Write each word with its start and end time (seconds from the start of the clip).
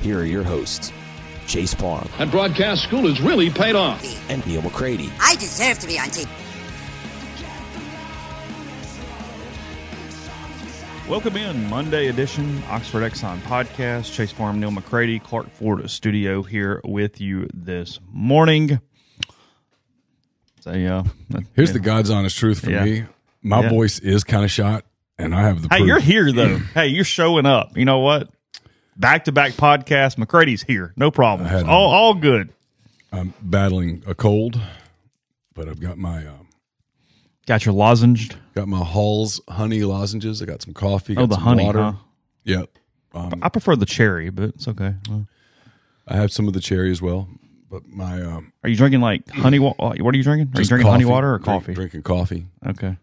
here 0.00 0.20
are 0.20 0.24
your 0.24 0.42
hosts, 0.42 0.92
Chase 1.46 1.74
Parham 1.74 2.08
And 2.18 2.30
broadcast 2.30 2.82
school 2.84 3.06
has 3.08 3.20
really 3.20 3.50
paid 3.50 3.74
off. 3.74 4.02
and 4.30 4.46
Neal 4.46 4.62
McCready. 4.62 5.10
I 5.20 5.34
deserve 5.36 5.78
to 5.80 5.86
be 5.86 5.98
on 5.98 6.06
TV. 6.08 6.28
Welcome 11.08 11.36
in 11.36 11.68
Monday 11.68 12.06
edition 12.06 12.62
Oxford 12.68 13.00
Exxon 13.10 13.38
podcast. 13.40 14.12
Chase 14.14 14.32
Parham, 14.32 14.60
Neal 14.60 14.70
McCready, 14.70 15.18
Clark 15.18 15.50
Ford 15.50 15.90
Studio 15.90 16.42
here 16.42 16.80
with 16.84 17.20
you 17.20 17.48
this 17.52 17.98
morning. 18.12 18.80
So 20.60 20.70
uh, 20.70 20.74
yeah, 20.74 21.02
Here's 21.56 21.70
yeah. 21.70 21.72
the 21.72 21.80
God's 21.80 22.10
honest 22.10 22.38
truth 22.38 22.60
for 22.60 22.70
Yeah. 22.70 22.84
me. 22.84 23.04
My 23.42 23.62
Yeah. 23.62 23.70
voice 23.70 23.98
is 23.98 24.22
kind 24.22 24.44
of 24.44 24.50
shot, 24.52 24.84
and 25.18 25.34
I 25.34 25.40
have 25.42 25.62
the. 25.62 25.68
Hey, 25.68 25.78
proof. 25.78 25.88
you're 25.88 25.98
here 26.00 26.30
though. 26.32 26.58
hey, 26.74 26.86
you're 26.88 27.02
showing 27.04 27.44
up. 27.46 27.76
You 27.76 27.86
know 27.86 27.98
what? 28.00 28.28
Back 29.00 29.24
to 29.24 29.32
back 29.32 29.52
podcast. 29.52 30.16
McCready's 30.16 30.62
here. 30.62 30.92
No 30.96 31.10
problem. 31.10 31.48
All 31.68 31.90
all 31.90 32.14
good. 32.14 32.52
I'm 33.12 33.32
battling 33.40 34.04
a 34.06 34.14
cold, 34.14 34.60
but 35.54 35.68
I've 35.68 35.80
got 35.80 35.96
my 35.96 36.26
um, 36.26 36.48
Got 37.46 37.64
your 37.64 37.74
lozenged. 37.74 38.36
got 38.54 38.68
my 38.68 38.84
Halls 38.84 39.40
honey 39.48 39.82
lozenges. 39.84 40.42
I 40.42 40.44
got 40.44 40.60
some 40.62 40.74
coffee. 40.74 41.16
Oh, 41.16 41.24
the 41.26 41.34
some 41.36 41.42
honey. 41.44 41.64
Water. 41.64 41.82
Huh? 41.82 41.92
Yep. 42.44 42.70
Um, 43.14 43.40
I 43.42 43.48
prefer 43.48 43.74
the 43.74 43.86
cherry, 43.86 44.28
but 44.30 44.50
it's 44.50 44.68
okay. 44.68 44.94
Well, 45.08 45.26
I 46.06 46.16
have 46.16 46.30
some 46.30 46.46
of 46.46 46.52
the 46.54 46.60
cherry 46.60 46.90
as 46.92 47.00
well, 47.02 47.26
but 47.70 47.86
my 47.88 48.20
um, 48.22 48.52
Are 48.62 48.68
you 48.68 48.76
drinking 48.76 49.00
like 49.00 49.28
honey? 49.30 49.58
Wa- 49.58 49.74
what 49.78 49.96
are 50.14 50.16
you 50.18 50.22
drinking? 50.22 50.52
Are 50.54 50.60
you 50.60 50.68
drinking 50.68 50.90
honey 50.90 51.06
water 51.06 51.34
or 51.34 51.38
Drink- 51.38 51.44
coffee? 51.46 51.74
Drinking 51.74 52.02
coffee. 52.02 52.46
Okay. 52.66 52.88
I'm 52.88 52.98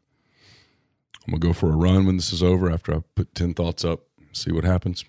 gonna 1.31 1.39
go 1.39 1.53
for 1.53 1.69
a 1.71 1.75
run 1.75 2.05
when 2.05 2.15
this 2.17 2.31
is 2.31 2.43
over. 2.43 2.71
After 2.71 2.93
I 2.93 2.99
put 3.15 3.33
ten 3.33 3.55
thoughts 3.55 3.83
up, 3.83 4.01
see 4.31 4.51
what 4.51 4.63
happens. 4.63 5.03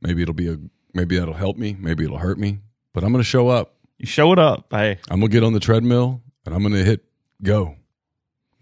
Maybe 0.00 0.22
it'll 0.22 0.34
be 0.34 0.48
a. 0.48 0.58
Maybe 0.94 1.18
that'll 1.18 1.34
help 1.34 1.56
me. 1.56 1.76
Maybe 1.78 2.04
it'll 2.04 2.18
hurt 2.18 2.38
me. 2.38 2.60
But 2.92 3.04
I'm 3.04 3.12
gonna 3.12 3.24
show 3.24 3.48
up. 3.48 3.74
You 3.98 4.06
show 4.06 4.32
it 4.32 4.38
up. 4.38 4.66
Hey, 4.70 4.98
I'm 5.10 5.20
gonna 5.20 5.30
get 5.30 5.42
on 5.42 5.52
the 5.52 5.60
treadmill 5.60 6.22
and 6.44 6.54
I'm 6.54 6.62
gonna 6.62 6.82
hit 6.82 7.04
go. 7.42 7.76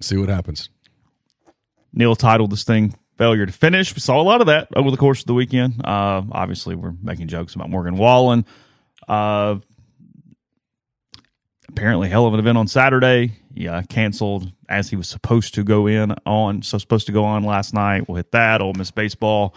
See 0.00 0.16
what 0.16 0.28
happens. 0.28 0.68
Neal 1.92 2.16
titled 2.16 2.50
this 2.50 2.64
thing 2.64 2.94
"Failure 3.16 3.46
to 3.46 3.52
Finish." 3.52 3.94
We 3.94 4.00
saw 4.00 4.20
a 4.20 4.22
lot 4.22 4.40
of 4.40 4.48
that 4.48 4.68
over 4.74 4.90
the 4.90 4.96
course 4.96 5.20
of 5.20 5.26
the 5.26 5.34
weekend. 5.34 5.80
Uh, 5.84 6.22
obviously, 6.32 6.74
we're 6.74 6.94
making 7.02 7.28
jokes 7.28 7.54
about 7.54 7.70
Morgan 7.70 7.96
Wallen. 7.96 8.44
Uh, 9.06 9.56
apparently, 11.68 12.08
hell 12.08 12.26
of 12.26 12.34
an 12.34 12.40
event 12.40 12.58
on 12.58 12.66
Saturday. 12.66 13.32
Yeah, 13.52 13.82
canceled 13.82 14.52
as 14.68 14.90
he 14.90 14.96
was 14.96 15.08
supposed 15.08 15.54
to 15.54 15.62
go 15.62 15.86
in 15.86 16.12
on. 16.26 16.62
So 16.62 16.78
supposed 16.78 17.06
to 17.06 17.12
go 17.12 17.24
on 17.24 17.44
last 17.44 17.72
night. 17.72 18.08
We'll 18.08 18.16
hit 18.16 18.32
that. 18.32 18.60
Ole 18.60 18.72
Miss 18.74 18.90
baseball. 18.90 19.54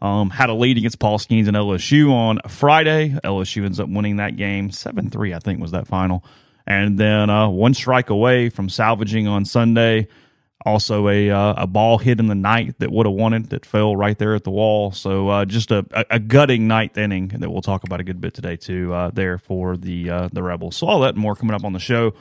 Um, 0.00 0.30
had 0.30 0.48
a 0.48 0.54
lead 0.54 0.78
against 0.78 0.98
Paul 1.00 1.18
Skenes 1.18 1.48
and 1.48 1.56
LSU 1.56 2.12
on 2.12 2.38
Friday. 2.48 3.16
LSU 3.24 3.64
ends 3.64 3.80
up 3.80 3.88
winning 3.88 4.16
that 4.16 4.36
game 4.36 4.70
seven 4.70 5.10
three. 5.10 5.34
I 5.34 5.40
think 5.40 5.60
was 5.60 5.72
that 5.72 5.88
final. 5.88 6.24
And 6.66 6.98
then 6.98 7.30
uh, 7.30 7.48
one 7.48 7.74
strike 7.74 8.10
away 8.10 8.50
from 8.50 8.68
salvaging 8.68 9.26
on 9.26 9.44
Sunday. 9.44 10.08
Also, 10.66 11.08
a 11.08 11.30
uh, 11.30 11.54
a 11.56 11.66
ball 11.66 11.98
hit 11.98 12.20
in 12.20 12.26
the 12.26 12.34
ninth 12.34 12.76
that 12.78 12.90
would 12.90 13.06
have 13.06 13.14
won 13.14 13.32
it 13.32 13.50
that 13.50 13.64
fell 13.64 13.96
right 13.96 14.18
there 14.18 14.34
at 14.34 14.44
the 14.44 14.50
wall. 14.50 14.92
So 14.92 15.28
uh, 15.28 15.44
just 15.44 15.70
a, 15.70 15.86
a, 15.92 16.04
a 16.10 16.18
gutting 16.18 16.68
ninth 16.68 16.98
inning 16.98 17.28
that 17.28 17.50
we'll 17.50 17.62
talk 17.62 17.84
about 17.84 18.00
a 18.00 18.04
good 18.04 18.20
bit 18.20 18.34
today 18.34 18.56
too. 18.56 18.92
Uh, 18.92 19.10
there 19.10 19.38
for 19.38 19.76
the 19.76 20.10
uh, 20.10 20.28
the 20.32 20.42
Rebels. 20.42 20.76
So 20.76 20.86
all 20.86 21.00
that 21.00 21.14
and 21.14 21.18
more 21.18 21.34
coming 21.34 21.54
up 21.54 21.64
on 21.64 21.72
the 21.72 21.78
show. 21.78 22.12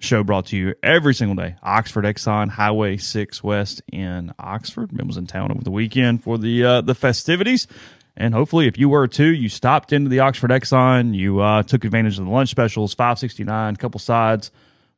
Show 0.00 0.22
brought 0.22 0.46
to 0.46 0.56
you 0.56 0.74
every 0.80 1.12
single 1.12 1.34
day. 1.34 1.56
Oxford 1.60 2.04
Exxon 2.04 2.50
Highway 2.50 2.98
Six 2.98 3.42
West 3.42 3.82
in 3.92 4.32
Oxford. 4.38 4.90
It 4.96 5.04
was 5.04 5.16
in 5.16 5.26
town 5.26 5.50
over 5.50 5.64
the 5.64 5.72
weekend 5.72 6.22
for 6.22 6.38
the 6.38 6.64
uh, 6.64 6.80
the 6.82 6.94
festivities. 6.94 7.66
And 8.16 8.32
hopefully, 8.32 8.68
if 8.68 8.78
you 8.78 8.88
were 8.88 9.08
too, 9.08 9.32
you 9.32 9.48
stopped 9.48 9.92
into 9.92 10.08
the 10.08 10.20
Oxford 10.20 10.50
Exxon, 10.50 11.14
you 11.14 11.40
uh, 11.40 11.62
took 11.64 11.84
advantage 11.84 12.18
of 12.18 12.26
the 12.26 12.30
lunch 12.30 12.48
specials, 12.48 12.94
five 12.94 13.18
sixty 13.18 13.42
nine, 13.42 13.74
couple 13.74 13.98
sides, 13.98 14.52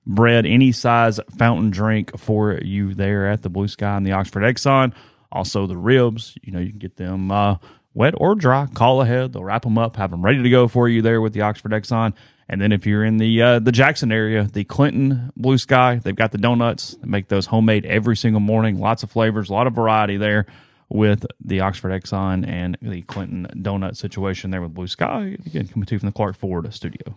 bread, 0.07 0.45
any 0.45 0.71
size 0.71 1.19
fountain 1.39 1.71
drink 1.71 2.19
for 2.19 2.59
you 2.63 2.93
there 2.93 3.27
at 3.27 3.43
the 3.43 3.49
Blue 3.49 3.69
Sky 3.69 3.97
and 3.97 4.05
the 4.07 4.13
Oxford 4.13 4.43
Exxon. 4.43 4.93
Also, 5.33 5.67
the 5.67 5.77
ribs, 5.79 6.37
you 6.43 6.53
know, 6.53 6.61
you 6.61 6.71
can 6.71 6.79
get 6.79 6.97
them 6.97 7.31
uh, 7.31 7.57
wet 7.95 8.15
or 8.19 8.35
dry. 8.35 8.67
Call 8.75 9.01
ahead; 9.01 9.33
they'll 9.33 9.45
wrap 9.45 9.63
them 9.63 9.79
up, 9.79 9.97
have 9.97 10.11
them 10.11 10.23
ready 10.23 10.43
to 10.43 10.51
go 10.51 10.69
for 10.69 10.89
you 10.89 11.01
there 11.01 11.23
with 11.23 11.33
the 11.33 11.41
Oxford 11.41 11.73
Exxon. 11.73 12.13
And 12.51 12.61
then 12.61 12.73
if 12.73 12.85
you're 12.85 13.05
in 13.05 13.19
the 13.19 13.41
uh, 13.41 13.59
the 13.61 13.71
Jackson 13.71 14.11
area, 14.11 14.43
the 14.43 14.65
Clinton 14.65 15.31
Blue 15.37 15.57
Sky, 15.57 16.01
they've 16.03 16.17
got 16.17 16.33
the 16.33 16.39
donuts. 16.39 16.97
They 17.01 17.07
make 17.07 17.29
those 17.29 17.47
homemade 17.47 17.87
every 17.87 18.17
single 18.17 18.41
morning. 18.41 18.81
Lots 18.81 19.05
of 19.05 19.11
flavors, 19.11 19.51
a 19.51 19.53
lot 19.53 19.69
of 19.69 19.75
variety 19.75 20.17
there 20.17 20.47
with 20.89 21.25
the 21.41 21.61
Oxford 21.61 21.91
Exxon 21.91 22.45
and 22.45 22.77
the 22.83 23.03
Clinton 23.03 23.47
donut 23.55 23.97
situation 23.97 24.51
there 24.51 24.61
with 24.61 24.75
Blue 24.75 24.89
Sky. 24.89 25.37
Again, 25.47 25.69
coming 25.69 25.87
to 25.87 25.95
you 25.95 26.01
from 26.01 26.09
the 26.09 26.13
Clark 26.13 26.37
Ford 26.37 26.75
studio. 26.75 27.17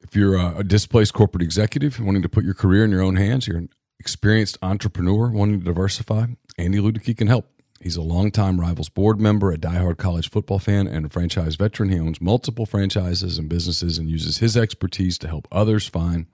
if 0.01 0.17
you're 0.17 0.35
a, 0.35 0.59
a 0.59 0.65
displaced 0.65 1.15
corporate 1.15 1.43
executive 1.43 2.01
wanting 2.01 2.23
to 2.23 2.29
put 2.29 2.45
your 2.45 2.55
career 2.55 2.85
in 2.85 2.91
your 2.91 3.03
own 3.03 3.15
hands, 3.15 3.47
you're 3.47 3.59
an 3.59 3.69
experienced 4.01 4.59
entrepreneur 4.63 5.31
wanting 5.31 5.61
to 5.61 5.65
diversify, 5.65 6.27
Andy 6.59 6.79
Ludicky 6.79 7.17
can 7.17 7.29
help. 7.29 7.54
He's 7.81 7.97
a 7.97 8.03
longtime 8.03 8.61
Rivals 8.61 8.89
board 8.89 9.21
member, 9.21 9.53
a 9.53 9.59
diehard 9.59 9.99
college 9.99 10.31
football 10.31 10.59
fan, 10.59 10.87
and 10.87 11.05
a 11.05 11.09
franchise 11.09 11.57
veteran. 11.57 11.91
He 11.91 11.99
owns 11.99 12.21
multiple 12.21 12.67
franchises 12.67 13.37
and 13.37 13.49
businesses 13.49 13.99
and 13.99 14.09
uses 14.09 14.39
his 14.39 14.57
expertise 14.57 15.19
to 15.19 15.29
help 15.29 15.47
others 15.53 15.87
find 15.87 16.27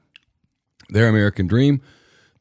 their 0.88 1.08
American 1.08 1.46
dream 1.46 1.80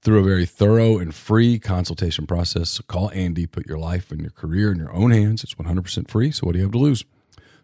through 0.01 0.19
a 0.19 0.24
very 0.24 0.46
thorough 0.46 0.98
and 0.98 1.13
free 1.13 1.60
consultation 1.60 2.25
process. 2.25 2.72
So 2.72 2.84
call 2.84 3.12
Andy, 3.12 3.46
put 3.46 3.68
your 3.68 3.80
life 3.80 4.12
and 4.12 4.22
your 4.22 4.31
career 4.31 4.72
in 4.72 4.78
your 4.78 4.94
own 4.94 5.12
hands. 5.12 5.44
It's 5.44 5.56
100% 5.56 6.10
free. 6.10 6.31
So 6.31 6.46
what 6.46 6.54
do 6.54 6.60
you 6.60 6.66
have 6.66 6.72
to 6.74 6.78
lose? 6.78 7.04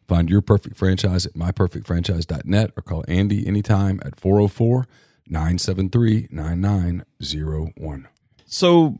Find 0.07 0.29
your 0.29 0.41
perfect 0.41 0.77
franchise 0.77 1.25
at 1.25 1.33
myperfectfranchise.net 1.33 2.71
or 2.75 2.81
call 2.83 3.03
Andy 3.07 3.47
anytime 3.47 3.99
at 4.05 4.19
404 4.19 4.87
973 5.27 6.27
9901. 6.29 8.07
So, 8.45 8.99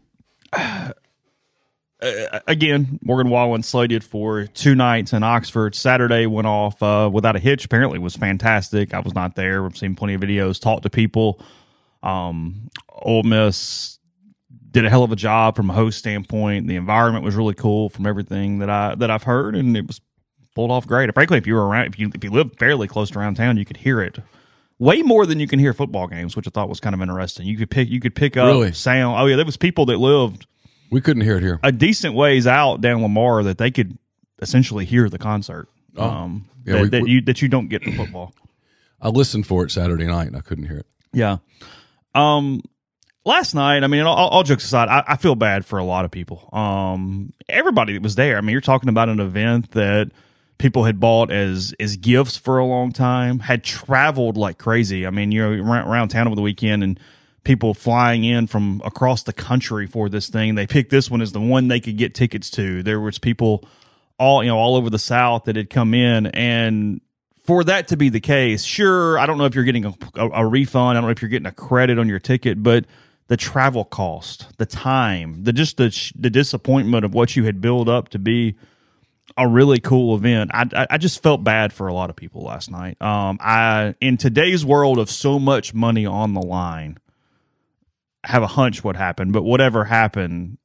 uh, 2.02 2.40
again, 2.48 3.00
Morgan 3.04 3.30
Wallen 3.30 3.64
slated 3.64 4.04
for 4.04 4.46
two 4.48 4.76
nights 4.76 5.14
in 5.14 5.24
Oxford. 5.24 5.76
Saturday 5.76 6.26
went 6.26 6.48
off 6.48 6.82
uh, 6.84 7.10
without 7.12 7.36
a 7.36 7.40
hitch. 7.40 7.66
Apparently, 7.66 7.98
it 7.98 8.02
was 8.02 8.16
fantastic. 8.16 8.94
I 8.94 9.00
was 9.00 9.16
not 9.16 9.36
there. 9.36 9.66
I've 9.66 9.78
seen 9.78 9.96
plenty 9.96 10.14
of 10.16 10.22
videos, 10.22 10.60
talked 10.62 10.84
to 10.84 10.90
people. 10.90 11.42
Um, 12.04 12.70
Ole 12.90 13.24
Miss 13.24 13.98
did 14.72 14.86
a 14.86 14.90
hell 14.90 15.04
of 15.04 15.12
a 15.12 15.16
job 15.16 15.56
from 15.56 15.70
a 15.70 15.74
host 15.74 15.98
standpoint. 15.98 16.68
The 16.68 16.76
environment 16.76 17.24
was 17.24 17.36
really 17.36 17.54
cool 17.54 17.90
from 17.90 18.06
everything 18.06 18.60
that 18.60 18.70
I 18.70 18.96
that 18.96 19.10
I've 19.10 19.24
heard, 19.24 19.56
and 19.56 19.76
it 19.78 19.88
was 19.88 20.02
pulled 20.54 20.72
off 20.72 20.86
great. 20.86 21.12
Frankly, 21.14 21.38
if 21.38 21.48
you 21.48 21.56
were 21.56 21.66
around, 21.66 21.88
if 21.88 21.98
you 22.00 22.12
if 22.14 22.24
you 22.24 22.30
live 22.30 22.52
fairly 22.60 22.88
close 22.88 23.10
to 23.12 23.20
around 23.20 23.36
town, 23.36 23.58
you 23.58 23.66
could 23.66 23.78
hear 23.78 24.02
it 24.02 24.20
way 24.78 25.02
more 25.02 25.26
than 25.26 25.40
you 25.40 25.48
can 25.48 25.58
hear 25.60 25.74
football 25.74 26.08
games, 26.08 26.36
which 26.36 26.46
I 26.46 26.50
thought 26.50 26.68
was 26.68 26.82
kind 26.82 26.94
of 26.94 27.02
interesting. 27.02 27.46
You 27.48 27.58
could 27.58 27.70
pick 27.70 27.90
you 27.90 28.02
could 28.02 28.14
pick 28.16 28.36
up 28.36 28.48
Really? 28.48 28.74
sound. 28.74 29.18
Oh 29.20 29.26
yeah, 29.26 29.38
there 29.38 29.46
was 29.46 29.56
people 29.58 29.86
that 29.88 29.98
lived 29.98 30.46
We 30.92 31.02
couldn't 31.02 31.24
hear 31.24 31.38
it 31.38 31.42
here. 31.44 31.60
a 31.64 31.72
decent 31.72 32.14
ways 32.16 32.46
out 32.48 32.82
down 32.82 33.02
Lamar 33.02 33.44
that 33.44 33.58
they 33.58 33.72
could 33.72 33.98
essentially 34.42 34.86
hear 34.86 35.10
the 35.10 35.18
concert. 35.18 35.68
Oh. 35.98 36.04
Um, 36.10 36.46
Yeah, 36.66 36.74
that, 36.74 36.82
we- 36.84 36.90
that 36.90 37.02
we- 37.04 37.12
you 37.12 37.22
that 37.22 37.42
you 37.42 37.48
don't 37.48 37.68
get 37.68 37.84
in 37.84 37.94
football. 37.96 38.34
I 39.02 39.10
listened 39.10 39.46
for 39.48 39.64
it 39.66 39.72
Saturday 39.72 40.06
night 40.08 40.28
and 40.28 40.36
I 40.36 40.42
couldn't 40.42 40.66
hear 40.66 40.78
it. 40.78 40.86
Yeah. 41.14 41.38
Um, 42.14 42.62
last 43.26 43.54
night, 43.54 43.84
I 43.84 43.88
mean, 43.88 44.02
all, 44.04 44.16
all 44.30 44.44
jokes 44.44 44.66
aside, 44.66 44.88
I, 44.90 45.04
I 45.08 45.18
feel 45.18 45.36
bad 45.36 45.66
for 45.66 45.80
a 45.80 45.84
lot 45.84 46.06
of 46.06 46.12
people. 46.12 46.50
Um, 46.54 47.34
everybody 47.50 47.94
that 47.94 48.02
was 48.02 48.16
there. 48.16 48.38
I 48.38 48.42
mean, 48.42 48.52
you're 48.52 48.62
talking 48.62 48.90
about 48.90 49.10
an 49.10 49.20
event 49.20 49.72
that 49.72 50.12
people 50.58 50.86
had 50.86 51.00
bought 51.00 51.32
as 51.32 51.74
as 51.80 51.98
gifts 51.98 52.38
for 52.38 52.58
a 52.58 52.66
long 52.66 52.92
time, 52.92 53.40
had 53.40 53.64
traveled 53.64 54.38
like 54.38 54.58
crazy. 54.58 55.06
I 55.06 55.10
mean, 55.10 55.32
you're 55.32 55.62
around, 55.62 55.88
around 55.88 56.08
town 56.10 56.28
over 56.28 56.36
the 56.36 56.42
weekend 56.42 56.84
and 56.84 57.00
people 57.46 57.74
flying 57.74 58.24
in 58.24 58.48
from 58.48 58.82
across 58.84 59.24
the 59.24 59.34
country 59.34 59.88
for 59.88 60.10
this 60.10 60.28
thing. 60.28 60.56
They 60.56 60.68
picked 60.68 60.90
this 60.90 61.10
one 61.10 61.22
as 61.22 61.32
the 61.32 61.40
one 61.40 61.70
they 61.70 61.80
could 61.80 61.98
get 61.98 62.14
tickets 62.14 62.50
to. 62.52 62.84
There 62.84 63.00
was 63.00 63.20
people 63.20 63.66
all 64.18 64.44
you 64.44 64.50
know 64.50 64.58
all 64.58 64.76
over 64.76 64.90
the 64.90 65.00
South 65.00 65.46
that 65.46 65.56
had 65.56 65.70
come 65.70 65.94
in 65.94 66.28
and 66.28 67.02
for 67.46 67.64
that 67.64 67.90
to 67.90 67.98
be 67.98 68.10
the 68.10 68.20
case, 68.20 68.64
sure, 68.64 69.20
I 69.20 69.28
don't 69.28 69.38
know 69.38 69.46
if 69.46 69.54
you're 69.54 69.66
getting 69.66 69.86
a, 69.86 69.94
a, 70.16 70.30
a 70.30 70.46
refund. 70.48 70.98
I 70.98 71.02
don't 71.02 71.04
know 71.04 71.12
if 71.12 71.22
you're 71.22 71.30
getting 71.30 71.46
a 71.46 71.52
credit 71.52 72.00
on 72.00 72.10
your 72.10 72.18
ticket, 72.18 72.64
but 72.64 72.86
the 73.28 73.38
travel 73.38 73.86
cost, 73.86 74.58
the 74.58 74.66
time, 74.66 75.44
the 75.44 75.54
just 75.54 75.78
the 75.78 76.12
the 76.18 76.30
disappointment 76.30 77.06
of 77.06 77.14
what 77.14 77.36
you 77.36 77.46
had 77.46 77.62
built 77.62 77.88
up 77.88 78.10
to 78.10 78.20
be 78.20 78.56
a 79.38 79.48
really 79.48 79.80
cool 79.80 80.16
event. 80.16 80.52
I, 80.54 80.88
I 80.90 80.98
just 80.98 81.22
felt 81.22 81.44
bad 81.44 81.74
for 81.74 81.88
a 81.88 81.94
lot 81.94 82.10
of 82.10 82.16
people 82.16 82.44
last 82.44 82.72
night. 82.72 83.02
Um, 83.02 83.38
I 83.42 83.96
in 84.00 84.18
today's 84.18 84.66
world 84.66 84.98
of 85.00 85.10
so 85.10 85.40
much 85.40 85.74
money 85.74 86.06
on 86.06 86.34
the 86.34 86.42
line, 86.42 86.98
have 88.26 88.44
a 88.44 88.48
hunch 88.48 88.84
what 88.84 88.96
happened, 88.96 89.34
but 89.34 89.44
whatever 89.44 89.86
happened, 89.86 90.58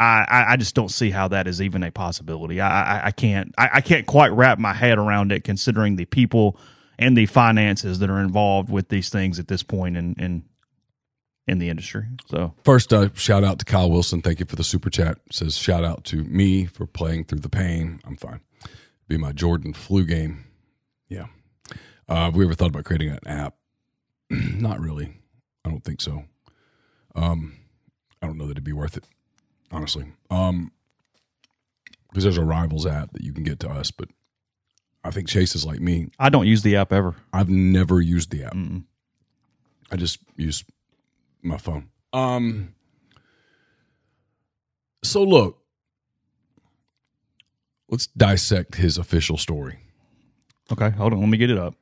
I, 0.00 0.46
I, 0.50 0.56
just 0.56 0.74
don't 0.76 0.90
see 0.90 1.10
how 1.10 1.28
that 1.28 1.48
is 1.48 1.60
even 1.60 1.82
a 1.82 1.90
possibility. 1.90 2.60
I, 2.60 2.98
I, 2.98 3.06
I 3.06 3.10
can't 3.10 3.52
I, 3.58 3.70
I 3.74 3.80
can't 3.80 4.06
quite 4.06 4.32
wrap 4.32 4.58
my 4.58 4.72
head 4.72 4.96
around 4.96 5.32
it, 5.32 5.42
considering 5.42 5.96
the 5.96 6.04
people 6.04 6.56
and 6.98 7.16
the 7.16 7.26
finances 7.26 7.98
that 7.98 8.08
are 8.08 8.20
involved 8.20 8.70
with 8.70 8.88
these 8.88 9.08
things 9.08 9.38
at 9.40 9.48
this 9.48 9.64
point 9.64 9.96
in 9.96 10.14
in, 10.18 10.44
in 11.48 11.58
the 11.58 11.68
industry. 11.68 12.04
So 12.30 12.54
First, 12.62 12.92
uh, 12.92 13.08
shout 13.14 13.42
out 13.42 13.58
to 13.58 13.64
Kyle 13.64 13.90
Wilson. 13.90 14.22
Thank 14.22 14.38
you 14.38 14.46
for 14.46 14.56
the 14.56 14.64
super 14.64 14.88
chat. 14.88 15.18
Says 15.32 15.56
shout 15.56 15.84
out 15.84 16.04
to 16.04 16.22
me 16.24 16.66
for 16.66 16.86
playing 16.86 17.24
through 17.24 17.40
the 17.40 17.48
pain. 17.48 18.00
I'm 18.04 18.16
fine. 18.16 18.40
Be 19.08 19.16
my 19.16 19.32
Jordan 19.32 19.72
flu 19.72 20.04
game. 20.04 20.44
Yeah. 21.08 21.26
Uh, 22.08 22.26
have 22.26 22.36
we 22.36 22.44
ever 22.44 22.54
thought 22.54 22.68
about 22.68 22.84
creating 22.84 23.10
an 23.10 23.26
app? 23.26 23.56
Not 24.30 24.80
really. 24.80 25.12
I 25.64 25.70
don't 25.70 25.82
think 25.82 26.00
so. 26.00 26.24
Um, 27.18 27.54
I 28.22 28.26
don't 28.26 28.38
know 28.38 28.46
that 28.46 28.52
it'd 28.52 28.64
be 28.64 28.72
worth 28.72 28.96
it, 28.96 29.04
honestly. 29.72 30.06
Um, 30.30 30.70
because 32.08 32.22
there's 32.22 32.38
a 32.38 32.44
rivals 32.44 32.86
app 32.86 33.12
that 33.12 33.22
you 33.22 33.32
can 33.32 33.42
get 33.42 33.60
to 33.60 33.68
us, 33.68 33.90
but 33.90 34.08
I 35.04 35.10
think 35.10 35.28
Chase 35.28 35.54
is 35.54 35.64
like 35.64 35.80
me. 35.80 36.08
I 36.18 36.28
don't 36.28 36.46
use 36.46 36.62
the 36.62 36.76
app 36.76 36.92
ever. 36.92 37.16
I've 37.32 37.48
never 37.50 38.00
used 38.00 38.30
the 38.30 38.44
app. 38.44 38.54
Mm-mm. 38.54 38.84
I 39.90 39.96
just 39.96 40.18
use 40.36 40.64
my 41.42 41.58
phone. 41.58 41.88
Um. 42.12 42.74
So 45.04 45.22
look, 45.22 45.58
let's 47.88 48.06
dissect 48.06 48.76
his 48.76 48.98
official 48.98 49.36
story. 49.36 49.78
Okay, 50.72 50.90
hold 50.90 51.12
on, 51.12 51.20
let 51.20 51.28
me 51.28 51.38
get 51.38 51.50
it 51.50 51.58
up. 51.58 51.74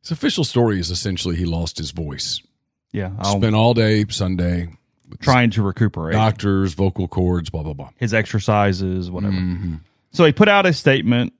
His 0.00 0.10
official 0.10 0.44
story 0.44 0.78
is 0.78 0.90
essentially 0.90 1.36
he 1.36 1.44
lost 1.44 1.78
his 1.78 1.90
voice. 1.90 2.40
Yeah, 2.94 3.10
I'll 3.18 3.38
Spent 3.38 3.54
all 3.56 3.74
day 3.74 4.04
Sunday 4.08 4.68
trying 5.20 5.50
to 5.50 5.62
recuperate 5.62 6.14
doctors, 6.14 6.74
vocal 6.74 7.08
cords, 7.08 7.50
blah 7.50 7.62
blah 7.64 7.72
blah. 7.74 7.90
his 7.98 8.14
exercises, 8.14 9.10
whatever. 9.10 9.34
Mhm. 9.34 9.80
So 10.12 10.24
he 10.24 10.32
put 10.32 10.48
out 10.48 10.64
a 10.64 10.72
statement. 10.72 11.32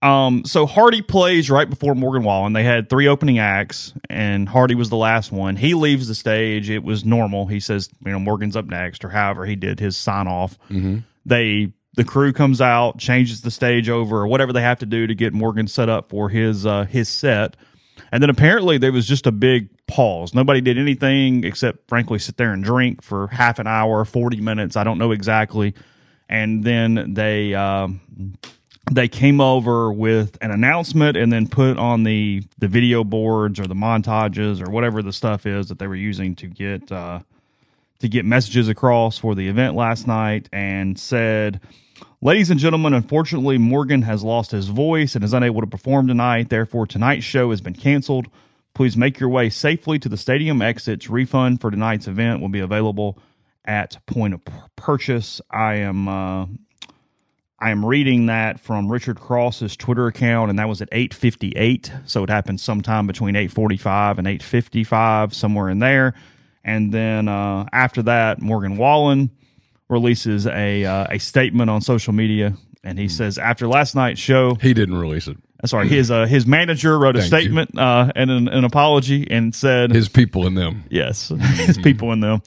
Um, 0.00 0.44
so 0.44 0.64
Hardy 0.66 1.02
plays 1.02 1.50
right 1.50 1.68
before 1.68 1.94
Morgan 1.96 2.22
Wallen. 2.22 2.52
They 2.52 2.62
had 2.62 2.88
three 2.88 3.08
opening 3.08 3.38
acts, 3.40 3.92
and 4.08 4.48
Hardy 4.48 4.76
was 4.76 4.90
the 4.90 4.96
last 4.96 5.32
one. 5.32 5.56
He 5.56 5.74
leaves 5.74 6.06
the 6.06 6.14
stage. 6.14 6.70
It 6.70 6.84
was 6.84 7.04
normal. 7.04 7.46
He 7.46 7.58
says, 7.58 7.88
you 8.06 8.12
know, 8.12 8.20
Morgan's 8.20 8.54
up 8.54 8.66
next, 8.66 9.04
or 9.04 9.08
however 9.08 9.44
he 9.44 9.56
did 9.56 9.80
his 9.80 9.96
sign 9.96 10.28
off. 10.28 10.56
They 11.26 11.72
the 11.94 12.04
crew 12.04 12.32
comes 12.32 12.60
out, 12.60 12.98
changes 12.98 13.40
the 13.40 13.50
stage 13.50 13.88
over, 13.88 14.18
or 14.18 14.26
whatever 14.28 14.52
they 14.52 14.60
have 14.62 14.78
to 14.80 14.86
do 14.86 15.06
to 15.08 15.14
get 15.16 15.32
Morgan 15.32 15.66
set 15.66 15.88
up 15.88 16.10
for 16.10 16.28
his 16.28 16.64
uh, 16.64 16.84
his 16.84 17.08
set. 17.08 17.56
And 18.10 18.22
then 18.22 18.30
apparently 18.30 18.78
there 18.78 18.92
was 18.92 19.06
just 19.06 19.26
a 19.26 19.32
big 19.32 19.68
pause. 19.86 20.34
Nobody 20.34 20.60
did 20.60 20.78
anything 20.78 21.44
except, 21.44 21.88
frankly, 21.88 22.18
sit 22.18 22.36
there 22.36 22.52
and 22.52 22.64
drink 22.64 23.02
for 23.02 23.28
half 23.28 23.58
an 23.58 23.66
hour, 23.66 24.04
forty 24.04 24.40
minutes. 24.40 24.76
I 24.76 24.84
don't 24.84 24.98
know 24.98 25.12
exactly. 25.12 25.74
And 26.28 26.64
then 26.64 27.14
they 27.14 27.54
um, 27.54 28.00
they 28.90 29.08
came 29.08 29.40
over 29.40 29.92
with 29.92 30.38
an 30.40 30.50
announcement 30.50 31.16
and 31.16 31.32
then 31.32 31.48
put 31.48 31.78
on 31.78 32.04
the 32.04 32.42
the 32.58 32.68
video 32.68 33.04
boards 33.04 33.60
or 33.60 33.66
the 33.66 33.74
montages 33.74 34.66
or 34.66 34.70
whatever 34.70 35.02
the 35.02 35.12
stuff 35.12 35.46
is 35.46 35.68
that 35.68 35.78
they 35.78 35.86
were 35.86 35.94
using 35.94 36.34
to 36.36 36.46
get 36.46 36.90
uh, 36.90 37.20
to 38.00 38.08
get 38.08 38.24
messages 38.24 38.68
across 38.68 39.18
for 39.18 39.34
the 39.34 39.48
event 39.48 39.74
last 39.74 40.06
night 40.06 40.48
and 40.52 40.98
said 40.98 41.60
ladies 42.20 42.50
and 42.50 42.60
gentlemen 42.60 42.94
unfortunately 42.94 43.58
morgan 43.58 44.02
has 44.02 44.22
lost 44.22 44.50
his 44.50 44.68
voice 44.68 45.14
and 45.14 45.24
is 45.24 45.32
unable 45.32 45.60
to 45.60 45.66
perform 45.66 46.06
tonight 46.06 46.48
therefore 46.48 46.86
tonight's 46.86 47.24
show 47.24 47.50
has 47.50 47.60
been 47.60 47.74
canceled 47.74 48.26
please 48.74 48.96
make 48.96 49.18
your 49.18 49.28
way 49.28 49.50
safely 49.50 49.98
to 49.98 50.08
the 50.08 50.16
stadium 50.16 50.62
exits 50.62 51.10
refund 51.10 51.60
for 51.60 51.70
tonight's 51.70 52.06
event 52.06 52.40
will 52.40 52.48
be 52.48 52.60
available 52.60 53.18
at 53.64 53.98
point 54.06 54.32
of 54.32 54.40
purchase 54.76 55.40
i 55.50 55.74
am 55.74 56.08
uh, 56.08 56.46
I 57.60 57.70
am 57.70 57.84
reading 57.84 58.26
that 58.26 58.60
from 58.60 58.90
Richard 58.90 59.18
Cross's 59.18 59.76
Twitter 59.76 60.06
account, 60.06 60.48
and 60.48 60.60
that 60.60 60.68
was 60.68 60.80
at 60.80 60.88
8:58. 60.92 62.08
So 62.08 62.22
it 62.22 62.30
happened 62.30 62.60
sometime 62.60 63.08
between 63.08 63.34
8:45 63.34 64.18
and 64.18 64.28
8:55, 64.28 65.34
somewhere 65.34 65.68
in 65.68 65.80
there. 65.80 66.14
And 66.68 66.92
then 66.92 67.28
uh, 67.28 67.64
after 67.72 68.02
that, 68.02 68.42
Morgan 68.42 68.76
Wallen 68.76 69.30
releases 69.88 70.46
a 70.46 70.84
uh, 70.84 71.06
a 71.10 71.18
statement 71.18 71.70
on 71.70 71.80
social 71.80 72.12
media, 72.12 72.54
and 72.84 72.98
he 72.98 73.08
says 73.08 73.38
after 73.38 73.66
last 73.66 73.94
night's 73.94 74.20
show, 74.20 74.54
He 74.56 74.74
didn't 74.74 74.96
release 74.98 75.28
it. 75.28 75.38
uh, 75.64 75.66
sorry, 75.66 75.88
his 75.88 76.10
uh, 76.10 76.26
his 76.26 76.46
manager 76.46 76.98
wrote 76.98 77.16
a 77.16 77.20
Thank 77.20 77.28
statement 77.30 77.78
uh, 77.78 78.12
and 78.14 78.30
an, 78.30 78.48
an 78.48 78.64
apology, 78.64 79.26
and 79.30 79.54
said 79.54 79.90
His 79.92 80.10
people 80.10 80.46
in 80.46 80.54
them. 80.54 80.84
Yes, 80.90 81.28
his 81.66 81.78
people 81.78 82.12
in 82.12 82.20
them. 82.20 82.42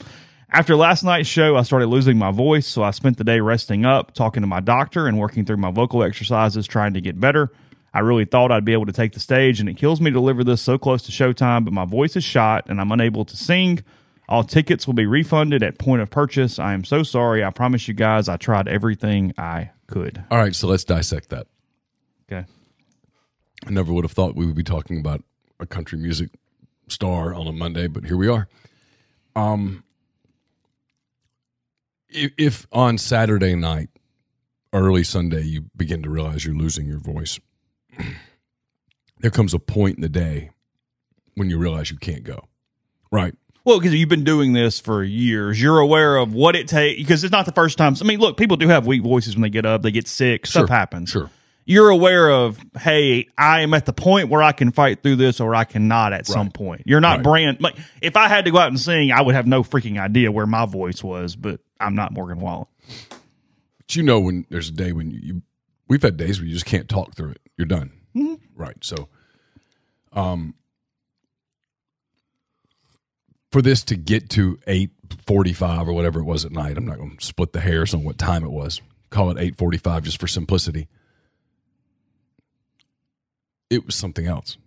After 0.54 0.76
last 0.76 1.04
night's 1.04 1.30
show, 1.30 1.56
I 1.56 1.64
started 1.64 1.88
losing 1.88 2.18
my 2.18 2.30
voice, 2.30 2.68
so 2.68 2.84
I 2.84 2.92
spent 2.92 3.18
the 3.18 3.24
day 3.24 3.40
resting 3.40 3.86
up, 3.86 4.14
talking 4.14 4.42
to 4.42 4.48
my 4.48 4.60
doctor, 4.60 5.08
and 5.08 5.18
working 5.18 5.46
through 5.46 5.58
my 5.58 5.72
vocal 5.72 6.04
exercises, 6.04 6.68
trying 6.68 6.94
to 6.94 7.02
get 7.02 7.20
better. 7.20 7.50
I 7.94 8.00
really 8.00 8.26
thought 8.26 8.52
I'd 8.52 8.66
be 8.66 8.74
able 8.74 8.86
to 8.86 8.92
take 8.94 9.14
the 9.14 9.20
stage, 9.20 9.60
and 9.60 9.68
it 9.68 9.78
kills 9.78 10.00
me 10.00 10.12
to 10.12 10.14
deliver 10.14 10.44
this 10.44 10.62
so 10.62 10.78
close 10.78 11.02
to 11.04 11.12
showtime, 11.12 11.64
but 11.66 11.74
my 11.74 11.86
voice 11.86 12.16
is 12.16 12.24
shot 12.24 12.66
and 12.70 12.80
I'm 12.80 12.92
unable 12.92 13.26
to 13.26 13.36
sing. 13.36 13.84
All 14.32 14.46
tickets 14.46 14.88
will 14.88 14.94
be 14.94 15.06
refunded 15.06 15.62
at 15.62 15.78
point 15.78 16.02
of 16.02 16.10
purchase. 16.10 16.58
I 16.58 16.74
am 16.74 16.86
so 16.86 17.04
sorry. 17.04 17.44
I 17.44 17.50
promise 17.50 17.90
you 17.90 17.94
guys 17.94 18.30
I 18.30 18.38
tried 18.38 18.70
everything 18.70 19.34
I 19.38 19.72
could. 19.88 20.24
All 20.32 20.38
right, 20.38 20.56
so 20.56 20.68
let's 20.68 20.86
dissect 20.86 21.32
that. 21.32 21.48
Okay. 22.32 22.48
I 23.68 23.70
never 23.70 23.92
would 23.92 24.06
have 24.06 24.14
thought 24.14 24.38
we 24.38 24.46
would 24.46 24.56
be 24.56 24.64
talking 24.64 25.02
about 25.02 25.22
a 25.60 25.66
country 25.66 26.00
music 26.00 26.30
star 26.88 27.34
on 27.34 27.46
a 27.46 27.52
Monday, 27.52 27.88
but 27.88 28.06
here 28.06 28.16
we 28.16 28.30
are. 28.30 28.48
Um, 29.36 29.84
if, 32.08 32.32
if 32.38 32.68
on 32.72 32.98
Saturday 32.98 33.56
night, 33.56 33.90
early 34.72 35.04
Sunday, 35.04 35.42
you 35.42 35.66
begin 35.76 36.04
to 36.04 36.10
realize 36.10 36.46
you're 36.46 36.56
losing 36.56 36.88
your 36.88 37.00
voice, 37.00 37.38
there 39.20 39.32
comes 39.32 39.54
a 39.54 39.60
point 39.60 39.98
in 39.98 40.02
the 40.02 40.08
day 40.08 40.52
when 41.36 41.50
you 41.50 41.58
realize 41.58 41.92
you 41.92 41.98
can't 41.98 42.24
go. 42.24 42.48
Right. 43.12 43.36
Well, 43.64 43.80
because 43.80 43.94
you've 43.94 44.10
been 44.10 44.24
doing 44.24 44.54
this 44.54 44.80
for 44.80 45.04
years, 45.04 45.62
you're 45.62 45.80
aware 45.80 46.18
of 46.18 46.34
what 46.34 46.56
it 46.56 46.68
takes. 46.68 47.00
Because 47.00 47.24
it's 47.24 47.32
not 47.32 47.46
the 47.46 47.52
first 47.52 47.78
time. 47.78 47.96
I 48.02 48.04
mean, 48.06 48.20
look, 48.20 48.36
people 48.38 48.58
do 48.58 48.68
have 48.68 48.88
weak 48.88 49.04
voices 49.04 49.36
when 49.36 49.44
they 49.44 49.50
get 49.50 49.66
up, 49.66 49.84
they 49.84 49.92
get 49.92 50.08
sick, 50.08 50.46
stuff 50.48 50.68
happens. 50.70 51.10
sure. 51.12 51.30
you're 51.66 51.90
aware 51.90 52.30
of, 52.32 52.58
hey, 52.80 53.28
I 53.38 53.62
am 53.62 53.76
at 53.76 53.86
the 53.86 53.94
point 53.94 54.30
where 54.30 54.42
I 54.42 54.52
can 54.52 54.72
fight 54.72 55.04
through 55.04 55.18
this 55.18 55.40
or 55.40 55.54
I 55.54 55.64
cannot 55.66 56.12
at 56.12 56.26
some 56.26 56.50
point. 56.50 56.84
You're 56.86 57.02
not 57.02 57.18
Right. 57.18 57.24
brand 57.24 57.62
like 57.62 57.76
if 58.02 58.18
I 58.18 58.28
had 58.28 58.46
to 58.46 58.52
go 58.52 58.58
out 58.58 58.70
and 58.70 58.80
sing, 58.80 59.12
I 59.12 59.22
would 59.22 59.36
have 59.36 59.46
no 59.46 59.62
freaking 59.64 60.00
idea 60.02 60.32
where 60.32 60.48
my 60.48 60.66
voice 60.66 61.04
was, 61.04 61.36
but 61.36 61.60
I'm 61.80 61.94
not 61.94 62.14
Morgan 62.14 62.40
Wallen. 62.40 62.66
But 63.78 63.96
you 63.96 64.02
know 64.02 64.20
when 64.20 64.46
there's 64.50 64.70
a 64.70 64.74
day 64.74 64.92
when 64.92 65.12
you, 65.12 65.20
you 65.22 65.42
we've 65.88 66.02
had 66.02 66.18
days 66.18 66.40
where 66.40 66.48
you 66.48 66.54
just 66.54 66.66
can't 66.66 66.90
talk 66.90 67.16
through 67.16 67.32
it. 67.32 67.42
You're 67.58 67.68
done. 67.68 67.92
Right. 68.56 68.78
So 68.82 69.08
um 70.14 70.56
for 73.52 73.62
this 73.62 73.84
to 73.84 73.96
get 73.96 74.30
to 74.32 74.58
8:45 74.68 75.88
or 75.88 75.94
whatever 75.94 76.20
it 76.20 76.26
was 76.26 76.46
at 76.46 76.52
night, 76.52 76.78
I'm 76.78 76.86
not 76.86 76.98
going 76.98 77.18
to 77.18 77.26
split 77.26 77.54
the 77.54 77.60
hairs 77.60 77.94
on 77.94 78.04
what 78.04 78.18
time 78.18 78.44
it 78.44 78.52
was. 78.52 78.82
Call 79.10 79.30
it 79.30 79.38
8:45 79.38 80.04
just 80.04 80.20
for 80.20 80.28
simplicity. 80.28 80.88
It 83.70 83.86
was 83.86 83.96
something 83.96 84.26
else. 84.26 84.58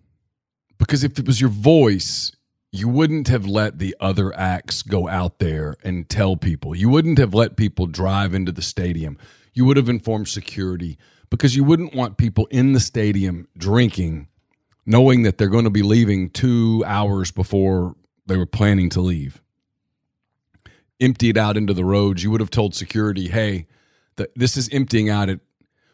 Because 0.78 1.04
if 1.04 1.18
it 1.18 1.26
was 1.26 1.40
your 1.40 1.50
voice, 1.50 2.32
you 2.72 2.88
wouldn't 2.88 3.28
have 3.28 3.46
let 3.46 3.78
the 3.78 3.94
other 4.00 4.36
acts 4.36 4.82
go 4.82 5.08
out 5.08 5.38
there 5.38 5.76
and 5.84 6.08
tell 6.08 6.36
people. 6.36 6.74
You 6.74 6.88
wouldn't 6.88 7.18
have 7.18 7.32
let 7.32 7.56
people 7.56 7.86
drive 7.86 8.34
into 8.34 8.50
the 8.50 8.62
stadium. 8.62 9.16
You 9.52 9.64
would 9.66 9.76
have 9.76 9.88
informed 9.88 10.28
security 10.28 10.98
because 11.30 11.54
you 11.54 11.64
wouldn't 11.64 11.94
want 11.94 12.16
people 12.16 12.46
in 12.46 12.72
the 12.72 12.80
stadium 12.80 13.46
drinking, 13.56 14.28
knowing 14.84 15.22
that 15.22 15.38
they're 15.38 15.48
going 15.48 15.64
to 15.64 15.70
be 15.70 15.82
leaving 15.82 16.30
two 16.30 16.82
hours 16.86 17.30
before 17.30 17.94
they 18.26 18.37
were 18.37 18.47
planning 18.47 18.90
to 18.90 19.00
leave. 19.00 19.43
Empty 21.00 21.31
it 21.31 21.37
out 21.37 21.57
into 21.57 21.75
the 21.75 21.85
roads. 21.85 22.23
You 22.23 22.31
would 22.31 22.40
have 22.40 22.50
told 22.50 22.75
security, 22.75 23.28
hey, 23.28 23.66
th- 24.16 24.31
this 24.37 24.57
is 24.57 24.69
emptying 24.71 25.11
out 25.11 25.28
It 25.28 25.40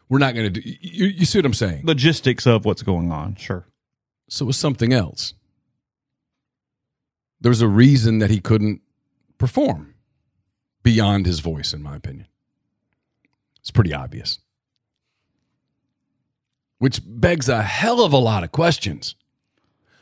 we're 0.09 0.19
not 0.19 0.35
going 0.35 0.51
to 0.53 0.61
do 0.61 0.69
you, 0.81 1.05
you 1.05 1.25
see 1.25 1.37
what 1.37 1.45
i'm 1.45 1.53
saying 1.53 1.85
Logistics 1.85 2.45
of 2.45 2.65
what's 2.65 2.83
going 2.83 3.11
on, 3.13 3.35
sure. 3.35 3.65
so 4.27 4.43
it 4.43 4.47
was 4.47 4.57
something 4.57 4.91
else. 4.91 5.33
There 7.39 7.49
was 7.49 7.61
a 7.61 7.67
reason 7.67 8.19
that 8.19 8.29
he 8.29 8.39
couldn't 8.39 8.81
perform 9.37 9.95
beyond 10.83 11.25
his 11.25 11.39
voice, 11.39 11.73
in 11.73 11.81
my 11.81 11.95
opinion. 11.95 12.27
It's 13.61 13.71
pretty 13.71 13.93
obvious. 13.93 14.39
Which 16.77 17.01
begs 17.03 17.47
a 17.49 17.61
hell 17.63 18.03
of 18.03 18.13
a 18.13 18.17
lot 18.17 18.43
of 18.43 18.51
questions. 18.51 19.15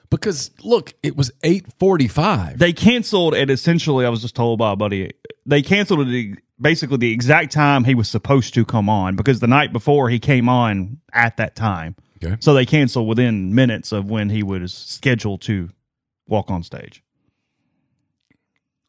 Because 0.10 0.52
look, 0.64 0.94
it 1.04 1.16
was 1.16 1.32
845. 1.44 2.58
They 2.58 2.74
canceled 2.74 3.36
it 3.36 3.50
essentially, 3.50 4.06
I 4.06 4.10
was 4.10 4.22
just 4.22 4.36
told 4.36 4.60
by 4.60 4.74
a 4.74 4.76
buddy, 4.76 5.12
they 5.46 5.62
canceled 5.62 6.08
it 6.08 6.32
at 6.32 6.38
basically 6.60 6.98
the 6.98 7.12
exact 7.12 7.52
time 7.52 7.84
he 7.84 7.96
was 7.96 8.10
supposed 8.10 8.54
to 8.56 8.66
come 8.66 8.90
on 8.90 9.16
because 9.16 9.40
the 9.40 9.48
night 9.48 9.72
before 9.72 10.10
he 10.10 10.20
came 10.20 10.50
on 10.50 11.00
at 11.14 11.38
that 11.38 11.56
time. 11.56 11.96
Okay. 12.24 12.38
So 12.40 12.54
they 12.54 12.66
canceled 12.66 13.08
within 13.08 13.56
minutes 13.56 13.92
of 13.92 14.10
when 14.10 14.30
he 14.30 14.44
was 14.44 14.74
scheduled 14.74 15.42
to 15.44 15.70
walk 16.28 16.52
on 16.52 16.64
stage. 16.64 17.04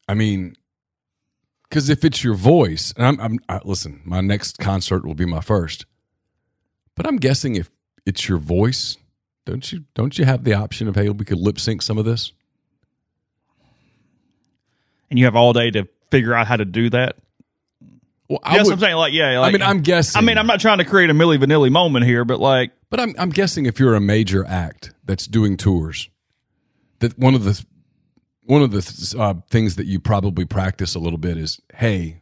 I 0.09 0.15
mean, 0.15 0.57
because 1.69 1.89
if 1.89 2.05
it's 2.05 2.25
your 2.25 2.35
voice, 2.35 2.93
and 2.97 3.07
I'm, 3.07 3.21
I'm 3.21 3.39
I, 3.49 3.61
listen, 3.65 4.01
my 4.05 4.21
next 4.21 4.59
concert 4.59 5.07
will 5.07 5.15
be 5.15 5.27
my 5.27 5.41
first, 5.41 5.87
but 6.97 7.07
I'm 7.07 7.17
guessing 7.17 7.55
if 7.55 7.71
it's 8.05 8.29
your 8.29 8.39
voice, 8.39 8.97
don't 9.47 9.73
you 9.73 9.85
don't 9.95 10.19
you 10.19 10.25
have 10.25 10.45
the 10.45 10.55
option 10.55 10.89
of 10.89 10.95
hey, 10.95 11.09
we 11.09 11.25
could 11.25 11.39
lip 11.39 11.59
sync 11.59 11.83
some 11.83 11.99
of 11.99 12.05
this? 12.05 12.33
And 15.09 15.19
you 15.19 15.25
have 15.25 15.37
all 15.37 15.53
day 15.53 15.71
to 15.73 15.89
figure 16.11 16.35
out 16.35 16.47
how 16.47 16.57
to 16.57 16.65
do 16.65 16.91
that. 16.91 17.17
Well, 18.29 18.39
I 18.45 18.57
That's 18.57 18.69
what 18.69 18.75
I'm 18.75 18.81
saying. 18.81 18.97
Like, 18.97 19.13
yeah. 19.13 19.41
Like, 19.41 19.49
I 19.49 19.53
mean, 19.53 19.63
I'm 19.63 19.81
guessing. 19.81 20.17
I 20.17 20.25
mean, 20.25 20.39
I'm 20.39 20.47
not 20.47 20.61
trying 20.61 20.79
to 20.79 20.85
create 20.85 21.11
a 21.11 21.15
Milli 21.15 21.37
Vanilli 21.37 21.71
moment 21.71 22.05
here, 22.05 22.25
but 22.25 22.39
like, 22.39 22.71
but 22.89 23.01
I'm 23.01 23.15
I'm 23.19 23.31
guessing 23.31 23.67
if 23.67 23.81
you're 23.81 23.95
a 23.95 24.01
major 24.01 24.45
act 24.45 24.93
that's 25.05 25.27
doing 25.27 25.57
tours, 25.57 26.09
that 27.01 27.19
one 27.19 27.35
of 27.35 27.43
the 27.43 27.65
one 28.43 28.63
of 28.63 28.71
the 28.71 29.17
uh, 29.19 29.35
things 29.49 29.77
that 29.77 29.87
you 29.87 29.99
probably 29.99 30.45
practice 30.45 30.95
a 30.95 31.01
little 31.01 31.19
bit 31.19 31.37
is, 31.37 31.61
hey, 31.75 32.21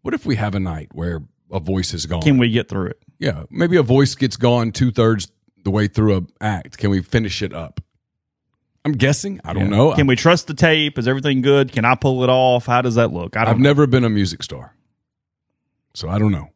what 0.00 0.14
if 0.14 0.24
we 0.24 0.36
have 0.36 0.54
a 0.54 0.60
night 0.60 0.88
where 0.92 1.22
a 1.50 1.60
voice 1.60 1.92
is 1.92 2.06
gone? 2.06 2.22
can 2.22 2.38
we 2.38 2.50
get 2.50 2.70
through 2.70 2.86
it? 2.86 3.02
Yeah, 3.18 3.44
maybe 3.50 3.76
a 3.76 3.82
voice 3.82 4.14
gets 4.14 4.38
gone 4.38 4.72
two 4.72 4.90
thirds 4.90 5.30
the 5.64 5.70
way 5.70 5.86
through 5.88 6.16
a 6.16 6.22
act. 6.40 6.78
Can 6.78 6.90
we 6.90 7.02
finish 7.02 7.42
it 7.42 7.52
up? 7.52 7.80
I'm 8.84 8.92
guessing. 8.92 9.40
I 9.44 9.52
don't 9.52 9.70
know. 9.70 9.92
Can 9.92 10.08
we 10.08 10.16
trust 10.16 10.48
the 10.48 10.54
tape? 10.54 10.98
Is 10.98 11.06
everything 11.06 11.40
good? 11.40 11.70
Can 11.72 11.84
I 11.84 11.94
pull 11.94 12.24
it 12.24 12.28
off? 12.30 12.66
How 12.66 12.82
does 12.82 12.96
that 12.96 13.12
look? 13.12 13.36
I 13.36 13.44
don't 13.44 13.54
I've 13.54 13.60
never 13.60 13.86
been 13.86 14.04
a 14.04 14.10
music 14.10 14.42
star, 14.42 14.74
so 15.94 16.08
I 16.08 16.18
don't 16.18 16.32
know. 16.32 16.50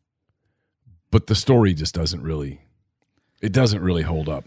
But 1.13 1.29
the 1.29 1.37
story 1.37 1.73
just 1.73 1.95
doesn't 1.95 2.23
really, 2.23 2.61
it 3.41 3.53
doesn't 3.53 3.81
really 3.81 4.03
hold 4.03 4.29
up. 4.29 4.45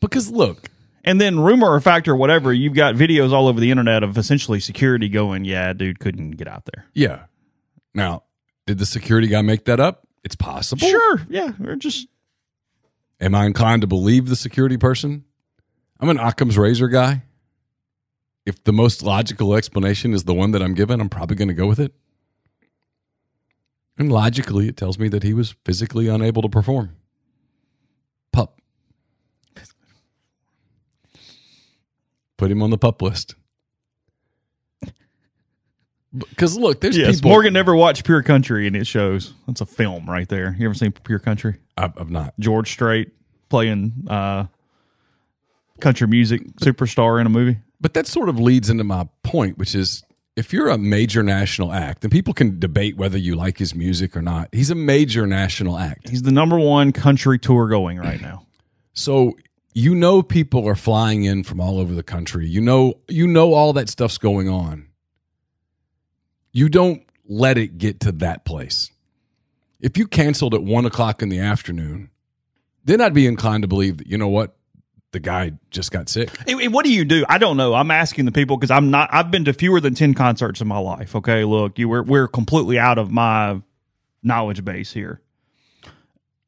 Because 0.00 0.30
look, 0.30 0.70
And 1.04 1.20
then 1.20 1.38
rumor 1.38 1.70
or 1.70 1.80
fact 1.80 2.08
or 2.08 2.16
whatever, 2.16 2.52
you've 2.52 2.74
got 2.74 2.94
videos 2.94 3.30
all 3.32 3.46
over 3.46 3.60
the 3.60 3.70
internet 3.70 4.02
of 4.02 4.16
essentially 4.16 4.58
security 4.58 5.08
going, 5.10 5.44
"Yeah, 5.44 5.72
dude 5.74 6.00
couldn't 6.00 6.32
get 6.32 6.48
out 6.48 6.64
there." 6.64 6.86
yeah. 6.94 7.24
Now, 7.94 8.22
did 8.66 8.78
the 8.78 8.86
security 8.86 9.26
guy 9.28 9.42
make 9.42 9.64
that 9.64 9.80
up? 9.80 10.06
It's 10.24 10.36
possible. 10.36 10.86
Sure, 10.86 11.20
yeah, 11.28 11.52
or 11.64 11.74
just 11.76 12.06
Am 13.20 13.34
I 13.34 13.46
inclined 13.46 13.82
to 13.82 13.88
believe 13.88 14.28
the 14.28 14.36
security 14.36 14.76
person? 14.76 15.24
I'm 16.00 16.08
an 16.08 16.18
Occam's 16.18 16.56
razor 16.56 16.88
guy. 16.88 17.24
If 18.46 18.62
the 18.64 18.72
most 18.72 19.02
logical 19.02 19.54
explanation 19.54 20.14
is 20.14 20.24
the 20.24 20.34
one 20.34 20.52
that 20.52 20.62
I'm 20.62 20.74
given, 20.74 21.00
I'm 21.00 21.08
probably 21.08 21.36
going 21.36 21.48
to 21.48 21.54
go 21.54 21.66
with 21.66 21.80
it. 21.80 21.92
And 23.98 24.12
logically, 24.12 24.68
it 24.68 24.76
tells 24.76 24.98
me 24.98 25.08
that 25.08 25.24
he 25.24 25.34
was 25.34 25.56
physically 25.64 26.06
unable 26.06 26.42
to 26.42 26.48
perform. 26.48 26.96
Pup. 28.32 28.60
Put 32.36 32.52
him 32.52 32.62
on 32.62 32.70
the 32.70 32.78
pup 32.78 33.02
list. 33.02 33.34
Because 36.16 36.56
look, 36.56 36.80
there's 36.80 36.96
yes. 36.96 37.16
people. 37.16 37.30
Morgan 37.30 37.52
never 37.52 37.76
watched 37.76 38.04
Pure 38.04 38.22
Country, 38.22 38.66
and 38.66 38.74
it 38.74 38.86
shows. 38.86 39.34
That's 39.46 39.60
a 39.60 39.66
film 39.66 40.08
right 40.08 40.28
there. 40.28 40.56
You 40.58 40.66
ever 40.66 40.74
seen 40.74 40.92
Pure 40.92 41.18
Country? 41.18 41.58
I've, 41.76 41.98
I've 41.98 42.10
not. 42.10 42.34
George 42.38 42.70
Strait 42.70 43.12
playing 43.48 44.06
uh, 44.08 44.46
country 45.80 46.06
music 46.06 46.42
superstar 46.56 47.20
in 47.20 47.26
a 47.26 47.30
movie. 47.30 47.58
But 47.80 47.94
that 47.94 48.06
sort 48.06 48.28
of 48.28 48.40
leads 48.40 48.70
into 48.70 48.84
my 48.84 49.08
point, 49.22 49.58
which 49.58 49.74
is 49.74 50.02
if 50.36 50.52
you're 50.52 50.68
a 50.68 50.78
major 50.78 51.22
national 51.22 51.72
act, 51.72 52.04
and 52.04 52.12
people 52.12 52.34
can 52.34 52.58
debate 52.58 52.96
whether 52.96 53.18
you 53.18 53.34
like 53.34 53.58
his 53.58 53.74
music 53.74 54.16
or 54.16 54.22
not, 54.22 54.48
he's 54.52 54.70
a 54.70 54.74
major 54.74 55.26
national 55.26 55.78
act. 55.78 56.08
He's 56.08 56.22
the 56.22 56.32
number 56.32 56.58
one 56.58 56.92
country 56.92 57.38
tour 57.38 57.68
going 57.68 57.98
right 57.98 58.20
now. 58.20 58.44
So 58.94 59.34
you 59.74 59.94
know 59.94 60.24
people 60.24 60.68
are 60.68 60.74
flying 60.74 61.22
in 61.22 61.44
from 61.44 61.60
all 61.60 61.78
over 61.78 61.94
the 61.94 62.02
country. 62.02 62.48
You 62.48 62.60
know 62.60 62.94
you 63.06 63.28
know 63.28 63.54
all 63.54 63.72
that 63.74 63.88
stuff's 63.88 64.18
going 64.18 64.48
on. 64.48 64.87
You 66.52 66.68
don't 66.68 67.02
let 67.26 67.58
it 67.58 67.78
get 67.78 68.00
to 68.00 68.12
that 68.12 68.44
place. 68.44 68.90
If 69.80 69.96
you 69.96 70.06
canceled 70.06 70.54
at 70.54 70.62
one 70.62 70.86
o'clock 70.86 71.22
in 71.22 71.28
the 71.28 71.38
afternoon, 71.38 72.10
then 72.84 73.00
I'd 73.00 73.14
be 73.14 73.26
inclined 73.26 73.62
to 73.62 73.68
believe 73.68 73.98
that 73.98 74.06
you 74.06 74.18
know 74.18 74.28
what 74.28 74.56
the 75.12 75.20
guy 75.20 75.52
just 75.70 75.90
got 75.92 76.08
sick. 76.08 76.30
And- 76.48 76.60
and 76.60 76.72
what 76.74 76.84
do 76.84 76.92
you 76.92 77.04
do? 77.04 77.24
I 77.28 77.38
don't 77.38 77.56
know. 77.56 77.74
I'm 77.74 77.90
asking 77.90 78.24
the 78.24 78.32
people 78.32 78.56
because 78.56 78.70
I'm 78.70 78.90
not. 78.90 79.08
I've 79.12 79.30
been 79.30 79.44
to 79.44 79.52
fewer 79.52 79.80
than 79.80 79.94
ten 79.94 80.14
concerts 80.14 80.60
in 80.60 80.68
my 80.68 80.78
life. 80.78 81.14
Okay, 81.16 81.44
look, 81.44 81.78
you 81.78 81.88
we're 81.88 82.02
we're 82.02 82.28
completely 82.28 82.78
out 82.78 82.98
of 82.98 83.10
my 83.10 83.60
knowledge 84.22 84.64
base 84.64 84.92
here. 84.92 85.20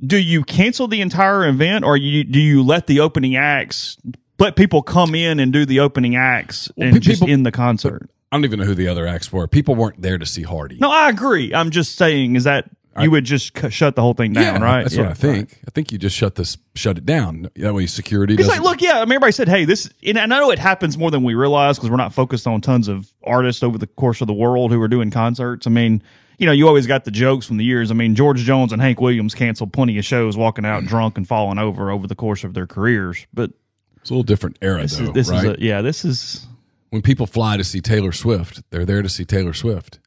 Do 0.05 0.17
you 0.19 0.45
cancel 0.45 0.89
the 0.89 1.01
entire 1.03 1.47
event, 1.47 1.85
or 1.85 1.97
you 1.97 2.25
do 2.25 2.41
you 2.41 2.63
let 2.63 2.87
the 2.87 3.01
opening 3.01 3.37
acts 3.37 3.97
let 4.39 4.57
people 4.57 4.83
come 4.83 5.15
in 5.15 5.39
and 5.39 5.53
do 5.53 5.65
the 5.67 5.81
opening 5.81 6.17
acts 6.17 6.71
Well, 6.77 6.87
and 6.89 6.97
pe- 6.97 7.01
just 7.01 7.21
people- 7.21 7.33
end 7.33 7.47
the 7.47 7.53
concert? 7.53 8.11
I 8.33 8.37
don't 8.37 8.45
even 8.45 8.61
know 8.61 8.65
who 8.65 8.75
the 8.75 8.89
other 8.89 9.07
acts 9.07 9.33
were. 9.33 9.47
People 9.49 9.75
weren't 9.75 10.01
there 10.01 10.19
to 10.19 10.27
see 10.27 10.43
Hardy. 10.43 10.79
No, 10.79 10.91
I 10.91 11.09
agree. 11.09 11.53
I'm 11.55 11.71
just 11.71 11.97
saying 11.97 12.37
is 12.37 12.45
that 12.45 12.71
you 13.01 13.11
would 13.11 13.25
just 13.25 13.57
shut 13.73 13.97
the 13.97 14.03
whole 14.03 14.15
thing 14.15 14.33
down, 14.33 14.61
Yeah, 14.61 14.63
right? 14.63 14.83
That's 14.83 14.95
Yeah, 14.95 15.03
what 15.03 15.11
I 15.13 15.15
think. 15.15 15.59
I 15.67 15.71
think 15.71 15.91
you 15.91 15.99
just 15.99 16.15
shut 16.15 16.35
this, 16.35 16.59
shut 16.75 16.99
it 16.99 17.07
down. 17.07 17.49
That 17.57 17.73
way, 17.73 17.87
security. 17.87 18.35
It's 18.35 18.49
like, 18.49 18.61
look, 18.61 18.83
yeah. 18.83 18.97
I 18.99 19.05
mean, 19.05 19.13
everybody 19.13 19.33
said, 19.33 19.49
"Hey, 19.49 19.65
this," 19.65 19.89
and 20.05 20.19
I 20.19 20.27
know 20.27 20.51
it 20.51 20.59
happens 20.59 20.99
more 20.99 21.11
than 21.11 21.23
we 21.23 21.35
realize 21.35 21.77
because 21.79 21.89
we're 21.91 21.97
not 21.97 22.13
focused 22.13 22.47
on 22.47 22.61
tons 22.61 22.89
of 22.89 23.13
artists 23.25 23.63
over 23.63 23.79
the 23.79 23.87
course 23.87 24.21
of 24.21 24.27
the 24.27 24.35
world 24.35 24.71
who 24.71 24.81
are 24.83 24.89
doing 24.89 25.11
concerts. 25.11 25.67
I 25.67 25.71
mean, 25.71 26.03
you 26.39 26.47
know, 26.47 26.53
you 26.53 26.67
always 26.69 26.87
got 26.87 27.05
the 27.05 27.11
jokes 27.11 27.47
from 27.47 27.57
the 27.57 27.65
years. 27.65 27.91
I 27.91 27.95
mean, 27.95 28.15
George 28.15 28.41
Jones 28.41 28.73
and 28.73 28.83
Hank 28.83 29.01
Williams 29.01 29.35
canceled 29.35 29.73
plenty 29.73 29.97
of 29.99 30.05
shows, 30.05 30.37
walking 30.37 30.67
out 30.67 30.85
drunk 30.87 31.17
and 31.17 31.27
falling 31.27 31.59
over 31.59 31.91
over 31.91 32.07
the 32.07 32.17
course 32.17 32.45
of 32.45 32.55
their 32.55 32.67
careers. 32.67 33.27
But 33.33 33.53
it's 34.01 34.11
a 34.11 34.13
little 34.15 34.25
different 34.25 34.59
era, 34.63 34.83
this 34.83 34.97
though, 34.99 35.05
is 35.05 35.13
this 35.13 35.29
right? 35.31 35.45
is 35.45 35.51
a, 35.53 35.57
yeah, 35.61 35.81
this 35.81 36.05
is 36.05 36.47
when 36.91 37.03
people 37.03 37.27
fly 37.27 37.57
to 37.57 37.65
see 37.65 37.81
Taylor 37.81 38.13
Swift, 38.13 38.63
they're 38.71 38.85
there 38.85 39.03
to 39.03 39.09
see 39.09 39.25
Taylor 39.25 39.53
Swift, 39.55 39.99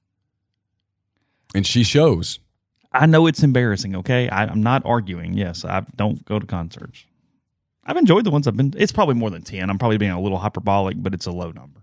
and 1.55 1.65
she 1.65 1.83
shows. 1.83 2.39
I 2.91 3.05
know 3.07 3.25
it's 3.25 3.41
embarrassing. 3.41 3.95
Okay, 3.95 4.29
I, 4.29 4.45
I'm 4.45 4.61
not 4.61 4.85
arguing. 4.85 5.33
Yes, 5.33 5.65
I 5.65 5.83
don't 5.95 6.23
go 6.25 6.39
to 6.39 6.45
concerts. 6.45 7.05
I've 7.85 7.97
enjoyed 7.97 8.23
the 8.23 8.31
ones 8.31 8.47
I've 8.47 8.55
been. 8.55 8.73
It's 8.77 8.91
probably 8.91 9.15
more 9.15 9.29
than 9.29 9.41
ten. 9.41 9.69
I'm 9.69 9.79
probably 9.79 9.97
being 9.97 10.11
a 10.11 10.21
little 10.21 10.37
hyperbolic, 10.37 11.01
but 11.01 11.13
it's 11.13 11.25
a 11.25 11.31
low 11.31 11.51
number. 11.51 11.81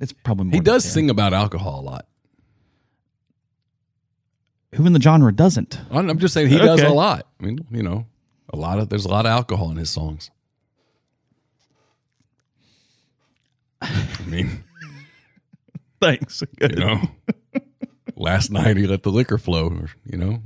It's 0.00 0.12
probably 0.12 0.46
more. 0.46 0.54
He 0.54 0.60
does 0.60 0.82
10. 0.82 0.92
sing 0.92 1.10
about 1.10 1.32
alcohol 1.32 1.80
a 1.80 1.82
lot. 1.82 2.06
who 4.74 4.84
in 4.86 4.92
the 4.92 5.00
genre 5.00 5.32
doesn't? 5.32 5.78
I'm 5.90 6.10
I'm 6.10 6.18
just 6.18 6.34
saying 6.34 6.48
he 6.48 6.58
does 6.58 6.82
a 6.82 6.88
lot. 6.88 7.26
I 7.40 7.44
mean, 7.44 7.60
you 7.70 7.82
know, 7.82 8.06
a 8.52 8.56
lot 8.56 8.78
of 8.78 8.88
there's 8.88 9.04
a 9.04 9.08
lot 9.08 9.26
of 9.26 9.30
alcohol 9.30 9.70
in 9.70 9.76
his 9.76 9.90
songs. 9.90 10.30
I 13.84 14.24
mean, 14.26 14.64
Thanks. 16.00 16.42
you 16.60 16.68
know, 16.68 17.00
last 18.16 18.50
night 18.50 18.76
he 18.76 18.86
let 18.86 19.02
the 19.02 19.10
liquor 19.10 19.38
flow. 19.38 19.86
You 20.04 20.18
know, 20.18 20.42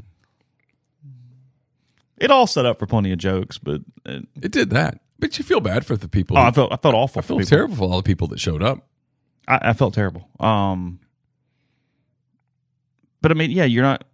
It 2.16 2.30
all 2.30 2.46
set 2.46 2.66
up 2.66 2.78
for 2.78 2.86
plenty 2.86 3.12
of 3.12 3.18
jokes, 3.18 3.58
but 3.58 3.80
uh, 4.06 4.20
it 4.40 4.52
did 4.52 4.70
that. 4.70 5.00
But 5.18 5.36
you 5.38 5.44
feel 5.44 5.60
bad 5.60 5.84
for 5.84 5.96
the 5.96 6.08
people. 6.08 6.38
oh, 6.38 6.42
I 6.42 6.50
felt 6.52 6.72
I 6.72 6.76
felt 6.76 6.94
awful. 6.94 7.20
I 7.20 7.22
feel 7.22 7.38
people. 7.38 7.48
terrible 7.48 7.76
for 7.76 7.84
all 7.84 7.96
the 7.96 8.02
people 8.04 8.28
that 8.28 8.38
showed 8.40 8.62
up. 8.62 8.86
I, 9.48 9.70
I 9.70 9.72
felt 9.72 9.94
terrible. 9.94 10.28
Um, 10.38 11.00
but 13.20 13.32
I 13.32 13.34
mean, 13.34 13.50
yeah, 13.50 13.64
you're 13.64 13.82
not. 13.82 14.04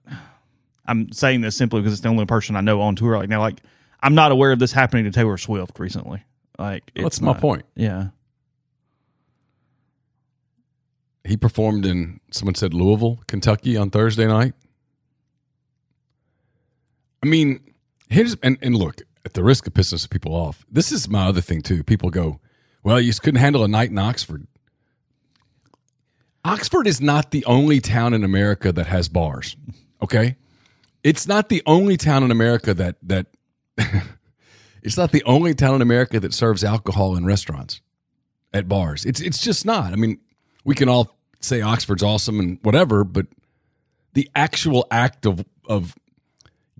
I'm 0.86 1.12
saying 1.12 1.40
this 1.40 1.56
simply 1.56 1.80
because 1.80 1.94
it's 1.94 2.02
the 2.02 2.08
only 2.08 2.26
person 2.26 2.56
I 2.56 2.60
know 2.60 2.80
on 2.82 2.94
tour 2.96 3.12
right 3.12 3.28
now. 3.28 3.40
Like, 3.40 3.60
I'm 4.02 4.14
not 4.14 4.32
aware 4.32 4.52
of 4.52 4.58
this 4.58 4.72
happening 4.72 5.04
to 5.04 5.10
Taylor 5.10 5.36
Swift 5.38 5.78
recently. 5.78 6.22
Like, 6.58 6.90
it's 6.94 7.02
That's 7.02 7.20
my 7.20 7.34
point. 7.34 7.64
Yeah, 7.74 8.08
He 11.24 11.36
performed 11.36 11.86
in 11.86 12.20
someone 12.30 12.54
said 12.54 12.74
Louisville, 12.74 13.20
Kentucky 13.26 13.76
on 13.76 13.90
Thursday 13.90 14.26
night. 14.26 14.54
I 17.22 17.26
mean, 17.26 17.60
here's 18.10 18.36
and, 18.42 18.58
and 18.60 18.76
look, 18.76 19.00
at 19.24 19.32
the 19.32 19.42
risk 19.42 19.66
of 19.66 19.72
pissing 19.72 19.98
some 19.98 20.08
people 20.08 20.34
off, 20.34 20.64
this 20.70 20.92
is 20.92 21.08
my 21.08 21.26
other 21.26 21.40
thing 21.40 21.62
too. 21.62 21.82
People 21.82 22.10
go, 22.10 22.40
Well, 22.82 23.00
you 23.00 23.08
just 23.08 23.22
couldn't 23.22 23.40
handle 23.40 23.64
a 23.64 23.68
night 23.68 23.90
in 23.90 23.98
Oxford. 23.98 24.46
Oxford 26.44 26.86
is 26.86 27.00
not 27.00 27.30
the 27.30 27.44
only 27.46 27.80
town 27.80 28.12
in 28.12 28.22
America 28.22 28.70
that 28.70 28.86
has 28.86 29.08
bars. 29.08 29.56
Okay? 30.02 30.36
It's 31.02 31.26
not 31.26 31.48
the 31.48 31.62
only 31.64 31.96
town 31.96 32.22
in 32.22 32.30
America 32.30 32.74
that 32.74 32.96
that 33.02 33.26
it's 34.82 34.96
not 34.96 35.12
the 35.12 35.24
only 35.24 35.54
town 35.54 35.76
in 35.76 35.82
America 35.82 36.20
that 36.20 36.34
serves 36.34 36.62
alcohol 36.62 37.16
in 37.16 37.24
restaurants 37.24 37.80
at 38.52 38.68
bars. 38.68 39.06
It's 39.06 39.20
it's 39.20 39.40
just 39.40 39.64
not. 39.64 39.92
I 39.92 39.96
mean, 39.96 40.18
we 40.64 40.74
can 40.74 40.88
all 40.88 41.16
say 41.40 41.60
Oxford's 41.60 42.02
awesome 42.02 42.40
and 42.40 42.58
whatever, 42.62 43.04
but 43.04 43.26
the 44.14 44.28
actual 44.34 44.86
act 44.90 45.26
of 45.26 45.44
of 45.66 45.94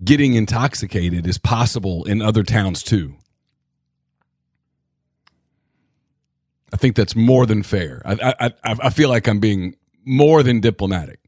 getting 0.03 0.33
intoxicated 0.33 1.25
is 1.25 1.37
possible 1.37 2.03
in 2.05 2.21
other 2.21 2.43
towns 2.43 2.83
too. 2.83 3.15
I 6.73 6.77
think 6.77 6.95
that's 6.95 7.15
more 7.15 7.45
than 7.45 7.63
fair. 7.63 8.01
I 8.03 8.33
I 8.39 8.75
I, 8.83 8.89
feel 8.89 9.09
like 9.09 9.27
I'm 9.27 9.39
being 9.39 9.75
more 10.03 10.43
than 10.43 10.59
diplomatic. 10.59 11.19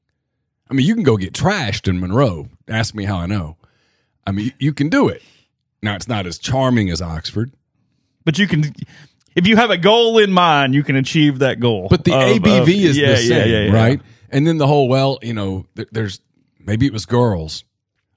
I 0.69 0.73
mean, 0.73 0.85
you 0.85 0.93
can 0.93 1.03
go 1.03 1.15
get 1.15 1.33
trashed 1.33 1.87
in 1.87 1.99
Monroe. 1.99 2.49
Ask 2.67 2.93
me 2.93 3.05
how 3.05 3.17
I 3.17 3.27
know. 3.27 3.55
I 4.25 4.31
mean, 4.31 4.51
you 4.59 4.73
can 4.73 4.89
do 4.89 5.07
it. 5.07 5.23
Now, 5.81 5.95
it's 5.95 6.07
not 6.07 6.25
as 6.25 6.37
charming 6.37 6.89
as 6.89 7.01
Oxford, 7.01 7.53
but 8.25 8.37
you 8.37 8.47
can. 8.47 8.73
If 9.37 9.45
you 9.45 9.55
have 9.55 9.69
a 9.69 9.77
goal 9.77 10.17
in 10.17 10.33
mind, 10.33 10.73
you 10.73 10.81
can 10.81 10.95
achieve 10.95 11.39
that 11.39 11.59
goal. 11.59 11.89
But 11.91 12.03
the 12.03 12.11
of- 12.11 12.41
ABV 12.41 12.61
of- 12.61 12.69
is 12.69 12.97
yeah, 12.97 13.09
the 13.11 13.17
same, 13.17 13.37
yeah, 13.37 13.45
yeah, 13.45 13.65
yeah. 13.67 13.71
right? 13.71 14.01
And 14.31 14.47
then 14.47 14.57
the 14.57 14.65
whole 14.65 14.89
well, 14.89 15.19
you 15.21 15.33
know, 15.33 15.67
there's 15.91 16.19
maybe 16.59 16.87
it 16.87 16.91
was 16.91 17.05
girls. 17.05 17.63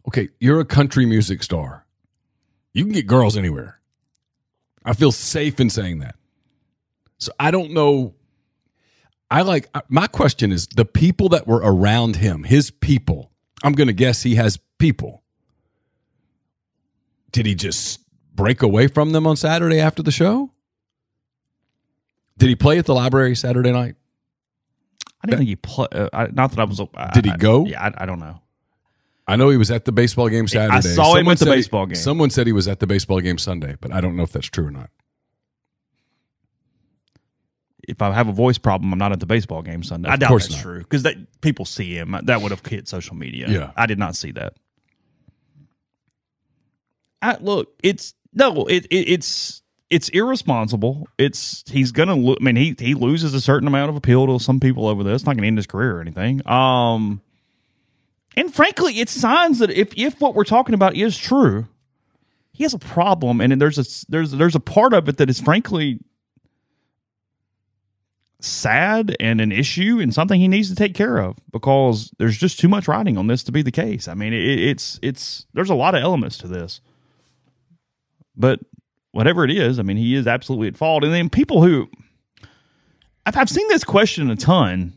Okay, 0.08 0.30
you're 0.40 0.60
a 0.60 0.64
country 0.64 1.04
music 1.04 1.42
star. 1.42 1.84
You 2.72 2.84
can 2.84 2.94
get 2.94 3.06
girls 3.06 3.36
anywhere. 3.36 3.80
I 4.82 4.94
feel 4.94 5.12
safe 5.12 5.60
in 5.60 5.68
saying 5.68 5.98
that. 5.98 6.16
So 7.18 7.32
I 7.38 7.50
don't 7.50 7.72
know. 7.72 8.14
I 9.30 9.42
like 9.42 9.68
uh, 9.74 9.82
my 9.90 10.06
question 10.06 10.52
is 10.52 10.68
the 10.68 10.86
people 10.86 11.28
that 11.28 11.46
were 11.46 11.60
around 11.62 12.16
him, 12.16 12.44
his 12.44 12.70
people. 12.70 13.30
I'm 13.62 13.74
going 13.74 13.88
to 13.88 13.92
guess 13.92 14.22
he 14.22 14.36
has 14.36 14.58
people. 14.78 15.22
Did 17.30 17.44
he 17.44 17.54
just 17.54 18.00
break 18.34 18.62
away 18.62 18.86
from 18.86 19.10
them 19.10 19.26
on 19.26 19.36
Saturday 19.36 19.80
after 19.80 20.02
the 20.02 20.10
show? 20.10 20.50
Did 22.40 22.48
he 22.48 22.56
play 22.56 22.78
at 22.78 22.86
the 22.86 22.94
library 22.94 23.36
Saturday 23.36 23.70
night? 23.70 23.96
I 25.22 25.26
didn't 25.26 25.40
think 25.40 25.48
he 25.50 25.56
play. 25.56 25.86
Uh, 25.92 26.28
not 26.32 26.50
that 26.52 26.58
I 26.58 26.64
was. 26.64 26.80
I, 26.94 27.10
Did 27.12 27.26
he 27.26 27.30
I- 27.32 27.36
go? 27.36 27.66
yeah, 27.66 27.82
I, 27.84 28.04
I 28.04 28.06
don't 28.06 28.18
know. 28.18 28.40
I 29.28 29.36
know 29.36 29.50
he 29.50 29.58
was 29.58 29.70
at 29.70 29.84
the 29.84 29.92
baseball 29.92 30.28
game 30.28 30.48
Saturday. 30.48 30.74
I 30.74 30.80
saw 30.80 31.14
him 31.14 31.28
at 31.28 31.38
the 31.38 31.44
baseball 31.44 31.86
game. 31.86 31.94
Someone 31.94 32.30
said 32.30 32.46
he 32.46 32.52
was 32.52 32.66
at 32.66 32.80
the 32.80 32.86
baseball 32.86 33.20
game 33.20 33.38
Sunday, 33.38 33.76
but 33.80 33.92
I 33.92 34.00
don't 34.00 34.16
know 34.16 34.22
if 34.24 34.32
that's 34.32 34.48
true 34.48 34.66
or 34.66 34.70
not. 34.70 34.90
If 37.86 38.00
I 38.02 38.12
have 38.12 38.28
a 38.28 38.32
voice 38.32 38.58
problem, 38.58 38.92
I'm 38.92 38.98
not 38.98 39.12
at 39.12 39.20
the 39.20 39.26
baseball 39.26 39.62
game 39.62 39.82
Sunday. 39.82 40.08
I 40.08 40.16
doubt 40.16 40.30
course 40.30 40.48
that's 40.48 40.56
not. 40.56 40.62
true 40.62 40.78
because 40.78 41.02
that 41.04 41.16
people 41.42 41.64
see 41.64 41.94
him. 41.96 42.16
That 42.24 42.40
would 42.40 42.50
have 42.50 42.64
hit 42.64 42.88
social 42.88 43.14
media. 43.14 43.48
Yeah. 43.48 43.70
I 43.76 43.86
did 43.86 43.98
not 43.98 44.16
see 44.16 44.32
that. 44.32 44.54
I, 47.22 47.36
look, 47.38 47.74
it's 47.84 48.14
no, 48.32 48.64
it, 48.66 48.86
it 48.86 49.10
it's 49.10 49.62
it's 49.90 50.08
irresponsible. 50.10 51.08
It's 51.18 51.64
he's 51.68 51.92
gonna. 51.92 52.14
Lo- 52.14 52.36
I 52.40 52.42
mean, 52.42 52.56
he 52.56 52.76
he 52.78 52.94
loses 52.94 53.34
a 53.34 53.40
certain 53.40 53.66
amount 53.66 53.90
of 53.90 53.96
appeal 53.96 54.26
to 54.28 54.42
some 54.42 54.60
people 54.60 54.86
over 54.86 55.02
this. 55.02 55.22
It's 55.22 55.26
not 55.26 55.36
gonna 55.36 55.48
end 55.48 55.58
his 55.58 55.66
career 55.66 55.96
or 55.96 56.00
anything. 56.00 56.46
Um, 56.48 57.20
and 58.36 58.54
frankly, 58.54 59.00
it's 59.00 59.12
signs 59.12 59.58
that 59.58 59.70
if 59.70 59.92
if 59.96 60.20
what 60.20 60.34
we're 60.34 60.44
talking 60.44 60.74
about 60.74 60.94
is 60.94 61.18
true, 61.18 61.66
he 62.52 62.62
has 62.62 62.72
a 62.72 62.78
problem, 62.78 63.40
and 63.40 63.60
there's 63.60 63.78
a 63.78 64.10
there's 64.10 64.30
there's 64.30 64.54
a 64.54 64.60
part 64.60 64.94
of 64.94 65.08
it 65.08 65.16
that 65.16 65.28
is 65.28 65.40
frankly 65.40 65.98
sad 68.42 69.14
and 69.20 69.40
an 69.40 69.52
issue 69.52 69.98
and 70.00 70.14
something 70.14 70.40
he 70.40 70.48
needs 70.48 70.70
to 70.70 70.74
take 70.74 70.94
care 70.94 71.18
of 71.18 71.36
because 71.52 72.10
there's 72.18 72.38
just 72.38 72.58
too 72.58 72.68
much 72.68 72.88
writing 72.88 73.18
on 73.18 73.26
this 73.26 73.42
to 73.42 73.52
be 73.52 73.60
the 73.60 73.70
case. 73.70 74.08
I 74.08 74.14
mean, 74.14 74.32
it, 74.32 74.58
it's 74.60 74.98
it's 75.02 75.46
there's 75.52 75.68
a 75.70 75.74
lot 75.74 75.94
of 75.94 76.02
elements 76.02 76.38
to 76.38 76.48
this, 76.48 76.80
but 78.36 78.60
whatever 79.12 79.44
it 79.44 79.50
is, 79.50 79.78
I 79.78 79.82
mean, 79.82 79.96
he 79.96 80.14
is 80.14 80.26
absolutely 80.26 80.68
at 80.68 80.76
fault. 80.76 81.04
And 81.04 81.12
then 81.12 81.28
people 81.30 81.62
who 81.62 81.88
I've, 83.26 83.36
I've 83.36 83.48
seen 83.50 83.68
this 83.68 83.84
question 83.84 84.30
a 84.30 84.36
ton. 84.36 84.94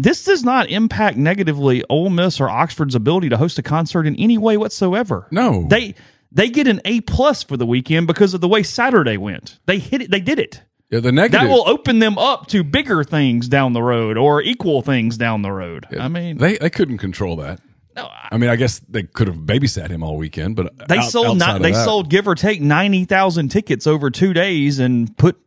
This 0.00 0.24
does 0.24 0.44
not 0.44 0.68
impact 0.70 1.16
negatively 1.16 1.82
Ole 1.90 2.08
Miss 2.10 2.40
or 2.40 2.48
Oxford's 2.48 2.94
ability 2.94 3.28
to 3.30 3.36
host 3.36 3.58
a 3.58 3.62
concert 3.62 4.06
in 4.06 4.14
any 4.16 4.38
way 4.38 4.56
whatsoever. 4.56 5.26
No. 5.32 5.66
they 5.68 5.94
they 6.30 6.50
get 6.50 6.68
an 6.68 6.80
A 6.84 7.00
plus 7.00 7.42
for 7.42 7.56
the 7.56 7.66
weekend 7.66 8.06
because 8.06 8.34
of 8.34 8.40
the 8.40 8.48
way 8.48 8.62
Saturday 8.62 9.16
went. 9.16 9.58
They 9.66 9.78
hit 9.78 10.02
it. 10.02 10.10
They 10.10 10.20
did 10.20 10.38
it 10.38 10.62
Yeah, 10.90 11.00
the 11.00 11.10
negative. 11.10 11.40
that 11.40 11.48
will 11.52 11.66
open 11.68 11.98
them 11.98 12.16
up 12.18 12.46
to 12.48 12.62
bigger 12.62 13.02
things 13.02 13.48
down 13.48 13.72
the 13.72 13.82
road 13.82 14.16
or 14.16 14.40
equal 14.42 14.82
things 14.82 15.16
down 15.16 15.42
the 15.42 15.50
road. 15.50 15.86
I 15.98 16.06
mean, 16.06 16.38
they 16.38 16.58
they 16.58 16.70
couldn't 16.70 16.98
control 16.98 17.34
that. 17.36 17.60
No, 17.98 18.06
I- 18.06 18.28
I 18.32 18.38
mean, 18.38 18.50
I 18.50 18.56
guess 18.56 18.80
they 18.88 19.02
could 19.02 19.26
have 19.28 19.36
babysat 19.38 19.90
him 19.90 20.02
all 20.02 20.16
weekend, 20.16 20.56
but 20.56 20.72
they 20.88 20.98
out- 20.98 21.10
sold 21.10 21.38
not, 21.38 21.60
they 21.62 21.72
that- 21.72 21.84
sold 21.84 22.08
give 22.10 22.26
or 22.28 22.34
take 22.34 22.60
ninety 22.60 23.04
thousand 23.04 23.48
tickets 23.50 23.86
over 23.86 24.10
two 24.10 24.32
days 24.32 24.78
and 24.78 25.16
put 25.16 25.38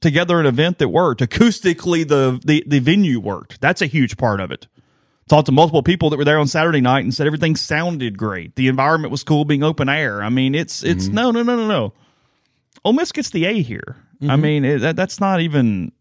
together 0.00 0.38
an 0.40 0.46
event 0.46 0.78
that 0.78 0.88
worked 0.88 1.20
acoustically. 1.20 2.06
The 2.06 2.40
the 2.44 2.64
the 2.66 2.78
venue 2.80 3.20
worked. 3.20 3.60
That's 3.60 3.82
a 3.82 3.86
huge 3.86 4.16
part 4.16 4.40
of 4.40 4.50
it. 4.50 4.66
Talked 5.28 5.46
to 5.46 5.52
multiple 5.52 5.82
people 5.82 6.08
that 6.10 6.16
were 6.16 6.24
there 6.24 6.38
on 6.38 6.46
Saturday 6.46 6.80
night 6.80 7.04
and 7.04 7.12
said 7.12 7.26
everything 7.26 7.54
sounded 7.56 8.16
great. 8.16 8.56
The 8.56 8.66
environment 8.68 9.10
was 9.10 9.22
cool, 9.22 9.44
being 9.44 9.62
open 9.62 9.88
air. 9.88 10.22
I 10.22 10.30
mean, 10.30 10.54
it's 10.54 10.82
it's 10.82 11.04
Mm-hmm. 11.06 11.14
no 11.14 11.30
no 11.30 11.42
no 11.42 11.56
no 11.56 11.66
no. 11.68 11.92
Ole 12.84 12.92
Miss 12.94 13.12
gets 13.12 13.30
the 13.30 13.44
A 13.44 13.60
here. 13.62 13.96
I 14.22 14.24
Mm-hmm. 14.24 14.40
mean, 14.40 14.64
it, 14.64 14.78
that, 14.78 14.96
that's 14.96 15.20
not 15.20 15.40
even 15.40 15.92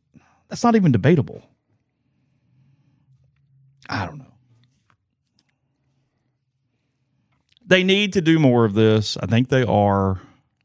that's 0.47 0.63
not 0.63 0.75
even 0.77 0.91
debatable. 0.93 1.43
I 3.89 4.05
don't 4.05 4.19
know. 4.19 4.26
They 7.67 7.84
need 7.84 8.13
to 8.13 8.21
do 8.21 8.39
more 8.39 8.65
of 8.65 8.73
this. 8.73 9.17
I 9.21 9.25
think 9.25 9.49
they 9.49 9.63
are. 9.63 10.19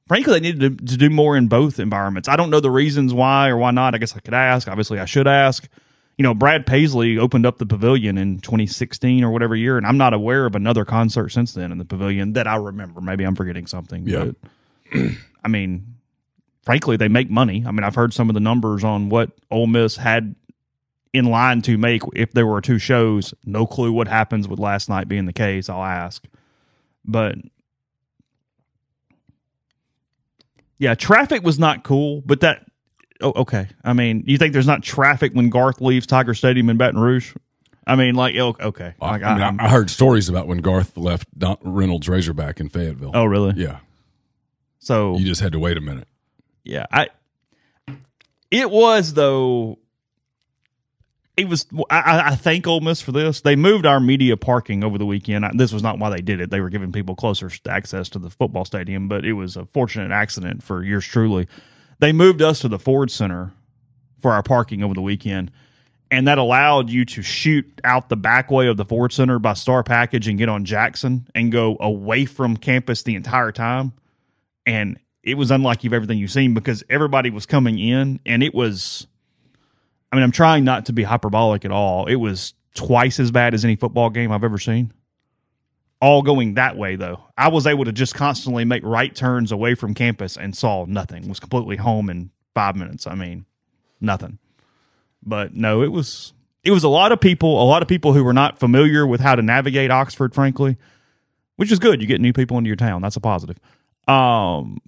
Frankly, 0.08 0.34
they 0.34 0.40
need 0.40 0.60
to, 0.60 0.70
to 0.70 0.96
do 0.96 1.10
more 1.10 1.36
in 1.36 1.48
both 1.48 1.78
environments. 1.78 2.28
I 2.28 2.36
don't 2.36 2.50
know 2.50 2.60
the 2.60 2.70
reasons 2.70 3.12
why 3.12 3.48
or 3.48 3.56
why 3.56 3.70
not. 3.70 3.94
I 3.94 3.98
guess 3.98 4.16
I 4.16 4.20
could 4.20 4.34
ask. 4.34 4.68
Obviously, 4.68 4.98
I 4.98 5.04
should 5.04 5.26
ask. 5.26 5.68
You 6.18 6.22
know, 6.22 6.34
Brad 6.34 6.66
Paisley 6.66 7.18
opened 7.18 7.46
up 7.46 7.58
the 7.58 7.66
pavilion 7.66 8.18
in 8.18 8.38
2016 8.38 9.24
or 9.24 9.30
whatever 9.30 9.56
year, 9.56 9.76
and 9.78 9.86
I'm 9.86 9.96
not 9.96 10.12
aware 10.12 10.44
of 10.44 10.54
another 10.54 10.84
concert 10.84 11.30
since 11.30 11.54
then 11.54 11.72
in 11.72 11.78
the 11.78 11.84
pavilion 11.84 12.34
that 12.34 12.46
I 12.46 12.56
remember. 12.56 13.00
Maybe 13.00 13.24
I'm 13.24 13.34
forgetting 13.34 13.66
something. 13.66 14.06
Yeah. 14.06 14.30
But, 14.92 15.12
I 15.42 15.48
mean, 15.48 15.96
frankly, 16.64 16.96
they 16.96 17.08
make 17.08 17.30
money. 17.30 17.64
I 17.66 17.70
mean, 17.70 17.82
I've 17.82 17.94
heard 17.94 18.12
some 18.12 18.28
of 18.28 18.34
the 18.34 18.40
numbers 18.40 18.84
on 18.84 19.08
what 19.08 19.30
Ole 19.50 19.66
Miss 19.66 19.96
had 19.96 20.34
in 21.12 21.26
line 21.26 21.62
to 21.62 21.76
make 21.76 22.02
if 22.14 22.32
there 22.32 22.46
were 22.46 22.60
two 22.60 22.78
shows. 22.78 23.34
No 23.44 23.66
clue 23.66 23.92
what 23.92 24.08
happens 24.08 24.46
with 24.48 24.58
last 24.58 24.88
night 24.88 25.08
being 25.08 25.26
the 25.26 25.32
case. 25.32 25.68
I'll 25.68 25.82
ask, 25.82 26.24
but 27.04 27.36
yeah, 30.78 30.94
traffic 30.94 31.42
was 31.42 31.58
not 31.58 31.84
cool. 31.84 32.22
But 32.22 32.40
that 32.40 32.66
oh, 33.20 33.32
okay. 33.36 33.68
I 33.84 33.92
mean, 33.92 34.24
you 34.26 34.38
think 34.38 34.52
there's 34.52 34.66
not 34.66 34.82
traffic 34.82 35.32
when 35.32 35.48
Garth 35.48 35.80
leaves 35.80 36.06
Tiger 36.06 36.34
Stadium 36.34 36.68
in 36.70 36.76
Baton 36.76 37.00
Rouge? 37.00 37.34
I 37.86 37.96
mean, 37.96 38.14
like 38.14 38.36
oh, 38.36 38.56
okay. 38.60 38.94
I, 39.00 39.10
Like, 39.10 39.22
I 39.22 39.34
mean, 39.34 39.60
I, 39.60 39.64
I 39.64 39.68
heard 39.68 39.90
stories 39.90 40.28
about 40.28 40.46
when 40.46 40.58
Garth 40.58 40.96
left 40.96 41.26
Don 41.38 41.56
Reynolds 41.62 42.08
Razorback 42.08 42.60
in 42.60 42.68
Fayetteville. 42.68 43.12
oh, 43.14 43.24
really? 43.24 43.54
yeah. 43.56 43.78
So 44.78 45.16
You 45.16 45.24
just 45.24 45.40
had 45.40 45.52
to 45.52 45.58
wait 45.58 45.76
a 45.76 45.80
minute. 45.80 46.08
Yeah, 46.64 46.86
I. 46.92 47.08
It 48.50 48.70
was 48.70 49.14
though. 49.14 49.78
It 51.36 51.48
was 51.48 51.66
I, 51.88 52.32
I 52.32 52.34
thank 52.36 52.66
Ole 52.66 52.80
Miss 52.80 53.00
for 53.00 53.12
this. 53.12 53.40
They 53.40 53.56
moved 53.56 53.86
our 53.86 54.00
media 54.00 54.36
parking 54.36 54.84
over 54.84 54.98
the 54.98 55.06
weekend. 55.06 55.46
This 55.58 55.72
was 55.72 55.82
not 55.82 55.98
why 55.98 56.10
they 56.10 56.20
did 56.20 56.40
it. 56.40 56.50
They 56.50 56.60
were 56.60 56.68
giving 56.68 56.92
people 56.92 57.14
closer 57.14 57.50
access 57.68 58.08
to 58.10 58.18
the 58.18 58.30
football 58.30 58.64
stadium, 58.64 59.08
but 59.08 59.24
it 59.24 59.32
was 59.32 59.56
a 59.56 59.64
fortunate 59.64 60.10
accident 60.10 60.62
for 60.62 60.82
yours 60.82 61.06
truly. 61.06 61.48
They 62.00 62.12
moved 62.12 62.42
us 62.42 62.60
to 62.60 62.68
the 62.68 62.78
Ford 62.78 63.10
Center 63.10 63.52
for 64.20 64.32
our 64.32 64.42
parking 64.42 64.82
over 64.82 64.92
the 64.92 65.00
weekend, 65.00 65.50
and 66.10 66.28
that 66.28 66.36
allowed 66.36 66.90
you 66.90 67.06
to 67.06 67.22
shoot 67.22 67.80
out 67.82 68.10
the 68.10 68.16
back 68.16 68.50
way 68.50 68.66
of 68.66 68.76
the 68.76 68.84
Ford 68.84 69.12
Center 69.12 69.38
by 69.38 69.54
Star 69.54 69.82
Package 69.82 70.28
and 70.28 70.36
get 70.36 70.50
on 70.50 70.66
Jackson 70.66 71.26
and 71.34 71.50
go 71.50 71.78
away 71.80 72.26
from 72.26 72.58
campus 72.58 73.02
the 73.02 73.14
entire 73.14 73.52
time. 73.52 73.94
And 74.66 74.98
it 75.22 75.38
was 75.38 75.50
unlike 75.50 75.82
you've 75.82 75.92
everything 75.94 76.18
you've 76.18 76.30
seen 76.30 76.52
because 76.52 76.84
everybody 76.90 77.30
was 77.30 77.46
coming 77.46 77.78
in, 77.78 78.20
and 78.26 78.42
it 78.42 78.54
was 78.54 79.06
I 80.12 80.16
mean, 80.16 80.22
I'm 80.24 80.30
trying 80.30 80.64
not 80.64 80.86
to 80.86 80.92
be 80.92 81.02
hyperbolic 81.02 81.64
at 81.64 81.70
all. 81.70 82.06
It 82.06 82.16
was 82.16 82.52
twice 82.74 83.18
as 83.18 83.30
bad 83.30 83.54
as 83.54 83.64
any 83.64 83.76
football 83.76 84.10
game 84.10 84.30
I've 84.30 84.44
ever 84.44 84.58
seen. 84.58 84.92
All 86.02 86.22
going 86.22 86.54
that 86.54 86.76
way, 86.76 86.96
though. 86.96 87.24
I 87.38 87.48
was 87.48 87.66
able 87.66 87.86
to 87.86 87.92
just 87.92 88.14
constantly 88.14 88.64
make 88.64 88.82
right 88.84 89.14
turns 89.14 89.52
away 89.52 89.74
from 89.74 89.94
campus 89.94 90.36
and 90.36 90.54
saw 90.54 90.84
nothing. 90.84 91.28
Was 91.28 91.40
completely 91.40 91.76
home 91.76 92.10
in 92.10 92.30
five 92.54 92.76
minutes. 92.76 93.06
I 93.06 93.14
mean, 93.14 93.46
nothing. 94.00 94.38
But 95.22 95.54
no, 95.54 95.82
it 95.82 95.92
was 95.92 96.34
it 96.64 96.72
was 96.72 96.84
a 96.84 96.88
lot 96.88 97.12
of 97.12 97.20
people, 97.20 97.62
a 97.62 97.64
lot 97.64 97.82
of 97.82 97.88
people 97.88 98.12
who 98.12 98.24
were 98.24 98.32
not 98.32 98.58
familiar 98.58 99.06
with 99.06 99.20
how 99.20 99.34
to 99.34 99.42
navigate 99.42 99.90
Oxford, 99.90 100.34
frankly, 100.34 100.76
which 101.56 101.72
is 101.72 101.78
good. 101.78 102.00
You 102.00 102.06
get 102.06 102.20
new 102.20 102.32
people 102.32 102.58
into 102.58 102.68
your 102.68 102.76
town. 102.76 103.00
That's 103.00 103.16
a 103.16 103.20
positive. 103.20 103.58
Um, 104.08 104.78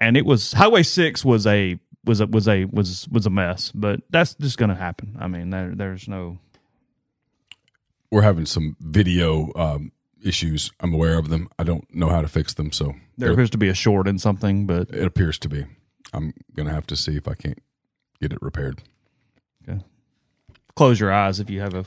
and 0.00 0.16
it 0.16 0.24
was 0.24 0.52
Highway 0.52 0.84
Six 0.84 1.24
was 1.24 1.46
a 1.46 1.78
was 2.08 2.20
a 2.20 2.26
was 2.26 2.48
a 2.48 2.64
was 2.64 3.06
was 3.08 3.26
a 3.26 3.30
mess. 3.30 3.70
But 3.72 4.00
that's 4.10 4.34
just 4.34 4.58
going 4.58 4.70
to 4.70 4.74
happen. 4.74 5.16
I 5.20 5.28
mean, 5.28 5.50
there 5.50 5.72
there's 5.74 6.08
no. 6.08 6.38
We're 8.10 8.22
having 8.22 8.46
some 8.46 8.76
video 8.80 9.52
um, 9.54 9.92
issues. 10.24 10.72
I'm 10.80 10.94
aware 10.94 11.18
of 11.18 11.28
them. 11.28 11.48
I 11.58 11.62
don't 11.62 11.84
know 11.94 12.08
how 12.08 12.22
to 12.22 12.28
fix 12.28 12.54
them. 12.54 12.72
So 12.72 12.94
there 13.18 13.30
appears 13.30 13.50
to 13.50 13.58
be 13.58 13.68
a 13.68 13.74
short 13.74 14.08
in 14.08 14.18
something, 14.18 14.66
but 14.66 14.88
it 14.90 15.04
appears 15.04 15.38
to 15.40 15.48
be. 15.48 15.66
I'm 16.12 16.32
going 16.56 16.66
to 16.66 16.74
have 16.74 16.86
to 16.86 16.96
see 16.96 17.16
if 17.16 17.28
I 17.28 17.34
can't 17.34 17.62
get 18.20 18.32
it 18.32 18.40
repaired. 18.40 18.82
Okay. 19.68 19.84
Close 20.74 20.98
your 20.98 21.12
eyes 21.12 21.38
if 21.38 21.50
you 21.50 21.60
have 21.60 21.74
a 21.74 21.84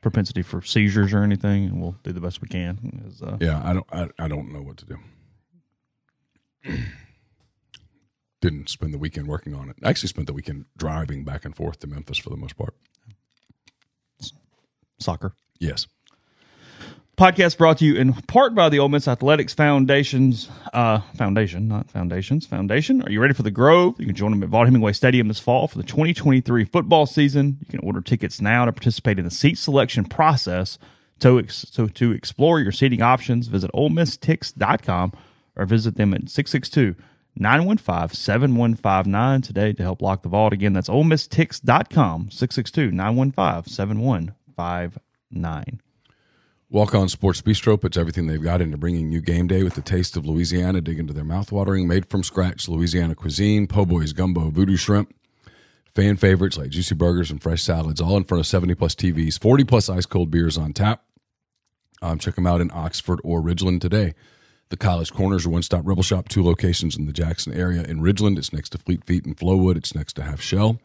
propensity 0.00 0.42
for 0.42 0.60
seizures 0.62 1.12
or 1.12 1.22
anything, 1.22 1.66
and 1.66 1.80
we'll 1.80 1.94
do 2.02 2.12
the 2.12 2.20
best 2.20 2.42
we 2.42 2.48
can. 2.48 3.04
As, 3.06 3.22
Uh, 3.22 3.36
yeah, 3.40 3.62
I 3.64 3.72
don't. 3.72 3.86
I, 3.92 4.08
I 4.24 4.28
don't 4.28 4.52
know 4.52 4.62
what 4.62 4.76
to 4.78 4.86
do. 4.86 4.98
didn't 8.40 8.68
spend 8.68 8.94
the 8.94 8.98
weekend 8.98 9.26
working 9.26 9.54
on 9.54 9.68
it. 9.68 9.76
I 9.82 9.90
actually 9.90 10.08
spent 10.08 10.26
the 10.26 10.32
weekend 10.32 10.66
driving 10.76 11.24
back 11.24 11.44
and 11.44 11.54
forth 11.54 11.78
to 11.80 11.86
Memphis 11.86 12.18
for 12.18 12.30
the 12.30 12.36
most 12.36 12.56
part. 12.56 12.74
Soccer. 14.98 15.34
Yes. 15.58 15.86
Podcast 17.16 17.58
brought 17.58 17.76
to 17.78 17.84
you 17.84 17.96
in 17.96 18.14
part 18.14 18.54
by 18.54 18.70
the 18.70 18.78
Ole 18.78 18.88
Miss 18.88 19.06
Athletics 19.06 19.52
Foundations 19.52 20.48
uh, 20.72 21.00
Foundation, 21.14 21.68
not 21.68 21.90
Foundations 21.90 22.46
Foundation. 22.46 23.02
Are 23.02 23.10
you 23.10 23.20
ready 23.20 23.34
for 23.34 23.42
the 23.42 23.50
Grove? 23.50 24.00
You 24.00 24.06
can 24.06 24.14
join 24.14 24.30
them 24.30 24.42
at 24.42 24.48
Vaught 24.48 24.64
Hemingway 24.64 24.94
Stadium 24.94 25.28
this 25.28 25.38
fall 25.38 25.68
for 25.68 25.76
the 25.76 25.84
2023 25.84 26.64
football 26.64 27.04
season. 27.04 27.58
You 27.60 27.66
can 27.66 27.80
order 27.80 28.00
tickets 28.00 28.40
now 28.40 28.64
to 28.64 28.72
participate 28.72 29.18
in 29.18 29.26
the 29.26 29.30
seat 29.30 29.58
selection 29.58 30.06
process. 30.06 30.78
To, 31.20 31.46
so 31.48 31.86
to 31.88 32.12
explore 32.12 32.58
your 32.58 32.72
seating 32.72 33.02
options, 33.02 33.48
visit 33.48 33.70
OleMissTix.com 33.74 35.12
or 35.56 35.66
visit 35.66 35.96
them 35.96 36.14
at 36.14 36.24
662- 36.24 36.96
915 37.36 38.16
7159 38.16 39.42
today 39.42 39.72
to 39.72 39.82
help 39.82 40.02
lock 40.02 40.22
the 40.22 40.28
vault. 40.28 40.52
Again, 40.52 40.72
that's 40.72 40.88
OleMissTix.com, 40.88 42.30
662 42.30 42.90
915 42.90 43.72
7159. 43.72 45.80
Walk 46.72 46.94
on 46.94 47.08
Sports 47.08 47.42
Bistro 47.42 47.80
puts 47.80 47.96
everything 47.96 48.28
they've 48.28 48.40
got 48.40 48.60
into 48.60 48.76
bringing 48.76 49.10
you 49.10 49.20
game 49.20 49.48
day 49.48 49.64
with 49.64 49.74
the 49.74 49.80
taste 49.80 50.16
of 50.16 50.24
Louisiana. 50.24 50.80
Dig 50.80 51.00
into 51.00 51.12
their 51.12 51.24
mouthwatering, 51.24 51.86
made 51.86 52.08
from 52.08 52.22
scratch 52.22 52.68
Louisiana 52.68 53.16
cuisine, 53.16 53.66
po' 53.66 53.84
boys, 53.84 54.12
gumbo, 54.12 54.50
voodoo 54.50 54.76
shrimp, 54.76 55.12
fan 55.96 56.16
favorites 56.16 56.56
like 56.56 56.70
juicy 56.70 56.94
burgers 56.94 57.32
and 57.32 57.42
fresh 57.42 57.62
salads, 57.62 58.00
all 58.00 58.16
in 58.16 58.22
front 58.22 58.38
of 58.38 58.46
70 58.46 58.76
plus 58.76 58.94
TVs, 58.94 59.36
40 59.40 59.64
plus 59.64 59.88
ice 59.88 60.06
cold 60.06 60.30
beers 60.30 60.56
on 60.56 60.72
tap. 60.72 61.02
Um, 62.02 62.20
check 62.20 62.36
them 62.36 62.46
out 62.46 62.60
in 62.60 62.70
Oxford 62.72 63.18
or 63.24 63.40
Ridgeland 63.40 63.80
today. 63.80 64.14
The 64.70 64.76
College 64.76 65.12
Corners 65.12 65.46
are 65.46 65.50
one 65.50 65.62
stop 65.62 65.82
rebel 65.84 66.04
shop, 66.04 66.28
two 66.28 66.44
locations 66.44 66.96
in 66.96 67.06
the 67.06 67.12
Jackson 67.12 67.52
area. 67.52 67.82
In 67.82 68.00
Ridgeland, 68.00 68.38
it's 68.38 68.52
next 68.52 68.70
to 68.70 68.78
Fleet 68.78 69.04
Feet 69.04 69.26
and 69.26 69.36
Flowwood, 69.36 69.76
it's 69.76 69.94
next 69.94 70.14
to 70.14 70.22
Half 70.22 70.40
Shell. 70.40 70.78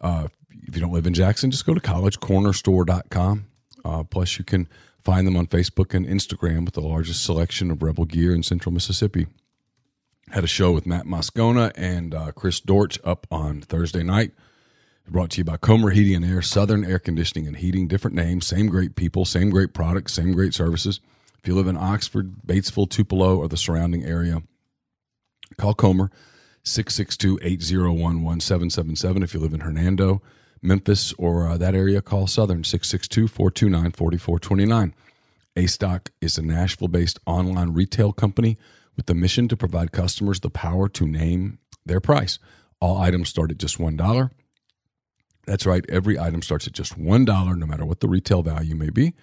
Uh, 0.00 0.28
if 0.66 0.74
you 0.74 0.80
don't 0.80 0.92
live 0.92 1.06
in 1.06 1.14
Jackson, 1.14 1.50
just 1.50 1.66
go 1.66 1.74
to 1.74 1.80
collegecornerstore.com. 1.80 3.46
Uh, 3.84 4.04
plus, 4.04 4.38
you 4.38 4.44
can 4.44 4.68
find 5.02 5.26
them 5.26 5.36
on 5.36 5.46
Facebook 5.48 5.94
and 5.94 6.06
Instagram 6.06 6.64
with 6.64 6.74
the 6.74 6.80
largest 6.80 7.24
selection 7.24 7.72
of 7.72 7.82
Rebel 7.82 8.04
gear 8.04 8.32
in 8.32 8.44
central 8.44 8.72
Mississippi. 8.72 9.26
Had 10.30 10.44
a 10.44 10.48
show 10.48 10.72
with 10.72 10.86
Matt 10.86 11.06
Moscona 11.06 11.72
and 11.76 12.14
uh, 12.14 12.32
Chris 12.32 12.60
Dortch 12.60 12.98
up 13.04 13.26
on 13.32 13.60
Thursday 13.60 14.04
night. 14.04 14.32
Brought 15.08 15.30
to 15.30 15.38
you 15.38 15.44
by 15.44 15.56
Comer 15.56 15.90
Heating 15.90 16.16
and 16.16 16.24
Air, 16.24 16.42
Southern 16.42 16.84
Air 16.84 16.98
Conditioning 16.98 17.46
and 17.46 17.56
Heating. 17.56 17.86
Different 17.86 18.16
names, 18.16 18.46
same 18.46 18.66
great 18.66 18.96
people, 18.96 19.24
same 19.24 19.50
great 19.50 19.72
products, 19.72 20.14
same 20.14 20.32
great 20.32 20.52
services. 20.52 21.00
If 21.46 21.50
you 21.50 21.54
live 21.54 21.68
in 21.68 21.76
Oxford, 21.76 22.42
Batesville, 22.44 22.90
Tupelo, 22.90 23.36
or 23.36 23.46
the 23.46 23.56
surrounding 23.56 24.04
area, 24.04 24.42
call 25.56 25.74
Comer 25.74 26.10
662 26.64 27.38
801 27.40 28.00
1777. 28.20 29.22
If 29.22 29.32
you 29.32 29.38
live 29.38 29.54
in 29.54 29.60
Hernando, 29.60 30.22
Memphis, 30.60 31.12
or 31.12 31.46
uh, 31.46 31.56
that 31.56 31.76
area, 31.76 32.02
call 32.02 32.26
Southern 32.26 32.64
662 32.64 33.28
429 33.28 33.92
4429. 33.92 34.94
A 35.54 35.66
Stock 35.68 36.10
is 36.20 36.36
a 36.36 36.42
Nashville 36.42 36.88
based 36.88 37.20
online 37.26 37.72
retail 37.72 38.12
company 38.12 38.58
with 38.96 39.06
the 39.06 39.14
mission 39.14 39.46
to 39.46 39.56
provide 39.56 39.92
customers 39.92 40.40
the 40.40 40.50
power 40.50 40.88
to 40.88 41.06
name 41.06 41.60
their 41.84 42.00
price. 42.00 42.40
All 42.80 42.98
items 42.98 43.28
start 43.28 43.52
at 43.52 43.58
just 43.58 43.78
$1. 43.78 44.30
That's 45.46 45.64
right, 45.64 45.84
every 45.88 46.18
item 46.18 46.42
starts 46.42 46.66
at 46.66 46.72
just 46.72 46.98
$1, 46.98 47.56
no 47.56 47.66
matter 47.66 47.86
what 47.86 48.00
the 48.00 48.08
retail 48.08 48.42
value 48.42 48.74
may 48.74 48.90
be. 48.90 49.14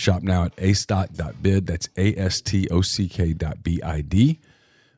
Shop 0.00 0.22
now 0.22 0.44
at 0.44 0.56
astock.bid. 0.56 1.66
That's 1.66 1.88
A 1.96 2.14
S 2.16 2.40
T 2.40 2.68
O 2.70 2.80
C 2.80 3.08
K 3.08 3.32
dot 3.32 3.62
B 3.62 3.80
I 3.82 4.00
D. 4.00 4.40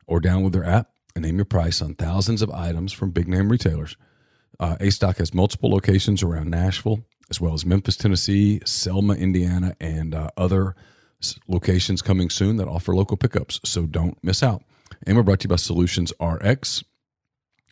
Or 0.07 0.19
download 0.19 0.53
their 0.53 0.65
app 0.65 0.89
and 1.15 1.23
name 1.23 1.35
your 1.35 1.45
price 1.45 1.81
on 1.81 1.95
thousands 1.95 2.41
of 2.41 2.49
items 2.49 2.91
from 2.93 3.11
big 3.11 3.27
name 3.27 3.49
retailers. 3.49 3.95
Uh, 4.59 4.77
A 4.79 4.89
Stock 4.91 5.17
has 5.17 5.33
multiple 5.33 5.69
locations 5.69 6.23
around 6.23 6.49
Nashville, 6.49 7.03
as 7.29 7.41
well 7.41 7.53
as 7.53 7.65
Memphis, 7.65 7.97
Tennessee, 7.97 8.61
Selma, 8.65 9.13
Indiana, 9.13 9.75
and 9.79 10.15
uh, 10.15 10.29
other 10.37 10.75
locations 11.47 12.01
coming 12.01 12.29
soon 12.29 12.57
that 12.57 12.67
offer 12.67 12.95
local 12.95 13.17
pickups. 13.17 13.59
So 13.63 13.85
don't 13.85 14.17
miss 14.23 14.43
out. 14.43 14.63
And 15.05 15.17
we're 15.17 15.23
brought 15.23 15.41
to 15.41 15.45
you 15.45 15.49
by 15.49 15.55
Solutions 15.57 16.13
RX. 16.19 16.83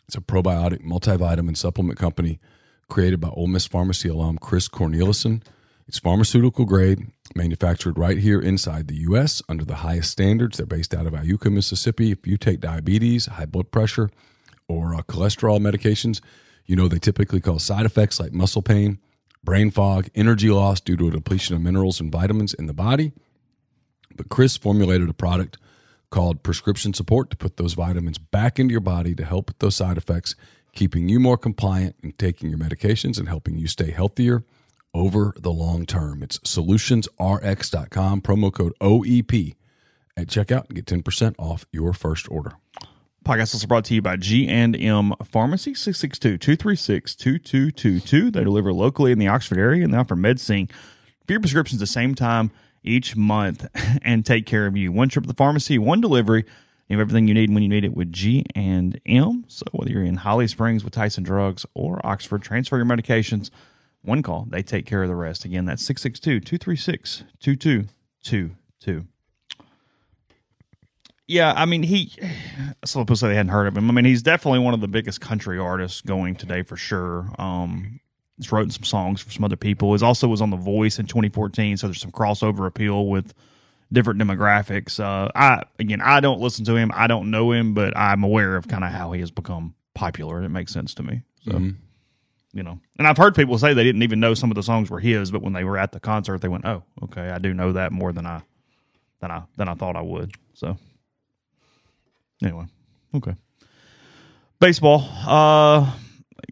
It's 0.06 0.16
a 0.16 0.20
probiotic 0.20 0.84
multivitamin 0.84 1.56
supplement 1.56 1.98
company 1.98 2.40
created 2.88 3.20
by 3.20 3.28
Ole 3.28 3.46
Miss 3.46 3.66
Pharmacy 3.66 4.08
alum 4.08 4.38
Chris 4.38 4.68
Cornelison. 4.68 5.42
It's 5.88 5.98
pharmaceutical 5.98 6.64
grade, 6.64 7.08
manufactured 7.34 7.98
right 7.98 8.16
here 8.16 8.40
inside 8.40 8.88
the 8.88 8.96
U.S. 8.98 9.42
under 9.48 9.64
the 9.64 9.76
highest 9.76 10.10
standards. 10.12 10.56
They're 10.56 10.66
based 10.66 10.94
out 10.94 11.06
of 11.06 11.12
Iuka, 11.12 11.52
Mississippi. 11.52 12.12
If 12.12 12.26
you 12.26 12.36
take 12.36 12.60
diabetes, 12.60 13.26
high 13.26 13.46
blood 13.46 13.70
pressure, 13.70 14.10
or 14.68 14.94
uh, 14.94 15.02
cholesterol 15.02 15.60
medications, 15.60 16.20
you 16.66 16.76
know 16.76 16.88
they 16.88 16.98
typically 16.98 17.40
cause 17.40 17.64
side 17.64 17.84
effects 17.84 18.20
like 18.20 18.32
muscle 18.32 18.62
pain, 18.62 18.98
brain 19.42 19.70
fog, 19.70 20.08
energy 20.14 20.50
loss 20.50 20.80
due 20.80 20.96
to 20.96 21.08
a 21.08 21.10
depletion 21.10 21.56
of 21.56 21.62
minerals 21.62 22.00
and 22.00 22.12
vitamins 22.12 22.54
in 22.54 22.66
the 22.66 22.74
body. 22.74 23.12
But 24.14 24.28
Chris 24.28 24.56
formulated 24.56 25.08
a 25.08 25.14
product 25.14 25.58
called 26.10 26.42
Prescription 26.42 26.94
Support 26.94 27.30
to 27.30 27.36
put 27.36 27.56
those 27.56 27.74
vitamins 27.74 28.18
back 28.18 28.60
into 28.60 28.72
your 28.72 28.80
body 28.80 29.14
to 29.16 29.24
help 29.24 29.48
with 29.48 29.58
those 29.58 29.76
side 29.76 29.96
effects, 29.96 30.36
keeping 30.74 31.08
you 31.08 31.18
more 31.18 31.38
compliant 31.38 31.96
in 32.02 32.12
taking 32.12 32.50
your 32.50 32.58
medications 32.58 33.18
and 33.18 33.28
helping 33.28 33.56
you 33.58 33.66
stay 33.66 33.90
healthier 33.90 34.44
over 34.94 35.34
the 35.38 35.52
long 35.52 35.86
term. 35.86 36.22
It's 36.22 36.38
solutionsrx.com, 36.40 38.22
promo 38.22 38.52
code 38.52 38.72
OEP 38.80 39.54
at 40.16 40.26
checkout 40.26 40.68
and 40.68 40.76
get 40.76 40.86
10% 40.86 41.34
off 41.38 41.66
your 41.72 41.92
first 41.92 42.28
order. 42.30 42.52
Podcast 43.24 43.54
also 43.54 43.68
brought 43.68 43.84
to 43.84 43.94
you 43.94 44.02
by 44.02 44.16
G&M 44.16 45.14
Pharmacy, 45.24 45.74
662-236-2222. 45.74 48.32
They 48.32 48.44
deliver 48.44 48.72
locally 48.72 49.12
in 49.12 49.20
the 49.20 49.28
Oxford 49.28 49.58
area 49.58 49.84
and 49.84 49.94
they 49.94 49.98
offer 49.98 50.16
MedSync 50.16 50.72
for 50.72 51.32
your 51.32 51.40
prescriptions 51.40 51.78
the 51.78 51.86
same 51.86 52.16
time 52.16 52.50
each 52.82 53.14
month 53.14 53.68
and 54.02 54.26
take 54.26 54.44
care 54.44 54.66
of 54.66 54.76
you. 54.76 54.90
One 54.90 55.08
trip 55.08 55.22
to 55.24 55.28
the 55.28 55.34
pharmacy, 55.34 55.78
one 55.78 56.00
delivery. 56.00 56.44
You 56.88 56.98
have 56.98 57.08
everything 57.08 57.28
you 57.28 57.34
need 57.34 57.54
when 57.54 57.62
you 57.62 57.68
need 57.68 57.84
it 57.84 57.94
with 57.94 58.12
G&M. 58.12 59.44
So 59.46 59.66
whether 59.70 59.92
you're 59.92 60.02
in 60.02 60.16
Holly 60.16 60.48
Springs 60.48 60.82
with 60.82 60.92
Tyson 60.92 61.22
Drugs 61.22 61.64
or 61.74 62.04
Oxford, 62.04 62.42
transfer 62.42 62.76
your 62.76 62.86
medications– 62.86 63.50
one 64.02 64.22
call, 64.22 64.46
they 64.48 64.62
take 64.62 64.86
care 64.86 65.02
of 65.02 65.08
the 65.08 65.14
rest. 65.14 65.44
Again, 65.44 65.64
that's 65.64 65.84
662 65.84 66.40
236 66.40 67.24
2222. 67.40 69.06
Yeah, 71.28 71.54
I 71.56 71.64
mean, 71.64 71.84
he, 71.84 72.12
some 72.84 73.02
people 73.02 73.16
say 73.16 73.28
they 73.28 73.36
hadn't 73.36 73.52
heard 73.52 73.66
of 73.66 73.76
him. 73.76 73.88
I 73.88 73.92
mean, 73.94 74.04
he's 74.04 74.22
definitely 74.22 74.58
one 74.58 74.74
of 74.74 74.80
the 74.80 74.88
biggest 74.88 75.20
country 75.20 75.58
artists 75.58 76.00
going 76.00 76.34
today 76.34 76.62
for 76.62 76.76
sure. 76.76 77.30
Um, 77.38 78.00
He's 78.42 78.50
written 78.50 78.70
some 78.70 78.82
songs 78.82 79.20
for 79.20 79.30
some 79.30 79.44
other 79.44 79.56
people. 79.56 79.94
He 79.94 80.04
also 80.04 80.26
was 80.26 80.40
on 80.40 80.50
The 80.50 80.56
Voice 80.56 80.98
in 80.98 81.06
2014, 81.06 81.76
so 81.76 81.86
there's 81.86 82.00
some 82.00 82.10
crossover 82.10 82.66
appeal 82.66 83.06
with 83.06 83.34
different 83.92 84.20
demographics. 84.20 84.98
Uh, 84.98 85.30
I 85.34 85.62
again, 85.78 86.00
I 86.00 86.20
don't 86.20 86.40
listen 86.40 86.64
to 86.64 86.74
him. 86.74 86.90
I 86.94 87.06
don't 87.06 87.30
know 87.30 87.52
him, 87.52 87.72
but 87.74 87.96
I'm 87.96 88.24
aware 88.24 88.56
of 88.56 88.66
kind 88.66 88.82
of 88.84 88.90
how 88.90 89.12
he 89.12 89.20
has 89.20 89.30
become 89.30 89.74
popular. 89.94 90.42
It 90.42 90.48
makes 90.48 90.72
sense 90.72 90.94
to 90.94 91.02
me. 91.02 91.22
So. 91.44 91.52
You 92.54 92.62
know, 92.62 92.78
and 92.98 93.08
I've 93.08 93.16
heard 93.16 93.34
people 93.34 93.56
say 93.58 93.72
they 93.72 93.82
didn't 93.84 94.02
even 94.02 94.20
know 94.20 94.34
some 94.34 94.50
of 94.50 94.56
the 94.56 94.62
songs 94.62 94.90
were 94.90 95.00
his, 95.00 95.30
but 95.30 95.40
when 95.42 95.54
they 95.54 95.64
were 95.64 95.78
at 95.78 95.92
the 95.92 96.00
concert, 96.00 96.42
they 96.42 96.48
went, 96.48 96.66
"Oh, 96.66 96.82
okay, 97.04 97.30
I 97.30 97.38
do 97.38 97.54
know 97.54 97.72
that 97.72 97.92
more 97.92 98.12
than 98.12 98.26
I 98.26 98.42
than 99.20 99.30
I 99.30 99.42
than 99.56 99.68
I 99.68 99.74
thought 99.74 99.96
I 99.96 100.02
would." 100.02 100.32
So, 100.52 100.76
anyway, 102.42 102.66
okay, 103.14 103.34
baseball, 104.60 105.02
uh, 105.26 105.90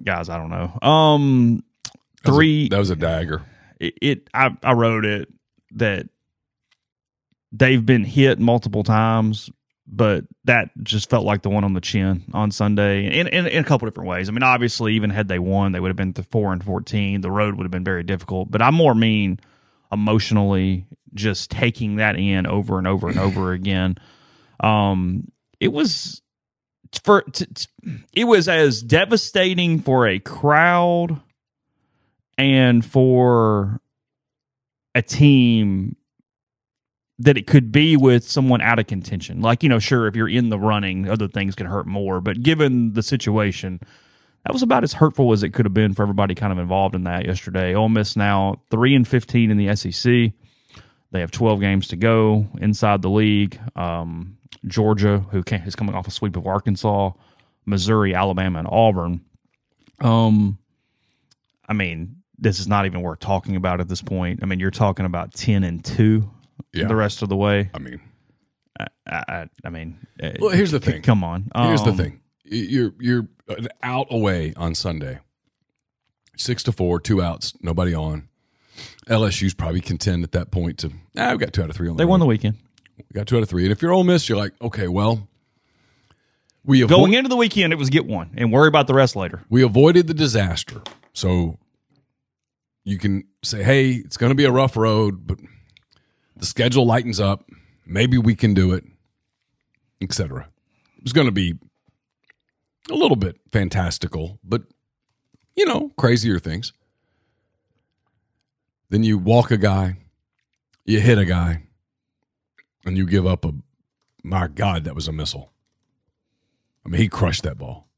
guys, 0.03 0.31
I 0.31 0.39
don't 0.39 0.49
know. 0.51 0.79
Um, 0.89 1.65
That 1.85 1.93
was 2.31 2.35
a- 2.35 2.39
three 2.39 2.69
that 2.71 2.79
was 2.79 2.91
a 2.91 2.97
dagger. 2.97 3.43
it, 3.79 3.95
it 4.01 4.31
I, 4.33 4.57
I 4.63 4.73
wrote 4.73 5.05
it 5.05 5.29
that 5.73 6.09
they've 7.53 7.85
been 7.85 8.05
hit 8.05 8.39
multiple 8.39 8.85
times, 8.85 9.51
but 9.93 10.25
that 10.45 10.71
just 10.83 11.11
felt 11.11 11.25
like 11.25 11.43
the 11.43 11.51
one 11.51 11.65
on 11.65 11.75
the 11.75 11.81
chin 11.81 12.23
on 12.33 12.51
Sunday 12.53 13.07
in, 13.07 13.27
in, 13.27 13.47
in 13.47 13.65
a 13.65 13.67
couple 13.67 13.89
different 13.89 14.09
ways. 14.09 14.29
I 14.29 14.33
mean, 14.33 14.45
obviously, 14.45 14.95
even 14.95 15.11
had 15.11 15.29
they 15.29 15.41
won, 15.41 15.73
they 15.73 15.81
would 15.81 15.89
have 15.89 15.97
been 15.97 16.13
to 16.15 16.23
four 16.23 16.53
and 16.53 16.63
fourteen. 16.63 17.21
The 17.23 17.31
road 17.31 17.57
would 17.57 17.65
have 17.65 17.73
been 17.73 17.85
very 17.85 18.05
difficult. 18.05 18.51
But 18.51 18.63
I 18.63 18.71
more 18.71 18.95
mean 18.95 19.41
emotionally, 19.91 20.87
just 21.13 21.51
taking 21.51 21.97
that 21.97 22.17
in 22.17 22.47
over 22.47 22.79
and 22.79 22.87
over 22.87 23.09
and 23.09 23.19
over 23.19 23.53
again. 23.53 23.97
Um, 24.61 25.33
it 25.59 25.73
was 25.73 26.23
for 27.03 27.23
t- 27.23 27.47
t- 27.47 27.67
it 28.13 28.25
was 28.25 28.49
as 28.49 28.83
devastating 28.83 29.81
for 29.81 30.07
a 30.07 30.21
crowd 30.21 31.21
and 32.39 32.85
for 32.85 33.81
a 34.95 35.03
team 35.03 35.97
that 37.21 37.37
it 37.37 37.47
could 37.47 37.71
be 37.71 37.99
with 37.99 38.27
someone 38.27 38.63
out 38.63 38.79
of 38.79 38.87
contention. 38.87 39.43
Like, 39.43 39.63
you 39.63 39.69
know, 39.69 39.79
sure, 39.79 40.07
if 40.07 40.17
you're 40.17 40.29
in 40.29 40.49
the 40.49 40.59
running, 40.59 41.07
other 41.07 41.29
things 41.29 41.55
can 41.55 41.67
hurt 41.67 41.87
more. 41.87 42.19
But 42.23 42.43
given 42.43 42.95
the 42.95 43.03
situation, 43.03 43.79
that 44.47 44.55
was 44.55 44.63
about 44.63 44.85
as 44.85 44.95
hurtful 44.95 45.33
as 45.33 45.43
it 45.43 45.51
could 45.51 45.67
have 45.67 45.75
been 45.75 45.93
for 45.93 46.03
everybody 46.03 46.35
kind 46.35 46.51
of 46.51 46.59
involved 46.59 46.95
in 46.95 47.05
that 47.05 47.27
yesterday. 47.27 47.75
Ole 47.75 47.91
Miss 47.91 48.17
now 48.17 48.63
3 48.71 48.95
and 48.95 49.07
15 49.07 49.51
in 49.51 49.59
the 49.59 49.77
SEC. 49.77 50.33
They 51.13 51.21
have 51.21 51.31
12 51.31 51.61
games 51.61 51.89
to 51.89 51.97
go 51.97 52.47
inside 52.59 53.03
the 53.03 53.11
league. 53.11 53.61
Um, 53.77 54.39
Georgia, 54.67 55.19
who 55.31 55.43
is 55.47 55.77
coming 55.77 55.95
off 55.95 56.09
a 56.09 56.11
sweep 56.11 56.37
of 56.37 56.47
Arkansas, 56.47 57.11
Missouri, 57.67 58.15
Alabama, 58.15 58.61
and 58.61 58.69
Auburn. 58.71 59.21
Um, 60.01 60.59
I 61.69 61.75
mean, 61.75 62.17
this 62.39 62.61
is 62.61 62.67
not 62.67 62.87
even 62.87 63.03
worth 63.03 63.21
talking 63.21 63.57
about 63.57 63.81
at 63.81 63.89
this 63.89 64.01
point. 64.01 64.41
I 64.43 64.47
mean, 64.47 64.59
you're 64.59 64.71
talking 64.71 65.05
about 65.05 65.35
10 65.35 65.65
and 65.65 65.85
2 65.85 66.31
Yeah. 66.73 66.87
the 66.87 66.97
rest 66.97 67.23
of 67.23 67.29
the 67.29 67.37
way. 67.37 67.71
I 67.75 67.79
mean, 67.79 68.01
I, 68.79 68.87
I, 69.07 69.47
I 69.65 69.69
mean, 69.71 69.99
uh, 70.23 70.31
Well, 70.41 70.51
here's 70.51 70.71
the 70.71 70.81
thing. 70.81 71.03
Come 71.03 71.23
on. 71.25 71.51
Here's 71.55 71.83
the 71.83 71.91
Um, 71.91 71.97
thing: 71.97 72.21
you're 72.45 72.93
you're 73.01 73.29
out 73.83 74.07
away 74.11 74.55
on 74.57 74.75
Sunday, 74.75 75.19
six 76.37 76.63
to 76.65 76.73
four, 76.73 77.01
two 77.01 77.23
outs, 77.23 77.53
nobody 77.61 77.95
on. 77.95 78.29
LSU's 79.09 79.55
probably 79.55 79.81
contend 79.81 80.25
at 80.25 80.33
that 80.33 80.51
point 80.51 80.79
to. 80.79 80.93
Ah, 81.19 81.33
we 81.33 81.39
got 81.39 81.53
two 81.53 81.63
out 81.63 81.71
of 81.71 81.77
three 81.77 81.89
on. 81.89 81.97
The 81.97 82.03
They 82.03 82.07
won 82.07 82.21
the 82.21 82.27
weekend. 82.27 82.57
We 82.97 83.15
got 83.15 83.27
two 83.27 83.37
out 83.37 83.43
of 83.43 83.49
three, 83.49 83.65
and 83.65 83.73
if 83.73 83.83
you're 83.83 83.93
Ole 83.93 84.05
Miss, 84.05 84.29
you're 84.29 84.39
like, 84.39 84.53
okay, 84.63 84.87
well, 84.89 85.27
we 86.65 86.81
avo- 86.83 86.89
Going 86.89 87.15
into 87.15 87.29
the 87.29 87.37
weekend, 87.37 87.73
it 87.73 87.77
was 87.77 87.91
get 87.91 88.07
one 88.07 88.31
and 88.37 88.53
worry 88.53 88.69
about 88.69 88.87
the 88.87 88.95
rest 88.95 89.17
later. 89.17 89.43
we 89.49 89.63
avoided 89.63 90.07
the 90.07 90.15
disaster, 90.15 90.83
so 91.13 91.59
you 92.85 92.99
can 92.99 93.25
say, 93.43 93.63
hey, 93.63 93.91
it's 93.93 94.17
going 94.17 94.31
to 94.31 94.35
be 94.35 94.45
a 94.45 94.51
rough 94.51 94.77
road, 94.77 95.27
but 95.27 95.39
the 96.41 96.47
schedule 96.47 96.87
lightens 96.87 97.21
up. 97.21 97.49
Maybe 97.87 98.19
we 98.19 98.35
can 98.35 98.55
do 98.55 98.73
it, 98.73 98.85
etc. 100.01 100.49
It's 101.03 101.13
going 101.13 101.27
to 101.27 101.33
be 101.33 101.55
a 102.91 102.95
little 102.95 103.17
bit 103.17 103.37
fantastical, 103.53 104.39
but 104.43 104.63
you 105.55 105.67
know, 105.67 105.91
crazier 105.97 106.39
things. 106.39 106.73
Then 108.89 109.05
you 109.05 109.19
walk 109.19 109.51
a 109.51 109.57
guy, 109.57 109.99
you 110.85 111.01
hit 111.01 111.19
a 111.19 111.25
guy, 111.25 111.65
and 112.85 112.97
you 112.97 113.07
give 113.07 113.27
up 113.27 113.45
a. 113.45 113.53
My 114.23 114.49
God, 114.49 114.85
that 114.85 114.95
was 114.95 115.09
a 115.09 115.13
missile. 115.13 115.51
I 116.85 116.89
mean, 116.89 117.01
he 117.01 117.09
crushed 117.09 117.43
that 117.43 117.59
ball, 117.59 117.89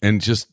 and 0.00 0.20
just 0.20 0.48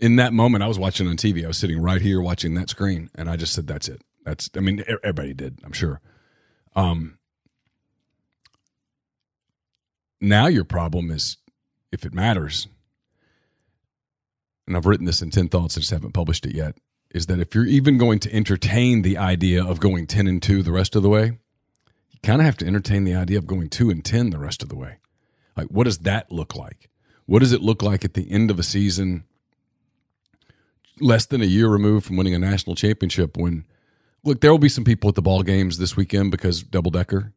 in 0.00 0.16
that 0.16 0.32
moment, 0.32 0.64
I 0.64 0.68
was 0.68 0.78
watching 0.78 1.06
on 1.08 1.16
TV. 1.16 1.44
I 1.44 1.48
was 1.48 1.58
sitting 1.58 1.80
right 1.80 2.00
here 2.00 2.20
watching 2.20 2.54
that 2.54 2.70
screen, 2.70 3.10
and 3.14 3.30
I 3.30 3.36
just 3.36 3.52
said, 3.52 3.66
"That's 3.66 3.88
it." 3.88 4.02
That's. 4.24 4.50
I 4.56 4.60
mean, 4.60 4.84
everybody 4.88 5.34
did. 5.34 5.60
I'm 5.64 5.72
sure. 5.72 6.00
Um. 6.74 7.18
Now 10.20 10.46
your 10.46 10.64
problem 10.64 11.10
is, 11.10 11.36
if 11.92 12.06
it 12.06 12.14
matters, 12.14 12.66
and 14.66 14.76
I've 14.76 14.86
written 14.86 15.06
this 15.06 15.22
in 15.22 15.30
ten 15.30 15.48
thoughts. 15.48 15.76
I 15.76 15.80
just 15.80 15.92
haven't 15.92 16.12
published 16.12 16.46
it 16.46 16.54
yet. 16.54 16.76
Is 17.10 17.26
that 17.26 17.38
if 17.38 17.54
you're 17.54 17.66
even 17.66 17.98
going 17.98 18.18
to 18.20 18.34
entertain 18.34 19.02
the 19.02 19.18
idea 19.18 19.64
of 19.64 19.80
going 19.80 20.06
ten 20.06 20.26
and 20.26 20.42
two 20.42 20.62
the 20.62 20.72
rest 20.72 20.96
of 20.96 21.02
the 21.02 21.08
way, 21.08 21.38
you 22.10 22.18
kind 22.22 22.40
of 22.40 22.46
have 22.46 22.56
to 22.58 22.66
entertain 22.66 23.04
the 23.04 23.14
idea 23.14 23.38
of 23.38 23.46
going 23.46 23.68
two 23.68 23.90
and 23.90 24.04
ten 24.04 24.30
the 24.30 24.38
rest 24.38 24.62
of 24.62 24.68
the 24.68 24.76
way. 24.76 24.98
Like, 25.56 25.68
what 25.68 25.84
does 25.84 25.98
that 25.98 26.32
look 26.32 26.56
like? 26.56 26.88
What 27.26 27.40
does 27.40 27.52
it 27.52 27.60
look 27.60 27.82
like 27.82 28.04
at 28.04 28.14
the 28.14 28.30
end 28.30 28.50
of 28.50 28.58
a 28.58 28.64
season? 28.64 29.24
less 31.00 31.26
than 31.26 31.42
a 31.42 31.46
year 31.46 31.68
removed 31.68 32.06
from 32.06 32.16
winning 32.16 32.34
a 32.34 32.38
national 32.38 32.76
championship 32.76 33.36
when 33.36 33.66
look 34.24 34.40
there 34.40 34.50
will 34.50 34.58
be 34.58 34.68
some 34.68 34.84
people 34.84 35.08
at 35.08 35.14
the 35.14 35.22
ball 35.22 35.42
games 35.42 35.78
this 35.78 35.96
weekend 35.96 36.30
because 36.30 36.62
double 36.62 36.90
decker 36.90 37.32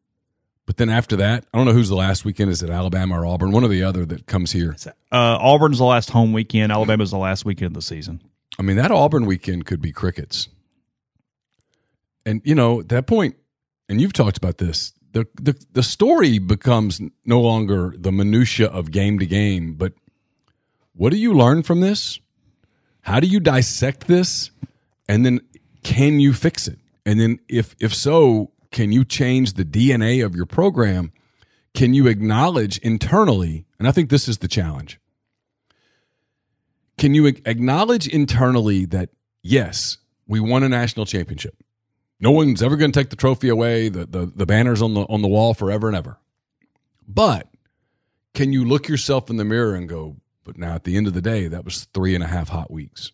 but 0.66 0.78
then 0.78 0.90
after 0.90 1.16
that 1.16 1.46
i 1.54 1.58
don't 1.58 1.66
know 1.68 1.74
who's 1.74 1.90
the 1.90 1.96
last 1.96 2.26
weekend. 2.26 2.52
Is 2.52 2.62
it 2.64 2.70
alabama 2.70 3.20
or 3.20 3.26
auburn? 3.26 3.52
One 3.52 3.64
or 3.64 3.68
the 3.68 3.84
other 3.84 4.06
that 4.06 4.26
comes 4.26 4.52
here. 4.52 4.76
Uh, 5.12 5.38
Auburn's 5.38 5.78
the 5.78 5.86
last 5.86 6.10
home 6.10 6.34
weekend. 6.34 6.72
Alabama's 6.72 7.12
the 7.12 7.18
last 7.18 7.46
weekend 7.46 7.68
of 7.68 7.74
the 7.74 7.82
season. 7.82 8.22
i 8.60 8.62
mean 8.62 8.78
that 8.78 8.92
auburn 8.92 9.26
weekend 9.26 9.66
could 9.66 9.82
be 9.82 9.92
crickets. 9.92 10.50
And 12.26 12.42
you 12.44 12.56
know 12.56 12.82
at 12.82 12.90
that 12.90 13.08
point 13.08 13.36
and 13.90 14.02
you've 14.02 14.14
talked 14.14 14.38
about 14.38 14.58
this 14.58 14.94
the, 15.14 15.26
the 15.42 15.56
the 15.72 15.84
story 15.84 16.38
becomes 16.40 17.00
no 17.26 17.40
longer 17.40 17.94
the 17.98 18.12
minutia 18.12 18.68
of 18.68 18.92
game 18.92 19.20
to 19.20 19.26
game 19.26 19.74
but 19.74 19.94
what 20.98 21.12
do 21.12 21.18
you 21.18 21.34
learn 21.34 21.62
from 21.64 21.80
this? 21.80 22.20
How 23.02 23.20
do 23.20 23.28
you 23.28 23.40
dissect 23.40 24.08
this? 24.08 24.50
And 25.08 25.24
then 25.26 25.42
can 25.84 26.20
you 26.20 26.34
fix 26.34 26.68
it? 26.68 26.80
And 27.06 27.20
then 27.20 27.40
if 27.48 27.76
if 27.80 27.94
so 27.94 28.52
can 28.72 28.92
you 28.92 29.06
change 29.06 29.54
the 29.54 29.66
dna 29.66 30.26
of 30.26 30.36
your 30.36 30.46
program? 30.46 31.12
Can 31.74 31.94
you 31.94 32.08
acknowledge 32.08 32.80
internally 32.80 33.66
and 33.78 33.88
i 33.88 33.92
think 33.92 34.10
this 34.10 34.28
is 34.28 34.40
the 34.40 34.48
challenge 34.48 35.00
can 36.98 37.14
you 37.14 37.28
acknowledge 37.28 38.08
internally 38.08 38.86
that 38.86 39.10
yes 39.44 39.98
we 40.28 40.40
won 40.40 40.64
a 40.64 40.70
national 40.70 41.06
championship. 41.06 41.56
No 42.20 42.32
one's 42.32 42.64
ever 42.64 42.76
going 42.76 42.92
to 42.92 43.00
take 43.00 43.10
the 43.10 43.16
trophy 43.16 43.50
away 43.50 43.90
the, 43.90 44.06
the 44.06 44.32
the 44.36 44.46
banners 44.46 44.82
on 44.82 44.94
the 44.94 45.02
on 45.02 45.22
the 45.22 45.28
wall 45.28 45.54
forever 45.54 45.88
and 45.88 45.96
ever. 45.96 46.18
But 47.08 47.48
can 48.34 48.52
you 48.52 48.66
look 48.66 48.88
yourself 48.88 49.30
in 49.30 49.38
the 49.38 49.46
mirror 49.46 49.76
and 49.76 49.88
go 49.88 50.18
but 50.44 50.58
now 50.58 50.74
at 50.74 50.84
the 50.84 50.98
end 50.98 51.08
of 51.08 51.14
the 51.14 51.22
day 51.22 51.48
that 51.48 51.66
was 51.66 51.86
three 51.94 52.16
and 52.16 52.24
a 52.24 52.28
half 52.28 52.50
hot 52.50 52.72
weeks 52.72 53.12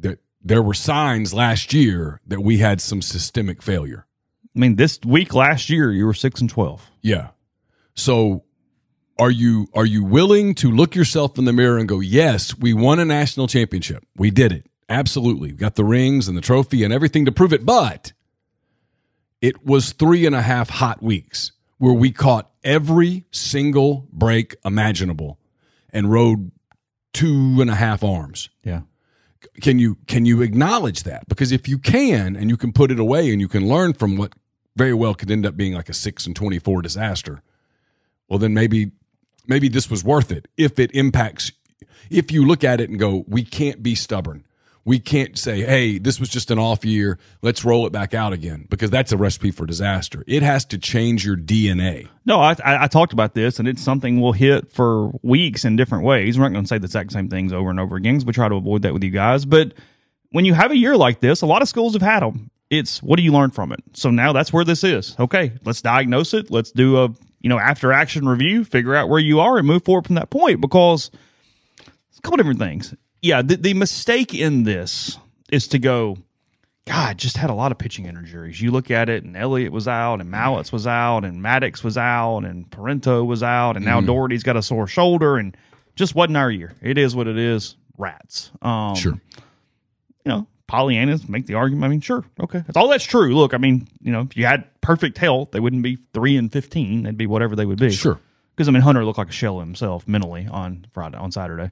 that 0.00 0.18
there 0.42 0.62
were 0.62 0.74
signs 0.74 1.34
last 1.34 1.72
year 1.72 2.20
that 2.26 2.40
we 2.40 2.58
had 2.58 2.80
some 2.80 3.02
systemic 3.02 3.62
failure. 3.62 4.06
I 4.56 4.58
mean, 4.58 4.76
this 4.76 4.98
week 5.04 5.34
last 5.34 5.70
year, 5.70 5.92
you 5.92 6.06
were 6.06 6.14
six 6.14 6.40
and 6.40 6.50
twelve. 6.50 6.90
yeah. 7.02 7.28
So 7.94 8.44
are 9.18 9.30
you 9.30 9.68
are 9.74 9.84
you 9.84 10.02
willing 10.02 10.54
to 10.54 10.70
look 10.70 10.94
yourself 10.94 11.38
in 11.38 11.44
the 11.44 11.52
mirror 11.52 11.76
and 11.76 11.86
go 11.86 12.00
yes 12.00 12.56
we 12.56 12.72
won 12.72 12.98
a 12.98 13.04
national 13.04 13.46
championship. 13.48 14.04
We 14.16 14.30
did 14.30 14.52
it. 14.52 14.66
Absolutely. 14.88 15.50
We 15.50 15.56
got 15.58 15.74
the 15.74 15.84
rings 15.84 16.26
and 16.26 16.36
the 16.36 16.40
trophy 16.40 16.82
and 16.84 16.92
everything 16.92 17.26
to 17.26 17.32
prove 17.32 17.52
it 17.52 17.66
but 17.66 18.12
it 19.42 19.64
was 19.64 19.92
three 19.92 20.24
and 20.26 20.34
a 20.34 20.42
half 20.42 20.70
hot 20.70 21.02
weeks 21.02 21.52
where 21.78 21.92
we 21.92 22.12
caught 22.12 22.50
every 22.64 23.24
single 23.30 24.06
break 24.12 24.56
imaginable 24.64 25.38
and 25.90 26.10
rode 26.10 26.50
two 27.12 27.58
and 27.60 27.68
a 27.70 27.74
half 27.74 28.02
arms. 28.04 28.48
Yeah. 28.64 28.82
Can 29.60 29.78
you 29.78 29.96
can 30.06 30.24
you 30.24 30.42
acknowledge 30.42 31.02
that? 31.04 31.28
Because 31.28 31.52
if 31.52 31.68
you 31.68 31.78
can 31.78 32.36
and 32.36 32.48
you 32.50 32.56
can 32.56 32.72
put 32.72 32.90
it 32.90 32.98
away 32.98 33.30
and 33.30 33.40
you 33.40 33.48
can 33.48 33.68
learn 33.68 33.92
from 33.92 34.16
what 34.16 34.32
very 34.76 34.94
well 34.94 35.14
could 35.14 35.30
end 35.30 35.44
up 35.44 35.56
being 35.56 35.74
like 35.74 35.88
a 35.88 35.94
6 35.94 36.26
and 36.26 36.36
24 36.36 36.80
disaster 36.80 37.42
well 38.28 38.38
then 38.38 38.54
maybe 38.54 38.92
maybe 39.46 39.68
this 39.68 39.90
was 39.90 40.04
worth 40.04 40.30
it. 40.30 40.46
If 40.56 40.78
it 40.78 40.90
impacts 40.94 41.52
if 42.08 42.32
you 42.32 42.46
look 42.46 42.64
at 42.64 42.80
it 42.80 42.88
and 42.88 42.98
go 42.98 43.24
we 43.28 43.44
can't 43.44 43.82
be 43.82 43.94
stubborn 43.94 44.44
we 44.84 44.98
can't 44.98 45.38
say, 45.38 45.60
hey, 45.60 45.98
this 45.98 46.18
was 46.18 46.28
just 46.28 46.50
an 46.50 46.58
off 46.58 46.84
year. 46.84 47.18
Let's 47.42 47.64
roll 47.64 47.86
it 47.86 47.92
back 47.92 48.14
out 48.14 48.32
again 48.32 48.66
because 48.70 48.90
that's 48.90 49.12
a 49.12 49.16
recipe 49.16 49.50
for 49.50 49.66
disaster. 49.66 50.24
It 50.26 50.42
has 50.42 50.64
to 50.66 50.78
change 50.78 51.24
your 51.24 51.36
DNA. 51.36 52.08
No, 52.24 52.40
I, 52.40 52.56
I, 52.64 52.84
I 52.84 52.86
talked 52.86 53.12
about 53.12 53.34
this, 53.34 53.58
and 53.58 53.68
it's 53.68 53.82
something 53.82 54.20
we'll 54.20 54.32
hit 54.32 54.72
for 54.72 55.10
weeks 55.22 55.64
in 55.64 55.76
different 55.76 56.04
ways. 56.04 56.38
We're 56.38 56.44
not 56.44 56.52
going 56.52 56.64
to 56.64 56.68
say 56.68 56.78
the 56.78 56.86
exact 56.86 57.12
same 57.12 57.28
things 57.28 57.52
over 57.52 57.70
and 57.70 57.78
over 57.78 57.96
again 57.96 58.14
because 58.14 58.24
we 58.24 58.32
try 58.32 58.48
to 58.48 58.54
avoid 58.54 58.82
that 58.82 58.94
with 58.94 59.04
you 59.04 59.10
guys. 59.10 59.44
But 59.44 59.74
when 60.30 60.44
you 60.44 60.54
have 60.54 60.70
a 60.70 60.76
year 60.76 60.96
like 60.96 61.20
this, 61.20 61.42
a 61.42 61.46
lot 61.46 61.62
of 61.62 61.68
schools 61.68 61.92
have 61.92 62.02
had 62.02 62.20
them. 62.20 62.50
It's 62.70 63.02
what 63.02 63.16
do 63.16 63.22
you 63.22 63.32
learn 63.32 63.50
from 63.50 63.72
it? 63.72 63.80
So 63.94 64.10
now 64.10 64.32
that's 64.32 64.52
where 64.52 64.64
this 64.64 64.84
is. 64.84 65.16
Okay, 65.18 65.52
let's 65.64 65.82
diagnose 65.82 66.32
it. 66.34 66.50
Let's 66.50 66.70
do 66.70 66.98
a 66.98 67.08
you 67.40 67.48
know 67.48 67.58
after 67.58 67.92
action 67.92 68.28
review, 68.28 68.64
figure 68.64 68.94
out 68.94 69.08
where 69.08 69.18
you 69.18 69.40
are, 69.40 69.58
and 69.58 69.66
move 69.66 69.84
forward 69.84 70.06
from 70.06 70.14
that 70.14 70.30
point. 70.30 70.60
Because 70.60 71.10
it's 72.08 72.18
a 72.18 72.22
couple 72.22 72.36
different 72.36 72.60
things. 72.60 72.94
Yeah, 73.22 73.42
the, 73.42 73.56
the 73.56 73.74
mistake 73.74 74.34
in 74.34 74.64
this 74.64 75.18
is 75.50 75.68
to 75.68 75.78
go. 75.78 76.16
God, 76.86 77.18
just 77.18 77.36
had 77.36 77.50
a 77.50 77.54
lot 77.54 77.70
of 77.70 77.78
pitching 77.78 78.06
injuries. 78.06 78.60
You 78.60 78.70
look 78.72 78.90
at 78.90 79.08
it, 79.08 79.22
and 79.22 79.36
Elliott 79.36 79.70
was 79.70 79.86
out, 79.86 80.20
and 80.20 80.32
Mallitz 80.32 80.72
was 80.72 80.86
out, 80.86 81.24
and 81.24 81.40
Maddox 81.42 81.84
was 81.84 81.96
out, 81.98 82.38
and 82.40 82.68
Parento 82.68 83.24
was 83.24 83.42
out, 83.42 83.76
and 83.76 83.84
now 83.84 84.00
Dougherty's 84.00 84.42
got 84.42 84.56
a 84.56 84.62
sore 84.62 84.86
shoulder, 84.88 85.36
and 85.36 85.56
just 85.94 86.14
wasn't 86.14 86.38
our 86.38 86.50
year. 86.50 86.72
It 86.82 86.98
is 86.98 87.14
what 87.14 87.28
it 87.28 87.38
is. 87.38 87.76
Rats. 87.98 88.50
Um, 88.62 88.94
Sure. 88.96 89.12
you 89.12 89.20
know, 90.32 90.46
Pollyannas 90.68 91.28
make 91.28 91.46
the 91.46 91.54
argument. 91.54 91.84
I 91.84 91.88
mean, 91.88 92.00
sure, 92.00 92.24
okay, 92.40 92.62
that's 92.66 92.76
all 92.76 92.88
that's 92.88 93.04
true. 93.04 93.36
Look, 93.36 93.52
I 93.54 93.58
mean, 93.58 93.86
you 94.00 94.10
know, 94.10 94.22
if 94.22 94.36
you 94.36 94.46
had 94.46 94.64
perfect 94.80 95.18
health, 95.18 95.50
they 95.52 95.60
wouldn't 95.60 95.82
be 95.82 95.98
three 96.14 96.36
and 96.36 96.50
fifteen. 96.50 97.02
They'd 97.02 97.16
be 97.18 97.26
whatever 97.26 97.54
they 97.54 97.66
would 97.66 97.78
be. 97.78 97.90
Sure. 97.92 98.18
because 98.56 98.68
I 98.68 98.72
mean, 98.72 98.82
Hunter 98.82 99.04
looked 99.04 99.18
like 99.18 99.28
a 99.28 99.32
shell 99.32 99.60
of 99.60 99.66
himself 99.66 100.08
mentally 100.08 100.48
on 100.50 100.86
Friday 100.92 101.18
on 101.18 101.30
Saturday. 101.30 101.70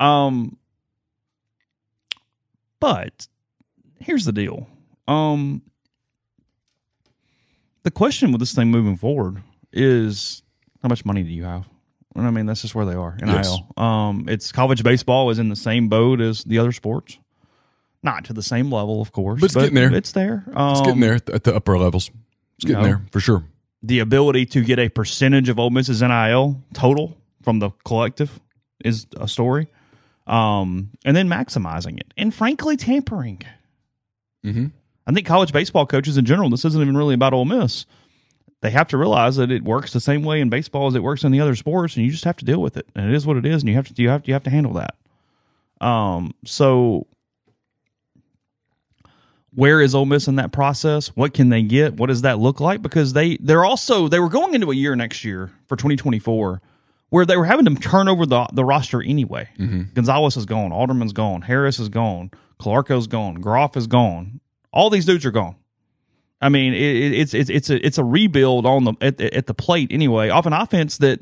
Um, 0.00 0.56
but 2.80 3.28
here's 4.00 4.24
the 4.24 4.32
deal. 4.32 4.68
Um, 5.06 5.62
the 7.82 7.90
question 7.90 8.32
with 8.32 8.40
this 8.40 8.54
thing 8.54 8.70
moving 8.70 8.96
forward 8.96 9.42
is 9.72 10.42
how 10.82 10.88
much 10.88 11.04
money 11.04 11.22
do 11.22 11.30
you 11.30 11.44
have? 11.44 11.66
And 12.14 12.26
I 12.26 12.30
mean, 12.30 12.46
that's 12.46 12.62
just 12.62 12.74
where 12.74 12.84
they 12.86 12.94
are. 12.94 13.16
NIL. 13.22 13.34
Yes. 13.34 13.58
Um, 13.76 14.26
it's 14.28 14.50
college 14.50 14.82
baseball 14.82 15.30
is 15.30 15.38
in 15.38 15.48
the 15.48 15.56
same 15.56 15.88
boat 15.88 16.20
as 16.20 16.42
the 16.44 16.58
other 16.58 16.72
sports. 16.72 17.18
Not 18.02 18.24
to 18.24 18.32
the 18.32 18.42
same 18.42 18.72
level, 18.72 19.00
of 19.00 19.12
course, 19.12 19.40
But 19.40 19.46
it's 19.46 19.54
getting 19.54 19.74
there. 19.74 19.94
It's 19.94 20.12
there. 20.12 20.44
Um, 20.54 20.70
It's 20.72 20.80
getting 20.80 21.00
there 21.00 21.14
at 21.14 21.44
the, 21.44 21.54
upper 21.54 21.78
levels. 21.78 22.10
It's 22.56 22.64
getting 22.64 22.82
know. 22.82 22.88
there 22.88 23.02
for 23.12 23.20
sure. 23.20 23.44
the 23.82 23.98
ability 24.00 24.46
to 24.46 24.62
get 24.62 24.78
a 24.78 24.88
percentage 24.88 25.48
of 25.48 25.58
Ole 25.58 25.70
Miss's 25.70 26.02
NIL 26.02 26.62
total 26.72 27.16
from 27.42 27.58
the 27.58 27.70
collective 27.84 28.40
is 28.84 29.06
a 29.18 29.28
story. 29.28 29.68
Um, 30.30 30.90
and 31.04 31.16
then 31.16 31.28
maximizing 31.28 31.98
it, 31.98 32.14
and 32.16 32.32
frankly, 32.32 32.76
tampering. 32.76 33.42
Mm-hmm. 34.46 34.66
I 35.06 35.12
think 35.12 35.26
college 35.26 35.52
baseball 35.52 35.86
coaches 35.86 36.16
in 36.16 36.24
general, 36.24 36.48
this 36.50 36.64
isn't 36.64 36.80
even 36.80 36.96
really 36.96 37.14
about 37.14 37.32
Ole 37.32 37.44
Miss. 37.44 37.84
They 38.60 38.70
have 38.70 38.86
to 38.88 38.96
realize 38.96 39.36
that 39.36 39.50
it 39.50 39.64
works 39.64 39.92
the 39.92 40.00
same 40.00 40.22
way 40.22 40.40
in 40.40 40.48
baseball 40.48 40.86
as 40.86 40.94
it 40.94 41.02
works 41.02 41.24
in 41.24 41.32
the 41.32 41.40
other 41.40 41.56
sports, 41.56 41.96
and 41.96 42.04
you 42.04 42.12
just 42.12 42.24
have 42.24 42.36
to 42.36 42.44
deal 42.44 42.62
with 42.62 42.76
it. 42.76 42.86
And 42.94 43.10
it 43.10 43.14
is 43.14 43.26
what 43.26 43.38
it 43.38 43.44
is, 43.44 43.62
and 43.62 43.68
you 43.68 43.74
have 43.74 43.92
to 43.92 44.02
you 44.02 44.08
have 44.08 44.22
to 44.22 44.28
you 44.28 44.34
have 44.34 44.44
to 44.44 44.50
handle 44.50 44.74
that. 44.74 44.94
Um, 45.84 46.34
so 46.44 47.06
where 49.52 49.80
is 49.80 49.94
Ole 49.94 50.06
Miss 50.06 50.28
in 50.28 50.36
that 50.36 50.52
process? 50.52 51.08
What 51.08 51.34
can 51.34 51.48
they 51.48 51.62
get? 51.62 51.94
What 51.94 52.06
does 52.06 52.22
that 52.22 52.38
look 52.38 52.60
like? 52.60 52.82
Because 52.82 53.14
they 53.14 53.36
they're 53.38 53.64
also 53.64 54.06
they 54.06 54.20
were 54.20 54.28
going 54.28 54.54
into 54.54 54.70
a 54.70 54.74
year 54.76 54.94
next 54.94 55.24
year 55.24 55.50
for 55.66 55.76
2024 55.76 56.62
where 57.10 57.26
they 57.26 57.36
were 57.36 57.44
having 57.44 57.66
to 57.66 57.74
turn 57.76 58.08
over 58.08 58.24
the 58.26 58.46
the 58.52 58.64
roster 58.64 59.02
anyway. 59.02 59.48
Mm-hmm. 59.58 59.82
Gonzalez 59.94 60.36
is 60.36 60.46
gone, 60.46 60.72
Alderman's 60.72 61.12
gone, 61.12 61.42
Harris 61.42 61.78
is 61.78 61.88
gone, 61.88 62.30
Calarco's 62.60 63.06
gone, 63.06 63.34
Groff 63.36 63.76
is 63.76 63.86
gone. 63.86 64.40
All 64.72 64.90
these 64.90 65.04
dudes 65.04 65.26
are 65.26 65.30
gone. 65.30 65.56
I 66.40 66.48
mean, 66.48 66.72
it, 66.72 66.80
it, 66.96 67.12
it's 67.12 67.34
it's 67.34 67.50
it's 67.50 67.68
a 67.70 67.84
it's 67.86 67.98
a 67.98 68.04
rebuild 68.04 68.64
on 68.64 68.84
the 68.84 68.94
at, 69.02 69.18
the- 69.18 69.34
at 69.34 69.46
the 69.46 69.54
plate 69.54 69.88
anyway. 69.92 70.30
Off 70.30 70.46
an 70.46 70.52
offense 70.54 70.96
that 70.98 71.20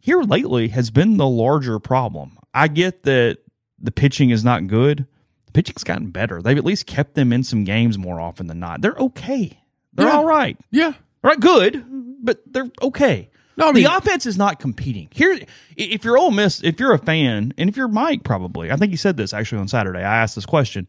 here 0.00 0.22
lately 0.22 0.68
has 0.68 0.90
been 0.90 1.16
the 1.16 1.28
larger 1.28 1.78
problem. 1.78 2.38
I 2.54 2.68
get 2.68 3.02
that 3.04 3.38
the 3.78 3.90
pitching 3.92 4.30
is 4.30 4.44
not 4.44 4.66
good. 4.66 5.06
The 5.46 5.52
pitching's 5.52 5.84
gotten 5.84 6.10
better. 6.10 6.40
They've 6.42 6.56
at 6.58 6.64
least 6.64 6.86
kept 6.86 7.14
them 7.14 7.32
in 7.32 7.42
some 7.44 7.64
games 7.64 7.98
more 7.98 8.20
often 8.20 8.46
than 8.46 8.60
not. 8.60 8.80
They're 8.80 8.94
okay. 8.96 9.60
They're 9.92 10.06
Yeah. 10.06 10.16
all 10.16 10.24
right. 10.26 10.56
Yeah. 10.70 10.92
All 11.22 11.30
right, 11.30 11.40
good, 11.40 11.84
but 12.24 12.40
they're 12.46 12.70
okay. 12.82 13.30
No, 13.60 13.68
I 13.68 13.72
mean- 13.72 13.84
the 13.84 13.96
offense 13.96 14.26
is 14.26 14.36
not 14.36 14.58
competing. 14.58 15.08
Here, 15.12 15.38
if 15.76 16.04
you're 16.04 16.18
Ole 16.18 16.30
Miss, 16.32 16.62
if 16.62 16.80
you're 16.80 16.92
a 16.94 16.98
fan, 16.98 17.52
and 17.56 17.68
if 17.70 17.76
you're 17.76 17.88
Mike, 17.88 18.24
probably, 18.24 18.70
I 18.72 18.76
think 18.76 18.90
he 18.90 18.96
said 18.96 19.16
this 19.16 19.32
actually 19.32 19.60
on 19.60 19.68
Saturday. 19.68 20.00
I 20.00 20.22
asked 20.22 20.34
this 20.34 20.46
question. 20.46 20.86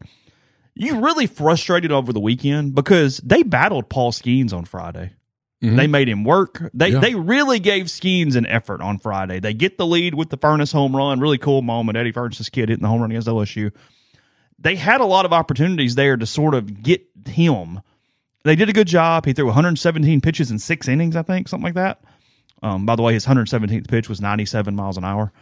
You 0.74 1.00
really 1.04 1.26
frustrated 1.26 1.92
over 1.92 2.12
the 2.12 2.20
weekend 2.20 2.74
because 2.74 3.18
they 3.18 3.42
battled 3.42 3.88
Paul 3.90 4.10
Skenes 4.10 4.52
on 4.54 4.64
Friday. 4.64 5.12
Mm-hmm. 5.62 5.76
They 5.76 5.86
made 5.86 6.08
him 6.08 6.24
work. 6.24 6.70
They 6.74 6.88
Yeah. 6.88 6.98
they 7.00 7.14
really 7.14 7.60
gave 7.60 7.86
Skenes 7.86 8.34
an 8.36 8.46
effort 8.46 8.80
on 8.80 8.98
Friday. 8.98 9.38
They 9.38 9.54
get 9.54 9.78
the 9.78 9.86
lead 9.86 10.14
with 10.14 10.30
the 10.30 10.38
Furniss 10.38 10.72
home 10.72 10.96
run. 10.96 11.20
Really 11.20 11.38
cool 11.38 11.62
moment. 11.62 11.96
Eddy 11.98 12.10
Furniss's 12.10 12.48
kid 12.48 12.68
hitting 12.68 12.82
the 12.82 12.88
home 12.88 13.00
run 13.02 13.10
against 13.12 13.28
LSU. 13.28 13.70
They 14.58 14.74
had 14.76 15.00
a 15.00 15.04
lot 15.04 15.24
of 15.24 15.32
opportunities 15.32 15.94
there 15.94 16.16
to 16.16 16.26
sort 16.26 16.54
of 16.54 16.82
get 16.82 17.04
him. 17.26 17.80
They 18.44 18.56
did 18.56 18.68
a 18.68 18.72
good 18.72 18.88
job. 18.88 19.24
He 19.26 19.32
threw 19.34 19.46
117 19.46 20.20
pitches 20.20 20.50
in 20.50 20.58
six 20.58 20.88
innings, 20.88 21.14
I 21.16 21.22
think, 21.22 21.48
something 21.48 21.64
like 21.64 21.74
that. 21.74 22.00
Um, 22.62 22.86
by 22.86 22.94
the 22.96 23.02
way, 23.02 23.12
his 23.14 23.26
117th 23.26 23.88
pitch 23.88 24.08
was 24.08 24.20
97 24.20 24.74
miles 24.76 24.96
an 24.96 25.04
hour. 25.04 25.32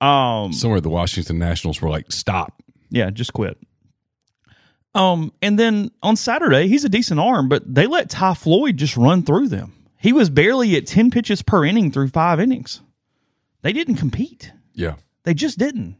Um, 0.00 0.52
Somewhere 0.52 0.80
the 0.80 0.90
Washington 0.90 1.38
Nationals 1.38 1.80
were 1.80 1.88
like, 1.88 2.12
stop. 2.12 2.62
yeah, 2.90 3.10
just 3.10 3.32
quit. 3.32 3.58
Um, 4.94 5.32
and 5.42 5.58
then 5.58 5.90
on 6.02 6.16
Saturday, 6.16 6.66
he's 6.68 6.84
a 6.84 6.88
decent 6.88 7.20
arm, 7.20 7.48
but 7.48 7.62
they 7.72 7.86
let 7.86 8.10
Ty 8.10 8.34
Floyd 8.34 8.76
just 8.76 8.96
run 8.96 9.22
through 9.22 9.48
them. 9.48 9.72
He 9.98 10.12
was 10.12 10.30
barely 10.30 10.76
at 10.76 10.86
10 10.86 11.10
pitches 11.10 11.42
per 11.42 11.64
inning 11.64 11.90
through 11.90 12.08
five 12.08 12.40
innings. 12.40 12.80
They 13.62 13.72
didn't 13.72 13.96
compete. 13.96 14.52
Yeah. 14.74 14.94
They 15.24 15.34
just 15.34 15.58
didn't. 15.58 15.96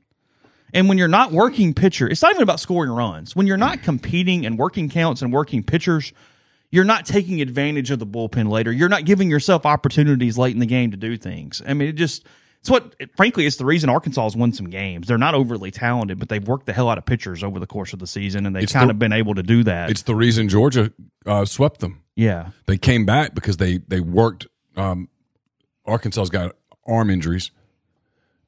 And 0.72 0.88
when 0.88 0.98
you're 0.98 1.08
not 1.08 1.32
working 1.32 1.74
pitcher, 1.74 2.08
it's 2.08 2.22
not 2.22 2.30
even 2.32 2.42
about 2.42 2.60
scoring 2.60 2.90
runs. 2.90 3.34
When 3.34 3.46
you're 3.46 3.56
not 3.56 3.82
competing 3.82 4.44
and 4.46 4.58
working 4.58 4.88
counts 4.88 5.22
and 5.22 5.32
working 5.32 5.62
pitchers, 5.62 6.12
you're 6.70 6.84
not 6.84 7.06
taking 7.06 7.40
advantage 7.40 7.90
of 7.90 7.98
the 7.98 8.06
bullpen 8.06 8.48
later. 8.50 8.70
You're 8.72 8.88
not 8.88 9.04
giving 9.04 9.30
yourself 9.30 9.64
opportunities 9.66 10.36
late 10.38 10.52
in 10.54 10.60
the 10.60 10.66
game 10.66 10.90
to 10.90 10.96
do 10.96 11.16
things. 11.16 11.62
I 11.66 11.74
mean, 11.74 11.88
it 11.88 11.92
just 11.94 12.26
it's 12.60 12.68
what 12.70 12.94
frankly 13.16 13.46
it's 13.46 13.56
the 13.56 13.64
reason 13.64 13.88
Arkansas 13.88 14.22
has 14.24 14.36
won 14.36 14.52
some 14.52 14.68
games. 14.68 15.06
They're 15.08 15.16
not 15.16 15.34
overly 15.34 15.70
talented, 15.70 16.18
but 16.18 16.28
they've 16.28 16.46
worked 16.46 16.66
the 16.66 16.72
hell 16.72 16.88
out 16.88 16.98
of 16.98 17.06
pitchers 17.06 17.42
over 17.44 17.58
the 17.58 17.66
course 17.66 17.92
of 17.92 18.00
the 18.00 18.06
season, 18.06 18.46
and 18.46 18.54
they've 18.54 18.64
It's 18.64 18.72
kind 18.72 18.88
the- 18.88 18.92
of 18.94 18.98
been 18.98 19.12
able 19.12 19.34
to 19.36 19.42
do 19.42 19.62
that. 19.64 19.90
It's 19.90 20.02
the 20.02 20.14
reason 20.14 20.48
Georgia 20.48 20.92
uh, 21.24 21.44
swept 21.44 21.80
them. 21.80 22.02
yeah, 22.16 22.50
They 22.66 22.76
came 22.78 23.06
back 23.06 23.34
because 23.34 23.56
they 23.58 23.78
they 23.78 24.00
worked. 24.00 24.46
Um, 24.76 25.08
Arkansas's 25.86 26.30
got 26.30 26.54
arm 26.86 27.10
injuries, 27.10 27.50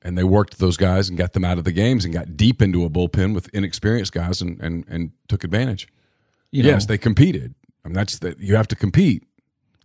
and 0.02 0.16
they 0.18 0.24
worked 0.24 0.58
those 0.58 0.76
guys 0.76 1.08
and 1.08 1.16
got 1.16 1.32
them 1.32 1.44
out 1.44 1.58
of 1.58 1.64
the 1.64 1.72
games 1.72 2.04
and 2.04 2.12
got 2.12 2.36
deep 2.36 2.60
into 2.60 2.84
a 2.84 2.90
bullpen 2.90 3.34
with 3.34 3.48
inexperienced 3.54 4.12
guys 4.12 4.42
and 4.42 4.60
and 4.60 4.84
and 4.88 5.12
took 5.28 5.44
advantage. 5.44 5.88
you 6.50 6.62
yes, 6.64 6.86
they 6.86 6.98
competed. 6.98 7.54
I 7.84 7.88
mean, 7.88 7.94
that's 7.94 8.18
that 8.20 8.38
you 8.40 8.56
have 8.56 8.68
to 8.68 8.76
compete. 8.76 9.24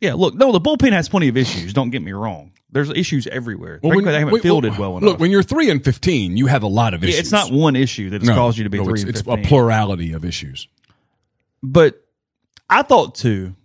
yeah. 0.01 0.13
Look, 0.13 0.35
no, 0.35 0.51
the 0.51 0.61
bullpen 0.61 0.91
has 0.91 1.07
plenty 1.09 1.27
of 1.27 1.37
issues. 1.37 1.73
Don't 1.73 1.89
get 1.89 2.01
me 2.01 2.11
wrong. 2.11 2.51
There's 2.71 2.89
issues 2.89 3.25
everywhere. 3.27 3.79
Well, 3.81 3.91
Frankly, 3.91 4.05
when- 4.05 4.13
they 4.13 4.19
haven't 4.19 4.33
wait, 4.33 4.43
fielded 4.43 4.71
well, 4.73 4.91
well 4.91 4.97
enough. 4.97 5.09
Look, 5.11 5.19
when 5.19 5.31
you're 5.31 5.43
three 5.43 5.69
and 5.69 5.83
fifteen, 5.83 6.35
you 6.35 6.47
have 6.47 6.63
a 6.63 6.67
lot 6.67 6.93
of 6.93 7.03
issues. 7.03 7.15
Yeah, 7.15 7.19
it's 7.21 7.31
not 7.31 7.51
one 7.51 7.75
issue 7.77 8.09
that 8.09 8.21
has 8.21 8.27
No, 8.27 8.35
caused 8.35 8.57
you 8.57 8.65
to 8.65 8.69
be 8.69 8.79
no, 8.79 8.83
three 8.85 9.01
It's, 9.01 9.21
it's 9.21 9.27
a 9.27 9.37
plurality 9.37 10.11
of 10.11 10.25
issues. 10.25 10.67
But 11.63 12.03
I 12.69 12.81
thought 12.81 13.15
too, 13.15 13.55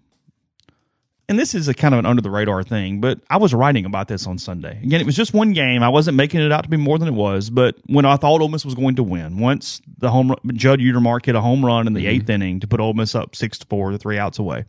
and 1.30 1.38
this 1.38 1.54
is 1.54 1.68
a 1.68 1.74
kind 1.74 1.94
of 1.94 2.00
an 2.00 2.06
under 2.06 2.20
the 2.20 2.28
radar 2.28 2.64
thing, 2.64 3.00
but 3.00 3.20
I 3.30 3.36
was 3.36 3.54
writing 3.54 3.84
about 3.84 4.08
this 4.08 4.26
on 4.26 4.36
Sunday. 4.36 4.80
Again, 4.82 5.00
it 5.00 5.06
was 5.06 5.14
just 5.14 5.32
one 5.32 5.52
game. 5.52 5.80
I 5.80 5.88
wasn't 5.88 6.16
making 6.16 6.40
it 6.40 6.50
out 6.50 6.64
to 6.64 6.68
be 6.68 6.76
more 6.76 6.98
than 6.98 7.06
it 7.06 7.14
was. 7.14 7.50
But 7.50 7.76
when 7.86 8.04
I 8.04 8.16
thought 8.16 8.40
Ole 8.40 8.48
Miss 8.48 8.64
was 8.64 8.74
going 8.74 8.96
to 8.96 9.04
win, 9.04 9.38
once 9.38 9.80
the 9.96 10.10
home 10.10 10.30
run, 10.30 10.38
Judd 10.54 10.80
Utermark 10.80 11.24
hit 11.24 11.36
a 11.36 11.40
home 11.40 11.64
run 11.64 11.86
in 11.86 11.92
the 11.92 12.00
mm-hmm. 12.00 12.08
eighth 12.08 12.28
inning 12.28 12.58
to 12.58 12.66
put 12.66 12.80
Ole 12.80 12.94
Miss 12.94 13.14
up 13.14 13.36
six 13.36 13.58
to 13.58 13.66
four, 13.68 13.96
three 13.96 14.18
outs 14.18 14.40
away. 14.40 14.64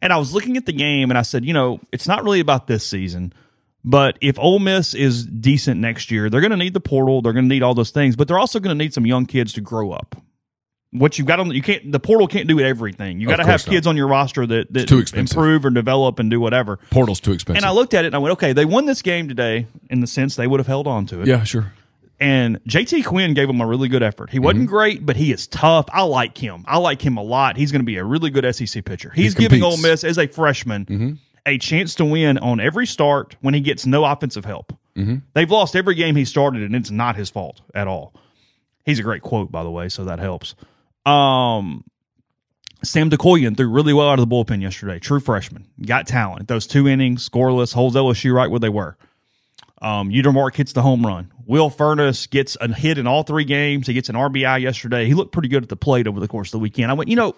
And 0.00 0.12
I 0.12 0.18
was 0.18 0.32
looking 0.32 0.56
at 0.56 0.66
the 0.66 0.72
game 0.72 1.10
and 1.10 1.18
I 1.18 1.22
said, 1.22 1.44
you 1.44 1.52
know, 1.52 1.80
it's 1.90 2.06
not 2.06 2.22
really 2.22 2.38
about 2.38 2.68
this 2.68 2.86
season. 2.86 3.32
But 3.84 4.18
if 4.20 4.38
Ole 4.38 4.60
Miss 4.60 4.94
is 4.94 5.26
decent 5.26 5.80
next 5.80 6.12
year, 6.12 6.30
they're 6.30 6.40
going 6.40 6.52
to 6.52 6.56
need 6.56 6.74
the 6.74 6.80
portal. 6.80 7.22
They're 7.22 7.32
going 7.32 7.48
to 7.48 7.52
need 7.52 7.64
all 7.64 7.74
those 7.74 7.90
things, 7.90 8.14
but 8.14 8.28
they're 8.28 8.38
also 8.38 8.60
going 8.60 8.78
to 8.78 8.84
need 8.84 8.94
some 8.94 9.04
young 9.04 9.26
kids 9.26 9.52
to 9.54 9.60
grow 9.60 9.90
up. 9.90 10.14
What 10.90 11.18
you've 11.18 11.26
got 11.26 11.38
on 11.38 11.50
you 11.50 11.60
can't 11.60 11.92
the 11.92 12.00
portal 12.00 12.26
can't 12.26 12.48
do 12.48 12.60
everything. 12.60 13.20
You 13.20 13.26
got 13.28 13.36
to 13.36 13.42
have 13.44 13.50
course 13.52 13.66
not. 13.66 13.72
kids 13.72 13.86
on 13.86 13.96
your 13.96 14.08
roster 14.08 14.46
that 14.46 14.72
that 14.72 14.88
too 14.88 14.98
expensive. 14.98 15.36
improve 15.36 15.66
or 15.66 15.70
develop 15.70 16.18
and 16.18 16.30
do 16.30 16.40
whatever. 16.40 16.78
Portal's 16.90 17.20
too 17.20 17.32
expensive. 17.32 17.58
And 17.62 17.66
I 17.68 17.72
looked 17.72 17.92
at 17.92 18.04
it 18.04 18.08
and 18.08 18.14
I 18.16 18.18
went, 18.18 18.32
okay, 18.32 18.54
they 18.54 18.64
won 18.64 18.86
this 18.86 19.02
game 19.02 19.28
today 19.28 19.66
in 19.90 20.00
the 20.00 20.06
sense 20.06 20.36
they 20.36 20.46
would 20.46 20.60
have 20.60 20.66
held 20.66 20.86
on 20.86 21.04
to 21.06 21.20
it. 21.20 21.26
yeah, 21.28 21.44
sure. 21.44 21.72
And 22.20 22.58
JT 22.64 23.04
Quinn 23.04 23.34
gave 23.34 23.48
him 23.48 23.60
a 23.60 23.66
really 23.66 23.86
good 23.88 24.02
effort. 24.02 24.30
He 24.30 24.38
wasn't 24.38 24.62
Mm-hmm. 24.64 24.70
great, 24.74 25.06
but 25.06 25.16
he 25.16 25.30
is 25.30 25.46
tough. 25.46 25.84
I 25.92 26.02
like 26.02 26.36
him. 26.38 26.64
I 26.66 26.78
like 26.78 27.00
him 27.00 27.16
a 27.16 27.22
lot. 27.22 27.56
He's 27.56 27.70
going 27.70 27.82
to 27.82 27.86
be 27.86 27.96
a 27.98 28.04
really 28.04 28.30
good 28.30 28.44
SEC 28.56 28.84
pitcher. 28.84 29.12
He's 29.14 29.34
He 29.34 29.40
giving. 29.42 29.62
Ole 29.62 29.76
Miss 29.76 30.02
as 30.04 30.18
a 30.18 30.26
freshman 30.26 31.18
a 31.46 31.58
chance 31.58 31.94
to 31.96 32.04
win 32.04 32.36
on 32.38 32.60
every 32.60 32.86
start 32.86 33.36
when 33.40 33.54
he 33.54 33.60
gets 33.60 33.86
no 33.86 34.04
offensive 34.04 34.44
help. 34.46 34.72
They've 35.34 35.50
lost 35.50 35.76
every 35.76 35.94
game 35.94 36.16
he 36.16 36.24
started, 36.24 36.62
and 36.62 36.74
it's 36.74 36.90
not 36.90 37.14
his 37.14 37.30
fault 37.30 37.60
at 37.74 37.86
all. 37.86 38.14
He's 38.84 38.98
a 38.98 39.02
great 39.04 39.22
quote, 39.22 39.52
by 39.52 39.62
the 39.62 39.70
way, 39.70 39.88
so 39.88 40.04
that 40.06 40.18
helps. 40.18 40.56
Um, 41.08 41.84
Sam 42.82 43.10
Tookoian 43.10 43.56
threw 43.56 43.68
really 43.68 43.92
well 43.92 44.08
out 44.08 44.18
of 44.18 44.28
the 44.28 44.34
bullpen 44.34 44.62
yesterday. 44.62 44.98
True 44.98 45.20
freshman, 45.20 45.66
got 45.84 46.06
talent. 46.06 46.48
Those 46.48 46.66
two 46.66 46.86
innings, 46.86 47.28
scoreless, 47.28 47.74
holds 47.74 47.96
LSU 47.96 48.32
right 48.32 48.50
where 48.50 48.60
they 48.60 48.68
were. 48.68 48.96
Um, 49.80 50.10
hits 50.10 50.72
the 50.72 50.82
home 50.82 51.06
run. 51.06 51.32
Will 51.46 51.70
Furniss 51.70 52.28
gets 52.28 52.56
a 52.60 52.72
hit 52.72 52.98
in 52.98 53.06
all 53.06 53.22
three 53.22 53.44
games. 53.44 53.86
He 53.86 53.94
gets 53.94 54.08
an 54.08 54.16
RBI 54.16 54.60
yesterday. 54.60 55.06
He 55.06 55.14
looked 55.14 55.32
pretty 55.32 55.48
good 55.48 55.62
at 55.62 55.68
the 55.68 55.76
plate 55.76 56.06
over 56.06 56.20
the 56.20 56.28
course 56.28 56.48
of 56.48 56.52
the 56.52 56.58
weekend. 56.58 56.90
I 56.90 56.94
went, 56.94 57.08
you 57.08 57.16
know, 57.16 57.36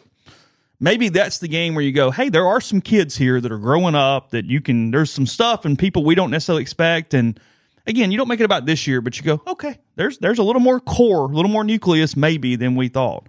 maybe 0.80 1.10
that's 1.10 1.38
the 1.38 1.48
game 1.48 1.74
where 1.74 1.84
you 1.84 1.92
go, 1.92 2.10
hey, 2.10 2.28
there 2.28 2.46
are 2.46 2.60
some 2.60 2.80
kids 2.80 3.16
here 3.16 3.40
that 3.40 3.52
are 3.52 3.58
growing 3.58 3.94
up 3.94 4.30
that 4.30 4.46
you 4.46 4.60
can, 4.60 4.90
there's 4.90 5.10
some 5.10 5.26
stuff 5.26 5.64
and 5.64 5.78
people 5.78 6.04
we 6.04 6.14
don't 6.14 6.30
necessarily 6.30 6.62
expect. 6.62 7.14
And 7.14 7.38
again, 7.86 8.10
you 8.10 8.18
don't 8.18 8.28
make 8.28 8.40
it 8.40 8.44
about 8.44 8.66
this 8.66 8.86
year, 8.86 9.00
but 9.00 9.18
you 9.18 9.22
go, 9.22 9.42
okay, 9.46 9.78
there's 9.96 10.18
there's 10.18 10.38
a 10.38 10.42
little 10.42 10.60
more 10.60 10.80
core, 10.80 11.24
a 11.24 11.34
little 11.34 11.50
more 11.50 11.64
nucleus 11.64 12.16
maybe 12.16 12.56
than 12.56 12.74
we 12.74 12.88
thought. 12.88 13.26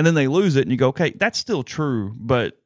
And 0.00 0.06
then 0.06 0.14
they 0.14 0.28
lose 0.28 0.56
it 0.56 0.62
and 0.62 0.70
you 0.70 0.78
go, 0.78 0.88
okay, 0.88 1.10
that's 1.10 1.38
still 1.38 1.62
true, 1.62 2.14
but 2.16 2.58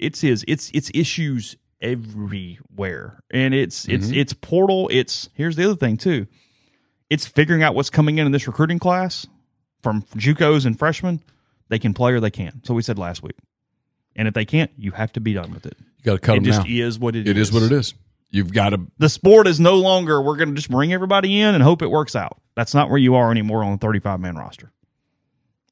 it's 0.00 0.20
his 0.20 0.44
it's 0.48 0.68
it's 0.74 0.90
issues 0.92 1.54
everywhere. 1.80 3.20
And 3.30 3.54
it's 3.54 3.84
it's 3.84 4.06
mm-hmm. 4.06 4.16
it's 4.16 4.32
portal, 4.32 4.88
it's 4.92 5.28
here's 5.32 5.54
the 5.54 5.64
other 5.64 5.76
thing 5.76 5.96
too. 5.96 6.26
It's 7.08 7.24
figuring 7.24 7.62
out 7.62 7.76
what's 7.76 7.88
coming 7.88 8.18
in 8.18 8.26
in 8.26 8.32
this 8.32 8.48
recruiting 8.48 8.80
class 8.80 9.28
from 9.80 10.02
JUCOs 10.16 10.66
and 10.66 10.76
freshmen. 10.76 11.22
They 11.68 11.78
can 11.78 11.94
play 11.94 12.14
or 12.14 12.18
they 12.18 12.32
can't. 12.32 12.66
So 12.66 12.74
we 12.74 12.82
said 12.82 12.98
last 12.98 13.22
week. 13.22 13.36
And 14.16 14.26
if 14.26 14.34
they 14.34 14.44
can't, 14.44 14.72
you 14.76 14.90
have 14.90 15.12
to 15.12 15.20
be 15.20 15.34
done 15.34 15.52
with 15.52 15.66
it. 15.66 15.76
You 15.78 16.04
got 16.04 16.14
to 16.14 16.18
cut 16.18 16.32
it 16.32 16.34
them 16.38 16.44
just 16.46 16.66
now. 16.66 16.74
is 16.74 16.98
what 16.98 17.14
it, 17.14 17.28
It 17.28 17.38
is 17.38 17.52
what 17.52 17.62
it 17.62 17.70
is. 17.70 17.94
You've 18.30 18.52
got 18.52 18.70
to. 18.70 18.80
The 18.98 19.08
sport 19.08 19.46
is 19.46 19.60
no 19.60 19.76
longer 19.76 20.20
we're 20.20 20.36
going 20.36 20.48
to 20.48 20.56
just 20.56 20.68
bring 20.68 20.92
everybody 20.92 21.40
in 21.40 21.54
and 21.54 21.62
hope 21.62 21.80
it 21.80 21.92
works 21.92 22.16
out. 22.16 22.40
That's 22.56 22.74
not 22.74 22.90
where 22.90 22.98
you 22.98 23.14
are 23.14 23.30
anymore 23.30 23.62
on 23.62 23.74
a 23.74 23.78
35 23.78 24.18
man 24.18 24.34
roster. 24.34 24.72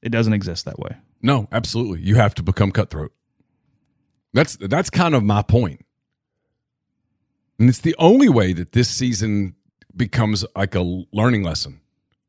It 0.03 0.11
doesn't 0.11 0.33
exist 0.33 0.65
that 0.65 0.79
way. 0.79 0.97
No, 1.23 1.49
absolutely. 1.53 2.01
You 2.01 2.17
have 2.17 2.35
to 2.37 2.43
become 2.43 2.73
cutthroat. 2.73 3.13
That's 4.33 4.57
that's 4.57 4.91
kind 4.91 5.15
of 5.15 5.23
my 5.23 5.43
point. 5.43 5.85
And 7.59 7.69
it's 7.69 7.81
the 7.81 7.97
only 7.99 8.29
way 8.29 8.53
that 8.55 8.73
this 8.73 8.89
season 8.89 9.55
becomes 9.95 10.45
like 10.57 10.75
a 10.75 11.05
learning 11.13 11.43
lesson. 11.43 11.81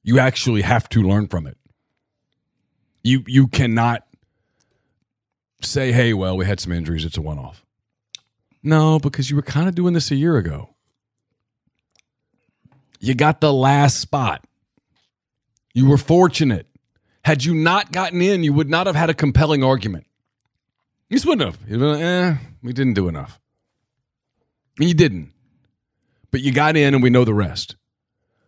You 0.04 0.20
actually 0.20 0.64
have 0.64 0.90
to 0.90 1.04
learn 1.04 1.28
from 1.28 1.48
it. 1.48 1.58
You 3.04 3.24
you 3.28 3.48
cannot 3.48 4.04
say, 5.62 5.92
"Hey, 5.92 6.14
well, 6.14 6.36
we 6.36 6.46
had 6.46 6.60
some 6.60 6.74
injuries, 6.74 7.06
it's 7.06 7.18
a 7.18 7.22
one-off." 7.22 7.64
No, 8.64 9.00
because 9.00 9.30
you 9.30 9.36
were 9.36 9.42
kind 9.42 9.68
of 9.68 9.76
doing 9.76 9.94
this 9.94 10.12
a 10.12 10.16
year 10.16 10.38
ago. 10.38 10.76
You 13.00 13.16
got 13.16 13.42
the 13.42 13.54
last 13.54 14.00
spot. 14.00 14.46
You 15.74 15.88
were 15.88 15.98
fortunate. 15.98 16.68
Had 17.24 17.44
you 17.44 17.54
not 17.54 17.92
gotten 17.92 18.22
in, 18.22 18.44
you 18.44 18.54
would 18.54 18.70
not 18.70 18.88
have 18.88 18.96
had 18.96 19.10
a 19.10 19.14
compelling 19.14 19.64
argument. 19.64 20.08
You 21.10 21.18
just 21.18 21.26
wouldn't 21.26 21.46
have. 21.46 21.70
You'd 21.70 21.80
been 21.80 21.92
like, 21.92 22.02
eh, 22.02 22.36
we 22.64 22.74
didn't 22.74 22.94
do 22.94 23.08
enough. 23.08 23.40
And 24.80 24.88
you 24.88 24.96
didn't. 24.96 25.32
But 26.32 26.42
you 26.42 26.52
got 26.52 26.78
in, 26.78 26.94
and 26.94 27.04
we 27.04 27.10
know 27.10 27.26
the 27.26 27.34
rest. 27.34 27.76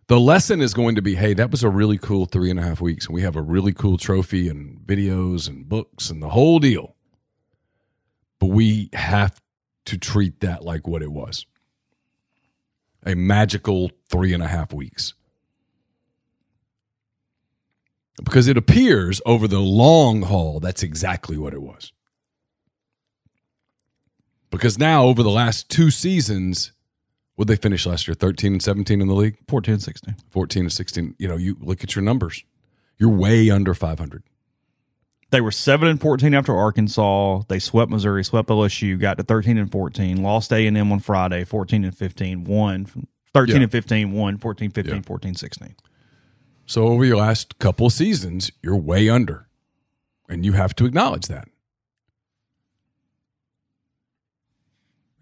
The 0.06 0.20
lesson 0.20 0.60
is 0.60 0.74
going 0.74 0.96
to 0.96 1.02
be 1.02 1.14
hey, 1.14 1.34
that 1.34 1.50
was 1.50 1.62
a 1.62 1.70
really 1.70 1.96
cool 1.96 2.26
three 2.26 2.50
and 2.50 2.60
a 2.60 2.62
half 2.62 2.80
weeks, 2.80 3.06
and 3.06 3.14
we 3.14 3.22
have 3.22 3.36
a 3.36 3.42
really 3.42 3.72
cool 3.72 3.96
trophy 3.96 4.48
and 4.48 4.78
videos 4.80 5.48
and 5.48 5.68
books 5.68 6.10
and 6.10 6.22
the 6.22 6.28
whole 6.30 6.58
deal. 6.58 6.94
But 8.38 8.46
we 8.46 8.90
have 8.92 9.40
to 9.86 9.96
treat 9.96 10.40
that 10.40 10.64
like 10.64 10.86
what 10.86 11.02
it 11.02 11.12
was 11.12 11.46
a 13.06 13.14
magical 13.14 13.90
three 14.08 14.32
and 14.32 14.42
a 14.42 14.48
half 14.48 14.72
weeks. 14.72 15.14
Because 18.22 18.46
it 18.46 18.56
appears 18.56 19.20
over 19.26 19.48
the 19.48 19.58
long 19.60 20.22
haul, 20.22 20.60
that's 20.60 20.82
exactly 20.82 21.36
what 21.36 21.52
it 21.52 21.62
was. 21.62 21.92
Because 24.50 24.78
now, 24.78 25.04
over 25.04 25.22
the 25.22 25.30
last 25.30 25.68
two 25.68 25.90
seasons, 25.90 26.70
would 27.36 27.48
they 27.48 27.56
finish 27.56 27.86
last 27.86 28.06
year? 28.06 28.14
13 28.14 28.52
and 28.52 28.62
17 28.62 29.00
in 29.00 29.08
the 29.08 29.14
league? 29.14 29.36
14 29.48 29.80
16. 29.80 30.14
14 30.30 30.62
and 30.62 30.72
16. 30.72 31.14
You 31.18 31.26
know, 31.28 31.36
you 31.36 31.56
look 31.60 31.82
at 31.82 31.96
your 31.96 32.04
numbers. 32.04 32.44
You're 32.98 33.10
way 33.10 33.50
under 33.50 33.74
500. 33.74 34.22
They 35.30 35.40
were 35.40 35.50
7 35.50 35.88
and 35.88 36.00
14 36.00 36.32
after 36.34 36.54
Arkansas. 36.54 37.42
They 37.48 37.58
swept 37.58 37.90
Missouri, 37.90 38.22
swept 38.22 38.48
LSU, 38.48 39.00
got 39.00 39.16
to 39.16 39.24
13 39.24 39.58
and 39.58 39.72
14, 39.72 40.22
lost 40.22 40.52
A&M 40.52 40.92
on 40.92 41.00
Friday, 41.00 41.42
14 41.42 41.82
and 41.82 41.96
15, 41.96 42.44
won 42.44 42.86
13 43.32 43.56
Yeah. 43.56 43.62
and 43.62 43.72
15, 43.72 44.12
won 44.12 44.38
14 44.38 44.70
15, 44.70 44.94
Yeah. 44.94 45.00
14 45.02 45.34
16. 45.34 45.74
So 46.66 46.86
over 46.88 47.04
your 47.04 47.16
last 47.16 47.58
couple 47.58 47.90
seasons, 47.90 48.50
you're 48.62 48.76
way 48.76 49.08
under. 49.08 49.46
And 50.28 50.44
you 50.44 50.52
have 50.52 50.74
to 50.76 50.86
acknowledge 50.86 51.26
that. 51.26 51.48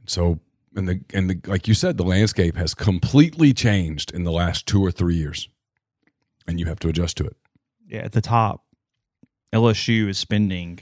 So 0.06 0.40
and 0.74 0.88
the 0.88 1.00
and 1.12 1.28
the 1.30 1.40
like 1.50 1.68
you 1.68 1.74
said, 1.74 1.96
the 1.96 2.04
landscape 2.04 2.56
has 2.56 2.74
completely 2.74 3.52
changed 3.52 4.12
in 4.12 4.24
the 4.24 4.32
last 4.32 4.66
two 4.66 4.84
or 4.84 4.90
three 4.90 5.16
years. 5.16 5.48
And 6.46 6.58
you 6.58 6.66
have 6.66 6.80
to 6.80 6.88
adjust 6.88 7.16
to 7.18 7.24
it. 7.24 7.36
Yeah, 7.88 8.00
at 8.00 8.12
the 8.12 8.20
top, 8.20 8.64
LSU 9.52 10.08
is 10.08 10.18
spending 10.18 10.80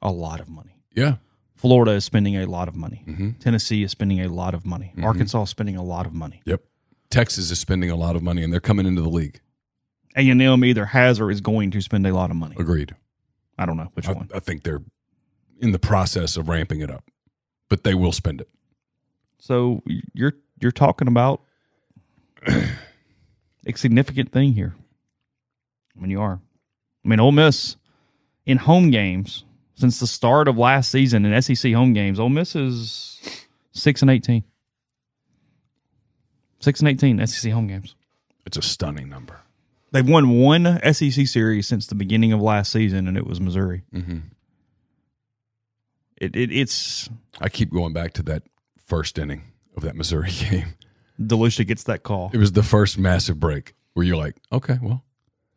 a 0.00 0.12
lot 0.12 0.38
of 0.40 0.48
money. 0.48 0.76
Yeah. 0.94 1.16
Florida 1.56 1.92
is 1.92 2.04
spending 2.04 2.36
a 2.36 2.46
lot 2.46 2.68
of 2.68 2.76
money. 2.76 3.02
Mhm. 3.06 3.38
Tennessee 3.38 3.82
is 3.82 3.90
spending 3.90 4.20
a 4.20 4.28
lot 4.28 4.54
of 4.54 4.64
money. 4.66 4.92
Mhm. 4.96 5.04
Arkansas 5.04 5.42
is 5.44 5.50
spending 5.50 5.76
a 5.76 5.82
lot 5.82 6.06
of 6.06 6.12
money. 6.12 6.42
Yep. 6.44 6.62
Texas 7.10 7.50
is 7.50 7.58
spending 7.58 7.90
a 7.90 7.96
lot 7.96 8.16
of 8.16 8.22
money 8.22 8.42
and 8.44 8.52
they're 8.52 8.60
coming 8.60 8.86
into 8.86 9.00
the 9.02 9.08
league. 9.08 9.40
A&M 10.16 10.64
either 10.64 10.86
has 10.86 11.20
or 11.20 11.30
is 11.30 11.40
going 11.40 11.70
to 11.72 11.80
spend 11.80 12.06
a 12.06 12.14
lot 12.14 12.30
of 12.30 12.36
money. 12.36 12.56
Agreed. 12.58 12.94
I 13.58 13.66
don't 13.66 13.76
know 13.76 13.90
which 13.94 14.08
I, 14.08 14.12
one. 14.12 14.30
I 14.34 14.40
think 14.40 14.62
they're 14.62 14.82
in 15.60 15.72
the 15.72 15.78
process 15.78 16.36
of 16.36 16.48
ramping 16.48 16.80
it 16.80 16.90
up. 16.90 17.04
But 17.68 17.82
they 17.82 17.94
will 17.94 18.12
spend 18.12 18.40
it. 18.40 18.48
So 19.38 19.82
you're 20.12 20.34
you're 20.60 20.70
talking 20.70 21.08
about 21.08 21.40
a 22.46 22.66
significant 23.74 24.32
thing 24.32 24.52
here. 24.52 24.74
I 25.96 26.00
mean, 26.00 26.10
you 26.10 26.20
are. 26.20 26.40
I 27.04 27.08
mean, 27.08 27.20
Ole 27.20 27.32
Miss 27.32 27.76
in 28.46 28.58
home 28.58 28.90
games 28.90 29.44
since 29.74 29.98
the 29.98 30.06
start 30.06 30.46
of 30.46 30.56
last 30.58 30.90
season 30.90 31.24
in 31.24 31.42
SEC 31.42 31.72
home 31.72 31.92
games, 31.92 32.20
Ole 32.20 32.28
Miss 32.28 32.54
is 32.54 33.20
six 33.72 34.02
and 34.02 34.10
eighteen. 34.10 34.44
Six 36.60 36.80
and 36.80 36.88
eighteen 36.88 37.26
SEC 37.26 37.52
home 37.52 37.66
games. 37.66 37.94
It's 38.46 38.56
a 38.56 38.62
stunning 38.62 39.08
number. 39.08 39.40
They've 39.94 40.08
won 40.08 40.30
one 40.40 40.80
SEC 40.92 41.24
series 41.28 41.68
since 41.68 41.86
the 41.86 41.94
beginning 41.94 42.32
of 42.32 42.40
last 42.40 42.72
season, 42.72 43.06
and 43.06 43.16
it 43.16 43.24
was 43.28 43.40
Missouri. 43.40 43.84
Mm-hmm. 43.94 44.18
It, 46.16 46.34
it 46.34 46.50
it's 46.50 47.08
I 47.40 47.48
keep 47.48 47.70
going 47.72 47.92
back 47.92 48.12
to 48.14 48.22
that 48.24 48.42
first 48.84 49.20
inning 49.20 49.42
of 49.76 49.84
that 49.84 49.94
Missouri 49.94 50.30
game. 50.50 50.74
DeLucia 51.20 51.64
gets 51.64 51.84
that 51.84 52.02
call 52.02 52.32
It 52.34 52.38
was 52.38 52.50
the 52.50 52.64
first 52.64 52.98
massive 52.98 53.38
break 53.38 53.74
where 53.92 54.04
you're 54.04 54.16
like, 54.16 54.34
okay, 54.52 54.78
well, 54.82 55.04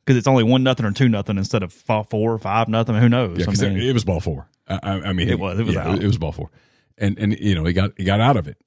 because 0.06 0.16
it's 0.18 0.28
only 0.28 0.44
one 0.44 0.62
nothing 0.62 0.86
or 0.86 0.92
two 0.92 1.10
nothing 1.10 1.40
instead 1.40 1.64
of 1.64 1.74
four 1.74 2.32
or 2.32 2.38
five 2.38 2.68
nothing. 2.68 2.94
Who 2.94 3.10
knows? 3.10 3.40
yeah, 3.40 3.46
I 3.48 3.70
mean, 3.70 3.78
it, 3.78 3.90
it 3.90 3.94
was 3.94 4.06
ball 4.06 4.20
four. 4.20 4.48
I, 4.68 4.76
I, 4.84 4.92
I 5.10 5.14
mean, 5.14 5.30
It 5.30 5.40
was- 5.40 5.60
it 5.60 5.64
was 5.64 5.74
yeah, 5.74 5.88
out. 5.90 6.04
It 6.04 6.06
was 6.06 6.20
ball 6.20 6.32
four, 6.32 6.52
and 7.00 7.18
and 7.18 7.40
you 7.40 7.56
know 7.56 7.66
he 7.66 7.74
got 7.74 7.94
he 7.98 8.04
got 8.04 8.20
out 8.20 8.38
of 8.38 8.48
it, 8.48 8.58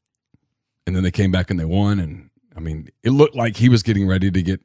and 0.88 0.96
then 0.96 1.04
they 1.04 1.12
came 1.12 1.30
back 1.30 1.48
and 1.48 1.60
they 1.60 1.64
won, 1.64 2.00
and 2.00 2.28
I 2.56 2.58
mean, 2.58 2.88
it 3.04 3.10
looked 3.10 3.36
like 3.36 3.56
he 3.56 3.68
was 3.68 3.84
getting 3.84 4.08
ready 4.08 4.32
to 4.32 4.42
get 4.42 4.60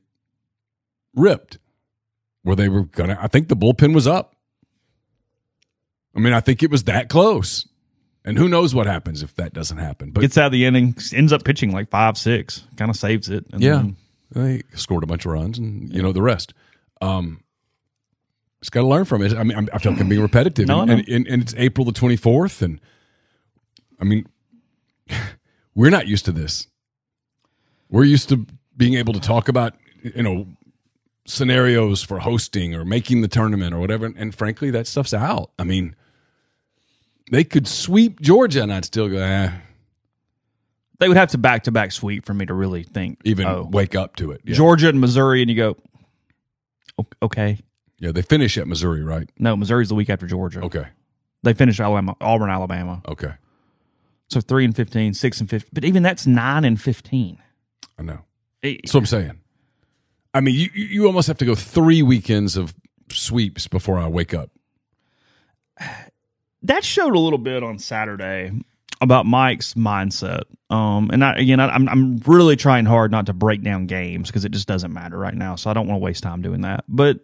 ripped, 1.16 1.58
where 2.44 2.56
they 2.56 2.70
were 2.70 2.84
gonna. 2.84 3.18
I 3.22 3.28
think 3.28 3.48
the 3.48 3.56
bullpen 3.56 3.94
was 3.94 4.08
up. 4.08 4.36
I 6.16 6.20
mean, 6.20 6.34
I 6.34 6.40
think 6.40 6.64
it 6.64 6.72
was 6.72 6.84
that 6.86 7.10
close, 7.10 7.68
and 8.24 8.38
who 8.38 8.48
knows 8.48 8.74
what 8.74 8.88
happens 8.88 9.22
if 9.24 9.36
that 9.36 9.54
doesn't 9.54 9.78
happen. 9.78 10.12
But 10.12 10.22
gets 10.22 10.38
out 10.38 10.48
of 10.48 10.52
the 10.54 10.66
inning, 10.66 10.96
ends 11.14 11.34
up 11.34 11.44
pitching 11.44 11.72
like 11.72 11.90
five 11.90 12.18
six, 12.18 12.64
kind 12.78 12.90
of 12.90 12.96
saves 12.98 13.30
it. 13.30 13.46
And 13.52 13.62
Yeah. 13.62 13.76
then- 13.78 13.96
they 14.32 14.64
scored 14.74 15.04
a 15.04 15.08
bunch 15.08 15.26
of 15.26 15.32
runs, 15.32 15.58
and 15.60 15.94
you 15.94 16.02
know 16.02 16.12
the 16.12 16.22
rest. 16.22 16.54
Um, 17.00 17.42
just 18.60 18.72
got 18.72 18.82
to 18.82 18.88
learn 18.88 19.06
from 19.06 19.22
it. 19.22 19.34
I 19.34 19.44
mean, 19.44 19.56
I'm, 19.58 19.70
I 19.72 19.78
feel 19.78 19.92
like 19.92 20.02
I'm 20.02 20.10
being 20.10 20.22
repetitive, 20.22 20.68
No, 20.68 20.80
and, 20.82 20.88
no. 20.90 20.94
And, 20.98 21.08
and, 21.08 21.28
and 21.28 21.42
it's 21.44 21.54
April 21.58 21.86
the 21.86 21.92
24th, 21.94 22.62
and 22.64 22.82
I 24.00 24.04
mean, 24.04 24.26
we're 25.76 25.92
not 25.92 26.08
used 26.08 26.26
to 26.26 26.32
this. 26.32 26.68
We're 27.90 28.04
used 28.06 28.30
to 28.30 28.46
being 28.76 28.96
able 28.96 29.14
to 29.14 29.20
talk 29.20 29.48
about 29.48 29.76
you 30.02 30.24
know 30.24 30.48
scenarios 31.26 32.04
for 32.04 32.20
hosting 32.20 32.76
or 32.76 32.86
making 32.86 33.22
the 33.22 33.28
tournament 33.28 33.74
or 33.74 33.80
whatever, 33.80 34.06
and 34.16 34.34
frankly, 34.34 34.72
that 34.72 34.88
stuff's 34.88 35.14
out. 35.14 35.52
I 35.60 35.64
mean, 35.64 35.96
they 37.32 37.44
could 37.44 37.68
sweep 37.68 38.22
Georgia, 38.22 38.62
and 38.64 38.72
I'd 38.72 38.86
still 38.86 39.10
go, 39.10 39.18
eh, 39.18 39.52
they 41.00 41.08
would 41.08 41.18
have 41.18 41.30
to 41.32 41.38
back 41.38 41.64
to 41.64 41.72
back 41.72 41.92
sweep 41.92 42.26
for 42.26 42.34
me 42.34 42.46
to 42.46 42.54
really 42.54 42.84
think. 42.84 43.20
even 43.26 43.48
oh, 43.48 43.68
wake 43.72 43.96
up 43.96 44.16
to 44.18 44.32
it. 44.32 44.42
Yeah. 44.46 44.54
Georgia 44.56 44.90
and 44.90 45.02
Missouri, 45.02 45.42
and 45.42 45.50
you 45.50 45.56
go, 45.58 45.78
okay, 47.22 47.58
yeah, 48.00 48.12
they 48.12 48.22
finish 48.22 48.58
at 48.58 48.68
Missouri, 48.68 49.04
right? 49.04 49.30
no, 49.40 49.56
Missouri's 49.56 49.90
the 49.90 49.96
week 49.96 50.10
after 50.10 50.28
Georgia. 50.28 50.62
Okay, 50.62 50.88
They 51.44 51.54
finish 51.54 51.80
Alabama, 51.80 52.16
Auburn, 52.22 52.50
Alabama. 52.50 53.02
okay, 53.08 53.34
So 54.30 54.40
three 54.42 54.64
and 54.66 54.76
15, 54.76 55.14
6 55.16 55.40
and 55.42 55.50
fifteen, 55.50 55.70
but 55.74 55.84
even 55.86 56.04
that's 56.04 56.28
nine 56.28 56.64
and 56.66 56.80
fifteen. 56.80 57.40
I 57.98 58.04
know. 58.04 58.20
It- 58.62 58.82
That's 58.84 58.94
what 58.94 59.00
I'm 59.02 59.06
saying. 59.08 59.40
I 60.36 60.42
mean, 60.42 60.54
you 60.56 60.70
you 60.74 61.06
almost 61.08 61.30
have 61.30 61.38
to 61.38 61.46
go 61.46 61.56
three 61.56 62.04
weekends 62.04 62.58
of 62.58 62.76
sweeps 63.10 63.70
before 63.70 63.98
I 63.98 64.10
wake 64.10 64.34
up. 64.34 64.52
that 66.64 66.84
showed 66.84 67.16
a 67.16 67.20
little 67.20 67.40
bit 67.40 67.64
on 67.64 67.80
Saturday 67.80 68.52
about 69.00 69.26
Mike's 69.26 69.76
mindset. 69.76 70.42
Um, 70.70 71.10
and 71.12 71.24
I, 71.24 71.36
again, 71.36 71.62
I, 71.62 71.70
I'm 71.70 71.88
I'm 71.88 72.18
really 72.26 72.58
trying 72.58 72.84
hard 72.84 73.12
not 73.12 73.28
to 73.28 73.34
break 73.34 73.64
down 73.64 73.86
games 73.86 74.28
because 74.28 74.44
it 74.44 74.52
just 74.52 74.68
doesn't 74.68 74.92
matter 74.92 75.18
right 75.18 75.34
now. 75.34 75.56
So 75.56 75.70
I 75.70 75.74
don't 75.74 75.88
want 75.88 76.02
to 76.02 76.04
waste 76.04 76.24
time 76.24 76.42
doing 76.42 76.62
that. 76.62 76.84
But 76.90 77.22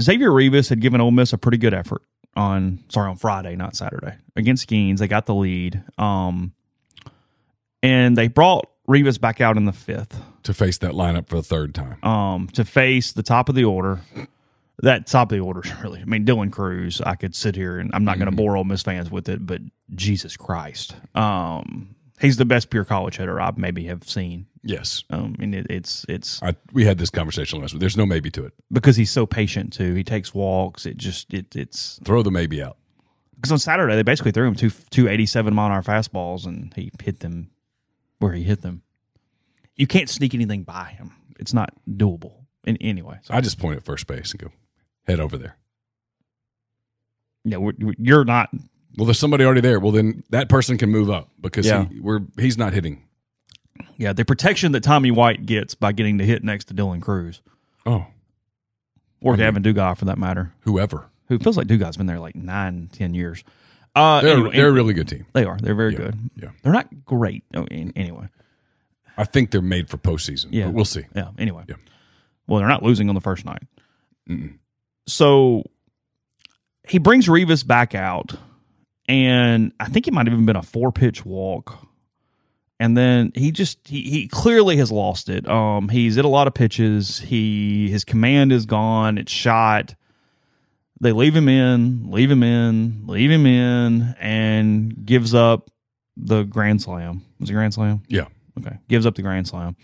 Xavier 0.00 0.32
Rivas 0.32 0.70
had 0.70 0.80
given 0.80 1.02
Ole 1.02 1.10
Miss 1.10 1.34
a 1.34 1.38
pretty 1.38 1.58
good 1.58 1.74
effort 1.74 2.00
on 2.34 2.84
sorry 2.88 3.10
on 3.10 3.16
Friday, 3.16 3.54
not 3.54 3.76
Saturday, 3.76 4.14
against 4.34 4.66
Skenes. 4.66 4.98
They 4.98 5.08
got 5.08 5.26
the 5.26 5.34
lead. 5.34 5.82
Um, 5.98 6.54
and 7.82 8.16
they 8.16 8.28
brought 8.28 8.70
Rivas 8.86 9.18
back 9.18 9.42
out 9.42 9.58
in 9.58 9.66
the 9.66 9.72
fifth 9.72 10.22
to 10.46 10.54
face 10.54 10.78
that 10.78 10.92
lineup 10.92 11.28
for 11.28 11.36
the 11.36 11.42
third 11.42 11.74
time. 11.74 12.02
um, 12.04 12.48
to 12.54 12.64
face 12.64 13.12
the 13.12 13.22
top 13.22 13.48
of 13.48 13.54
the 13.54 13.64
order. 13.64 14.00
That 14.82 15.06
top 15.06 15.30
of 15.32 15.38
the 15.38 15.42
order 15.42 15.62
is 15.64 15.74
really. 15.82 16.00
I 16.00 16.04
mean, 16.04 16.26
Dylan 16.26 16.52
Crews. 16.52 17.00
I 17.00 17.14
could 17.14 17.34
sit 17.34 17.56
here 17.56 17.78
and 17.78 17.90
I'm 17.94 18.04
not 18.04 18.18
going 18.18 18.30
to 18.30 18.36
bore 18.36 18.56
Ole 18.58 18.64
Miss 18.64 18.82
fans 18.82 19.10
with 19.10 19.28
it, 19.28 19.46
but 19.46 19.60
Jesus 19.94 20.36
Christ, 20.36 20.94
um, 21.14 21.94
he's 22.20 22.36
the 22.36 22.44
best 22.44 22.68
pure 22.68 22.84
college 22.84 23.16
hitter 23.16 23.40
I 23.40 23.52
maybe 23.56 23.84
have 23.86 24.04
seen. 24.08 24.46
Yes, 24.62 25.04
Um, 25.10 25.36
and 25.38 25.54
it, 25.54 25.66
it's 25.70 26.04
it's 26.08 26.42
I, 26.42 26.56
we 26.72 26.84
had 26.84 26.98
this 26.98 27.08
conversation 27.08 27.60
last 27.60 27.72
week. 27.72 27.80
There's 27.80 27.96
no 27.96 28.04
maybe 28.04 28.30
to 28.32 28.44
it. 28.44 28.52
because 28.72 28.96
he's 28.96 29.10
so 29.12 29.24
patient 29.24 29.72
too. 29.72 29.94
He 29.94 30.02
takes 30.04 30.34
walks. 30.34 30.84
It 30.86 30.96
just 30.98 31.32
it 31.32 31.54
it's 31.56 32.00
Throw 32.04 32.22
the 32.24 32.32
maybe 32.32 32.60
out. 32.62 32.76
because 33.36 33.52
on 33.52 33.58
Saturday 33.60 33.94
they 33.94 34.02
basically 34.02 34.32
threw 34.32 34.46
him 34.48 34.56
two 34.56 34.70
two 34.90 35.08
eighty 35.08 35.24
seven 35.24 35.54
mile 35.54 35.66
an 35.66 35.72
hour 35.72 35.82
fastballs 35.82 36.44
and 36.46 36.74
he 36.74 36.90
hit 37.02 37.20
them 37.20 37.50
where 38.18 38.32
he 38.32 38.42
hit 38.42 38.60
them. 38.62 38.82
You 39.76 39.86
can't 39.86 40.08
sneak 40.08 40.34
anything 40.34 40.62
by 40.62 40.90
him. 40.96 41.12
It's 41.38 41.52
not 41.54 41.70
doable. 41.88 42.44
In 42.64 42.76
anyway, 42.78 43.18
so, 43.22 43.32
I 43.34 43.40
just 43.40 43.58
point 43.58 43.76
at 43.76 43.84
first 43.84 44.06
base 44.06 44.32
and 44.32 44.40
go, 44.40 44.48
head 45.06 45.20
over 45.20 45.38
there. 45.38 45.56
yeah, 47.44 47.58
we're, 47.58 47.72
we're- 47.78 47.96
you're 47.98 48.24
not 48.24 48.50
Well, 48.96 49.06
there's 49.06 49.18
somebody 49.18 49.44
already 49.44 49.60
there. 49.60 49.78
Well, 49.78 49.92
then 49.92 50.24
that 50.30 50.48
person 50.48 50.78
can 50.78 50.90
move 50.90 51.10
up 51.10 51.28
because 51.40 51.66
Yeah. 51.66 51.84
he, 51.88 52.00
we're 52.00 52.20
he's 52.38 52.58
not 52.58 52.72
hitting. 52.72 53.02
Yeah, 53.98 54.12
the 54.14 54.24
protection 54.24 54.72
that 54.72 54.82
Tommy 54.82 55.10
White 55.10 55.44
gets 55.46 55.74
by 55.74 55.92
getting 55.92 56.18
to 56.18 56.24
hit 56.24 56.42
next 56.42 56.64
to 56.66 56.74
Dylan 56.74 57.00
Crews 57.02 57.40
Oh, 57.84 58.06
or 59.20 59.36
Gavin 59.36 59.62
Dugas 59.62 59.98
for 59.98 60.06
that 60.06 60.18
matter, 60.18 60.52
whoever. 60.60 61.06
who 61.28 61.38
feels 61.38 61.56
like 61.56 61.66
Dugas 61.66 61.96
been 61.98 62.06
there 62.06 62.18
like 62.18 62.34
nine, 62.34 62.88
ten 62.92 63.12
years. 63.14 63.44
Uh, 63.94 64.20
They're 64.22 64.32
anyway, 64.34 64.56
they're 64.56 64.68
a 64.68 64.72
really 64.72 64.92
good 64.94 65.08
team. 65.08 65.26
they 65.34 65.44
are. 65.44 65.56
They're 65.58 65.74
very 65.74 65.92
Yeah, 65.92 65.98
good. 65.98 66.30
yeah. 66.36 66.48
They're 66.62 66.72
not 66.72 67.04
great. 67.04 67.44
Anyway, 67.54 68.28
I 69.16 69.24
think 69.24 69.50
they're 69.50 69.62
made 69.62 69.88
for 69.88 69.96
postseason. 69.96 70.46
Yeah. 70.50 70.66
but 70.66 70.74
we'll 70.74 70.84
see. 70.84 71.04
yeah. 71.14 71.30
Anyway, 71.38 71.64
Yeah. 71.68 71.76
well, 72.46 72.58
they're 72.60 72.68
not 72.68 72.82
losing 72.82 73.08
on 73.08 73.14
the 73.14 73.20
first 73.20 73.44
night. 73.44 73.62
Mm-mm. 74.28 74.58
So 75.06 75.64
he 76.88 76.98
brings 76.98 77.28
Rivas 77.28 77.62
back 77.62 77.94
out, 77.94 78.34
and 79.08 79.72
I 79.80 79.86
think 79.86 80.06
it 80.08 80.12
might 80.14 80.26
have 80.26 80.32
even 80.34 80.46
been 80.46 80.56
a 80.56 80.62
four 80.62 80.92
pitch 80.92 81.24
walk. 81.24 81.78
And 82.78 82.94
then 82.94 83.32
he 83.34 83.52
just 83.52 83.78
he, 83.88 84.02
he 84.02 84.28
clearly 84.28 84.76
has 84.76 84.92
lost 84.92 85.30
it. 85.30 85.48
Um, 85.48 85.88
he's 85.88 86.16
hit 86.16 86.26
a 86.26 86.28
lot 86.28 86.46
of 86.46 86.52
pitches. 86.52 87.18
He 87.20 87.88
his 87.88 88.04
command 88.04 88.52
is 88.52 88.66
gone. 88.66 89.16
It's 89.16 89.32
shot. 89.32 89.94
They 91.00 91.12
leave 91.12 91.34
him 91.34 91.48
in, 91.48 92.10
leave 92.10 92.30
him 92.30 92.42
in, 92.42 93.04
leave 93.06 93.30
him 93.30 93.46
in, 93.46 94.14
and 94.20 95.06
gives 95.06 95.34
up 95.34 95.70
the 96.18 96.42
grand 96.42 96.82
slam. 96.82 97.22
Was 97.40 97.48
it 97.48 97.54
grand 97.54 97.72
slam? 97.74 98.02
Yeah. 98.08 98.26
Okay. 98.58 98.76
Gives 98.88 99.06
up 99.06 99.14
the 99.14 99.22
grand 99.22 99.46
slam. 99.48 99.76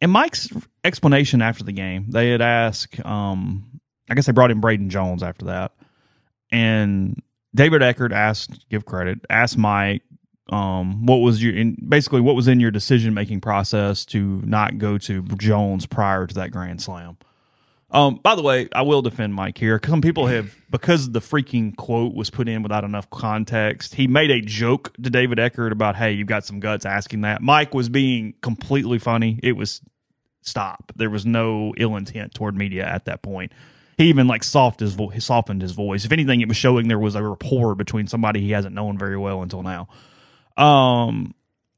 And 0.00 0.12
Mike's 0.12 0.48
explanation 0.84 1.40
after 1.40 1.64
the 1.64 1.72
game, 1.72 2.10
they 2.10 2.30
had 2.30 2.42
asked, 2.42 3.04
um, 3.04 3.80
I 4.10 4.14
guess 4.14 4.26
they 4.26 4.32
brought 4.32 4.50
in 4.50 4.60
Braden 4.60 4.90
Jones 4.90 5.22
after 5.22 5.46
that. 5.46 5.72
And 6.52 7.22
David 7.54 7.82
Eckert 7.82 8.12
asked, 8.12 8.68
give 8.68 8.84
credit, 8.84 9.20
asked 9.30 9.56
Mike, 9.56 10.02
um, 10.50 11.06
what 11.06 11.16
was 11.16 11.42
your, 11.42 11.56
in, 11.56 11.76
basically, 11.88 12.20
what 12.20 12.36
was 12.36 12.46
in 12.46 12.60
your 12.60 12.70
decision 12.70 13.14
making 13.14 13.40
process 13.40 14.04
to 14.06 14.40
not 14.44 14.78
go 14.78 14.98
to 14.98 15.22
Jones 15.22 15.86
prior 15.86 16.26
to 16.26 16.34
that 16.34 16.50
grand 16.50 16.82
slam? 16.82 17.16
Um, 17.90 18.16
by 18.16 18.34
the 18.34 18.42
way, 18.42 18.68
I 18.72 18.82
will 18.82 19.00
defend 19.00 19.34
Mike 19.34 19.58
here. 19.58 19.80
Some 19.84 20.00
people 20.00 20.26
have, 20.26 20.52
because 20.70 21.10
the 21.10 21.20
freaking 21.20 21.76
quote 21.76 22.14
was 22.14 22.30
put 22.30 22.48
in 22.48 22.62
without 22.62 22.82
enough 22.82 23.08
context, 23.10 23.94
he 23.94 24.08
made 24.08 24.30
a 24.30 24.40
joke 24.40 24.92
to 25.02 25.08
David 25.08 25.38
Eckert 25.38 25.70
about, 25.70 25.94
hey, 25.94 26.12
you've 26.12 26.26
got 26.26 26.44
some 26.44 26.58
guts 26.58 26.84
asking 26.84 27.20
that. 27.20 27.42
Mike 27.42 27.74
was 27.74 27.88
being 27.88 28.34
completely 28.42 28.98
funny. 28.98 29.38
It 29.42 29.52
was 29.52 29.80
stop. 30.42 30.92
There 30.96 31.10
was 31.10 31.24
no 31.24 31.74
ill 31.76 31.96
intent 31.96 32.34
toward 32.34 32.56
media 32.56 32.84
at 32.84 33.04
that 33.04 33.22
point. 33.22 33.52
He 33.96 34.08
even 34.08 34.26
like 34.26 34.44
soft 34.44 34.80
his 34.80 34.94
vo- 34.94 35.16
softened 35.18 35.62
his 35.62 35.72
voice. 35.72 36.04
If 36.04 36.12
anything, 36.12 36.40
it 36.40 36.48
was 36.48 36.56
showing 36.56 36.88
there 36.88 36.98
was 36.98 37.14
a 37.14 37.22
rapport 37.22 37.74
between 37.74 38.08
somebody 38.08 38.40
he 38.40 38.50
hasn't 38.50 38.74
known 38.74 38.98
very 38.98 39.16
well 39.16 39.42
until 39.42 39.62
now. 39.62 39.88
Um, 40.56 41.34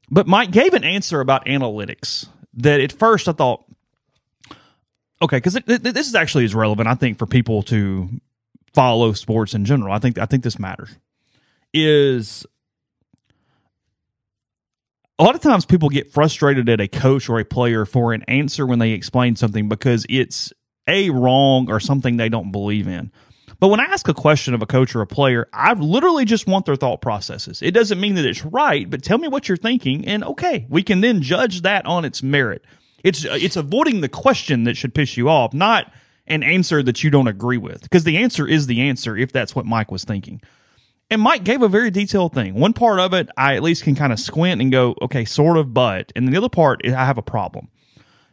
but 0.09 0.27
Mike 0.27 0.51
gave 0.51 0.73
an 0.73 0.83
answer 0.83 1.21
about 1.21 1.45
analytics 1.45 2.27
that 2.55 2.81
at 2.81 2.91
first 2.91 3.27
I 3.27 3.31
thought, 3.31 3.63
okay, 5.21 5.37
because 5.37 5.53
this 5.65 6.07
is 6.07 6.15
actually 6.15 6.45
is 6.45 6.55
relevant. 6.55 6.87
I 6.87 6.95
think 6.95 7.17
for 7.17 7.25
people 7.25 7.63
to 7.63 8.09
follow 8.73 9.13
sports 9.13 9.53
in 9.53 9.65
general. 9.65 9.93
I 9.93 9.99
think 9.99 10.17
I 10.17 10.25
think 10.25 10.43
this 10.43 10.59
matters. 10.59 10.95
Is 11.73 12.45
a 15.19 15.23
lot 15.23 15.35
of 15.35 15.41
times 15.41 15.65
people 15.65 15.89
get 15.89 16.11
frustrated 16.11 16.69
at 16.69 16.81
a 16.81 16.87
coach 16.87 17.29
or 17.29 17.39
a 17.39 17.45
player 17.45 17.85
for 17.85 18.13
an 18.13 18.23
answer 18.23 18.65
when 18.65 18.79
they 18.79 18.91
explain 18.91 19.35
something 19.35 19.69
because 19.69 20.05
it's 20.09 20.53
a 20.87 21.09
wrong 21.09 21.69
or 21.69 21.79
something 21.79 22.17
they 22.17 22.29
don't 22.29 22.51
believe 22.51 22.87
in. 22.87 23.11
But 23.59 23.67
when 23.67 23.81
I 23.81 23.83
ask 23.85 24.07
a 24.07 24.13
question 24.13 24.53
of 24.53 24.61
a 24.61 24.65
coach 24.65 24.95
or 24.95 25.01
a 25.01 25.07
player, 25.07 25.47
I 25.51 25.73
literally 25.73 26.23
just 26.23 26.47
want 26.47 26.65
their 26.65 26.77
thought 26.77 27.01
processes. 27.01 27.61
It 27.61 27.71
doesn't 27.71 27.99
mean 27.99 28.15
that 28.15 28.25
it's 28.25 28.45
right, 28.45 28.89
but 28.89 29.03
tell 29.03 29.17
me 29.17 29.27
what 29.27 29.49
you're 29.49 29.57
thinking, 29.57 30.07
and 30.07 30.23
okay, 30.23 30.65
we 30.69 30.81
can 30.81 31.01
then 31.01 31.21
judge 31.21 31.63
that 31.63 31.85
on 31.85 32.05
its 32.05 32.23
merit. 32.23 32.63
It's 33.03 33.25
uh, 33.25 33.37
it's 33.39 33.55
avoiding 33.55 34.01
the 34.01 34.09
question 34.09 34.63
that 34.63 34.77
should 34.77 34.93
piss 34.93 35.17
you 35.17 35.29
off, 35.29 35.53
not 35.53 35.91
an 36.27 36.43
answer 36.43 36.83
that 36.83 37.03
you 37.03 37.09
don't 37.09 37.27
agree 37.27 37.57
with, 37.57 37.81
because 37.81 38.03
the 38.03 38.17
answer 38.17 38.47
is 38.47 38.67
the 38.67 38.81
answer 38.81 39.17
if 39.17 39.31
that's 39.31 39.55
what 39.55 39.65
Mike 39.65 39.91
was 39.91 40.03
thinking. 40.03 40.41
And 41.11 41.21
Mike 41.21 41.43
gave 41.43 41.63
a 41.63 41.67
very 41.67 41.89
detailed 41.89 42.33
thing. 42.33 42.53
One 42.53 42.73
part 42.73 42.99
of 42.99 43.13
it, 43.15 43.29
I 43.35 43.55
at 43.55 43.63
least 43.63 43.83
can 43.83 43.95
kind 43.95 44.13
of 44.13 44.19
squint 44.19 44.61
and 44.61 44.71
go, 44.71 44.95
okay, 45.01 45.25
sort 45.25 45.57
of, 45.57 45.73
but. 45.73 46.11
And 46.15 46.27
the 46.27 46.37
other 46.37 46.49
part, 46.49 46.81
I 46.85 47.05
have 47.05 47.17
a 47.17 47.23
problem. 47.23 47.69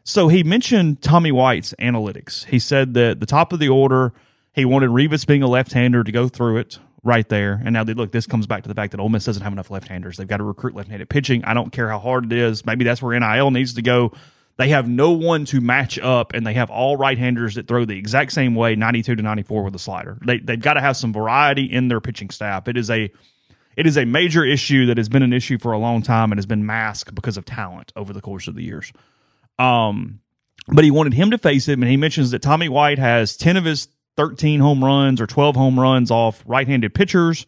So 0.04 0.28
he 0.28 0.44
mentioned 0.44 1.00
Tommy 1.00 1.32
White's 1.32 1.74
analytics. 1.80 2.44
He 2.44 2.58
said 2.58 2.92
that 2.94 3.18
the 3.18 3.26
top 3.26 3.54
of 3.54 3.60
the 3.60 3.70
order, 3.70 4.12
he 4.52 4.66
wanted 4.66 4.90
Rivas 4.90 5.24
being 5.24 5.42
a 5.42 5.48
left-hander 5.48 6.04
to 6.04 6.12
go 6.12 6.28
through 6.28 6.58
it 6.58 6.78
right 7.02 7.28
there. 7.28 7.60
And 7.64 7.72
now, 7.72 7.82
they, 7.82 7.94
look, 7.94 8.12
this 8.12 8.26
comes 8.26 8.46
back 8.46 8.62
to 8.64 8.68
the 8.68 8.74
fact 8.74 8.90
that 8.92 9.00
Ole 9.00 9.08
Miss 9.08 9.24
doesn't 9.24 9.42
have 9.42 9.52
enough 9.52 9.70
left-handers. 9.70 10.18
They've 10.18 10.28
got 10.28 10.36
to 10.36 10.44
recruit 10.44 10.74
left-handed 10.74 11.08
pitching. 11.08 11.44
I 11.44 11.54
don't 11.54 11.72
care 11.72 11.88
how 11.88 11.98
hard 11.98 12.30
it 12.30 12.32
is. 12.32 12.66
Maybe 12.66 12.84
that's 12.84 13.00
where 13.00 13.18
NIL 13.18 13.50
needs 13.50 13.72
to 13.74 13.82
go. 13.82 14.12
They 14.58 14.70
have 14.70 14.88
no 14.88 15.12
one 15.12 15.44
to 15.46 15.60
match 15.60 15.98
up, 15.98 16.32
and 16.32 16.46
they 16.46 16.54
have 16.54 16.70
all 16.70 16.96
right-handers 16.96 17.56
that 17.56 17.68
throw 17.68 17.84
the 17.84 17.98
exact 17.98 18.32
same 18.32 18.54
way, 18.54 18.74
92 18.74 19.16
to 19.16 19.22
94 19.22 19.64
with 19.64 19.74
a 19.74 19.78
slider. 19.78 20.16
They, 20.24 20.38
they've 20.38 20.60
got 20.60 20.74
to 20.74 20.80
have 20.80 20.96
some 20.96 21.12
variety 21.12 21.64
in 21.64 21.88
their 21.88 22.00
pitching 22.00 22.30
staff. 22.30 22.66
It 22.66 22.76
is 22.76 22.90
a 22.90 23.10
it 23.76 23.86
is 23.86 23.98
a 23.98 24.06
major 24.06 24.42
issue 24.42 24.86
that 24.86 24.96
has 24.96 25.10
been 25.10 25.22
an 25.22 25.34
issue 25.34 25.58
for 25.58 25.72
a 25.72 25.78
long 25.78 26.00
time 26.00 26.32
and 26.32 26.38
has 26.38 26.46
been 26.46 26.64
masked 26.64 27.14
because 27.14 27.36
of 27.36 27.44
talent 27.44 27.92
over 27.94 28.14
the 28.14 28.22
course 28.22 28.48
of 28.48 28.54
the 28.54 28.62
years. 28.62 28.90
Um, 29.58 30.20
but 30.68 30.82
he 30.82 30.90
wanted 30.90 31.12
him 31.12 31.30
to 31.30 31.38
face 31.38 31.68
him, 31.68 31.82
and 31.82 31.90
he 31.90 31.98
mentions 31.98 32.30
that 32.30 32.40
Tommy 32.40 32.70
White 32.70 32.98
has 32.98 33.36
10 33.36 33.58
of 33.58 33.66
his 33.66 33.88
13 34.16 34.60
home 34.60 34.82
runs 34.82 35.20
or 35.20 35.26
12 35.26 35.56
home 35.56 35.78
runs 35.78 36.10
off 36.10 36.42
right-handed 36.46 36.94
pitchers, 36.94 37.44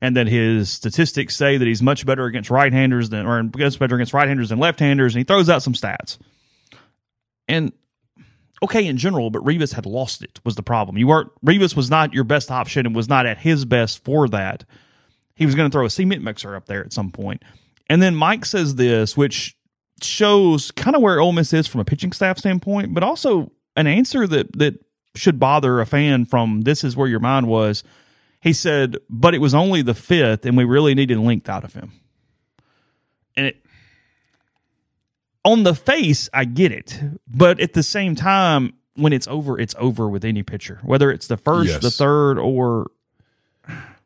and 0.00 0.16
that 0.16 0.26
his 0.26 0.68
statistics 0.68 1.36
say 1.36 1.56
that 1.56 1.66
he's 1.66 1.80
much 1.80 2.04
better 2.04 2.24
against 2.24 2.50
right-handers 2.50 3.08
than 3.10 3.24
or 3.24 3.42
much 3.44 3.78
better 3.78 3.94
against 3.94 4.12
right-handers 4.12 4.48
than 4.48 4.58
left-handers, 4.58 5.14
and 5.14 5.20
he 5.20 5.24
throws 5.24 5.48
out 5.48 5.62
some 5.62 5.74
stats. 5.74 6.18
And 7.48 7.72
okay 8.62 8.86
in 8.86 8.96
general, 8.96 9.30
but 9.30 9.44
Rivas 9.44 9.72
had 9.72 9.86
lost 9.86 10.22
it 10.22 10.40
was 10.44 10.56
the 10.56 10.62
problem. 10.62 10.98
You 10.98 11.06
weren't 11.06 11.30
Rivas 11.42 11.74
was 11.74 11.90
not 11.90 12.12
your 12.12 12.24
best 12.24 12.50
option 12.50 12.86
and 12.86 12.94
was 12.94 13.08
not 13.08 13.26
at 13.26 13.38
his 13.38 13.64
best 13.64 14.04
for 14.04 14.28
that. 14.28 14.64
He 15.34 15.46
was 15.46 15.54
going 15.54 15.70
to 15.70 15.74
throw 15.74 15.86
a 15.86 15.90
cement 15.90 16.22
mixer 16.22 16.56
up 16.56 16.66
there 16.66 16.84
at 16.84 16.92
some 16.92 17.10
point. 17.10 17.42
And 17.88 18.02
then 18.02 18.14
Mike 18.14 18.44
says 18.44 18.74
this, 18.74 19.16
which 19.16 19.56
shows 20.02 20.70
kind 20.72 20.94
of 20.94 21.02
where 21.02 21.20
Ole 21.20 21.32
Miss 21.32 21.52
is 21.52 21.66
from 21.66 21.80
a 21.80 21.84
pitching 21.84 22.12
staff 22.12 22.38
standpoint, 22.38 22.92
but 22.92 23.02
also 23.02 23.52
an 23.76 23.86
answer 23.86 24.26
that 24.26 24.56
that 24.58 24.84
should 25.14 25.38
bother 25.38 25.80
a 25.80 25.86
fan 25.86 26.24
from 26.24 26.62
this 26.62 26.84
is 26.84 26.96
where 26.96 27.08
your 27.08 27.20
mind 27.20 27.48
was. 27.48 27.82
He 28.40 28.52
said, 28.52 28.96
but 29.10 29.34
it 29.34 29.40
was 29.40 29.54
only 29.54 29.82
the 29.82 29.94
fifth, 29.94 30.46
and 30.46 30.56
we 30.56 30.64
really 30.64 30.94
needed 30.94 31.18
length 31.18 31.48
out 31.48 31.64
of 31.64 31.74
him. 31.74 31.92
And 33.36 33.46
it 33.46 33.64
on 35.44 35.62
the 35.62 35.74
face, 35.74 36.28
I 36.32 36.44
get 36.44 36.72
it. 36.72 37.00
But 37.26 37.60
at 37.60 37.72
the 37.72 37.82
same 37.82 38.14
time, 38.14 38.74
when 38.94 39.12
it's 39.12 39.28
over, 39.28 39.58
it's 39.58 39.74
over 39.78 40.08
with 40.08 40.24
any 40.24 40.42
pitcher, 40.42 40.80
whether 40.82 41.10
it's 41.10 41.26
the 41.28 41.36
first, 41.36 41.70
Yes. 41.70 41.82
the 41.82 41.90
third, 41.90 42.38
or 42.38 42.90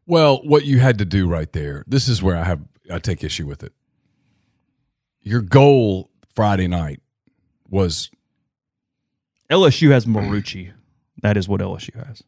Well, 0.06 0.42
what 0.44 0.64
you 0.64 0.78
had 0.80 0.98
to 0.98 1.04
do 1.04 1.26
right 1.28 1.50
there, 1.52 1.84
this 1.86 2.08
is 2.08 2.22
where 2.22 2.36
I 2.36 2.44
have 2.44 2.60
I 2.90 2.98
take 2.98 3.22
issue 3.24 3.46
with 3.46 3.62
it. 3.62 3.72
Your 5.22 5.40
goal 5.40 6.10
Friday 6.34 6.66
night 6.66 7.00
was 7.70 8.10
LSU 9.50 9.90
has 9.92 10.04
Marucci. 10.04 10.72
That 11.22 11.36
is 11.36 11.48
what 11.48 11.60
LSU 11.60 11.94
has. 12.06 12.22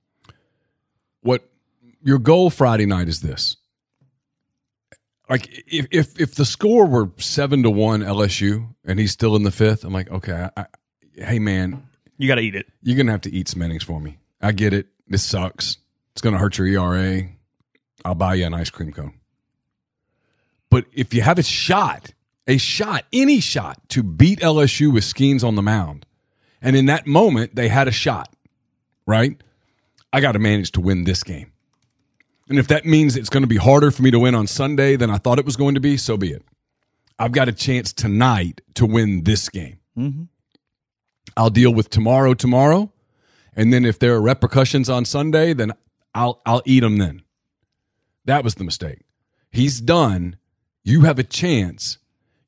what 1.20 1.48
your 2.02 2.18
goal 2.18 2.50
Friday 2.50 2.86
night 2.86 3.08
is 3.08 3.20
this. 3.20 3.56
Like 5.28 5.48
if 5.66 5.86
if 5.90 6.20
if 6.20 6.34
the 6.34 6.44
score 6.44 6.86
were 6.86 7.10
seven 7.18 7.62
to 7.62 7.70
one 7.70 8.00
LSU 8.02 8.68
and 8.84 8.98
he's 8.98 9.12
still 9.12 9.36
in 9.36 9.42
the 9.42 9.50
fifth, 9.50 9.84
I'm 9.84 9.92
like, 9.92 10.10
okay, 10.10 10.48
I, 10.56 10.60
I, 10.62 10.66
hey 11.14 11.38
man, 11.38 11.82
You 12.18 12.28
got 12.28 12.34
to 12.36 12.42
eat 12.42 12.54
it. 12.54 12.66
you're 12.82 12.96
gonna 12.96 13.12
have 13.12 13.22
to 13.22 13.32
eat 13.32 13.48
some 13.48 13.62
innings 13.62 13.82
for 13.82 14.00
me. 14.00 14.18
I 14.42 14.52
get 14.52 14.74
it. 14.74 14.88
This 15.08 15.22
sucks. 15.22 15.78
It's 16.12 16.20
gonna 16.20 16.38
hurt 16.38 16.58
your 16.58 16.66
ERA. 16.66 17.28
I'll 18.04 18.14
buy 18.14 18.34
you 18.34 18.44
an 18.44 18.52
ice 18.54 18.68
cream 18.70 18.92
cone. 18.92 19.14
But 20.70 20.84
if 20.92 21.14
you 21.14 21.22
have 21.22 21.38
a 21.38 21.42
shot, 21.42 22.12
a 22.46 22.58
shot, 22.58 23.04
any 23.12 23.40
shot 23.40 23.88
to 23.90 24.02
beat 24.02 24.40
LSU 24.40 24.92
with 24.92 25.04
Skenes 25.04 25.42
on 25.42 25.54
the 25.54 25.62
mound, 25.62 26.04
and 26.60 26.76
in 26.76 26.86
that 26.86 27.06
moment 27.06 27.54
they 27.54 27.68
had 27.68 27.88
a 27.88 27.92
shot, 27.92 28.28
right? 29.06 29.40
I 30.12 30.20
got 30.20 30.32
to 30.32 30.38
manage 30.38 30.72
to 30.72 30.80
win 30.82 31.04
this 31.04 31.22
game. 31.22 31.50
And 32.48 32.58
if 32.58 32.68
that 32.68 32.84
means 32.84 33.16
it's 33.16 33.30
going 33.30 33.42
to 33.42 33.48
be 33.48 33.56
harder 33.56 33.90
for 33.90 34.02
me 34.02 34.10
to 34.10 34.18
win 34.18 34.34
on 34.34 34.46
Sunday 34.46 34.96
than 34.96 35.10
I 35.10 35.18
thought 35.18 35.38
it 35.38 35.46
was 35.46 35.56
going 35.56 35.74
to 35.74 35.80
be, 35.80 35.96
so 35.96 36.16
be 36.16 36.32
it. 36.32 36.42
I've 37.18 37.32
got 37.32 37.48
a 37.48 37.52
chance 37.52 37.92
tonight 37.92 38.60
to 38.74 38.86
win 38.86 39.24
this 39.24 39.48
game. 39.48 39.78
Mm-hmm. 39.96 40.24
I'll 41.36 41.50
deal 41.50 41.72
with 41.72 41.90
tomorrow 41.90 42.34
tomorrow, 42.34 42.92
and 43.56 43.72
then 43.72 43.84
if 43.84 43.98
there 43.98 44.14
are 44.14 44.20
repercussions 44.20 44.90
on 44.90 45.04
Sunday, 45.04 45.52
then 45.52 45.72
I'll 46.14 46.40
I'll 46.44 46.62
eat 46.64 46.80
them 46.80 46.98
then. 46.98 47.22
That 48.24 48.44
was 48.44 48.56
the 48.56 48.64
mistake. 48.64 49.00
He's 49.50 49.80
done. 49.80 50.36
You 50.82 51.02
have 51.02 51.18
a 51.18 51.24
chance. 51.24 51.98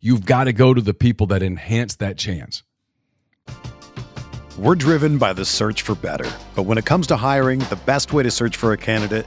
You've 0.01 0.26
got 0.26 0.44
to 0.44 0.53
go 0.53 0.74
to 0.74 0.80
the 0.80 0.94
people 0.94 1.26
that 1.28 1.42
enhance 1.42 1.97
that 1.97 2.16
chance. 2.18 2.62
We're 4.59 4.74
driven 4.74 5.18
by 5.18 5.32
the 5.32 5.44
search 5.44 5.82
for 5.82 5.94
better. 5.94 6.30
But 6.55 6.64
when 6.64 6.78
it 6.78 6.84
comes 6.84 7.07
to 7.09 7.16
hiring, 7.16 7.61
the 7.61 7.78
best 7.86 8.12
way 8.12 8.22
to 8.22 8.30
search 8.30 8.57
for 8.57 8.72
a 8.72 8.76
candidate 8.76 9.26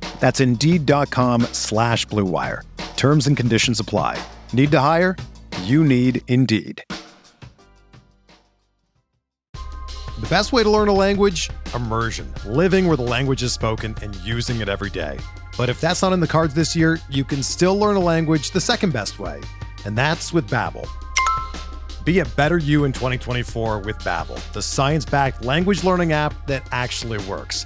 That's 0.21 0.39
Indeed.com 0.39 1.41
slash 1.51 2.05
Blue 2.05 2.23
Wire. 2.23 2.63
Terms 2.95 3.25
and 3.25 3.35
conditions 3.35 3.79
apply. 3.79 4.17
Need 4.53 4.71
to 4.71 4.79
hire? 4.79 5.17
You 5.63 5.83
need 5.83 6.21
Indeed. 6.27 6.83
The 9.53 10.27
best 10.29 10.53
way 10.53 10.61
to 10.61 10.69
learn 10.69 10.87
a 10.87 10.93
language? 10.93 11.49
Immersion. 11.73 12.31
Living 12.45 12.87
where 12.87 12.97
the 12.97 13.03
language 13.03 13.41
is 13.41 13.53
spoken 13.53 13.95
and 14.03 14.15
using 14.17 14.61
it 14.61 14.69
every 14.69 14.91
day. 14.91 15.17
But 15.57 15.69
if 15.69 15.81
that's 15.81 16.03
not 16.03 16.13
in 16.13 16.19
the 16.19 16.27
cards 16.27 16.53
this 16.53 16.75
year, 16.75 16.99
you 17.09 17.23
can 17.23 17.41
still 17.41 17.75
learn 17.77 17.95
a 17.95 17.99
language 17.99 18.51
the 18.51 18.61
second 18.61 18.93
best 18.93 19.17
way, 19.17 19.41
and 19.85 19.97
that's 19.97 20.31
with 20.31 20.47
Babbel. 20.47 20.87
Be 22.05 22.19
a 22.19 22.25
better 22.25 22.59
you 22.59 22.83
in 22.83 22.93
2024 22.93 23.79
with 23.79 23.97
Babbel, 23.99 24.39
the 24.53 24.61
science-backed 24.61 25.43
language 25.43 25.83
learning 25.83 26.13
app 26.13 26.45
that 26.45 26.67
actually 26.71 27.17
works. 27.27 27.65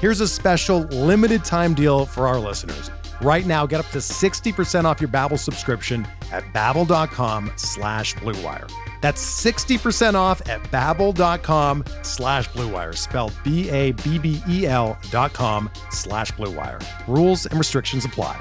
Here's 0.00 0.20
a 0.20 0.28
special 0.28 0.80
limited 0.80 1.44
time 1.44 1.74
deal 1.74 2.04
for 2.04 2.26
our 2.26 2.38
listeners. 2.38 2.90
Right 3.20 3.46
now, 3.46 3.64
get 3.64 3.80
up 3.80 3.86
to 3.90 3.98
60% 3.98 4.84
off 4.84 5.00
your 5.00 5.08
Babbel 5.08 5.38
subscription 5.38 6.06
at 6.32 6.42
babbel.com 6.52 7.52
slash 7.56 8.14
bluewire. 8.16 8.70
That's 9.00 9.22
60% 9.44 10.14
off 10.14 10.46
at 10.48 10.62
babbel.com 10.64 11.84
slash 12.02 12.48
bluewire, 12.50 12.96
spelled 12.96 13.32
B-A-B-B-E-L 13.44 14.98
dot 15.10 15.32
com 15.32 15.70
slash 15.90 16.32
bluewire. 16.32 16.82
Rules 17.06 17.46
and 17.46 17.58
restrictions 17.58 18.04
apply. 18.04 18.38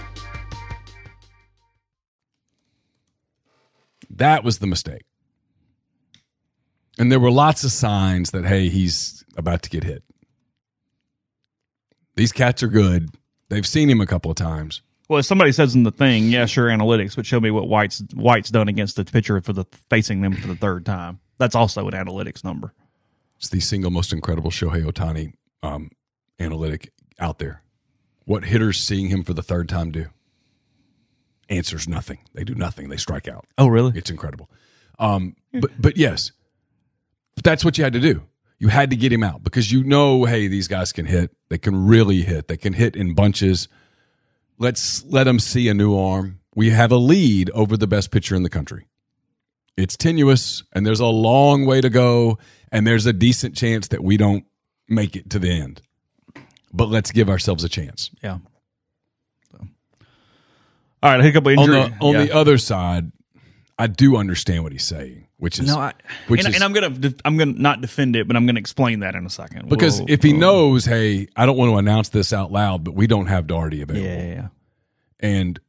That 4.10 4.43
was 4.43 4.60
the 4.60 4.68
mistake. 4.68 5.04
And 6.97 7.12
there 7.12 7.20
were 7.20 7.32
lots 7.32 7.64
of 7.64 7.72
signs 7.72 8.32
that, 8.32 8.45
hey, 8.45 8.70
he's 8.70 9.24
about 9.38 9.62
to 9.64 9.70
get 9.70 9.84
hit. 9.84 10.04
These 12.16 12.32
cats 12.32 12.64
are 12.64 12.68
good. 12.68 13.09
They've 13.49 13.66
seen 13.66 13.89
him 13.89 14.01
a 14.01 14.05
couple 14.05 14.32
of 14.32 14.38
times. 14.38 14.82
Well, 15.09 15.20
if 15.20 15.26
somebody 15.26 15.51
says 15.51 15.76
in 15.76 15.84
the 15.84 15.91
thing, 15.91 16.30
yeah, 16.30 16.45
sure, 16.45 16.68
analytics, 16.70 17.16
but 17.16 17.26
show 17.26 17.39
me 17.39 17.51
what 17.51 17.68
White's 17.68 18.03
White's 18.14 18.49
done 18.49 18.68
against 18.68 18.95
the 18.95 19.05
pitcher 19.05 19.41
for 19.41 19.53
the 19.53 19.66
facing 19.89 20.22
them 20.22 20.36
for 20.36 20.47
the 20.47 20.55
third 20.55 20.86
time. 20.86 21.20
That's 21.38 21.55
also 21.55 21.88
an 21.88 21.93
analytics 21.93 22.43
number. 22.43 22.74
It's 23.38 23.49
the 23.49 23.59
single 23.59 23.91
most 23.91 24.14
incredible 24.14 24.49
Shohei 24.49 24.86
Ohtani 24.86 25.34
um, 25.61 25.91
analytic 26.39 26.91
out 27.20 27.39
there. 27.39 27.61
What 28.26 28.45
hitters 28.45 28.80
seeing 28.80 29.09
him 29.09 29.24
for 29.24 29.34
the 29.34 29.43
third 29.43 29.68
time 29.68 29.91
do? 29.91 30.05
Answers 31.49 31.88
nothing. 31.88 32.20
They 32.34 32.45
do 32.45 32.55
nothing. 32.55 32.88
They 32.88 32.97
strike 32.97 33.28
out. 33.28 33.45
Oh, 33.57 33.68
really? 33.68 33.91
It's 33.97 34.09
incredible. 34.09 34.49
Um, 34.97 35.36
but 35.51 35.72
but 35.78 35.97
yes, 35.97 36.32
but 37.36 37.43
that's 37.43 37.66
what 37.66 37.78
you 37.78 37.84
had 37.84 37.93
to 37.93 37.99
do. 37.99 38.24
You 38.64 38.70
had 38.70 38.91
to 38.91 38.95
get 38.95 39.11
him 39.11 39.24
out 39.24 39.43
because 39.43 39.70
you 39.74 39.84
know, 39.84 40.24
hey, 40.24 40.47
these 40.47 40.70
guys 40.70 40.93
can 40.93 41.05
hit. 41.05 41.36
They 41.49 41.57
can 41.57 41.86
really 41.86 42.22
hit. 42.22 42.47
They 42.47 42.55
can 42.55 42.72
hit 42.72 42.95
in 42.95 43.14
bunches. 43.14 43.68
Let's 44.57 45.03
let 45.03 45.26
them 45.26 45.38
see 45.38 45.68
a 45.68 45.74
new 45.74 45.97
arm. 45.97 46.39
We 46.55 46.70
have 46.70 46.89
a 46.89 46.95
lead 46.95 47.49
over 47.49 47.76
the 47.76 47.88
best 47.88 48.09
pitcher 48.09 48.36
in 48.36 48.43
the 48.43 48.49
country. 48.49 48.88
It's 49.76 49.97
tenuous, 49.97 50.64
and 50.72 50.86
there's 50.86 51.01
a 51.01 51.07
long 51.07 51.66
way 51.66 51.82
to 51.82 51.89
go, 51.89 52.38
and 52.72 52.88
there's 52.88 53.05
a 53.05 53.11
decent 53.11 53.57
chance 53.57 53.89
that 53.89 54.01
we 54.01 54.16
don't 54.16 54.45
make 54.88 55.18
it 55.18 55.30
to 55.32 55.39
the 55.39 55.51
end. 55.51 55.82
But 56.72 56.88
let's 56.88 57.11
give 57.11 57.30
ourselves 57.30 57.66
a 57.66 57.70
chance. 57.70 58.11
Yeah. 58.24 58.38
So. 59.51 59.57
All 61.01 61.11
right, 61.11 61.20
I 61.20 61.22
hit 61.24 61.32
a 61.32 61.34
couple 61.34 61.51
On 61.51 61.59
injuries. 61.70 61.89
the 61.99 62.05
on 62.05 62.14
Yeah. 62.14 62.24
the 62.28 62.32
other 62.34 62.57
side, 62.57 63.11
I 63.78 63.88
do 63.88 64.16
understand 64.16 64.64
what 64.64 64.72
he's 64.72 64.86
saying, 64.86 65.28
which 65.44 65.60
is 65.60 65.68
no, 65.68 65.78
I, 65.78 65.94
which 66.30 66.39
and, 66.39 66.48
is 66.50 66.56
and 66.56 66.64
I'm 66.64 66.72
gonna 66.74 66.89
de- 66.89 67.16
I'm 67.26 67.36
gonna 67.38 67.52
not 67.52 67.82
defend 67.82 68.16
it, 68.16 68.28
but 68.28 68.36
I'm 68.38 68.46
gonna 68.46 68.60
explain 68.62 69.02
that 69.02 69.14
in 69.14 69.26
a 69.26 69.30
second. 69.30 69.68
Because 69.68 70.00
We'll- 70.00 70.10
if 70.10 70.24
he 70.24 70.32
we'll- 70.32 70.39
knows, 70.41 70.86
hey, 70.86 71.28
I 71.36 71.46
don't 71.46 71.58
want 71.58 71.72
to 71.72 71.78
announce 71.78 72.10
this 72.10 72.32
out 72.32 72.52
loud, 72.52 72.84
but 72.86 72.96
we 72.96 73.08
don't 73.08 73.28
have 73.28 73.46
Darty 73.46 73.82
available. 73.84 74.08
yeah, 74.08 74.24
yeah, 74.24 74.34
yeah. 74.34 74.48
And 75.20 75.60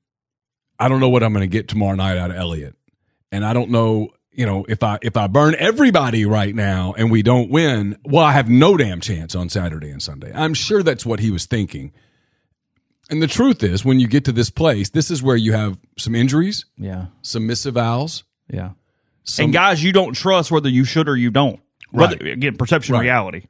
I 0.79 0.89
don't 0.89 1.01
know 1.01 1.09
what 1.09 1.23
I'm 1.25 1.33
going 1.33 1.43
to 1.49 1.53
get 1.53 1.69
tomorrow 1.69 1.95
night 1.97 2.19
out 2.19 2.31
of 2.31 2.37
Elliott. 2.37 2.77
And 3.33 3.45
I 3.45 3.53
don't 3.53 3.71
know, 3.71 4.11
you 4.33 4.47
know, 4.47 4.65
if 4.69 4.83
I 4.85 4.99
if 5.03 5.17
I 5.17 5.27
burn 5.27 5.55
everybody 5.59 6.25
right 6.25 6.55
now 6.55 6.95
and 6.97 7.11
we 7.11 7.23
don't 7.23 7.51
win, 7.51 7.97
well, 8.05 8.25
I 8.25 8.33
have 8.33 8.49
no 8.49 8.77
damn 8.77 9.01
chance 9.01 9.35
on 9.35 9.49
Saturday 9.49 9.91
and 9.91 10.01
Sunday. 10.03 10.33
I'm 10.35 10.55
sure 10.55 10.83
that's 10.85 11.05
what 11.05 11.19
he 11.21 11.31
was 11.33 11.47
thinking. 11.47 11.93
And 13.11 13.21
the 13.23 13.27
truth 13.27 13.63
is, 13.63 13.85
when 13.85 14.01
you 14.01 14.07
get 14.09 14.25
to 14.27 14.33
this 14.33 14.51
place, 14.51 14.89
this 14.91 15.11
is 15.11 15.23
where 15.23 15.37
you 15.37 15.53
have 15.53 15.79
some 15.99 16.15
injuries, 16.15 16.65
yeah, 16.79 17.07
some 17.23 17.47
misavowals, 17.47 18.23
yeah. 18.49 18.71
Some 19.25 19.45
and 19.47 19.53
guys, 19.53 19.83
you 19.83 19.93
don't 19.93 20.15
trust 20.15 20.51
whether 20.51 20.69
you 20.69 20.85
should 20.85 21.09
or 21.09 21.17
you 21.17 21.31
don't. 21.31 21.61
Whether, 21.91 22.17
Right. 22.17 22.33
Again, 22.35 22.57
perception, 22.57 22.95
Right. 22.95 23.03
reality. 23.03 23.43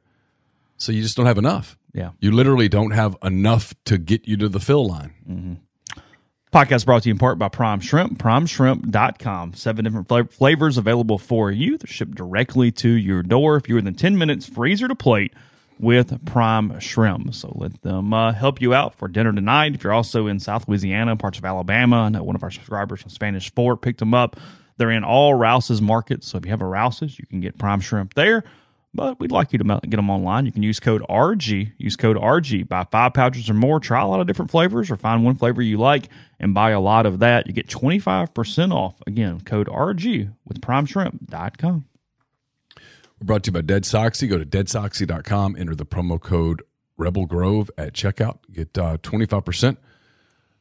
So 0.77 0.91
you 0.91 1.01
just 1.01 1.15
don't 1.17 1.25
have 1.25 1.37
enough. 1.37 1.77
Yeah. 1.93 2.11
You 2.19 2.31
literally 2.31 2.67
don't 2.67 2.91
have 2.91 3.15
enough 3.23 3.73
to 3.85 3.97
get 3.97 4.27
you 4.27 4.35
to 4.37 4.49
the 4.49 4.59
fill 4.59 4.85
line. 4.87 5.59
Podcast 6.53 6.85
brought 6.85 7.03
to 7.03 7.09
you 7.09 7.13
in 7.13 7.17
part 7.17 7.37
by 7.37 7.49
Prime 7.49 7.79
Shrimp, 7.81 8.17
primeshrimp.com. 8.17 9.53
Seven 9.55 9.83
different 9.83 10.07
fla- 10.07 10.25
flavors 10.25 10.77
available 10.77 11.17
for 11.17 11.51
you. 11.51 11.77
They're 11.77 11.87
shipped 11.91 12.15
directly 12.15 12.71
to 12.73 12.89
your 12.89 13.23
door. 13.23 13.57
If 13.57 13.67
you're 13.67 13.77
within 13.77 13.95
10 13.95 14.17
minutes, 14.17 14.45
freezer 14.47 14.87
to 14.87 14.95
plate 14.95 15.33
with 15.79 16.23
Prime 16.25 16.79
Shrimp. 16.79 17.33
So 17.33 17.51
let 17.55 17.81
them 17.81 18.13
uh, 18.13 18.31
help 18.31 18.61
you 18.61 18.73
out 18.73 18.95
for 18.95 19.09
dinner 19.09 19.33
tonight. 19.33 19.75
If 19.75 19.83
you're 19.83 19.91
also 19.91 20.27
in 20.27 20.39
South 20.39 20.67
Louisiana, 20.69 21.17
parts 21.17 21.37
of 21.37 21.43
Alabama, 21.43 22.03
I 22.03 22.09
know 22.09 22.23
one 22.23 22.35
of 22.35 22.43
our 22.43 22.51
subscribers 22.51 23.01
from 23.01 23.09
Spanish 23.09 23.53
Fort 23.53 23.81
picked 23.81 23.99
them 23.99 24.13
up. 24.13 24.37
They're 24.77 24.91
in 24.91 25.03
all 25.03 25.33
Rouse's 25.33 25.81
markets. 25.81 26.27
So 26.27 26.37
if 26.37 26.45
you 26.45 26.51
have 26.51 26.61
a 26.61 26.65
Rouse's, 26.65 27.17
you 27.17 27.25
can 27.25 27.39
get 27.39 27.57
Prime 27.57 27.79
Shrimp 27.79 28.13
there. 28.13 28.43
But 28.93 29.19
we'd 29.19 29.31
like 29.31 29.51
you 29.51 29.59
to 29.59 29.79
get 29.83 29.97
them 29.97 30.09
online. 30.09 30.45
You 30.45 30.53
can 30.53 30.63
use 30.63 30.79
code 30.79 31.01
RG. 31.09 31.73
Use 31.77 31.97
code 31.97 32.15
RG. 32.15 32.69
Buy 32.69 32.85
five 32.89 33.13
pouches 33.13 33.49
or 33.49 33.53
more. 33.53 33.81
Try 33.81 34.01
a 34.01 34.07
lot 34.07 34.21
of 34.21 34.27
different 34.27 34.51
flavors 34.51 34.89
or 34.89 34.95
find 34.95 35.25
one 35.25 35.35
flavor 35.35 35.61
you 35.61 35.77
like 35.77 36.07
and 36.39 36.53
buy 36.53 36.69
a 36.69 36.79
lot 36.79 37.05
of 37.05 37.19
that. 37.19 37.45
You 37.45 37.51
get 37.51 37.67
25% 37.67 38.73
off. 38.73 38.95
Again, 39.05 39.41
code 39.41 39.67
RG 39.67 40.33
with 40.45 40.61
primeshrimp.com. 40.61 41.85
We're 43.19 43.25
brought 43.25 43.43
to 43.43 43.49
you 43.49 43.53
by 43.53 43.61
Dead 43.61 43.83
Soxy. 43.83 44.29
Go 44.29 44.37
to 44.37 44.45
deadsoxy.com, 44.45 45.55
enter 45.57 45.75
the 45.75 45.85
promo 45.85 46.19
code 46.19 46.63
Rebel 46.97 47.25
Grove 47.25 47.69
at 47.77 47.93
checkout. 47.93 48.39
Get 48.51 48.77
uh, 48.77 48.97
25% 48.97 49.75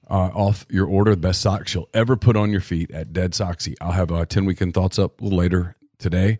uh, 0.08 0.30
off 0.34 0.66
your 0.70 0.86
order. 0.86 1.12
The 1.12 1.16
best 1.18 1.40
socks 1.40 1.74
you'll 1.74 1.88
ever 1.94 2.16
put 2.16 2.36
on 2.36 2.50
your 2.50 2.60
feet 2.60 2.90
at 2.90 3.12
Dead 3.12 3.32
Soxy. 3.32 3.74
I'll 3.80 3.92
have 3.92 4.12
uh, 4.12 4.24
10 4.24 4.44
weekend 4.44 4.74
thoughts 4.74 4.98
up 4.98 5.20
a 5.20 5.24
little 5.24 5.38
later 5.38 5.76
today. 5.98 6.38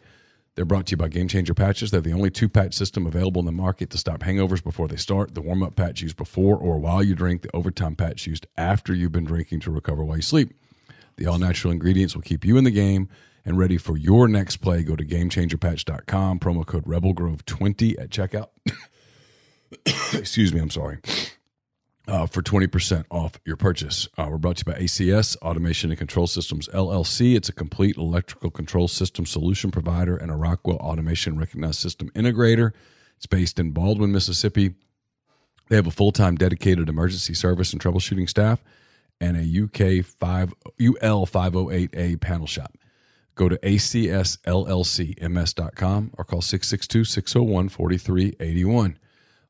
They're 0.55 0.65
brought 0.65 0.87
to 0.87 0.91
you 0.93 0.97
by 0.97 1.09
Game 1.09 1.27
Changer 1.27 1.55
Patches. 1.55 1.91
They're 1.91 2.01
the 2.01 2.13
only 2.13 2.31
two 2.31 2.49
patch 2.49 2.75
system 2.75 3.07
available 3.07 3.41
in 3.41 3.47
the 3.47 3.53
market 3.53 3.91
to 3.91 3.99
stop 3.99 4.21
hangovers 4.21 4.63
before 4.63 4.87
they 4.87 4.97
start. 4.97 5.35
The 5.35 5.41
warm 5.41 5.65
up 5.65 5.75
patch 5.75 6.01
used 6.01 6.17
before 6.17 6.57
or 6.57 6.79
while 6.79 7.03
you 7.03 7.17
drink, 7.17 7.43
the 7.43 7.55
overtime 7.55 7.97
patch 7.97 8.27
used 8.27 8.47
after 8.57 8.95
you've 8.95 9.11
been 9.11 9.25
drinking 9.25 9.61
to 9.61 9.73
recover 9.73 10.05
while 10.05 10.17
you 10.17 10.23
sleep. 10.23 10.55
The 11.17 11.27
all 11.27 11.39
natural 11.39 11.73
ingredients 11.73 12.15
will 12.15 12.23
keep 12.23 12.45
you 12.45 12.57
in 12.57 12.65
the 12.65 12.71
game 12.71 13.09
and 13.45 13.59
ready 13.59 13.77
for 13.77 13.97
your 13.97 14.29
next 14.29 14.59
play. 14.59 14.83
Go 14.85 14.95
to 14.97 15.05
gamechangerpatch.com, 15.05 16.39
promo 16.39 16.65
code 16.65 16.85
RebelGrove20 16.85 18.01
at 18.01 18.11
checkout. 18.11 18.49
Excuse 20.15 20.55
me, 20.55 20.61
I'm 20.61 20.71
sorry. 20.71 20.99
Uh, 22.07 22.27
for 22.27 22.43
20% 22.43 23.07
off 23.11 23.41
your 23.47 23.57
purchase. 23.57 24.07
Uh, 24.19 24.27
we're 24.31 24.37
brought 24.37 24.59
to 24.59 24.65
you 24.67 24.75
by 24.75 24.79
ACS, 24.79 25.39
Automation 25.39 25.91
and 25.91 25.97
Control 25.97 26.27
Systems 26.27 26.69
LLC. 26.69 27.35
It's 27.35 27.49
a 27.49 27.53
complete 27.53 27.97
electrical 27.97 28.51
control 28.51 28.89
system 28.89 29.25
solution 29.25 29.71
provider 29.71 30.15
and 30.15 30.31
a 30.31 30.35
Rockwell 30.35 30.77
Automation 30.77 31.39
recognized 31.39 31.81
system 31.81 32.11
integrator. 32.11 32.73
It's 33.17 33.25
based 33.25 33.59
in 33.59 33.71
Baldwin, 33.71 34.13
Mississippi. 34.13 34.75
They 35.71 35.77
have 35.77 35.87
a 35.87 35.91
full 35.91 36.13
time 36.13 36.37
dedicated 36.37 36.91
emergency 36.91 37.33
service 37.33 37.73
and 37.73 37.81
troubleshooting 37.81 38.29
staff 38.29 38.63
and 39.21 39.37
a 39.37 39.63
UK 39.65 40.05
5, 40.05 40.55
UL 40.81 41.27
508A 41.27 42.21
panel 42.21 42.47
shop. 42.47 42.77
Go 43.35 43.49
to 43.49 43.57
acsllcms.com 43.59 44.41
or 46.17 46.25
call 46.25 46.43
662 46.43 47.05
601 47.05 47.69
4381. 47.69 48.99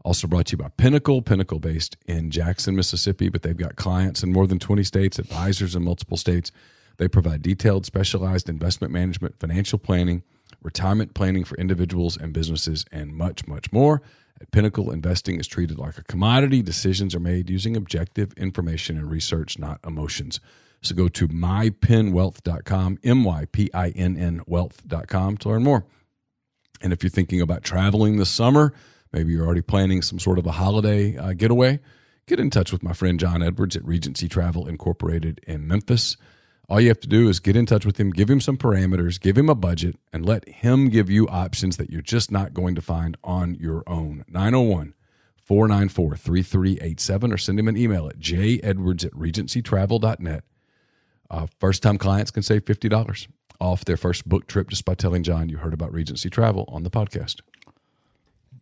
Also 0.05 0.29
brought 0.29 0.47
to 0.47 0.53
you 0.53 0.59
by 0.59 0.69
Pinnacle, 0.77 1.23
Pinnacle 1.23 1.59
based 1.59 1.97
in 2.07 2.31
Jackson, 2.31 2.77
Mississippi, 2.77 3.31
but 3.31 3.43
they've 3.43 3.57
got 3.57 3.77
clients 3.77 4.23
in 4.23 4.33
more 4.33 4.47
than 4.47 4.59
20 4.59 4.85
states, 4.85 5.19
advisors 5.19 5.75
in 5.75 5.83
multiple 5.83 6.19
states. 6.19 6.53
They 6.99 7.09
provide 7.09 7.41
detailed, 7.43 7.87
specialized 7.87 8.51
investment 8.51 8.93
management, 8.93 9.41
financial 9.41 9.79
planning, 9.79 10.23
retirement 10.63 11.15
planning 11.15 11.43
for 11.43 11.57
individuals 11.57 12.19
and 12.19 12.35
businesses, 12.35 12.85
and 12.93 13.15
much, 13.15 13.47
much 13.47 13.73
more. 13.73 14.03
At 14.41 14.51
Pinnacle, 14.51 14.91
investing 14.91 15.41
is 15.41 15.47
treated 15.47 15.79
like 15.79 15.97
a 15.97 16.05
commodity. 16.05 16.61
Decisions 16.61 17.15
are 17.15 17.21
made 17.21 17.49
using 17.49 17.75
objective 17.75 18.35
information 18.35 18.99
and 18.99 19.11
research, 19.11 19.59
not 19.59 19.81
emotions. 19.87 20.39
So 20.83 20.95
go 20.95 21.09
to 21.09 21.29
mypinnwealth.com, 21.29 22.99
M 23.03 23.25
Y 23.25 23.47
P 23.51 23.71
I 23.73 23.89
N 23.91 24.19
N 24.19 24.43
wealth.com 24.47 25.39
to 25.39 25.49
learn 25.49 25.63
more. 25.63 25.87
And 26.83 26.93
if 26.93 27.03
you're 27.03 27.11
thinking 27.11 27.41
about 27.41 27.63
traveling 27.63 28.19
this 28.19 28.29
summer, 28.29 28.75
maybe 29.15 29.33
you're 29.33 29.47
already 29.47 29.63
planning 29.63 30.03
some 30.03 30.19
sort 30.19 30.39
of 30.39 30.47
a 30.47 30.53
holiday 30.53 31.17
uh, 31.17 31.33
getaway, 31.33 31.79
get 32.27 32.41
in 32.41 32.51
touch 32.51 32.73
with 32.73 32.83
my 32.83 32.93
friend 32.93 33.19
John 33.19 33.43
Edwards 33.43 33.77
at 33.77 33.85
Regency 33.85 34.29
Travel 34.29 34.67
Incorporated 34.67 35.41
in 35.47 35.69
Memphis. 35.69 36.17
All 36.69 36.81
you 36.81 36.89
have 36.89 37.01
to 37.01 37.09
do 37.09 37.29
is 37.29 37.41
get 37.41 37.57
in 37.57 37.67
touch 37.67 37.87
with 37.87 37.99
him, 37.99 38.11
give 38.11 38.29
him 38.29 38.41
some 38.41 38.57
parameters, 38.57 39.21
give 39.21 39.39
him 39.39 39.49
a 39.49 39.55
budget, 39.55 39.97
and 40.13 40.27
let 40.27 40.49
him 40.49 40.89
give 40.89 41.09
you 41.09 41.29
options 41.29 41.77
that 41.77 41.91
you're 41.91 42.03
just 42.03 42.33
not 42.33 42.55
going 42.55 42.75
to 42.75 42.81
find 42.81 43.17
on 43.23 43.55
your 43.55 43.85
own. 43.87 44.25
901 44.29 44.95
494 45.37 46.17
3387 46.17 47.33
or 47.33 47.37
send 47.37 47.61
him 47.61 47.69
an 47.69 47.77
email 47.77 48.09
at 48.09 48.19
jedwards 48.19 49.05
at 49.05 49.13
regencytravel.net. 49.13 50.45
Uh, 51.31 51.47
first 51.61 51.83
time 51.83 51.99
clients 51.99 52.31
can 52.31 52.43
save 52.43 52.65
$50 52.65 53.29
off 53.61 53.85
their 53.85 53.97
first 53.97 54.29
book 54.29 54.47
trip 54.47 54.69
just 54.71 54.85
by 54.85 54.95
telling 54.95 55.23
John 55.23 55.49
you 55.49 55.59
heard 55.59 55.75
about 55.75 55.93
Regency 55.93 56.31
Travel 56.31 56.65
on 56.69 56.83
the 56.83 56.91
podcast. 56.91 57.41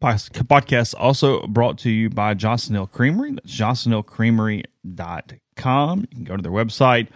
Podcast 0.03 0.95
also 0.99 1.47
brought 1.47 1.79
to 1.79 1.89
you 1.89 2.11
by 2.11 2.35
Hill 2.35 2.89
Creamery. 2.89 3.35
That's 3.35 3.57
johnsonhillcreamery.com. 3.57 6.01
You 6.01 6.07
can 6.09 6.25
go 6.25 6.37
to 6.37 6.43
their 6.43 6.51
website 6.51 7.07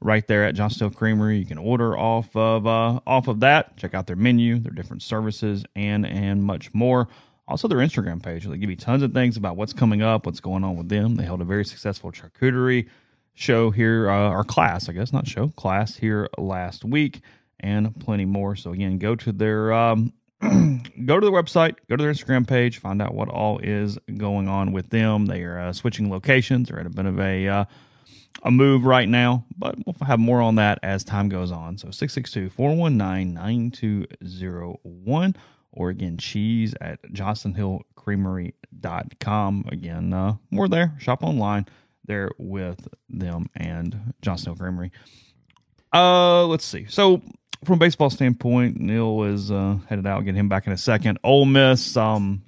right 0.00 0.24
there 0.28 0.44
at 0.44 0.56
Hill 0.56 0.90
Creamery. 0.90 1.38
You 1.38 1.44
can 1.44 1.58
order 1.58 1.98
off 1.98 2.36
of 2.36 2.68
uh, 2.68 3.00
off 3.04 3.26
of 3.26 3.40
that. 3.40 3.76
Check 3.76 3.94
out 3.94 4.06
their 4.06 4.14
menu, 4.14 4.60
their 4.60 4.70
different 4.70 5.02
services, 5.02 5.64
and 5.74 6.06
and 6.06 6.44
much 6.44 6.72
more. 6.72 7.08
Also, 7.48 7.66
their 7.66 7.78
Instagram 7.78 8.22
page. 8.22 8.44
They 8.44 8.58
give 8.58 8.70
you 8.70 8.76
tons 8.76 9.02
of 9.02 9.12
things 9.12 9.36
about 9.36 9.56
what's 9.56 9.72
coming 9.72 10.02
up, 10.02 10.24
what's 10.24 10.38
going 10.38 10.62
on 10.62 10.76
with 10.76 10.88
them. 10.88 11.16
They 11.16 11.24
held 11.24 11.40
a 11.40 11.44
very 11.44 11.64
successful 11.64 12.12
charcuterie 12.12 12.88
show 13.34 13.72
here, 13.72 14.08
uh, 14.08 14.30
or 14.30 14.44
class, 14.44 14.88
I 14.88 14.92
guess, 14.92 15.12
not 15.12 15.26
show, 15.26 15.48
class 15.48 15.96
here 15.96 16.28
last 16.38 16.84
week, 16.84 17.22
and 17.58 17.98
plenty 17.98 18.24
more. 18.24 18.54
So 18.54 18.70
again, 18.70 18.98
go 18.98 19.16
to 19.16 19.32
their 19.32 19.72
um, 19.72 20.12
go 21.04 21.20
to 21.20 21.26
the 21.26 21.32
website, 21.32 21.76
go 21.88 21.96
to 21.96 22.02
their 22.02 22.12
Instagram 22.12 22.46
page, 22.46 22.78
find 22.78 23.00
out 23.00 23.14
what 23.14 23.28
all 23.28 23.58
is 23.58 23.98
going 24.16 24.48
on 24.48 24.72
with 24.72 24.90
them. 24.90 25.26
They 25.26 25.42
are 25.42 25.58
uh, 25.58 25.72
switching 25.72 26.10
locations. 26.10 26.68
They're 26.68 26.80
at 26.80 26.86
a 26.86 26.90
bit 26.90 27.06
of 27.06 27.18
a 27.18 27.48
uh, 27.48 27.64
a 28.42 28.50
move 28.50 28.84
right 28.84 29.08
now, 29.08 29.44
but 29.56 29.76
we'll 29.84 29.96
have 30.06 30.20
more 30.20 30.42
on 30.42 30.56
that 30.56 30.78
as 30.82 31.04
time 31.04 31.28
goes 31.28 31.50
on. 31.50 31.78
So 31.78 31.90
662 31.90 32.50
419 32.50 33.34
9201 33.34 35.36
or 35.76 35.90
again, 35.90 36.16
cheese 36.16 36.74
at 36.80 37.00
johnsonhillcreamery.com. 37.12 39.64
Again, 39.70 40.12
uh, 40.12 40.34
more 40.50 40.66
there. 40.68 40.96
Shop 40.98 41.22
online 41.22 41.66
there 42.06 42.32
with 42.38 42.88
them 43.08 43.48
and 43.54 44.12
Johnson 44.22 44.46
Hill 44.46 44.56
Creamery. 44.56 44.90
Uh, 45.92 46.44
let's 46.46 46.64
see. 46.64 46.86
So 46.88 47.22
from 47.64 47.78
baseball 47.78 48.10
standpoint, 48.10 48.78
Neal 48.78 49.24
is 49.24 49.50
uh, 49.50 49.78
headed 49.88 50.06
out. 50.06 50.24
Get 50.24 50.34
him 50.34 50.48
back 50.48 50.66
in 50.66 50.72
a 50.72 50.76
second. 50.76 51.18
Ole 51.24 51.46
Miss. 51.46 51.96
Um, 51.96 52.42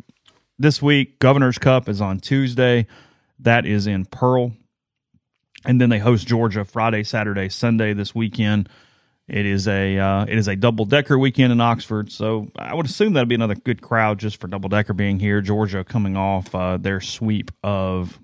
this 0.58 0.82
week, 0.82 1.18
Governor's 1.18 1.58
Cup 1.58 1.88
is 1.88 2.00
on 2.00 2.18
Tuesday. 2.18 2.86
That 3.38 3.64
is 3.64 3.86
in 3.86 4.04
Pearl, 4.06 4.52
and 5.64 5.80
then 5.80 5.90
they 5.90 6.00
host 6.00 6.26
Georgia 6.26 6.64
Friday, 6.64 7.04
Saturday, 7.04 7.48
Sunday 7.48 7.92
this 7.92 8.14
weekend. 8.14 8.68
It 9.28 9.46
is 9.46 9.68
a 9.68 9.98
uh, 9.98 10.24
it 10.24 10.36
is 10.36 10.48
a 10.48 10.56
double 10.56 10.84
decker 10.84 11.18
weekend 11.18 11.52
in 11.52 11.60
Oxford, 11.60 12.10
so 12.10 12.50
I 12.56 12.74
would 12.74 12.86
assume 12.86 13.12
that'd 13.12 13.28
be 13.28 13.36
another 13.36 13.54
good 13.54 13.82
crowd 13.82 14.18
just 14.18 14.40
for 14.40 14.48
double 14.48 14.68
decker 14.68 14.94
being 14.94 15.20
here. 15.20 15.40
Georgia 15.40 15.84
coming 15.84 16.16
off 16.16 16.52
uh, 16.54 16.78
their 16.78 17.00
sweep 17.00 17.52
of 17.62 18.18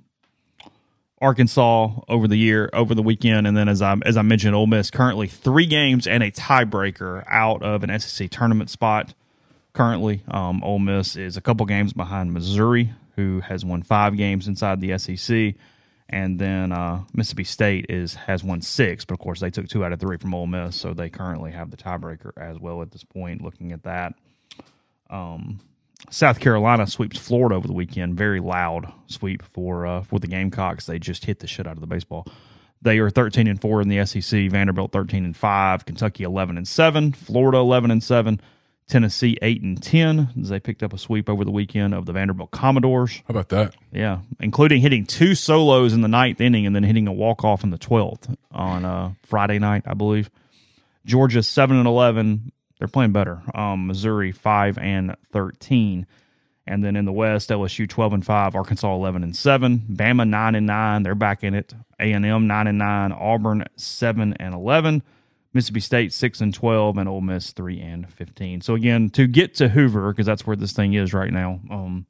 Arkansas 1.25 1.91
over 2.07 2.29
the 2.29 2.37
year 2.37 2.69
over 2.75 2.95
the 2.95 3.03
weekend, 3.03 3.47
and 3.47 3.57
then 3.57 3.67
as 3.67 3.81
I 3.81 3.97
as 4.05 4.19
I 4.19 4.23
mentioned, 4.23 4.55
Ole 4.55 4.67
Miss 4.67 4.91
currently 4.91 5.27
three 5.27 5.65
games 5.65 6.07
and 6.07 6.23
a 6.23 6.31
tiebreaker 6.31 7.25
out 7.27 7.63
of 7.63 7.83
an 7.83 7.99
SEC 7.99 8.29
tournament 8.31 8.69
spot. 8.69 9.15
Currently, 9.73 10.23
um, 10.29 10.63
Ole 10.63 10.79
Miss 10.79 11.17
is 11.17 11.39
a 11.39 11.41
couple 11.41 11.65
games 11.65 11.95
behind 11.95 12.35
Missouri, 12.35 12.93
who 13.17 13.41
has 13.41 13.65
won 13.65 13.83
five 13.83 14.19
games 14.19 14.47
inside 14.47 14.83
the 14.83 14.99
SEC, 14.99 15.55
and 16.11 16.39
then 16.39 16.73
uh, 16.73 17.05
Mississippi 17.15 17.45
State 17.45 17.87
is 17.89 18.15
has 18.15 18.45
won 18.45 18.61
six, 18.61 19.07
but 19.07 19.15
of 19.15 19.21
course 19.21 19.41
they 19.41 19.51
took 19.51 19.67
two 19.67 19.83
out 19.83 19.95
of 19.95 20.01
three 20.01 20.19
from 20.19 20.35
Ole 20.35 20.47
Miss, 20.47 20.77
so 20.77 20.93
they 20.93 21.09
currently 21.09 21.53
have 21.53 21.71
the 21.71 21.79
tiebreaker 21.79 22.33
as 22.37 22.59
well 22.61 22.83
at 22.83 22.91
this 22.93 23.03
point. 23.03 23.41
Looking 23.41 23.73
at 23.73 23.85
that, 23.85 24.13
um, 25.09 25.59
South 26.11 26.41
Carolina 26.41 26.87
sweeps 26.87 27.19
Florida 27.19 27.55
over 27.55 27.67
the 27.67 27.73
weekend. 27.73 28.17
Very 28.17 28.41
loud 28.41 28.93
sweep 29.07 29.43
for 29.43 29.87
uh, 29.87 30.03
for 30.03 30.19
the 30.19 30.27
Gamecocks. 30.27 30.87
They 30.87 30.99
just 30.99 31.25
hit 31.25 31.41
the 31.41 31.47
shit 31.47 31.67
out 31.67 31.75
of 31.75 31.81
the 31.81 31.87
baseball. 31.87 32.27
They 32.83 32.99
are 32.99 33.09
13 33.09 33.47
and 33.47 33.61
4 33.61 33.81
in 33.81 33.89
the 33.89 34.05
SEC. 34.05 34.51
Vanderbilt 34.51 34.93
13 34.93 35.25
and 35.25 35.37
5. 35.37 35.87
Kentucky 35.87 36.23
11 36.23 36.59
and 36.59 36.69
7. 36.69 37.13
Florida 37.13 37.59
11 37.59 37.91
and 37.91 38.03
7. 38.03 38.41
Tennessee 38.87 39.39
8 39.41 39.63
and 39.63 39.83
10. 39.83 40.29
As 40.43 40.51
they 40.51 40.61
picked 40.61 40.83
up 40.83 40.93
a 40.93 40.99
sweep 40.99 41.31
over 41.31 41.45
the 41.45 41.51
weekend 41.51 41.95
of 41.95 42.05
the 42.05 42.13
Vanderbilt 42.13 42.51
Commodores. 42.51 43.23
How 43.27 43.33
about 43.33 43.49
that? 43.49 43.75
Yeah, 43.91 44.19
including 44.39 44.83
hitting 44.83 45.07
two 45.07 45.35
solos 45.35 45.95
in 45.95 46.03
the 46.03 46.09
ninth 46.09 46.43
inning 46.43 46.67
and 46.67 46.77
then 46.77 46.83
hitting 46.83 47.09
a 47.09 47.13
walk 47.13 47.43
off 47.43 47.65
in 47.65 47.71
the 47.71 47.79
12th 47.79 48.37
on 48.51 48.85
uh, 48.85 49.13
Friday 49.23 49.59
night, 49.59 49.85
I 49.87 49.95
believe. 49.95 50.29
Georgia 51.07 51.43
7 51.43 51.77
and 51.77 51.87
11 51.87 52.53
they're 52.79 52.89
playing 52.89 53.13
better. 53.13 53.43
Um, 53.55 53.87
Missouri 53.87 54.33
five 54.33 54.79
and 54.79 55.17
thirteen, 55.33 56.07
And 56.67 56.83
then 56.83 56.97
in 56.97 57.05
the 57.05 57.13
West, 57.13 57.51
LSU 57.51 57.89
twelve 57.89 58.13
and 58.13 58.25
five, 58.25 58.55
Arkansas 58.55 58.95
eleven 58.95 59.23
and 59.23 59.37
seven, 59.37 59.81
Bama 59.91 60.27
nine 60.29 60.55
and 60.55 60.67
nine. 60.67 61.03
They're 61.03 61.15
back 61.15 61.45
in 61.45 61.55
it. 61.55 61.75
A 62.01 62.13
and 62.13 62.25
M 62.25 62.47
nine 62.47 62.67
and 62.67 62.79
nine, 62.79 63.13
Auburn 63.13 63.65
seven 63.77 64.35
and 64.41 64.55
eleven, 64.55 65.03
Mississippi 65.53 65.81
State 65.81 66.13
six 66.13 66.41
and 66.41 66.53
twelve, 66.55 66.97
and 66.99 67.09
Ole 67.09 67.21
Miss 67.21 67.53
three 67.53 67.81
and 67.81 68.11
fifteen. 68.13 68.61
So 68.61 68.75
again, 68.75 69.11
to 69.11 69.27
get 69.27 69.55
to 69.57 69.69
Hoover, 69.69 70.13
because 70.13 70.27
that's 70.27 70.47
where 70.47 70.57
this 70.57 70.73
thing 70.73 70.95
is 70.95 71.13
right 71.15 71.33
now, 71.33 71.61
um, 71.71 72.07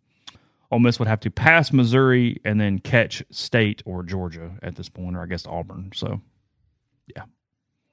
Ole 0.70 0.78
Miss 0.78 0.98
would 0.98 1.08
have 1.08 1.20
to 1.20 1.30
pass 1.30 1.72
Missouri 1.72 2.40
and 2.44 2.60
then 2.60 2.78
catch 2.78 3.22
State 3.30 3.82
or 3.84 4.02
Georgia 4.02 4.52
at 4.62 4.76
this 4.76 4.88
point, 4.88 5.16
or 5.16 5.20
I 5.22 5.26
guess 5.26 5.46
Auburn. 5.46 5.90
So 5.94 6.20
yeah, 7.14 7.24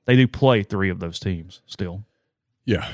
they 0.05 0.15
do 0.15 0.28
play 0.28 0.63
three 0.63 0.89
of 0.89 0.99
those 0.99 1.19
teams 1.19 1.61
still. 1.65 2.05
Yeah. 2.66 2.86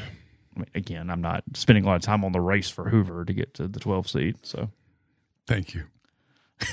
I 0.55 0.59
mean, 0.59 0.68
again, 0.76 1.09
I'm 1.09 1.22
not 1.22 1.43
spending 1.53 1.84
a 1.84 1.88
lot 1.88 1.95
of 1.97 2.01
time 2.01 2.24
on 2.26 2.32
the 2.32 2.41
race 2.41 2.70
for 2.70 2.89
Hoover 2.89 3.26
to 3.26 3.34
get 3.34 3.53
to 3.55 3.68
the 3.68 3.80
12 3.80 4.09
seed. 4.09 4.38
So 4.43 4.70
Thank 5.45 5.74
you. 5.74 5.84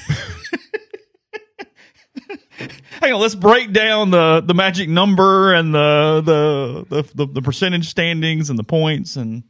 hang 3.00 3.12
on, 3.12 3.20
let's 3.20 3.34
break 3.34 3.72
down 3.72 4.10
the 4.10 4.40
the 4.44 4.54
magic 4.54 4.88
number 4.88 5.52
and 5.54 5.74
the 5.74 6.22
the 6.24 7.02
the, 7.02 7.02
the, 7.14 7.32
the 7.34 7.42
percentage 7.42 7.88
standings 7.88 8.50
and 8.50 8.58
the 8.58 8.64
points 8.64 9.16
and. 9.16 9.42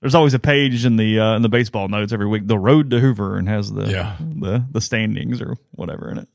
There's 0.00 0.14
always 0.14 0.32
a 0.32 0.38
page 0.38 0.84
in 0.84 0.94
the 0.94 1.18
uh, 1.18 1.34
in 1.34 1.42
the 1.42 1.48
baseball 1.48 1.88
notes 1.88 2.12
every 2.12 2.28
week. 2.28 2.46
The 2.46 2.56
road 2.56 2.90
to 2.90 3.00
Hoover 3.00 3.36
and 3.36 3.48
has 3.48 3.72
the 3.72 3.90
Yeah. 3.90 4.14
the 4.20 4.64
the 4.70 4.80
standings 4.80 5.42
or 5.42 5.56
whatever 5.72 6.08
in 6.08 6.18
it. 6.18 6.28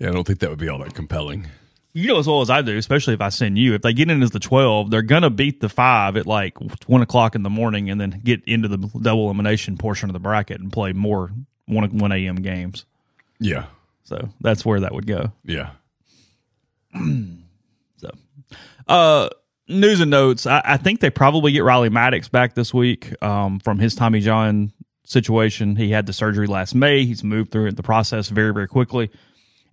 Yeah, 0.00 0.08
I 0.08 0.12
don't 0.12 0.26
think 0.26 0.40
that 0.40 0.50
would 0.50 0.58
be 0.58 0.68
all 0.68 0.78
that 0.80 0.94
compelling. 0.94 1.46
You 1.94 2.08
know 2.08 2.18
as 2.18 2.26
well 2.26 2.40
as 2.40 2.50
I 2.50 2.60
do, 2.60 2.76
especially 2.76 3.14
if 3.14 3.20
I 3.20 3.28
send 3.28 3.56
you. 3.56 3.74
If 3.74 3.82
they 3.82 3.92
get 3.92 4.10
in 4.10 4.22
as 4.22 4.32
the 4.32 4.40
twelve, 4.40 4.90
they're 4.90 5.02
gonna 5.02 5.30
beat 5.30 5.60
the 5.60 5.68
five 5.68 6.16
at 6.16 6.26
like 6.26 6.58
one 6.86 7.02
o'clock 7.02 7.34
in 7.34 7.44
the 7.44 7.50
morning, 7.50 7.88
and 7.88 8.00
then 8.00 8.20
get 8.24 8.42
into 8.44 8.68
the 8.68 8.78
double 8.78 9.26
elimination 9.26 9.78
portion 9.78 10.10
of 10.10 10.12
the 10.12 10.18
bracket 10.18 10.60
and 10.60 10.72
play 10.72 10.92
more 10.92 11.30
one 11.66 11.96
one 11.96 12.10
a.m. 12.12 12.36
games. 12.36 12.84
Yeah. 13.38 13.66
So 14.02 14.28
that's 14.40 14.64
where 14.66 14.80
that 14.80 14.92
would 14.92 15.06
go. 15.06 15.32
Yeah. 15.44 15.70
So, 17.96 18.10
uh, 18.88 19.28
news 19.68 20.00
and 20.00 20.10
notes. 20.10 20.46
I, 20.46 20.60
I 20.64 20.76
think 20.76 21.00
they 21.00 21.10
probably 21.10 21.52
get 21.52 21.64
Riley 21.64 21.88
Maddox 21.88 22.28
back 22.28 22.54
this 22.54 22.74
week 22.74 23.14
um, 23.22 23.60
from 23.60 23.78
his 23.78 23.94
Tommy 23.94 24.20
John 24.20 24.72
situation. 25.04 25.76
He 25.76 25.90
had 25.90 26.06
the 26.06 26.12
surgery 26.12 26.46
last 26.46 26.74
May. 26.74 27.04
He's 27.04 27.24
moved 27.24 27.50
through 27.50 27.72
the 27.72 27.82
process 27.82 28.28
very, 28.28 28.52
very 28.52 28.68
quickly, 28.68 29.10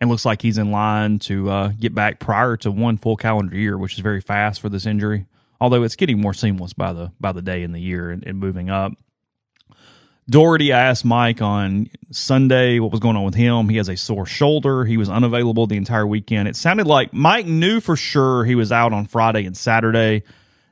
and 0.01 0.09
looks 0.09 0.25
like 0.25 0.41
he's 0.41 0.57
in 0.57 0.71
line 0.71 1.19
to 1.19 1.49
uh, 1.49 1.67
get 1.79 1.93
back 1.93 2.19
prior 2.19 2.57
to 2.57 2.71
one 2.71 2.97
full 2.97 3.15
calendar 3.15 3.55
year, 3.55 3.77
which 3.77 3.93
is 3.93 3.99
very 3.99 4.19
fast 4.19 4.59
for 4.59 4.67
this 4.67 4.87
injury. 4.87 5.27
Although 5.61 5.83
it's 5.83 5.95
getting 5.95 6.19
more 6.19 6.33
seamless 6.33 6.73
by 6.73 6.91
the 6.91 7.11
by 7.19 7.31
the 7.31 7.43
day 7.43 7.61
in 7.61 7.71
the 7.71 7.79
year 7.79 8.09
and, 8.09 8.25
and 8.25 8.39
moving 8.39 8.71
up. 8.71 8.93
Dougherty 10.27 10.71
asked 10.71 11.05
Mike 11.05 11.41
on 11.41 11.89
Sunday 12.09 12.79
what 12.79 12.91
was 12.91 12.99
going 12.99 13.15
on 13.15 13.25
with 13.25 13.35
him. 13.35 13.69
He 13.69 13.77
has 13.77 13.89
a 13.89 13.97
sore 13.97 14.25
shoulder. 14.25 14.85
He 14.85 14.97
was 14.97 15.09
unavailable 15.09 15.67
the 15.67 15.77
entire 15.77 16.07
weekend. 16.07 16.47
It 16.47 16.55
sounded 16.55 16.87
like 16.87 17.13
Mike 17.13 17.45
knew 17.45 17.79
for 17.79 17.95
sure 17.95 18.45
he 18.45 18.55
was 18.55 18.71
out 18.71 18.93
on 18.93 19.05
Friday 19.05 19.45
and 19.45 19.55
Saturday. 19.55 20.23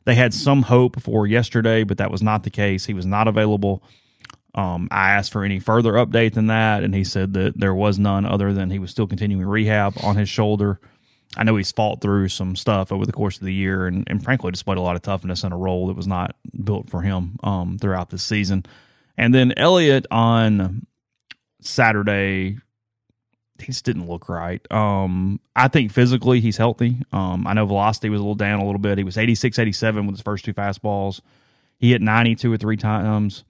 They 0.05 0.15
had 0.15 0.33
some 0.33 0.63
hope 0.63 1.01
for 1.01 1.27
yesterday, 1.27 1.83
but 1.83 1.97
that 1.97 2.09
was 2.09 2.23
not 2.23 2.43
the 2.43 2.49
case. 2.49 2.85
He 2.85 2.93
was 2.93 3.05
not 3.05 3.27
available. 3.27 3.83
Um, 4.59 4.89
I 4.91 5.11
asked 5.11 5.31
for 5.31 5.45
any 5.45 5.59
further 5.59 5.93
update 5.93 6.33
than 6.33 6.47
that, 6.47 6.83
and 6.83 6.93
he 6.93 7.05
said 7.05 7.31
that 7.35 7.57
there 7.57 7.73
was 7.73 7.97
none 7.97 8.25
other 8.25 8.51
than 8.51 8.69
he 8.69 8.77
was 8.77 8.91
still 8.91 9.07
continuing 9.07 9.45
rehab 9.45 9.93
on 10.03 10.17
his 10.17 10.27
shoulder. 10.27 10.81
I 11.37 11.45
know 11.45 11.55
he's 11.55 11.71
fought 11.71 12.01
through 12.01 12.27
some 12.27 12.57
stuff 12.57 12.91
over 12.91 13.05
the 13.05 13.13
course 13.13 13.37
of 13.37 13.45
the 13.45 13.53
year 13.53 13.87
and, 13.87 14.03
and 14.07 14.21
frankly 14.21 14.51
displayed 14.51 14.77
a 14.77 14.81
lot 14.81 14.97
of 14.97 15.01
toughness 15.01 15.45
in 15.45 15.53
a 15.53 15.57
role 15.57 15.87
that 15.87 15.95
was 15.95 16.07
not 16.07 16.35
built 16.61 16.89
for 16.89 17.01
him 17.01 17.39
um, 17.41 17.77
throughout 17.77 18.09
this 18.09 18.21
season. 18.23 18.65
And 19.17 19.33
then 19.33 19.53
Elliott 19.55 20.07
on 20.11 20.85
Saturday, 21.61 22.57
he 23.59 23.65
just 23.65 23.85
didn't 23.85 24.09
look 24.09 24.27
right. 24.27 24.59
Um, 24.73 25.39
I 25.55 25.69
think 25.69 25.93
physically 25.93 26.41
he's 26.41 26.57
healthy. 26.57 26.97
Um, 27.13 27.47
I 27.47 27.53
know 27.53 27.65
velocity 27.65 28.09
was 28.09 28.19
a 28.19 28.23
little 28.23 28.35
down 28.35 28.59
a 28.59 28.65
little 28.65 28.79
bit. 28.79 28.97
He 28.97 29.05
was 29.05 29.17
86, 29.17 29.57
87 29.57 30.05
with 30.05 30.15
his 30.15 30.21
first 30.21 30.43
two 30.43 30.53
fastballs. 30.53 31.21
He 31.77 31.91
hit 31.91 32.01
92 32.01 32.51
or 32.51 32.57
three 32.57 32.75
times. 32.75 33.45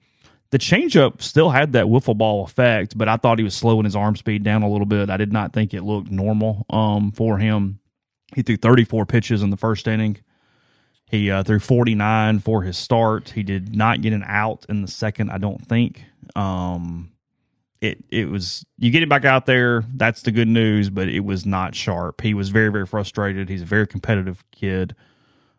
The 0.50 0.58
changeup 0.58 1.22
still 1.22 1.50
had 1.50 1.72
that 1.74 1.86
wiffle 1.86 2.18
ball 2.18 2.44
effect, 2.44 2.98
but 2.98 3.08
I 3.08 3.16
thought 3.16 3.38
he 3.38 3.44
was 3.44 3.54
slowing 3.54 3.84
his 3.84 3.94
arm 3.94 4.16
speed 4.16 4.42
down 4.42 4.62
a 4.62 4.70
little 4.70 4.86
bit. 4.86 5.08
I 5.08 5.16
did 5.16 5.32
not 5.32 5.52
think 5.52 5.72
it 5.72 5.82
looked 5.82 6.10
normal 6.10 6.66
um, 6.70 7.12
for 7.12 7.38
him. 7.38 7.78
He 8.34 8.42
threw 8.42 8.56
34 8.56 9.06
pitches 9.06 9.42
in 9.42 9.50
the 9.50 9.56
first 9.56 9.86
inning. 9.86 10.18
He 11.06 11.30
uh, 11.30 11.42
threw 11.42 11.58
49 11.58 12.40
for 12.40 12.62
his 12.62 12.76
start. 12.76 13.30
He 13.30 13.42
did 13.42 13.74
not 13.76 14.00
get 14.00 14.12
an 14.12 14.24
out 14.26 14.66
in 14.68 14.82
the 14.82 14.88
second, 14.88 15.30
I 15.30 15.38
don't 15.38 15.64
think. 15.66 16.04
Um, 16.36 17.12
it 17.80 18.04
it 18.10 18.28
was 18.28 18.64
you 18.78 18.90
get 18.90 19.02
him 19.02 19.08
back 19.08 19.24
out 19.24 19.46
there. 19.46 19.84
That's 19.94 20.22
the 20.22 20.30
good 20.30 20.48
news, 20.48 20.90
but 20.90 21.08
it 21.08 21.20
was 21.20 21.46
not 21.46 21.74
sharp. 21.74 22.20
He 22.20 22.34
was 22.34 22.50
very 22.50 22.70
very 22.70 22.86
frustrated. 22.86 23.48
He's 23.48 23.62
a 23.62 23.66
very 23.66 23.86
competitive 23.86 24.44
kid. 24.52 24.94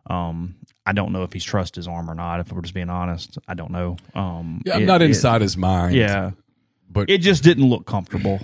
Um, 0.06 0.56
I 0.86 0.94
don't 0.94 1.12
know 1.12 1.24
if 1.24 1.32
he's 1.34 1.44
trust 1.44 1.76
his 1.76 1.88
arm 1.88 2.10
or 2.10 2.16
not. 2.16 2.40
If 2.40 2.52
we're 2.52 2.62
just 2.62 2.74
being 2.74 2.90
honest, 2.90 3.38
I 3.48 3.54
don't 3.54 3.72
know. 3.72 3.98
Um, 4.16 4.62
Yeah, 4.66 4.76
I'm 4.76 4.84
it- 4.84 4.86
not 4.88 5.02
it- 5.02 5.06
inside 5.10 5.42
his 5.42 5.56
mind. 5.56 5.96
yeah, 5.96 6.32
But 6.90 7.10
it 7.10 7.20
just 7.20 7.44
didn't 7.44 7.70
look 7.70 7.86
comfortable. 7.86 8.40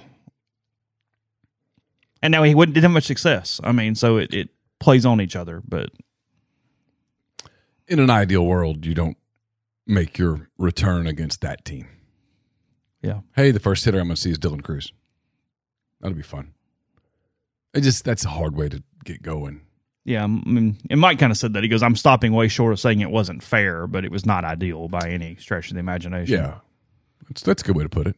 And 2.22 2.32
now 2.32 2.44
he 2.44 2.56
wouldn't 2.56 2.74
didn't 2.74 2.84
have 2.86 2.92
much 2.92 3.06
success. 3.06 3.60
I 3.64 3.72
mean, 3.72 3.96
so 3.96 4.18
it, 4.18 4.34
it 4.34 4.50
plays 4.80 5.06
on 5.06 5.22
each 5.22 5.36
other. 5.36 5.62
But 5.68 5.90
in 7.88 8.00
an 8.00 8.10
ideal 8.10 8.46
world, 8.46 8.86
you 8.86 8.94
don't 8.94 9.18
make 9.86 10.18
your 10.18 10.50
return 10.58 11.08
against 11.08 11.42
that 11.42 11.64
team. 11.64 11.88
yeah, 13.02 13.22
Hey, 13.36 13.52
the 13.52 13.60
first 13.60 13.86
hitter 13.86 14.00
I'm 14.00 14.08
going 14.08 14.16
to 14.16 14.22
see 14.22 14.32
is 14.32 14.40
Dylan 14.40 14.64
Crews. 14.64 14.92
That'll 16.02 16.18
be 16.18 16.24
fun. 16.24 16.54
It 17.74 17.82
just 17.82 18.04
that's 18.04 18.26
a 18.26 18.30
hard 18.30 18.56
way 18.56 18.68
to 18.70 18.84
get 19.06 19.22
going. 19.22 19.62
Yeah, 20.08 20.24
I 20.24 20.28
mean, 20.28 20.78
and 20.90 21.02
Mike 21.02 21.20
kind 21.20 21.32
of 21.32 21.38
said 21.38 21.52
that. 21.54 21.64
He 21.64 21.70
goes, 21.70 21.84
"I'm 21.84 21.98
stopping 21.98 22.32
way 22.32 22.48
short 22.48 22.72
of 22.72 22.80
saying 22.80 23.02
it 23.02 23.12
wasn't 23.12 23.44
fair, 23.44 23.88
but 23.88 24.06
it 24.06 24.12
was 24.12 24.26
not 24.26 24.46
ideal 24.46 24.88
by 24.88 25.10
any 25.10 25.36
stretch 25.36 25.68
of 25.68 25.74
the 25.74 25.82
imagination." 25.82 26.34
Yeah, 26.34 26.60
that's 27.28 27.42
that's 27.42 27.62
a 27.62 27.66
good 27.66 27.76
way 27.76 27.84
to 27.84 27.90
put 27.90 28.08
it. 28.08 28.16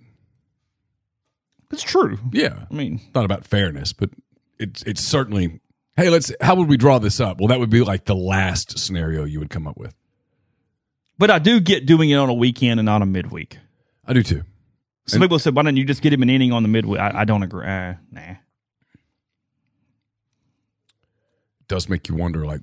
it's 1.72 1.82
true. 1.84 2.20
Yeah, 2.32 2.66
I 2.70 2.74
mean, 2.74 3.02
not 3.16 3.26
about 3.26 3.44
fairness, 3.44 3.92
but 3.92 4.12
it's 4.60 4.84
it's 4.84 5.02
certainly. 5.02 5.62
Hey, 5.98 6.10
let's. 6.10 6.32
How 6.42 6.54
would 6.56 6.70
we 6.70 6.78
draw 6.78 7.00
this 7.00 7.20
up? 7.20 7.40
Well, 7.40 7.48
that 7.48 7.60
would 7.60 7.72
be 7.72 7.82
like 7.82 8.06
the 8.06 8.16
last 8.16 8.78
scenario 8.78 9.26
you 9.26 9.40
would 9.40 9.50
come 9.50 9.68
up 9.68 9.76
with. 9.78 9.94
but 11.18 11.32
I 11.32 11.40
do 11.40 11.60
get 11.60 11.86
doing 11.88 12.12
it 12.12 12.16
on 12.16 12.30
a 12.30 12.34
weekend 12.36 12.80
and 12.80 12.86
not 12.86 13.02
a 13.02 13.06
midweek. 13.08 13.58
I 14.06 14.14
do 14.14 14.22
too. 14.24 14.44
Some 15.08 15.22
people 15.22 15.40
said, 15.40 15.56
"Why 15.56 15.64
don't 15.64 15.76
you 15.76 15.86
just 15.86 16.04
get 16.04 16.14
him 16.14 16.22
an 16.22 16.30
inning 16.30 16.52
on 16.52 16.62
the 16.62 16.70
midweek?" 16.70 17.00
I, 17.00 17.22
I 17.22 17.26
don't 17.26 17.42
agree. 17.42 17.66
Uh, 17.66 17.96
nah. 18.12 18.36
Does 21.70 21.88
make 21.88 22.10
you 22.10 22.16
wonder. 22.16 22.46
Like, 22.46 22.62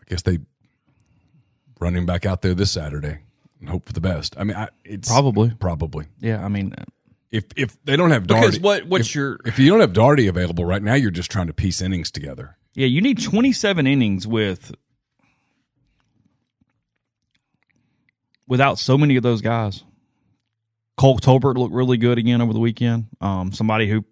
I 0.00 0.04
guess 0.08 0.22
they 0.22 0.38
run 1.78 1.94
him 1.94 2.06
back 2.06 2.24
out 2.24 2.40
there 2.42 2.54
this 2.54 2.70
Saturday 2.70 3.18
and 3.60 3.68
hope 3.68 3.84
for 3.86 3.92
the 3.92 4.00
best. 4.00 4.34
I 4.38 4.44
mean, 4.44 4.56
I, 4.56 4.68
it's 4.84 5.08
Probably. 5.08 5.50
probably 5.60 6.06
Yeah, 6.20 6.42
I 6.44 6.48
mean, 6.48 6.74
if 7.30 7.44
if 7.56 7.76
they 7.84 7.96
don't 7.96 8.10
have 8.10 8.26
Because 8.26 8.58
Darty, 8.58 8.62
what- 8.62 8.86
what's 8.86 9.08
if, 9.10 9.14
your- 9.14 9.38
if 9.44 9.58
you 9.58 9.68
don't 9.70 9.80
have 9.80 9.92
Darty 9.92 10.28
available 10.28 10.64
right 10.64 10.82
now, 10.82 10.94
you're 10.94 11.10
just 11.10 11.30
trying 11.30 11.46
to 11.48 11.52
piece 11.52 11.80
innings 11.82 12.10
together. 12.10 12.56
yeah, 12.74 12.86
you 12.86 13.00
need 13.02 13.22
27 13.22 13.86
innings 13.86 14.26
with 14.26 14.72
without 18.46 18.78
so 18.78 18.98
many 18.98 19.16
of 19.16 19.22
those 19.22 19.40
guys. 19.40 19.84
Cole 20.96 21.18
Tolbert 21.18 21.56
looked 21.56 21.74
really 21.74 21.96
good 21.96 22.18
again 22.18 22.40
over 22.42 22.52
the 22.52 22.58
weekend. 22.58 23.06
Um, 23.20 23.52
somebody 23.52 23.88
who, 23.88 24.04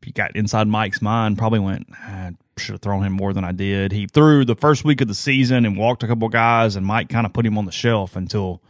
if 0.00 0.06
you 0.06 0.12
got 0.12 0.34
inside 0.36 0.66
Mike's 0.68 1.02
mind, 1.02 1.36
probably 1.36 1.58
went, 1.58 1.86
I 1.92 2.32
should 2.58 2.72
have 2.74 2.82
thrown 2.82 3.02
him 3.04 3.12
more 3.12 3.32
than 3.32 3.44
I 3.44 3.52
did. 3.52 3.92
He 3.92 4.06
threw 4.06 4.44
the 4.44 4.54
first 4.56 4.84
week 4.84 5.00
of 5.00 5.08
the 5.08 5.14
season 5.14 5.64
and 5.64 5.76
walked 5.76 6.02
a 6.02 6.06
couple 6.06 6.28
guys, 6.28 6.76
and 6.76 6.84
Mike 6.84 7.08
kind 7.08 7.26
of 7.26 7.32
put 7.32 7.46
him 7.46 7.56
on 7.58 7.64
the 7.64 7.72
shelf 7.72 8.16
until 8.16 8.62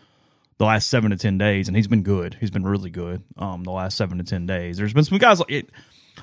the 0.59 0.65
last 0.65 0.89
seven 0.89 1.11
to 1.11 1.17
ten 1.17 1.39
days, 1.39 1.69
and 1.69 1.77
he's 1.77 1.87
been 1.89 2.03
good. 2.03 2.37
He's 2.41 2.51
been 2.51 2.65
really 2.65 2.91
good. 2.91 3.23
Um, 3.37 3.65
the 3.65 3.71
last 3.71 3.97
seven 3.97 4.19
to 4.19 4.25
ten 4.25 4.47
days. 4.47 4.77
There's 4.77 4.93
been 4.93 5.05
some 5.05 5.19
guys 5.19 5.39
like 5.41 5.51
it. 5.51 5.71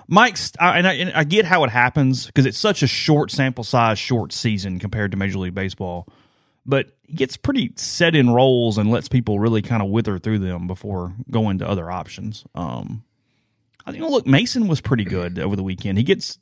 Mike's, 0.08 0.52
I- 0.60 0.78
and 0.78 0.88
I, 0.88 0.94
and 0.94 1.12
I 1.14 1.24
get 1.24 1.46
how 1.46 1.64
it 1.64 1.70
happens 1.70 2.26
because 2.26 2.46
it's 2.46 2.58
such 2.58 2.84
a 2.84 2.88
short 2.88 3.32
sample 3.32 3.64
size, 3.64 3.98
short 3.98 4.34
season 4.34 4.78
compared 4.80 5.12
to 5.12 5.18
Major 5.18 5.38
League 5.40 5.56
Baseball. 5.56 6.08
But 6.66 6.88
he 7.08 7.14
gets 7.14 7.38
pretty 7.38 7.72
set 7.76 8.16
in 8.16 8.30
roles 8.30 8.78
and 8.78 8.90
lets 8.92 9.08
people 9.08 9.40
really 9.40 9.62
kind 9.62 9.82
of 9.84 9.90
wither 9.90 10.18
through 10.20 10.40
them 10.40 10.68
before 10.68 11.14
going 11.32 11.60
to 11.60 11.70
other 11.70 11.90
options. 11.92 12.44
Um, 12.56 13.04
I 13.86 13.92
think, 13.92 14.04
look, 14.04 14.26
Mason 14.26 14.68
was 14.68 14.82
pretty 14.82 15.04
good 15.06 15.38
over 15.40 15.56
the 15.56 15.62
weekend. 15.64 15.98
He 16.00 16.04
gets 16.04 16.40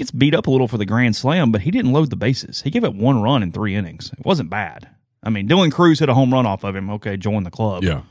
gets 0.00 0.10
beat 0.10 0.34
up 0.34 0.46
a 0.46 0.50
little 0.50 0.66
for 0.66 0.78
the 0.78 0.86
grand 0.86 1.14
slam, 1.14 1.52
but 1.52 1.60
he 1.60 1.70
didn't 1.70 1.92
load 1.92 2.08
the 2.10 2.16
bases. 2.16 2.62
He 2.62 2.70
gave 2.70 2.84
up 2.84 2.94
one 2.94 3.20
run 3.22 3.42
in 3.42 3.52
three 3.52 3.74
innings. 3.74 4.10
It 4.18 4.24
wasn't 4.24 4.48
bad. 4.50 4.88
I 5.22 5.28
mean, 5.28 5.46
Dylan 5.46 5.70
Crews 5.70 5.98
hit 6.00 6.08
a 6.08 6.14
home 6.14 6.32
run 6.32 6.46
off 6.46 6.64
of 6.64 6.74
him. 6.74 6.88
Okay, 6.90 7.18
join 7.18 7.44
the 7.44 7.50
club. 7.50 7.84
Yeah, 7.84 8.02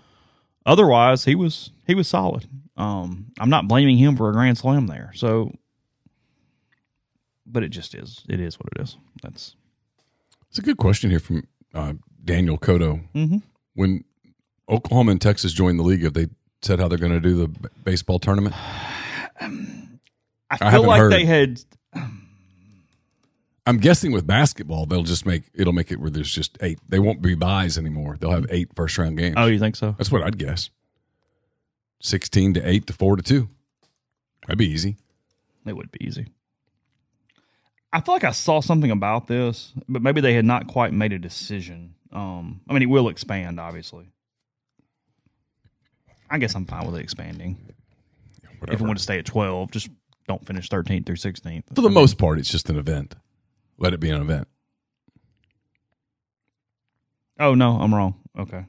Otherwise, 0.66 1.26
he 1.26 1.34
was 1.34 1.72
he 1.88 1.96
was 1.96 2.08
solid. 2.08 2.48
Um, 2.78 3.32
I'm 3.40 3.50
not 3.50 3.68
blaming 3.68 3.98
him 3.98 4.16
for 4.16 4.30
a 4.30 4.34
grand 4.34 4.60
slam 4.60 4.86
there. 4.86 5.12
So, 5.16 5.52
but 7.48 7.64
it 7.64 7.70
just 7.70 7.96
is. 7.96 8.24
It 8.30 8.40
is 8.40 8.60
what 8.60 8.70
it 8.76 8.82
is. 8.84 8.96
That's 9.24 9.56
it's 10.50 10.60
a 10.60 10.62
good 10.62 10.78
question 10.78 11.10
here 11.10 11.20
from 11.20 11.48
uh, 11.74 11.94
Daniel 12.24 12.58
Cotto. 12.60 13.02
Mm-hmm. 13.16 13.38
When 13.74 14.04
Oklahoma 14.70 15.12
and 15.14 15.22
Texas 15.22 15.52
joined 15.54 15.80
the 15.80 15.84
league, 15.84 16.04
have 16.04 16.14
they 16.14 16.28
said 16.62 16.80
how 16.80 16.88
they're 16.88 17.00
going 17.00 17.12
to 17.14 17.20
do 17.20 17.36
the 17.36 17.48
b- 17.48 17.70
baseball 17.84 18.20
tournament? 18.20 18.54
I 19.42 20.56
I 20.56 20.58
feel 20.58 20.70
haven't 20.70 20.88
like 20.88 21.00
heard. 21.00 21.12
they 21.12 21.26
had. 21.26 21.60
I'm 23.70 23.78
guessing 23.78 24.12
with 24.12 24.26
basketball, 24.26 24.88
they'll 24.88 25.04
just 25.04 25.28
make 25.28 25.44
it'll 25.54 25.74
make 25.74 25.92
it 25.92 26.00
where 26.00 26.10
there's 26.10 26.34
just 26.34 26.58
eight. 26.60 26.80
They 26.90 26.98
won't 26.98 27.22
be 27.22 27.36
buys 27.36 27.78
anymore. 27.78 28.18
They'll 28.20 28.32
have 28.32 28.48
eight 28.50 28.70
first 28.76 28.98
round 28.98 29.16
games. 29.16 29.36
Oh, 29.38 29.46
you 29.46 29.60
think 29.60 29.76
so? 29.76 29.94
That's 29.96 30.12
what 30.12 30.24
I'd 30.24 30.40
guess. 30.40 30.72
Sixteen 32.02 32.56
to 32.56 32.68
eight 32.68 32.88
to 32.88 32.94
four 32.94 33.16
to 33.16 33.22
two. 33.22 33.48
That'd 34.48 34.58
be 34.58 34.68
easy. 34.72 34.98
It 35.68 35.78
would 35.78 35.92
be 35.92 36.04
easy. 36.04 36.30
I 37.94 38.02
feel 38.02 38.16
like 38.16 38.24
I 38.24 38.32
saw 38.32 38.60
something 38.60 38.90
about 38.90 39.28
this, 39.28 39.72
but 39.88 40.02
maybe 40.02 40.20
they 40.20 40.34
had 40.34 40.46
not 40.46 40.66
quite 40.66 40.92
made 40.92 41.14
a 41.14 41.20
decision. 41.20 41.94
Um, 42.12 42.62
I 42.68 42.74
mean, 42.74 42.82
it 42.82 42.88
will 42.88 43.08
expand, 43.08 43.60
obviously. 43.60 44.10
I 46.28 46.40
guess 46.40 46.56
I'm 46.56 46.66
fine 46.66 46.88
with 46.88 46.96
it 46.96 47.04
expanding. 47.04 47.58
If 48.42 48.50
it 48.50 48.62
Whatever. 48.62 48.84
want 48.86 48.98
to 48.98 49.04
stay 49.04 49.20
at 49.20 49.26
12, 49.26 49.70
just 49.70 49.90
don't 50.28 50.44
finish 50.44 50.70
13th 50.70 51.06
through 51.06 51.18
16th. 51.18 51.76
For 51.76 51.82
the 51.82 51.90
most 51.90 52.18
part, 52.18 52.40
it's 52.40 52.50
just 52.50 52.68
an 52.72 52.78
event. 52.80 53.16
Let 53.80 53.94
it 53.94 54.00
be 54.00 54.10
an 54.10 54.22
event. 54.22 54.48
Oh, 57.40 57.56
no, 57.56 57.80
I'm 57.80 57.96
wrong. 57.96 58.16
Okay. 58.38 58.66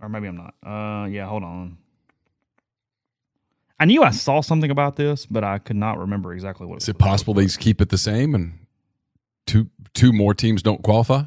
Or 0.00 0.08
maybe 0.08 0.28
I'm 0.28 0.36
not. 0.36 0.54
Uh, 0.64 1.06
yeah, 1.06 1.26
hold 1.26 1.42
on. 1.42 1.78
I 3.80 3.84
knew 3.84 4.04
I 4.04 4.10
saw 4.10 4.40
something 4.40 4.70
about 4.70 4.94
this, 4.94 5.26
but 5.26 5.42
I 5.42 5.58
could 5.58 5.76
not 5.76 5.98
remember 5.98 6.32
exactly 6.32 6.66
what 6.66 6.80
Is 6.80 6.88
it 6.88 6.98
possible 6.98 7.34
they 7.34 7.48
keep 7.48 7.80
it 7.80 7.88
the 7.88 7.98
same 7.98 8.32
and 8.32 8.60
two 9.44 9.70
two 9.92 10.12
more 10.12 10.34
teams 10.34 10.62
don't 10.62 10.82
qualify? 10.82 11.24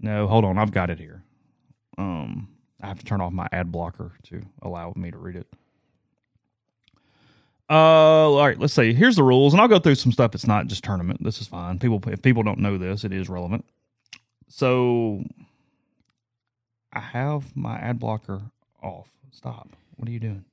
No, 0.00 0.26
hold 0.26 0.46
on. 0.46 0.56
I've 0.56 0.72
got 0.72 0.88
it 0.88 0.98
here. 0.98 1.22
Um, 1.98 2.48
I 2.80 2.86
have 2.86 2.98
to 3.00 3.04
turn 3.04 3.20
off 3.20 3.32
my 3.32 3.48
ad 3.52 3.70
blocker 3.70 4.12
to 4.24 4.42
allow 4.62 4.94
me 4.96 5.10
to 5.10 5.18
read 5.18 5.36
it. 5.36 5.46
Uh, 7.70 7.74
all 7.74 8.46
right. 8.46 8.58
Let's 8.58 8.74
see. 8.74 8.92
Here's 8.92 9.16
the 9.16 9.22
rules, 9.22 9.54
and 9.54 9.60
I'll 9.60 9.68
go 9.68 9.78
through 9.78 9.94
some 9.94 10.12
stuff. 10.12 10.34
It's 10.34 10.46
not 10.46 10.66
just 10.66 10.84
tournament. 10.84 11.22
This 11.22 11.40
is 11.40 11.46
fine. 11.46 11.78
People, 11.78 12.00
if 12.08 12.20
people 12.22 12.42
don't 12.42 12.58
know 12.58 12.76
this, 12.76 13.04
it 13.04 13.12
is 13.12 13.28
relevant. 13.28 13.64
So, 14.48 15.24
I 16.92 17.00
have 17.00 17.56
my 17.56 17.76
ad 17.78 17.98
blocker 17.98 18.42
off. 18.82 19.08
Stop. 19.32 19.68
What 19.96 20.08
are 20.08 20.12
you 20.12 20.20
doing? 20.20 20.44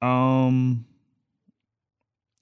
Um, 0.00 0.86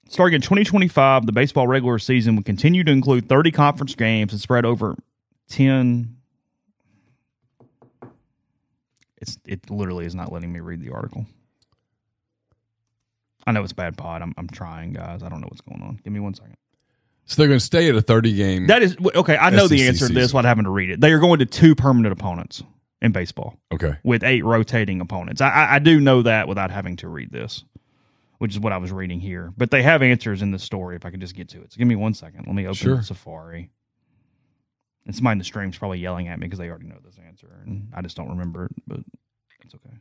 starting 0.07 0.35
in 0.35 0.41
2025, 0.41 1.25
the 1.25 1.31
baseball 1.31 1.67
regular 1.67 1.99
season 1.99 2.35
will 2.35 2.43
continue 2.43 2.83
to 2.83 2.91
include 2.91 3.27
30 3.27 3.51
conference 3.51 3.95
games 3.95 4.31
and 4.31 4.39
spread 4.39 4.63
over 4.63 4.95
10. 5.49 6.15
It's 9.19 9.39
it 9.45 9.69
literally 9.71 10.05
is 10.05 10.13
not 10.13 10.31
letting 10.31 10.53
me 10.53 10.59
read 10.59 10.79
the 10.79 10.91
article. 10.91 11.25
I 13.47 13.53
know 13.53 13.63
it's 13.63 13.73
bad 13.73 13.97
pod. 13.97 14.21
I'm 14.21 14.35
I'm 14.37 14.47
trying, 14.47 14.93
guys. 14.93 15.23
I 15.23 15.29
don't 15.29 15.41
know 15.41 15.47
what's 15.47 15.61
going 15.61 15.81
on. 15.81 15.99
Give 16.03 16.13
me 16.13 16.19
one 16.19 16.35
second. 16.35 16.57
So 17.25 17.41
they're 17.41 17.47
going 17.47 17.59
to 17.59 17.65
stay 17.65 17.89
at 17.89 17.95
a 17.95 18.01
30 18.01 18.33
game. 18.35 18.67
That 18.67 18.83
is 18.83 18.95
okay. 19.15 19.35
I 19.35 19.49
know 19.49 19.67
the 19.67 19.79
SEC 19.79 19.87
answer 19.87 20.07
to 20.07 20.13
this 20.13 20.33
without 20.33 20.47
having 20.47 20.63
to 20.63 20.69
read 20.69 20.91
it. 20.91 21.01
They 21.01 21.11
are 21.11 21.19
going 21.19 21.39
to 21.39 21.45
two 21.45 21.75
permanent 21.75 22.13
opponents 22.13 22.63
in 23.01 23.11
baseball 23.11 23.57
okay. 23.73 23.95
with 24.03 24.23
eight 24.23 24.45
rotating 24.45 25.01
opponents. 25.01 25.41
I, 25.41 25.49
I, 25.49 25.75
I 25.75 25.79
do 25.79 25.99
know 25.99 26.21
that 26.21 26.47
without 26.47 26.71
having 26.71 26.95
to 26.97 27.09
read 27.09 27.31
this, 27.31 27.65
which 28.37 28.53
is 28.53 28.59
what 28.61 28.71
I 28.71 28.77
was 28.77 28.93
reading 28.93 29.19
here. 29.19 29.53
But 29.57 29.71
they 29.71 29.83
have 29.83 30.01
answers 30.01 30.41
in 30.41 30.51
the 30.51 30.59
story 30.59 30.95
if 30.95 31.05
I 31.05 31.09
could 31.09 31.19
just 31.19 31.35
get 31.35 31.49
to 31.49 31.61
it. 31.61 31.73
So 31.73 31.77
give 31.77 31.87
me 31.87 31.97
one 31.97 32.13
second. 32.13 32.47
Let 32.47 32.55
me 32.55 32.63
open 32.63 32.75
Sure. 32.75 33.01
Safari. 33.01 33.71
And 35.05 35.13
somebody 35.13 35.33
in 35.33 35.37
the 35.39 35.43
stream's 35.43 35.77
probably 35.77 35.99
yelling 35.99 36.29
at 36.29 36.39
me 36.39 36.47
because 36.47 36.59
they 36.59 36.69
already 36.69 36.87
know 36.87 36.99
this 37.03 37.17
answer, 37.25 37.61
and 37.65 37.89
I 37.93 38.01
just 38.01 38.17
don't 38.17 38.29
remember 38.29 38.65
it. 38.65 38.71
But 38.87 38.99
it's 39.63 39.73
okay. 39.75 39.95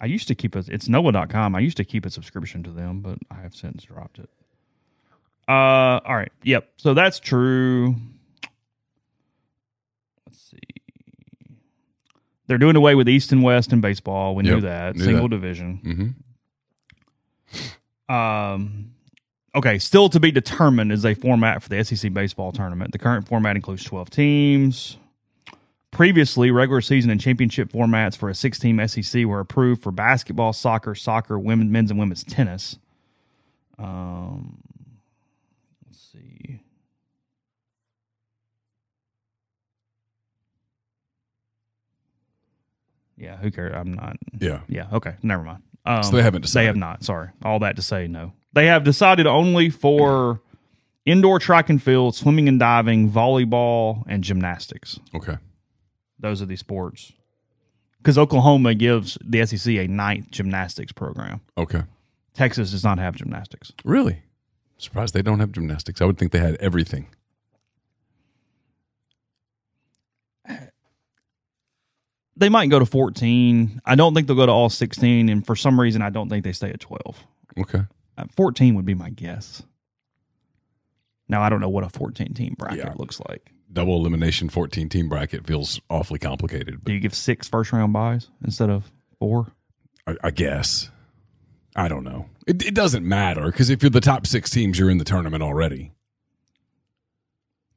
I 0.00 0.06
used 0.06 0.28
to 0.28 0.34
keep 0.34 0.54
a 0.56 0.64
it's 0.68 0.88
Noah.com. 0.88 1.54
I 1.54 1.60
used 1.60 1.76
to 1.78 1.84
keep 1.84 2.04
a 2.04 2.10
subscription 2.10 2.62
to 2.64 2.70
them, 2.70 3.00
but 3.00 3.18
I 3.30 3.40
have 3.42 3.54
since 3.54 3.84
dropped 3.84 4.18
it. 4.18 4.28
Uh 5.48 5.52
all 6.04 6.16
right. 6.16 6.32
Yep. 6.42 6.68
So 6.76 6.94
that's 6.94 7.18
true. 7.20 7.96
Let's 10.26 10.38
see. 10.50 10.58
They're 12.46 12.58
doing 12.58 12.76
away 12.76 12.94
with 12.94 13.08
East 13.08 13.32
and 13.32 13.42
West 13.42 13.72
in 13.72 13.80
baseball. 13.80 14.34
We 14.34 14.42
knew 14.42 14.60
that. 14.62 14.96
knew 14.96 15.04
Single 15.04 15.28
that. 15.28 15.36
division. 15.36 16.14
hmm 18.08 18.12
Um, 18.14 18.90
okay, 19.54 19.78
still 19.78 20.08
to 20.10 20.20
be 20.20 20.30
determined 20.30 20.92
is 20.92 21.04
a 21.06 21.14
format 21.14 21.62
for 21.62 21.68
the 21.70 21.82
SEC 21.84 22.12
baseball 22.12 22.52
tournament. 22.52 22.92
The 22.92 22.98
current 22.98 23.26
format 23.28 23.56
includes 23.56 23.82
12 23.84 24.10
teams. 24.10 24.98
Previously, 25.94 26.50
regular 26.50 26.80
season 26.80 27.08
and 27.12 27.20
championship 27.20 27.70
formats 27.70 28.16
for 28.16 28.28
a 28.28 28.34
six 28.34 28.58
team 28.58 28.84
SEC 28.88 29.24
were 29.26 29.38
approved 29.38 29.80
for 29.80 29.92
basketball, 29.92 30.52
soccer, 30.52 30.92
soccer, 30.96 31.38
women, 31.38 31.70
men's, 31.70 31.88
and 31.88 32.00
women's 32.00 32.24
tennis. 32.24 32.78
Um, 33.78 34.58
let's 35.86 36.00
see. 36.12 36.60
Yeah, 43.16 43.36
who 43.36 43.50
cares? 43.50 43.72
I'm 43.74 43.92
not. 43.94 44.16
Yeah. 44.40 44.60
Yeah. 44.68 44.88
Okay. 44.92 45.14
Never 45.22 45.44
mind. 45.44 45.62
Um, 45.86 46.02
So 46.02 46.16
they 46.16 46.22
haven't 46.22 46.42
decided. 46.42 46.62
They 46.62 46.66
have 46.66 46.76
not. 46.76 47.04
Sorry. 47.04 47.28
All 47.44 47.60
that 47.60 47.76
to 47.76 47.82
say, 47.82 48.08
no. 48.08 48.32
They 48.52 48.66
have 48.66 48.82
decided 48.84 49.26
only 49.26 49.70
for 49.70 50.40
indoor 51.04 51.38
track 51.38 51.70
and 51.70 51.80
field, 51.80 52.14
swimming 52.16 52.48
and 52.48 52.58
diving, 52.58 53.10
volleyball, 53.10 54.02
and 54.08 54.24
gymnastics. 54.24 54.98
Okay. 55.14 55.36
Those 56.18 56.40
are 56.42 56.46
the 56.46 56.56
sports. 56.56 57.12
Because 57.98 58.18
Oklahoma 58.18 58.74
gives 58.74 59.16
the 59.24 59.44
SEC 59.46 59.74
a 59.74 59.86
ninth 59.86 60.30
gymnastics 60.30 60.92
program. 60.92 61.40
Okay. 61.56 61.82
Texas 62.34 62.70
does 62.72 62.84
not 62.84 62.98
have 62.98 63.16
gymnastics. 63.16 63.72
Really? 63.84 64.22
Surprised 64.76 65.14
they 65.14 65.22
don't 65.22 65.40
have 65.40 65.52
gymnastics. 65.52 66.02
I 66.02 66.04
would 66.04 66.18
think 66.18 66.32
they 66.32 66.38
had 66.40 66.56
everything. 66.56 67.06
They 72.36 72.48
might 72.48 72.68
go 72.68 72.78
to 72.78 72.86
14. 72.86 73.80
I 73.84 73.94
don't 73.94 74.12
think 74.14 74.26
they'll 74.26 74.36
go 74.36 74.46
to 74.46 74.52
all 74.52 74.68
16. 74.68 75.28
And 75.28 75.46
for 75.46 75.54
some 75.54 75.78
reason, 75.80 76.02
I 76.02 76.10
don't 76.10 76.28
think 76.28 76.44
they 76.44 76.52
stay 76.52 76.70
at 76.70 76.80
12. 76.80 77.24
Okay. 77.60 77.82
Uh, 78.18 78.24
14 78.36 78.74
would 78.74 78.84
be 78.84 78.94
my 78.94 79.10
guess. 79.10 79.62
Now, 81.28 81.42
I 81.42 81.48
don't 81.48 81.60
know 81.60 81.68
what 81.68 81.84
a 81.84 81.88
14 81.88 82.34
team 82.34 82.54
bracket 82.58 82.78
Yeah. 82.78 82.94
looks 82.96 83.20
like. 83.28 83.52
Double 83.74 83.96
elimination 83.96 84.48
14 84.48 84.88
team 84.88 85.08
bracket 85.08 85.46
feels 85.46 85.80
awfully 85.90 86.18
complicated, 86.20 86.82
Do 86.84 86.92
you 86.92 87.00
give 87.00 87.14
six 87.14 87.48
first 87.48 87.72
round 87.72 87.92
buys 87.92 88.28
instead 88.44 88.70
of 88.70 88.90
four? 89.18 89.48
I, 90.06 90.16
I 90.24 90.30
guess. 90.30 90.90
I 91.76 91.88
don't 91.88 92.04
know. 92.04 92.26
It, 92.46 92.64
it 92.64 92.74
doesn't 92.74 93.06
matter 93.06 93.46
because 93.46 93.70
if 93.70 93.82
you're 93.82 93.90
the 93.90 94.00
top 94.00 94.26
six 94.28 94.48
teams, 94.48 94.78
you're 94.78 94.90
in 94.90 94.98
the 94.98 95.04
tournament 95.04 95.42
already. 95.42 95.90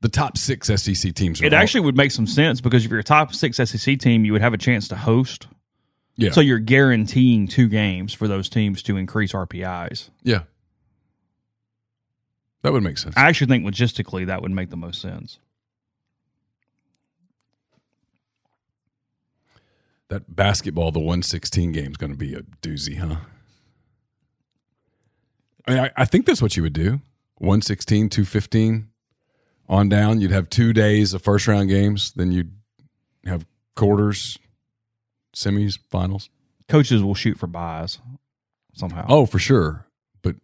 The 0.02 0.10
top 0.10 0.38
six 0.38 0.68
SEC 0.68 1.16
teams. 1.16 1.41
Are 1.41 1.45
It 1.45 1.54
all- 1.54 1.60
actually 1.60 1.82
would 1.82 1.98
make 1.98 2.12
some 2.12 2.28
sense 2.28 2.62
because 2.62 2.86
if 2.86 2.91
you're 2.91 3.00
a 3.00 3.04
top 3.04 3.34
six 3.34 3.58
SEC 3.58 3.98
team, 3.98 4.24
you 4.24 4.34
would 4.34 4.41
have 4.41 4.54
a 4.54 4.58
chance 4.58 4.88
to 4.89 4.95
host. 4.95 5.48
yeah, 6.16 6.30
So 6.30 6.41
you're 6.41 6.60
guaranteeing 6.60 7.48
two 7.48 7.68
games 7.68 8.14
for 8.14 8.28
those 8.28 8.50
teams 8.50 8.84
to 8.84 8.98
increase 8.98 9.32
RPIs. 9.34 10.10
yeah. 10.24 10.41
That 12.62 12.74
would 12.74 12.84
make 12.84 12.98
sense. 12.98 13.16
I 13.18 13.28
actually 13.28 13.48
think 13.48 13.66
logistically 13.66 14.26
that 14.28 14.41
would 14.41 14.52
make 14.52 14.70
the 14.70 14.78
most 14.78 15.02
sense. 15.02 15.39
That 20.10 20.36
basketball, 20.36 20.91
the 20.91 20.99
116 20.99 21.72
game 21.72 21.91
is 21.91 21.97
going 21.97 22.12
to 22.12 22.18
be 22.18 22.34
a 22.34 22.41
doozy, 22.62 22.97
huh? 22.97 23.18
I, 25.68 25.72
mean, 25.72 25.80
I, 25.80 25.91
I 25.97 26.05
think 26.05 26.26
that's 26.26 26.41
what 26.41 26.55
you 26.55 26.64
would 26.64 26.74
do 26.74 27.01
116, 27.39 28.10
215 28.10 28.88
on 29.68 29.89
down. 29.89 30.22
You'd 30.22 30.32
have 30.32 30.49
two 30.49 30.74
days 30.74 31.14
of 31.14 31.22
first 31.22 31.47
round 31.47 31.70
games, 31.70 32.14
then 32.16 32.32
you'd 32.32 32.53
have 33.26 33.45
quarters, 33.76 34.39
semis, 35.36 35.78
finals. 35.89 36.30
Coaches 36.68 37.03
will 37.03 37.16
shoot 37.16 37.38
for 37.38 37.47
buys 37.47 37.99
somehow. 38.74 39.05
Oh, 39.08 39.26
for 39.26 39.39
sure. 39.39 39.86
But 40.22 40.36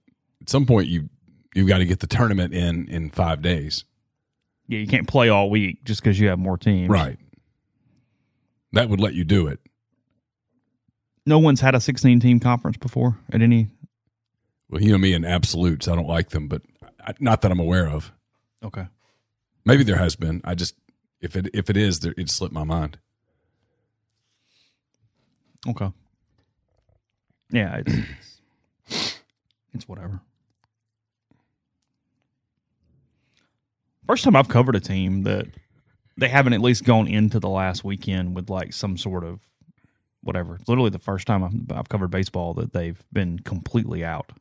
at 0.42 0.50
some 0.50 0.66
point, 0.66 0.88
you 0.88 1.10
you've 1.54 1.68
got 1.68 1.78
to 1.80 1.86
get 1.86 2.00
the 2.00 2.08
tournament 2.08 2.54
in 2.54 2.88
in 2.88 3.10
five 3.10 3.42
days, 3.42 3.86
yeah, 4.68 4.80
you 4.80 4.88
can't 4.88 5.08
play 5.08 5.30
all 5.30 5.50
week 5.50 5.84
just 5.84 6.02
because 6.02 6.20
you 6.20 6.30
have 6.30 6.40
more 6.40 6.58
teams. 6.58 6.90
right? 6.90 7.18
That 8.74 8.90
would 8.90 9.00
let 9.00 9.14
you 9.14 9.24
do 9.24 9.48
it. 9.48 9.60
No 11.26 11.40
one's 11.40 11.62
had 11.62 11.74
a 11.76 11.80
16 11.80 12.20
team 12.20 12.40
conference 12.40 12.78
before 12.78 13.18
at 13.32 13.42
any. 13.42 13.70
Well, 14.70 14.82
you 14.82 14.92
know 14.92 14.98
me 14.98 15.14
in 15.14 15.24
absolutes, 15.24 15.88
I 15.88 15.96
don't 15.96 16.08
like 16.08 16.30
them, 16.30 16.48
but 16.48 16.64
I, 17.00 17.14
not 17.20 17.42
that 17.42 17.52
I'm 17.52 17.60
aware 17.60 17.88
of. 17.88 18.12
Okay. 18.64 18.88
Maybe 19.66 19.84
there 19.84 19.98
has 19.98 20.16
been. 20.16 20.42
I 20.44 20.56
just 20.56 20.76
if 21.22 21.36
it 21.36 21.50
if 21.54 21.70
it 21.70 21.78
is, 21.78 22.00
there, 22.02 22.14
it 22.18 22.30
slipped 22.30 22.54
my 22.54 22.64
mind. 22.64 22.98
Okay. 25.68 25.92
Yeah, 27.52 27.78
it's, 27.78 27.94
it's, 28.88 29.22
it's 29.74 29.88
whatever. 29.88 30.20
First 34.08 34.24
time 34.26 34.36
I've 34.36 34.50
covered 34.50 34.76
a 34.76 34.82
team 34.82 35.24
that 35.24 35.48
they 36.18 36.28
haven't 36.30 36.54
at 36.54 36.62
least 36.62 36.84
gone 36.84 37.08
into 37.08 37.40
the 37.40 37.50
last 37.50 37.84
weekend 37.84 38.36
with 38.36 38.50
like 38.50 38.74
some 38.74 38.98
sort 38.98 39.24
of 39.24 39.40
whatever. 40.22 40.56
It's 40.56 40.68
literally 40.70 40.90
the 40.90 41.00
first 41.00 41.28
time 41.28 41.44
I've, 41.44 41.78
I've 41.78 41.90
covered 41.90 42.10
baseball 42.12 42.54
that 42.56 42.74
they've 42.74 43.02
been 43.12 43.40
completely 43.40 44.04
out. 44.06 44.32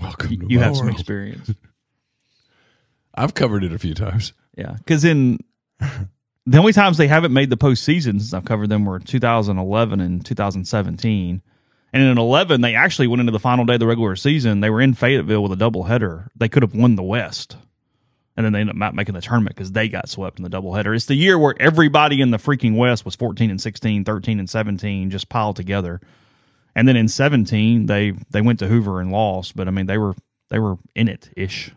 Welcome 0.00 0.40
to 0.40 0.46
You 0.48 0.58
my 0.58 0.64
have 0.66 0.76
some 0.76 0.86
world. 0.86 0.98
experience. 0.98 1.50
I've 3.14 3.34
covered 3.34 3.64
it 3.64 3.72
a 3.72 3.78
few 3.78 3.94
times. 3.94 4.32
Yeah, 4.56 4.74
because 4.78 5.04
in 5.04 5.38
the 5.80 6.58
only 6.58 6.72
times 6.72 6.96
they 6.96 7.08
haven't 7.08 7.32
made 7.32 7.50
the 7.50 7.56
postseason 7.56 8.12
since 8.20 8.32
I've 8.32 8.44
covered 8.44 8.68
them 8.68 8.84
were 8.84 8.98
2011 8.98 10.00
and 10.00 10.24
2017. 10.24 11.42
And 11.94 12.02
in 12.02 12.16
11, 12.16 12.62
they 12.62 12.74
actually 12.74 13.06
went 13.06 13.20
into 13.20 13.32
the 13.32 13.38
final 13.38 13.66
day 13.66 13.74
of 13.74 13.80
the 13.80 13.86
regular 13.86 14.16
season. 14.16 14.60
They 14.60 14.70
were 14.70 14.80
in 14.80 14.94
Fayetteville 14.94 15.42
with 15.42 15.52
a 15.52 15.56
doubleheader. 15.56 16.28
They 16.34 16.48
could 16.48 16.62
have 16.62 16.74
won 16.74 16.96
the 16.96 17.02
West. 17.02 17.56
And 18.36 18.46
then 18.46 18.52
they 18.52 18.60
end 18.60 18.70
up 18.70 18.76
not 18.76 18.94
making 18.94 19.14
the 19.14 19.20
tournament 19.20 19.54
because 19.54 19.72
they 19.72 19.88
got 19.88 20.08
swept 20.08 20.38
in 20.38 20.42
the 20.42 20.50
doubleheader. 20.50 20.94
It's 20.96 21.06
the 21.06 21.14
year 21.14 21.38
where 21.38 21.54
everybody 21.60 22.22
in 22.22 22.30
the 22.30 22.38
freaking 22.38 22.76
West 22.76 23.04
was 23.04 23.14
14 23.14 23.50
and 23.50 23.60
16, 23.60 24.04
13 24.04 24.38
and 24.38 24.48
17, 24.48 25.10
just 25.10 25.28
piled 25.28 25.56
together. 25.56 26.00
And 26.74 26.88
then 26.88 26.96
in 26.96 27.08
17, 27.08 27.86
they 27.86 28.12
they 28.30 28.40
went 28.40 28.58
to 28.60 28.68
Hoover 28.68 29.00
and 29.00 29.12
lost. 29.12 29.54
But 29.54 29.68
I 29.68 29.70
mean, 29.70 29.86
they 29.86 29.98
were 29.98 30.14
they 30.48 30.58
were 30.58 30.76
in 30.94 31.08
it 31.08 31.30
ish 31.36 31.72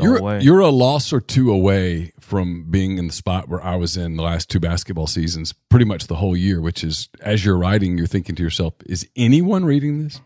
You're 0.00 0.18
you're 0.42 0.60
a 0.60 0.70
loss 0.70 1.12
or 1.12 1.20
two 1.20 1.52
away 1.52 2.12
from 2.18 2.64
being 2.70 2.98
in 2.98 3.06
the 3.08 3.12
spot 3.12 3.48
where 3.48 3.62
I 3.62 3.76
was 3.76 3.96
in 3.96 4.16
the 4.16 4.22
last 4.22 4.48
two 4.50 4.58
basketball 4.60 5.06
seasons, 5.06 5.52
pretty 5.68 5.84
much 5.84 6.06
the 6.08 6.16
whole 6.16 6.36
year. 6.36 6.60
Which 6.60 6.82
is, 6.82 7.08
as 7.20 7.44
you're 7.44 7.56
writing, 7.56 7.96
you're 7.98 8.06
thinking 8.08 8.34
to 8.34 8.42
yourself, 8.42 8.74
"Is 8.86 9.06
anyone 9.14 9.64
reading 9.64 10.02
this? 10.02 10.20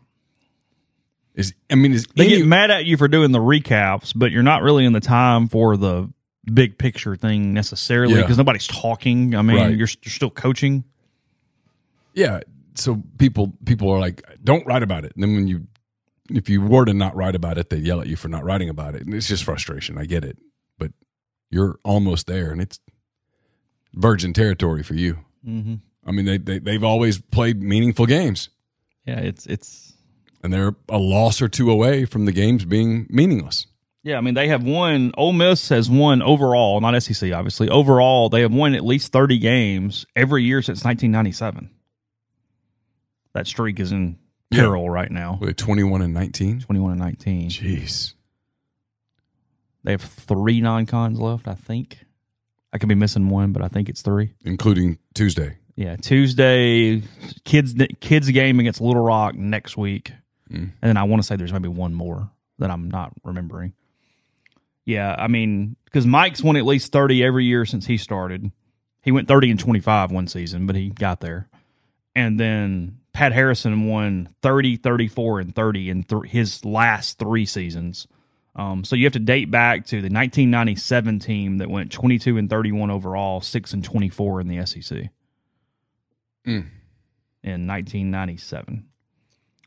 Is 1.35 1.53
I 1.71 1.75
mean, 1.75 1.93
is 1.93 2.07
they 2.15 2.27
any, 2.27 2.37
get 2.39 2.47
mad 2.47 2.71
at 2.71 2.85
you 2.87 2.97
for 2.97 3.09
doing 3.09 3.33
the 3.33 3.41
recaps, 3.41 4.13
but 4.15 4.31
you're 4.31 4.43
not 4.45 4.63
really 4.63 4.85
in 4.85 4.93
the 4.93 5.01
time 5.01 5.49
for 5.49 5.77
the 5.77 6.09
big 6.53 6.79
picture 6.79 7.17
thing 7.17 7.53
necessarily 7.53 8.15
Yeah. 8.15 8.21
because 8.23 8.39
nobody's 8.39 8.67
talking. 8.69 9.35
I 9.35 9.43
mean, 9.43 9.57
Right. 9.57 9.69
you're, 9.71 9.89
you're 10.03 10.11
still 10.13 10.31
coaching. 10.31 10.85
yeah?" 12.15 12.41
So 12.77 13.03
people 13.19 13.53
people 13.65 13.91
are 13.91 13.99
like, 13.99 14.23
"Don't 14.43 14.65
write 14.67 14.83
about 14.83 15.05
it." 15.05 15.13
And 15.15 15.23
then 15.23 15.35
when 15.35 15.49
you, 15.49 15.67
if 16.31 16.49
you 16.49 16.61
were 16.61 16.85
to 16.85 16.95
not 16.95 17.15
write 17.17 17.35
about 17.35 17.59
it, 17.59 17.69
they 17.71 17.79
yell 17.79 18.01
at 18.01 18.07
you 18.07 18.17
for 18.17 18.29
not 18.29 18.45
writing 18.45 18.69
about 18.69 18.95
it, 18.95 19.03
and 19.03 19.13
it's 19.15 19.29
just 19.29 19.43
frustration. 19.45 19.99
I 19.99 20.05
get 20.07 20.25
it, 20.25 20.39
but 20.79 20.93
you're 21.51 21.79
almost 21.85 22.27
there, 22.29 22.51
and 22.53 22.61
it's 22.61 22.79
virgin 23.95 24.33
territory 24.33 24.83
for 24.83 24.95
you. 24.95 25.19
Mm-hmm. 25.47 25.75
I 26.07 26.13
mean, 26.13 26.25
they, 26.27 26.39
they 26.39 26.59
they've 26.59 26.83
always 26.85 27.21
played 27.21 27.63
meaningful 27.63 28.07
games. 28.07 28.51
Yeah, 29.07 29.19
it's 29.21 29.47
it's 29.47 29.84
and 30.45 30.53
they're 30.53 30.77
a 30.89 30.99
loss 30.99 31.43
or 31.43 31.49
two 31.49 31.71
away 31.71 32.05
from 32.05 32.27
the 32.27 32.33
games 32.33 32.65
being 32.65 33.07
meaningless. 33.11 33.67
yeah. 34.05 34.19
I 34.19 34.21
mean, 34.21 34.35
they 34.35 34.47
have 34.49 34.63
won. 34.63 35.13
Ole 35.17 35.33
Miss 35.33 35.71
has 35.71 35.91
won 35.91 36.23
overall, 36.23 36.81
not 36.81 37.03
SEC, 37.03 37.33
obviously. 37.33 37.69
Overall, 37.69 38.29
they 38.29 38.43
have 38.43 38.53
won 38.53 38.75
at 38.75 38.85
least 38.85 39.11
30 39.13 39.39
games 39.39 40.05
every 40.15 40.45
year 40.45 40.61
since 40.63 40.85
1997. 40.85 41.71
That 43.33 43.47
streak 43.47 43.81
is 43.81 43.91
in 43.91 44.19
Yeah. 44.51 44.61
peril 44.61 44.89
right 44.91 45.11
now. 45.11 45.39
With 45.41 45.57
21 45.57 46.03
and 46.03 46.15
19. 46.15 46.61
21 46.61 46.93
and 46.93 47.01
19. 47.01 47.49
Jeez. 47.51 48.15
They 49.83 49.91
have 49.93 50.03
three 50.03 50.61
non-cons 50.61 51.19
left, 51.19 51.49
I 51.49 51.55
think. 51.55 52.05
I 52.73 52.79
could 52.79 52.89
be 52.89 52.95
missing 52.95 53.29
one, 53.29 53.53
but 53.53 53.63
I 53.63 53.69
think 53.69 53.89
it's 53.89 54.03
three. 54.03 54.33
Including 54.45 54.99
Tuesday. 55.15 55.57
Yeah, 55.77 55.97
Tuesday, 55.97 57.03
kids 57.45 57.75
kids 58.01 58.31
game 58.31 58.61
against 58.61 58.81
Little 58.81 59.03
Rock 59.03 59.35
next 59.35 59.77
week, 59.77 60.13
Mm. 60.51 60.57
and 60.59 60.73
then 60.83 60.97
I 60.97 61.05
want 61.05 61.23
to 61.23 61.27
say 61.27 61.37
there's 61.37 61.53
maybe 61.53 61.69
one 61.69 61.95
more 61.95 62.31
that 62.59 62.71
I'm 62.71 62.91
not 62.91 63.13
remembering. 63.25 63.73
Yeah, 64.85 65.15
I 65.19 65.29
mean, 65.29 65.77
because 65.87 66.07
Mike's 66.07 66.43
won 66.43 66.57
at 66.57 66.67
least 66.67 66.93
thirty 66.93 67.25
every 67.25 67.47
year 67.47 67.65
since 67.65 67.87
he 67.87 67.97
started. 67.97 68.53
He 69.03 69.11
went 69.13 69.27
thirty 69.29 69.51
and 69.51 69.59
twenty 69.59 69.81
five 69.81 70.11
one 70.13 70.27
season, 70.29 70.67
but 70.67 70.77
he 70.77 70.91
got 70.91 71.21
there. 71.21 71.49
And 72.15 72.39
then 72.39 72.99
Pat 73.13 73.33
Harrison 73.33 73.87
won 73.89 74.29
30, 74.43 74.77
34, 74.77 75.41
and 75.41 75.55
30 75.55 75.91
in 75.91 76.03
th- 76.05 76.23
his 76.31 76.65
last 76.65 77.19
three 77.19 77.45
seasons. 77.47 78.07
Um, 78.55 78.85
so 78.85 78.95
you 78.95 79.05
have 79.05 79.13
to 79.15 79.19
date 79.19 79.51
back 79.51 79.87
to 79.87 79.97
the 79.97 80.11
1997 80.11 81.19
team 81.19 81.59
that 81.59 81.69
went 81.71 81.91
22 81.91 82.37
and 82.39 82.49
31 82.49 82.91
overall, 82.93 83.41
6 83.41 83.73
and 83.73 83.83
24 83.83 84.41
in 84.43 84.49
the 84.49 84.65
SEC 84.65 85.11
Mm. 86.47 86.67
in 87.43 87.67
1997. 87.67 88.85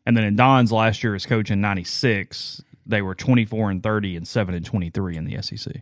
And 0.08 0.16
then 0.16 0.24
in 0.24 0.38
Don's 0.38 0.72
last 0.72 1.04
year 1.04 1.16
as 1.16 1.26
coach 1.26 1.52
in 1.52 1.60
96, 1.60 2.64
they 2.86 3.02
were 3.02 3.14
24 3.14 3.72
and 3.72 3.84
30 3.84 4.16
and 4.16 4.26
7 4.26 4.56
and 4.56 4.66
23 4.66 5.18
in 5.18 5.26
the 5.26 5.42
SEC. 5.42 5.82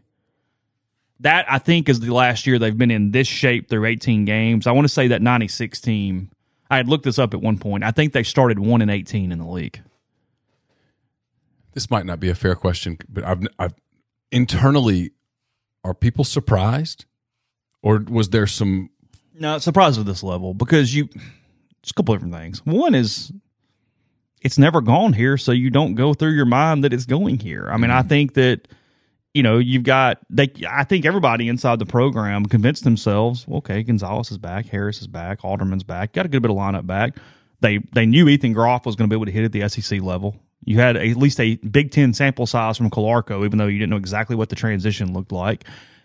That 1.19 1.45
I 1.47 1.59
think 1.59 1.87
is 1.87 1.99
the 1.99 2.11
last 2.11 2.47
year 2.47 2.57
they've 2.57 2.75
been 2.75 2.89
in 2.89 3.11
this 3.11 3.27
shape 3.27 3.69
through 3.69 3.85
18 3.85 4.25
games. 4.25 4.65
I 4.65 4.71
want 4.71 4.85
to 4.85 4.93
say 4.93 5.09
that 5.09 5.21
96 5.21 5.79
team, 5.79 6.31
I 6.71 6.77
had 6.77 6.87
looked 6.87 7.03
this 7.03 7.19
up 7.19 7.35
at 7.35 7.41
one 7.41 7.59
point. 7.59 7.83
I 7.83 7.91
think 7.91 8.13
they 8.13 8.23
started 8.23 8.57
1 8.57 8.81
and 8.81 8.89
18 8.89 9.31
in 9.31 9.37
the 9.37 9.45
league. 9.45 9.79
This 11.73 11.91
might 11.91 12.07
not 12.07 12.19
be 12.19 12.29
a 12.31 12.35
fair 12.35 12.55
question, 12.55 12.97
but 13.07 13.23
I've, 13.23 13.45
I've 13.59 13.75
internally, 14.31 15.11
are 15.83 15.93
people 15.93 16.23
surprised? 16.23 17.05
Or 17.83 18.03
was 18.09 18.31
there 18.31 18.47
some, 18.47 18.89
No, 19.35 19.59
surprised 19.59 19.99
at 19.99 20.07
this 20.07 20.23
level 20.23 20.55
because 20.55 20.95
you. 20.95 21.09
It's 21.83 21.91
a 21.91 21.93
couple 21.93 22.15
different 22.15 22.33
things. 22.33 22.65
One 22.65 22.95
is 22.95 23.31
it's 24.45 24.59
never 24.59 24.79
gone 24.79 25.13
here, 25.13 25.37
so 25.37 25.51
you 25.51 25.71
don't 25.71 25.95
go 25.95 26.13
through 26.13 26.35
your 26.35 26.45
mind 26.45 26.83
that 26.83 26.93
it's 26.93 27.07
going 27.07 27.39
here. 27.39 27.67
I 27.67 27.77
mean, 27.77 27.89
I 27.89 28.01
mm-hmm. 28.01 28.09
think 28.09 28.33
that 28.35 28.67
you 29.33 29.41
know 29.41 29.57
you've 29.57 29.83
got 29.83 30.19
they. 30.29 30.53
I 30.69 30.83
think 30.83 31.03
everybody 31.03 31.49
inside 31.49 31.79
the 31.79 31.85
program 31.87 32.45
convinced 32.45 32.83
themselves, 32.83 33.47
okay, 33.51 33.81
Gonzalez 33.81 34.29
is 34.29 34.37
back, 34.37 34.67
Harris 34.67 35.01
is 35.01 35.07
back, 35.07 35.43
Alderman's 35.43 35.83
back, 35.83 36.13
got 36.13 36.27
a 36.27 36.29
good 36.29 36.43
bit 36.43 36.51
of 36.51 36.57
lineup 36.57 36.85
back. 36.85 37.17
They 37.61 37.79
they 37.93 38.05
knew 38.05 38.29
Ethan 38.29 38.53
Groff 38.53 38.85
was 38.85 38.95
going 38.95 39.09
to 39.09 39.13
be 39.13 39.17
able 39.17 39.25
to 39.25 39.31
hit 39.31 39.45
at 39.45 39.51
the 39.51 39.67
SEC 39.67 39.99
level. 39.99 40.35
You 40.63 40.77
had 40.79 40.95
at 40.95 41.17
least 41.17 41.39
a 41.39 41.55
Big 41.55 41.89
Ten 41.89 42.13
sample 42.13 42.45
size 42.45 42.77
from 42.77 42.91
Calarco, 42.91 43.45
even 43.45 43.57
though 43.57 43.65
you 43.65 43.79
didn't 43.79 43.89
know 43.89 43.97
exactly 43.97 44.35
what 44.35 44.49
the 44.49 44.55
transition 44.55 45.11
looked 45.11 45.31
like. 45.31 45.63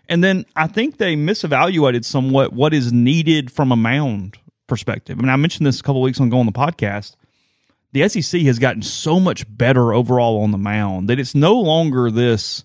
And 0.09 0.23
then 0.23 0.45
I 0.55 0.65
think 0.65 0.97
they 0.97 1.15
misevaluated 1.15 2.05
somewhat 2.05 2.53
what 2.53 2.73
is 2.73 2.91
needed 2.91 3.51
from 3.51 3.71
a 3.71 3.75
mound 3.75 4.39
perspective. 4.65 5.19
I 5.19 5.21
mean, 5.21 5.29
I 5.29 5.35
mentioned 5.35 5.67
this 5.67 5.79
a 5.79 5.83
couple 5.83 6.01
weeks 6.01 6.19
ago 6.19 6.39
on 6.39 6.47
the 6.47 6.51
podcast. 6.51 7.15
The 7.93 8.07
SEC 8.07 8.41
has 8.41 8.59
gotten 8.59 8.81
so 8.81 9.19
much 9.19 9.45
better 9.47 9.93
overall 9.93 10.43
on 10.43 10.51
the 10.51 10.57
mound 10.57 11.09
that 11.09 11.19
it's 11.19 11.35
no 11.35 11.55
longer 11.59 12.09
this. 12.09 12.63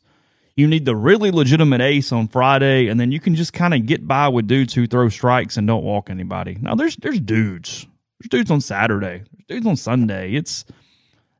You 0.55 0.67
need 0.67 0.85
the 0.85 0.97
really 0.97 1.31
legitimate 1.31 1.81
ace 1.81 2.13
on 2.13 2.29
Friday, 2.29 2.87
and 2.89 2.99
then 2.99 3.13
you 3.13 3.21
can 3.21 3.35
just 3.35 3.53
kind 3.53 3.75
of 3.75 3.87
get 3.87 4.07
by 4.07 4.29
with 4.29 4.47
dudes 4.47 4.73
who 4.75 4.87
throw 4.87 5.09
strikes 5.09 5.57
and 5.57 5.67
don't 5.67 5.85
walk 5.85 6.09
anybody. 6.09 6.57
Now 6.61 6.75
there's 6.75 6.97
there's 6.97 7.21
dudes. 7.21 7.87
There's 8.21 8.31
dudes 8.31 8.51
on 8.51 8.61
Saturday. 8.61 9.25
There's 9.33 9.47
dudes 9.49 9.67
on 9.67 9.77
Sunday. 9.77 10.33
It's 10.33 10.65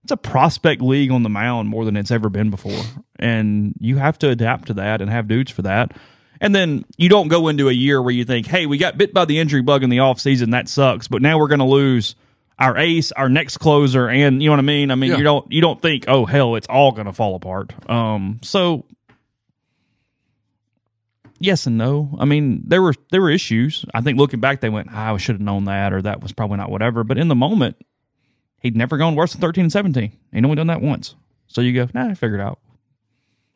it's 0.07 0.13
a 0.13 0.17
prospect 0.17 0.83
league 0.83 1.11
on 1.11 1.25
the 1.25 1.29
mound 1.29 1.69
more 1.69 1.85
than 1.85 1.97
it's 1.97 2.13
ever 2.13 2.29
been 2.29 2.49
before. 2.49 2.81
And 3.19 3.75
you 3.81 3.97
have 3.97 4.19
to 4.19 4.29
adapt 4.29 4.69
to 4.69 4.75
that 4.75 5.01
and 5.01 5.11
have 5.11 5.27
dudes 5.27 5.51
for 5.51 5.63
that. 5.63 5.97
And 6.41 6.55
then 6.55 6.85
you 6.97 7.09
don't 7.09 7.27
go 7.27 7.49
into 7.49 7.69
a 7.69 7.73
year 7.73 8.01
where 8.01 8.13
you 8.13 8.25
think, 8.25 8.47
hey, 8.47 8.67
we 8.67 8.79
got 8.79 8.99
bit 8.99 9.13
by 9.13 9.25
the 9.25 9.41
injury 9.41 9.63
bug 9.63 9.83
in 9.83 9.91
the 9.91 9.97
offseason. 9.97 10.53
That 10.53 10.69
sucks. 10.69 11.09
But 11.09 11.23
now 11.23 11.39
we're 11.41 11.49
going 11.49 11.59
to 11.59 11.65
lose 11.65 12.15
our 12.59 12.77
ace, 12.79 13.13
our 13.13 13.29
next 13.29 13.59
closer, 13.59 14.09
and 14.09 14.43
you 14.43 14.49
know 14.49 14.53
what 14.55 14.59
I 14.61 14.63
mean? 14.63 14.91
I 14.91 14.95
mean, 14.95 15.11
Yeah. 15.13 15.19
you 15.19 15.25
don't 15.25 15.53
you 15.53 15.61
don't 15.61 15.81
think, 15.81 16.05
oh 16.09 16.25
hell, 16.25 16.57
it's 16.57 16.67
all 16.69 16.93
going 16.93 17.07
to 17.07 17.13
fall 17.13 17.35
apart. 17.35 17.75
Um, 17.91 18.41
so 18.43 18.85
yes 21.39 21.67
and 21.67 21.77
no. 21.79 22.17
I 22.19 22.25
mean, 22.25 22.63
there 22.67 22.83
were 22.83 22.95
there 23.11 23.21
were 23.21 23.31
issues. 23.31 23.85
I 23.95 24.01
think 24.01 24.19
looking 24.19 24.41
back, 24.41 24.61
they 24.61 24.71
went, 24.71 24.89
"Ah, 24.93 25.13
I 25.15 25.17
should 25.19 25.35
have 25.35 25.41
known 25.43 25.65
that, 25.67 25.93
or 25.93 26.03
that 26.03 26.23
was 26.23 26.33
probably 26.33 26.57
not 26.57 26.71
whatever. 26.71 27.05
But 27.05 27.19
in 27.19 27.29
the 27.29 27.35
moment, 27.35 27.77
he'd 28.61 28.77
never 28.77 28.97
gone 28.97 29.15
worse 29.15 29.33
than 29.33 29.41
thirteen 29.41 29.65
and 29.65 29.73
seventeen. 29.73 30.13
He'd 30.33 30.45
only 30.45 30.57
done 30.57 30.69
that 30.69 30.81
once. 30.81 31.15
So 31.49 31.61
you 31.61 31.73
go, 31.73 31.89
nah, 31.95 32.11
I 32.11 32.15
figured 32.15 32.41
out. 32.41 32.59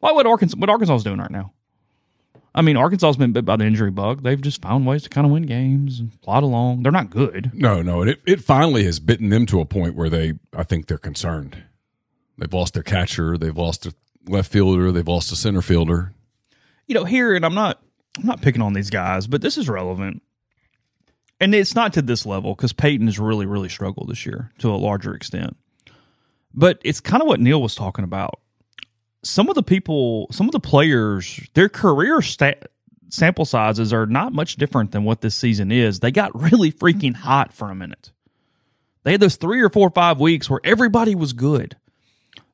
Why 0.01 0.13
what 0.13 0.27
Arkansas 0.27 0.57
what 0.59 0.71
Arkansas 0.71 0.97
is 0.97 1.05
doing 1.05 1.19
right 1.19 1.31
now? 1.31 1.53
I 2.55 2.63
mean, 2.63 2.77
Arkansas's 2.77 3.17
been 3.17 3.33
bit 3.33 3.45
by 3.45 3.57
the 3.57 3.65
injury 3.65 3.91
bug. 3.93 4.23
They've 4.23 4.41
just 4.41 4.61
found 4.61 4.87
ways 4.87 5.05
to 5.05 5.09
kind 5.09 5.25
of 5.25 5.33
win 5.33 5.45
games 5.45 6.01
and 6.01 6.21
plod 6.21 6.43
along. 6.43 6.83
They're 6.83 6.91
not 6.93 7.11
good. 7.11 7.51
no, 7.55 7.81
no. 7.81 8.01
And 8.03 8.11
it, 8.11 8.21
it 8.27 8.41
finally 8.41 8.85
has 8.85 8.99
bitten 8.99 9.29
them 9.29 9.47
to 9.47 9.61
a 9.61 9.65
point 9.65 9.95
where 9.95 10.11
they, 10.11 10.35
I 10.53 10.65
think 10.65 10.87
they're 10.87 10.99
concerned. 10.99 11.63
They've 12.39 12.53
lost 12.53 12.75
their 12.75 12.83
catcher. 12.83 13.39
They've 13.39 13.57
lost 13.57 13.85
their 13.85 13.93
left 14.27 14.51
fielder. 14.51 14.91
They've 14.91 15.07
lost 15.07 15.31
a 15.31 15.37
center 15.37 15.63
fielder. 15.63 16.13
you 16.87 16.95
know, 16.95 17.05
here, 17.05 17.35
and 17.35 17.45
I'm 17.45 17.55
not, 17.55 17.81
I'm 18.19 18.27
not 18.27 18.43
picking 18.43 18.63
on 18.63 18.73
these 18.73 18.91
guys, 18.91 19.29
but 19.29 19.43
this 19.43 19.57
is 19.57 19.69
relevant, 19.69 20.23
and 21.39 21.55
it's 21.55 21.75
not 21.77 21.93
to 21.93 22.03
this 22.03 22.27
level 22.27 22.55
because 22.57 22.73
Peyton 22.73 23.07
has 23.07 23.19
really, 23.19 23.47
really 23.47 23.69
struggled 23.69 24.09
this 24.09 24.27
year 24.27 24.51
to 24.59 24.71
a 24.71 24.77
larger 24.77 25.15
extent. 25.15 25.57
But 26.53 26.81
it's 26.83 27.01
kind 27.01 27.23
of 27.23 27.29
what 27.29 27.39
Neal 27.41 27.63
was 27.63 27.77
talking 27.77 28.05
about. 28.05 28.41
Some 29.23 29.49
of 29.49 29.55
the 29.55 29.63
people, 29.63 30.29
some 30.31 30.47
of 30.47 30.53
the 30.53 30.61
players, 30.61 31.41
their 31.55 31.69
career 31.69 32.23
stat, 32.23 32.71
sample 33.11 33.45
sizes 33.45 33.93
are 33.93 34.07
not 34.07 34.33
much 34.33 34.57
different 34.57 34.93
than 34.93 35.05
what 35.05 35.21
this 35.21 35.35
season 35.35 35.71
is. 35.71 36.01
They 36.01 36.11
got 36.11 36.41
really 36.41 36.73
freaking 36.73 37.15
hot 37.15 37.53
for 37.53 37.71
a 37.71 37.75
minute. 37.75 38.13
They 39.03 39.13
had 39.13 39.21
those 39.21 39.37
three 39.37 39.61
or 39.61 39.69
four 39.69 39.89
or 39.89 39.93
five 39.93 40.21
weeks 40.21 40.49
where 40.49 40.61
everybody 40.65 41.15
was 41.15 41.33
good. 41.33 41.77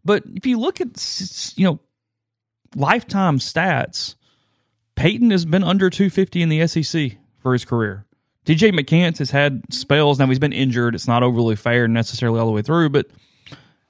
But 0.04 0.22
if 0.34 0.46
you 0.46 0.58
look 0.58 0.80
at, 0.80 1.52
you 1.56 1.66
know, 1.66 1.80
lifetime 2.74 3.38
stats, 3.38 4.14
Peyton 4.94 5.30
has 5.30 5.44
been 5.44 5.64
under 5.64 5.90
250 5.90 6.42
in 6.42 6.48
the 6.48 6.66
SEC 6.66 7.12
for 7.40 7.52
his 7.52 7.64
career. 7.64 8.06
TJ 8.44 8.78
McCants 8.78 9.18
has 9.18 9.32
had 9.32 9.62
spells. 9.70 10.18
Now 10.18 10.26
he's 10.26 10.38
been 10.38 10.52
injured. 10.52 10.94
It's 10.94 11.08
not 11.08 11.24
overly 11.24 11.56
fair 11.56 11.88
necessarily 11.88 12.38
all 12.38 12.46
the 12.46 12.52
way 12.52 12.62
through, 12.62 12.90
but 12.90 13.06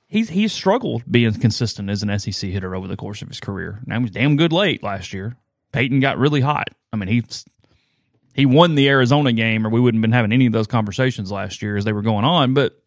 he's 0.07 0.29
he's 0.31 0.53
struggled 0.53 1.03
being 1.11 1.33
consistent 1.35 1.91
as 1.91 2.03
an 2.03 2.19
SEC 2.19 2.51
hitter 2.51 2.75
over 2.75 2.87
the 2.87 2.97
course 2.97 3.23
of 3.23 3.29
his 3.29 3.41
career. 3.41 3.81
Now 3.87 3.97
he 3.97 4.03
was 4.03 4.11
damn 4.11 4.37
good 4.37 4.53
late 4.53 4.83
last 4.83 5.13
year. 5.13 5.37
Peyton 5.73 6.01
got 6.01 6.19
really 6.19 6.41
hot. 6.41 6.69
I 6.93 6.97
mean, 6.97 7.09
he 7.09 7.23
he 8.35 8.47
won 8.47 8.75
the 8.75 8.89
Arizona 8.89 9.33
game, 9.33 9.67
or 9.67 9.71
we 9.71 9.81
wouldn't 9.81 10.01
have 10.01 10.09
been 10.09 10.13
having 10.13 10.33
any 10.33 10.47
of 10.47 10.53
those 10.53 10.67
conversations 10.67 11.33
last 11.33 11.63
year 11.63 11.77
as 11.77 11.85
they 11.85 11.93
were 11.93 12.03
going 12.03 12.25
on. 12.25 12.55
But 12.55 12.81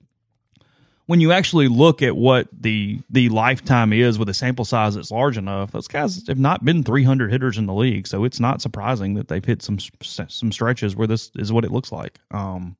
when 1.08 1.22
you 1.22 1.32
actually 1.32 1.68
look 1.68 2.02
at 2.04 2.16
what 2.16 2.48
the 2.54 3.02
the 3.10 3.30
lifetime 3.30 3.91
is 3.94 4.20
with 4.20 4.30
a 4.30 4.34
sample 4.34 4.64
size 4.64 4.96
that's 4.96 5.12
large 5.12 5.38
enough, 5.38 5.72
those 5.72 5.88
guys 5.88 6.28
have 6.28 6.40
not 6.40 6.64
been 6.64 6.84
300 6.84 7.32
hitters 7.32 7.58
in 7.58 7.66
the 7.66 7.74
league, 7.74 8.08
so 8.08 8.24
it's 8.24 8.40
not 8.40 8.62
surprising 8.62 9.16
that 9.16 9.28
they've 9.28 9.44
hit 9.44 9.62
some 9.62 9.80
some 10.02 10.52
stretches 10.52 10.96
where 10.96 11.08
this 11.08 11.32
is 11.36 11.52
what 11.52 11.66
it 11.66 11.72
looks 11.72 11.91
like. 11.91 12.20
Um, 12.32 12.78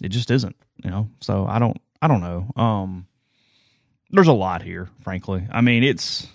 it 0.00 0.10
just 0.10 0.30
isn't, 0.30 0.54
you 0.84 0.90
know. 0.90 1.10
So 1.20 1.46
I 1.46 1.58
don't 1.58 1.76
I 2.00 2.06
don't 2.06 2.20
know. 2.20 2.52
Um, 2.60 3.08
there's 4.10 4.28
a 4.28 4.32
lot 4.32 4.62
here, 4.62 4.88
frankly. 5.00 5.46
I 5.50 5.60
mean, 5.60 5.82
it's 5.82 6.26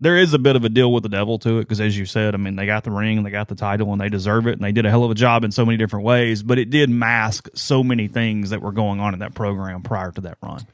there 0.00 0.16
is 0.16 0.34
a 0.34 0.38
bit 0.38 0.56
of 0.56 0.64
a 0.64 0.68
deal 0.68 0.92
with 0.92 1.02
the 1.02 1.08
devil 1.08 1.38
to 1.40 1.58
it 1.58 1.62
because, 1.62 1.80
as 1.80 1.96
you 1.96 2.06
said, 2.06 2.34
I 2.34 2.38
mean, 2.38 2.56
they 2.56 2.66
got 2.66 2.84
the 2.84 2.90
ring, 2.90 3.22
they 3.22 3.30
got 3.30 3.48
the 3.48 3.54
title, 3.54 3.92
and 3.92 4.00
they 4.00 4.08
deserve 4.08 4.46
it, 4.46 4.52
and 4.52 4.60
they 4.60 4.72
did 4.72 4.86
a 4.86 4.90
hell 4.90 5.04
of 5.04 5.10
a 5.10 5.14
job 5.14 5.44
in 5.44 5.50
so 5.50 5.64
many 5.64 5.78
different 5.78 6.04
ways. 6.04 6.42
But 6.42 6.58
it 6.58 6.70
did 6.70 6.90
mask 6.90 7.48
so 7.54 7.82
many 7.82 8.08
things 8.08 8.50
that 8.50 8.60
were 8.60 8.72
going 8.72 9.00
on 9.00 9.14
in 9.14 9.20
that 9.20 9.34
program 9.34 9.82
prior 9.82 10.10
to 10.12 10.20
that 10.22 10.38
run. 10.42 10.66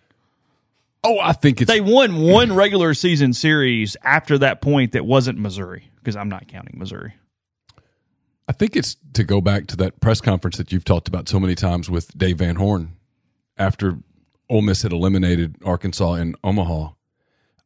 Oh, 1.02 1.18
I 1.18 1.32
think 1.32 1.62
it's 1.62 1.70
they 1.70 1.80
won 1.80 2.20
one 2.20 2.54
regular 2.54 2.92
season 2.92 3.32
series 3.32 3.96
after 4.02 4.36
that 4.38 4.60
point 4.60 4.92
that 4.92 5.06
wasn't 5.06 5.38
Missouri 5.38 5.90
because 5.96 6.14
I'm 6.14 6.28
not 6.28 6.46
counting 6.46 6.78
Missouri. 6.78 7.14
I 8.48 8.52
think 8.52 8.74
it's 8.74 8.96
to 9.14 9.24
go 9.24 9.40
back 9.40 9.66
to 9.68 9.76
that 9.76 10.00
press 10.00 10.20
conference 10.20 10.56
that 10.56 10.72
you've 10.72 10.84
talked 10.84 11.08
about 11.08 11.28
so 11.28 11.38
many 11.38 11.54
times 11.54 11.88
with 11.88 12.16
Dave 12.18 12.38
Van 12.38 12.56
Horn 12.56 12.96
after 13.56 13.98
Ole 14.50 14.62
Miss 14.62 14.82
had 14.82 14.92
eliminated 14.92 15.56
Arkansas 15.64 16.14
in 16.14 16.34
Omaha 16.44 16.90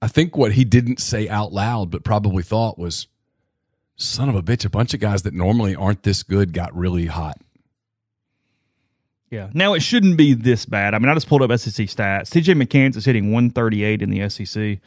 I 0.05 0.07
think 0.07 0.37
what 0.37 0.53
he 0.53 0.67
didn't 0.67 1.01
say 1.01 1.31
out 1.31 1.55
loud, 1.55 1.91
but 1.91 2.05
probably 2.05 2.43
thought 2.43 2.79
was, 2.79 3.07
son 3.97 4.29
of 4.29 4.35
a 4.35 4.43
bitch, 4.43 4.67
a 4.67 4.69
bunch 4.69 4.93
of 4.93 5.01
guys 5.01 5.23
that 5.23 5.33
normally 5.33 5.75
aren't 5.75 6.03
this 6.03 6.23
good 6.23 6.53
got 6.53 6.77
really 6.77 7.07
hot. 7.07 7.41
Yeah. 9.31 9.49
Now 9.55 9.73
it 9.73 9.81
shouldn't 9.81 10.19
be 10.19 10.35
this 10.35 10.67
bad. 10.67 10.93
I 10.93 10.99
mean, 10.99 11.09
I 11.09 11.15
just 11.15 11.27
pulled 11.27 11.41
up 11.41 11.59
SEC 11.59 11.87
stats. 11.87 12.29
TJ 12.29 12.63
McCants 12.63 12.97
is 12.97 13.07
hitting 13.07 13.33
138 13.33 14.03
in 14.03 14.11
the 14.11 14.29
SEC, 14.29 14.79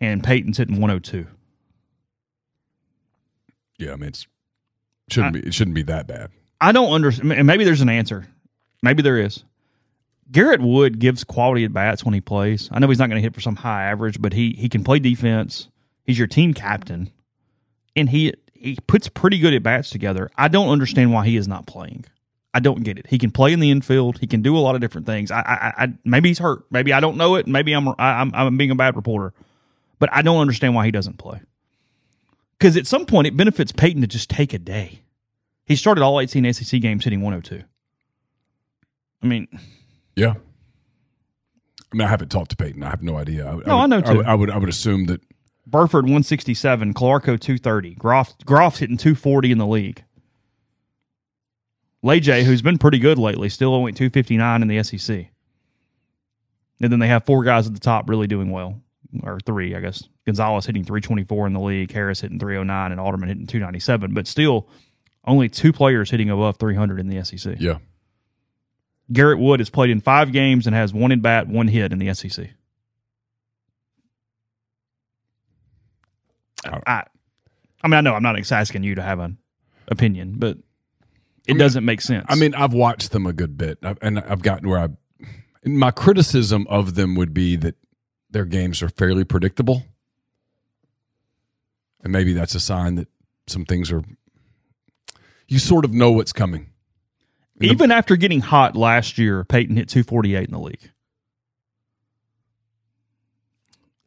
and 0.00 0.24
Peyton's 0.24 0.56
hitting 0.56 0.80
102. 0.80 1.26
Yeah, 3.76 3.92
I 3.92 3.96
mean, 3.96 4.08
it's 4.08 4.26
shouldn't 5.10 5.36
I, 5.36 5.40
be 5.40 5.46
it 5.46 5.52
shouldn't 5.52 5.74
be 5.74 5.82
that 5.82 6.06
bad. 6.06 6.30
I 6.58 6.72
don't 6.72 6.90
understand. 6.90 7.46
Maybe 7.46 7.64
there's 7.64 7.82
an 7.82 7.90
answer. 7.90 8.28
Maybe 8.82 9.02
there 9.02 9.18
is. 9.18 9.44
Garrett 10.34 10.60
Wood 10.60 10.98
gives 10.98 11.22
quality 11.22 11.64
at 11.64 11.72
bats 11.72 12.04
when 12.04 12.12
he 12.12 12.20
plays. 12.20 12.68
I 12.72 12.80
know 12.80 12.88
he's 12.88 12.98
not 12.98 13.08
going 13.08 13.18
to 13.18 13.22
hit 13.22 13.34
for 13.34 13.40
some 13.40 13.54
high 13.54 13.84
average, 13.84 14.20
but 14.20 14.32
he 14.32 14.50
he 14.58 14.68
can 14.68 14.82
play 14.82 14.98
defense. 14.98 15.68
He's 16.02 16.18
your 16.18 16.26
team 16.26 16.52
captain, 16.52 17.12
and 17.94 18.10
he 18.10 18.34
he 18.52 18.76
puts 18.88 19.08
pretty 19.08 19.38
good 19.38 19.54
at 19.54 19.62
bats 19.62 19.90
together. 19.90 20.28
I 20.36 20.48
don't 20.48 20.70
understand 20.70 21.12
why 21.12 21.24
he 21.24 21.36
is 21.36 21.46
not 21.46 21.68
playing. 21.68 22.04
I 22.52 22.58
don't 22.58 22.82
get 22.82 22.98
it. 22.98 23.06
He 23.06 23.16
can 23.16 23.30
play 23.30 23.52
in 23.52 23.60
the 23.60 23.70
infield. 23.70 24.18
He 24.18 24.26
can 24.26 24.42
do 24.42 24.56
a 24.56 24.58
lot 24.58 24.74
of 24.74 24.80
different 24.80 25.06
things. 25.06 25.30
I, 25.30 25.40
I, 25.40 25.84
I 25.84 25.92
maybe 26.04 26.30
he's 26.30 26.40
hurt. 26.40 26.64
Maybe 26.68 26.92
I 26.92 26.98
don't 26.98 27.16
know 27.16 27.36
it. 27.36 27.46
Maybe 27.46 27.72
I'm 27.72 27.88
I, 27.90 27.94
I'm 27.98 28.34
I'm 28.34 28.56
being 28.56 28.72
a 28.72 28.74
bad 28.74 28.96
reporter, 28.96 29.32
but 30.00 30.08
I 30.12 30.22
don't 30.22 30.40
understand 30.40 30.74
why 30.74 30.84
he 30.84 30.90
doesn't 30.90 31.16
play. 31.16 31.42
Because 32.58 32.76
at 32.76 32.88
some 32.88 33.06
point 33.06 33.28
it 33.28 33.36
benefits 33.36 33.70
Peyton 33.70 34.00
to 34.00 34.08
just 34.08 34.28
take 34.30 34.52
a 34.52 34.58
day. 34.58 35.02
He 35.64 35.76
started 35.76 36.02
all 36.02 36.20
18 36.20 36.52
SEC 36.52 36.80
games 36.80 37.04
hitting 37.04 37.20
102. 37.20 37.64
I 39.22 39.26
mean, 39.26 39.46
yeah. 40.16 40.34
I 41.92 41.96
mean, 41.96 42.06
I 42.06 42.10
haven't 42.10 42.30
talked 42.30 42.50
to 42.50 42.56
Peyton. 42.56 42.82
I 42.82 42.90
have 42.90 43.02
no 43.02 43.16
idea. 43.16 43.46
I, 43.46 43.54
no, 43.54 43.54
I, 43.54 43.58
would, 43.58 43.68
I 43.68 43.86
know 43.86 44.00
too. 44.00 44.24
I, 44.24 44.32
I, 44.32 44.34
would, 44.34 44.50
I 44.50 44.58
would 44.58 44.68
assume 44.68 45.06
that 45.06 45.20
Burford 45.66 46.08
one 46.08 46.22
sixty 46.22 46.54
seven, 46.54 46.92
Calarco 46.92 47.38
two 47.38 47.56
thirty, 47.58 47.94
Groff 47.94 48.36
Groff's 48.44 48.78
hitting 48.78 48.96
two 48.96 49.14
forty 49.14 49.52
in 49.52 49.58
the 49.58 49.66
league. 49.66 50.04
Leje, 52.04 52.42
who's 52.42 52.62
been 52.62 52.78
pretty 52.78 52.98
good 52.98 53.18
lately, 53.18 53.48
still 53.48 53.74
only 53.74 53.92
two 53.92 54.10
fifty 54.10 54.36
nine 54.36 54.60
in 54.60 54.68
the 54.68 54.82
SEC. 54.82 55.28
And 56.80 56.92
then 56.92 56.98
they 56.98 57.06
have 57.08 57.24
four 57.24 57.44
guys 57.44 57.66
at 57.66 57.74
the 57.74 57.80
top 57.80 58.10
really 58.10 58.26
doing 58.26 58.50
well, 58.50 58.82
or 59.22 59.38
three, 59.40 59.74
I 59.74 59.80
guess. 59.80 60.02
Gonzalez 60.26 60.66
hitting 60.66 60.84
three 60.84 61.00
twenty 61.00 61.24
four 61.24 61.46
in 61.46 61.52
the 61.52 61.60
league, 61.60 61.92
Harris 61.92 62.20
hitting 62.20 62.38
three 62.38 62.56
oh 62.56 62.62
nine, 62.62 62.90
and 62.90 63.00
Alderman 63.00 63.28
hitting 63.28 63.46
two 63.46 63.60
ninety 63.60 63.80
seven. 63.80 64.12
But 64.12 64.26
still, 64.26 64.68
only 65.24 65.48
two 65.48 65.72
players 65.72 66.10
hitting 66.10 66.28
above 66.28 66.56
three 66.56 66.74
hundred 66.74 67.00
in 67.00 67.08
the 67.08 67.24
SEC. 67.24 67.56
Yeah. 67.58 67.78
Garrett 69.12 69.38
Wood 69.38 69.60
has 69.60 69.70
played 69.70 69.90
in 69.90 70.00
five 70.00 70.32
games 70.32 70.66
and 70.66 70.74
has 70.74 70.92
one 70.92 71.12
in 71.12 71.20
bat, 71.20 71.46
one 71.46 71.68
hit 71.68 71.92
in 71.92 71.98
the 71.98 72.12
SEC. 72.14 72.50
I, 76.64 77.04
I 77.82 77.88
mean, 77.88 77.94
I 77.94 78.00
know 78.00 78.14
I'm 78.14 78.22
not 78.22 78.50
asking 78.50 78.82
you 78.84 78.94
to 78.94 79.02
have 79.02 79.18
an 79.18 79.38
opinion, 79.88 80.36
but 80.38 80.56
it 81.46 81.50
I 81.50 81.52
mean, 81.52 81.58
doesn't 81.58 81.84
make 81.84 82.00
sense. 82.00 82.24
I 82.28 82.36
mean, 82.36 82.54
I've 82.54 82.72
watched 82.72 83.12
them 83.12 83.26
a 83.26 83.32
good 83.32 83.58
bit, 83.58 83.78
and 84.00 84.18
I've 84.18 84.42
gotten 84.42 84.68
where 84.68 84.80
I. 84.80 84.88
My 85.66 85.90
criticism 85.90 86.66
of 86.68 86.94
them 86.94 87.14
would 87.14 87.32
be 87.32 87.56
that 87.56 87.74
their 88.30 88.44
games 88.44 88.82
are 88.82 88.88
fairly 88.88 89.24
predictable, 89.24 89.82
and 92.02 92.12
maybe 92.12 92.32
that's 92.32 92.54
a 92.54 92.60
sign 92.60 92.94
that 92.94 93.08
some 93.46 93.64
things 93.64 93.92
are. 93.92 94.02
You 95.46 95.58
sort 95.58 95.84
of 95.84 95.92
know 95.92 96.10
what's 96.10 96.32
coming. 96.32 96.70
Even 97.60 97.90
the, 97.90 97.94
after 97.94 98.16
getting 98.16 98.40
hot 98.40 98.76
last 98.76 99.16
year, 99.16 99.44
Peyton 99.44 99.76
hit 99.76 99.88
248 99.88 100.44
in 100.44 100.52
the 100.52 100.58
league. 100.58 100.90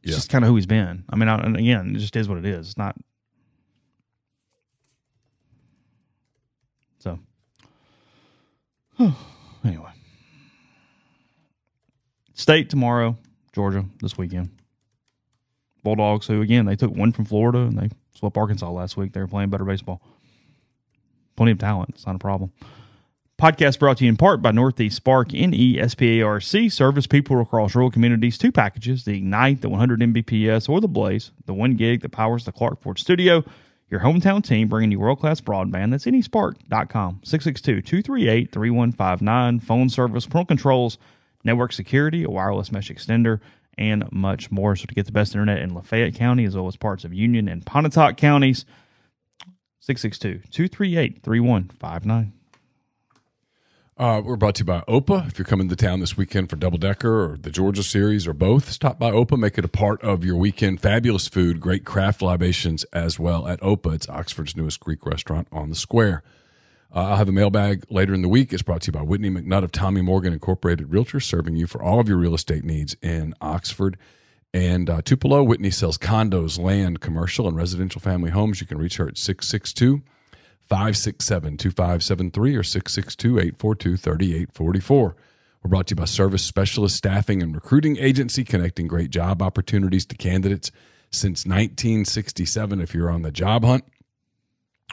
It's 0.02 0.12
yeah. 0.12 0.14
just 0.14 0.30
kind 0.30 0.44
of 0.44 0.48
who 0.48 0.56
he's 0.56 0.66
been. 0.66 1.04
I 1.08 1.16
mean, 1.16 1.28
I, 1.28 1.38
again, 1.38 1.94
it 1.96 1.98
just 1.98 2.14
is 2.14 2.28
what 2.28 2.38
it 2.38 2.46
is. 2.46 2.68
It's 2.68 2.76
not. 2.76 2.96
So, 6.98 7.18
anyway, 9.64 9.90
state 12.34 12.68
tomorrow, 12.70 13.16
Georgia 13.54 13.84
this 14.00 14.18
weekend. 14.18 14.50
Bulldogs, 15.82 16.26
who 16.26 16.42
again 16.42 16.66
they 16.66 16.76
took 16.76 16.94
one 16.94 17.12
from 17.12 17.24
Florida 17.24 17.60
and 17.60 17.78
they 17.78 17.88
swept 18.14 18.36
Arkansas 18.36 18.70
last 18.70 18.96
week. 18.96 19.12
They 19.12 19.20
were 19.20 19.26
playing 19.28 19.50
better 19.50 19.64
baseball. 19.64 20.02
Plenty 21.36 21.52
of 21.52 21.58
talent. 21.58 21.90
It's 21.90 22.06
not 22.06 22.16
a 22.16 22.18
problem. 22.18 22.52
Podcast 23.38 23.78
brought 23.78 23.98
to 23.98 24.04
you 24.04 24.08
in 24.10 24.16
part 24.16 24.42
by 24.42 24.50
Northeast 24.50 24.96
Spark 24.96 25.28
NESPARC. 25.28 26.72
Service 26.72 27.06
people 27.06 27.40
across 27.40 27.76
rural 27.76 27.88
communities. 27.88 28.36
Two 28.36 28.50
packages 28.50 29.04
the 29.04 29.16
Ignite, 29.16 29.60
the 29.60 29.68
100 29.68 30.00
Mbps, 30.00 30.68
or 30.68 30.80
the 30.80 30.88
Blaze, 30.88 31.30
the 31.46 31.54
one 31.54 31.76
gig 31.76 32.00
that 32.00 32.08
powers 32.08 32.44
the 32.44 32.50
Clark 32.50 32.82
Ford 32.82 32.98
studio. 32.98 33.44
Your 33.88 34.00
hometown 34.00 34.42
team 34.42 34.66
bringing 34.66 34.90
you 34.90 34.98
world 34.98 35.20
class 35.20 35.40
broadband. 35.40 35.92
That's 35.92 36.04
nespark.com. 36.04 37.20
662 37.22 37.80
238 37.80 38.50
3159. 38.50 39.60
Phone 39.60 39.88
service, 39.88 40.26
parental 40.26 40.46
controls, 40.46 40.98
network 41.44 41.72
security, 41.72 42.24
a 42.24 42.30
wireless 42.30 42.72
mesh 42.72 42.90
extender, 42.90 43.38
and 43.78 44.10
much 44.10 44.50
more. 44.50 44.74
So 44.74 44.86
to 44.86 44.94
get 44.96 45.06
the 45.06 45.12
best 45.12 45.36
internet 45.36 45.58
in 45.58 45.74
Lafayette 45.74 46.16
County 46.16 46.44
as 46.44 46.56
well 46.56 46.66
as 46.66 46.74
parts 46.74 47.04
of 47.04 47.14
Union 47.14 47.46
and 47.46 47.64
Pontotoc 47.64 48.16
counties, 48.16 48.64
662 49.78 50.40
238 50.50 51.22
3159. 51.22 52.32
Uh, 53.98 54.22
we're 54.24 54.36
brought 54.36 54.54
to 54.54 54.60
you 54.60 54.64
by 54.64 54.80
OPA. 54.86 55.26
If 55.26 55.40
you're 55.40 55.44
coming 55.44 55.68
to 55.68 55.74
town 55.74 55.98
this 55.98 56.16
weekend 56.16 56.48
for 56.48 56.54
Double 56.54 56.78
Decker 56.78 57.32
or 57.32 57.36
the 57.36 57.50
Georgia 57.50 57.82
Series 57.82 58.28
or 58.28 58.32
both, 58.32 58.70
stop 58.70 58.96
by 58.96 59.10
OPA. 59.10 59.36
Make 59.36 59.58
it 59.58 59.64
a 59.64 59.68
part 59.68 60.00
of 60.04 60.24
your 60.24 60.36
weekend. 60.36 60.80
Fabulous 60.80 61.26
food, 61.26 61.58
great 61.58 61.84
craft 61.84 62.22
libations 62.22 62.84
as 62.92 63.18
well 63.18 63.48
at 63.48 63.60
OPA. 63.60 63.94
It's 63.94 64.08
Oxford's 64.08 64.56
newest 64.56 64.78
Greek 64.78 65.04
restaurant 65.04 65.48
on 65.50 65.68
the 65.68 65.74
square. 65.74 66.22
Uh, 66.94 67.06
I'll 67.06 67.16
have 67.16 67.28
a 67.28 67.32
mailbag 67.32 67.86
later 67.90 68.14
in 68.14 68.22
the 68.22 68.28
week. 68.28 68.52
It's 68.52 68.62
brought 68.62 68.82
to 68.82 68.86
you 68.86 68.92
by 68.92 69.02
Whitney 69.02 69.30
McNutt 69.30 69.64
of 69.64 69.72
Tommy 69.72 70.00
Morgan 70.00 70.32
Incorporated 70.32 70.90
Realtors, 70.90 71.24
serving 71.24 71.56
you 71.56 71.66
for 71.66 71.82
all 71.82 71.98
of 71.98 72.08
your 72.08 72.18
real 72.18 72.36
estate 72.36 72.62
needs 72.62 72.94
in 73.02 73.34
Oxford 73.40 73.98
and 74.54 74.88
uh, 74.88 75.02
Tupelo. 75.02 75.42
Whitney 75.42 75.70
sells 75.70 75.98
condos, 75.98 76.56
land, 76.56 77.00
commercial, 77.00 77.48
and 77.48 77.56
residential 77.56 78.00
family 78.00 78.30
homes. 78.30 78.60
You 78.60 78.68
can 78.68 78.78
reach 78.78 78.98
her 78.98 79.08
at 79.08 79.14
662- 79.14 80.02
567 80.68 81.56
2573 81.56 82.56
or 82.56 82.62
662 82.62 83.38
842 83.38 83.96
3844. 83.96 85.16
We're 85.62 85.68
brought 85.68 85.86
to 85.88 85.92
you 85.92 85.96
by 85.96 86.04
Service 86.04 86.44
Specialist 86.44 86.96
Staffing 86.96 87.42
and 87.42 87.54
Recruiting 87.54 87.96
Agency, 87.96 88.44
connecting 88.44 88.86
great 88.86 89.10
job 89.10 89.42
opportunities 89.42 90.06
to 90.06 90.16
candidates 90.16 90.70
since 91.10 91.46
1967. 91.46 92.80
If 92.80 92.94
you're 92.94 93.10
on 93.10 93.22
the 93.22 93.32
job 93.32 93.64
hunt, 93.64 93.84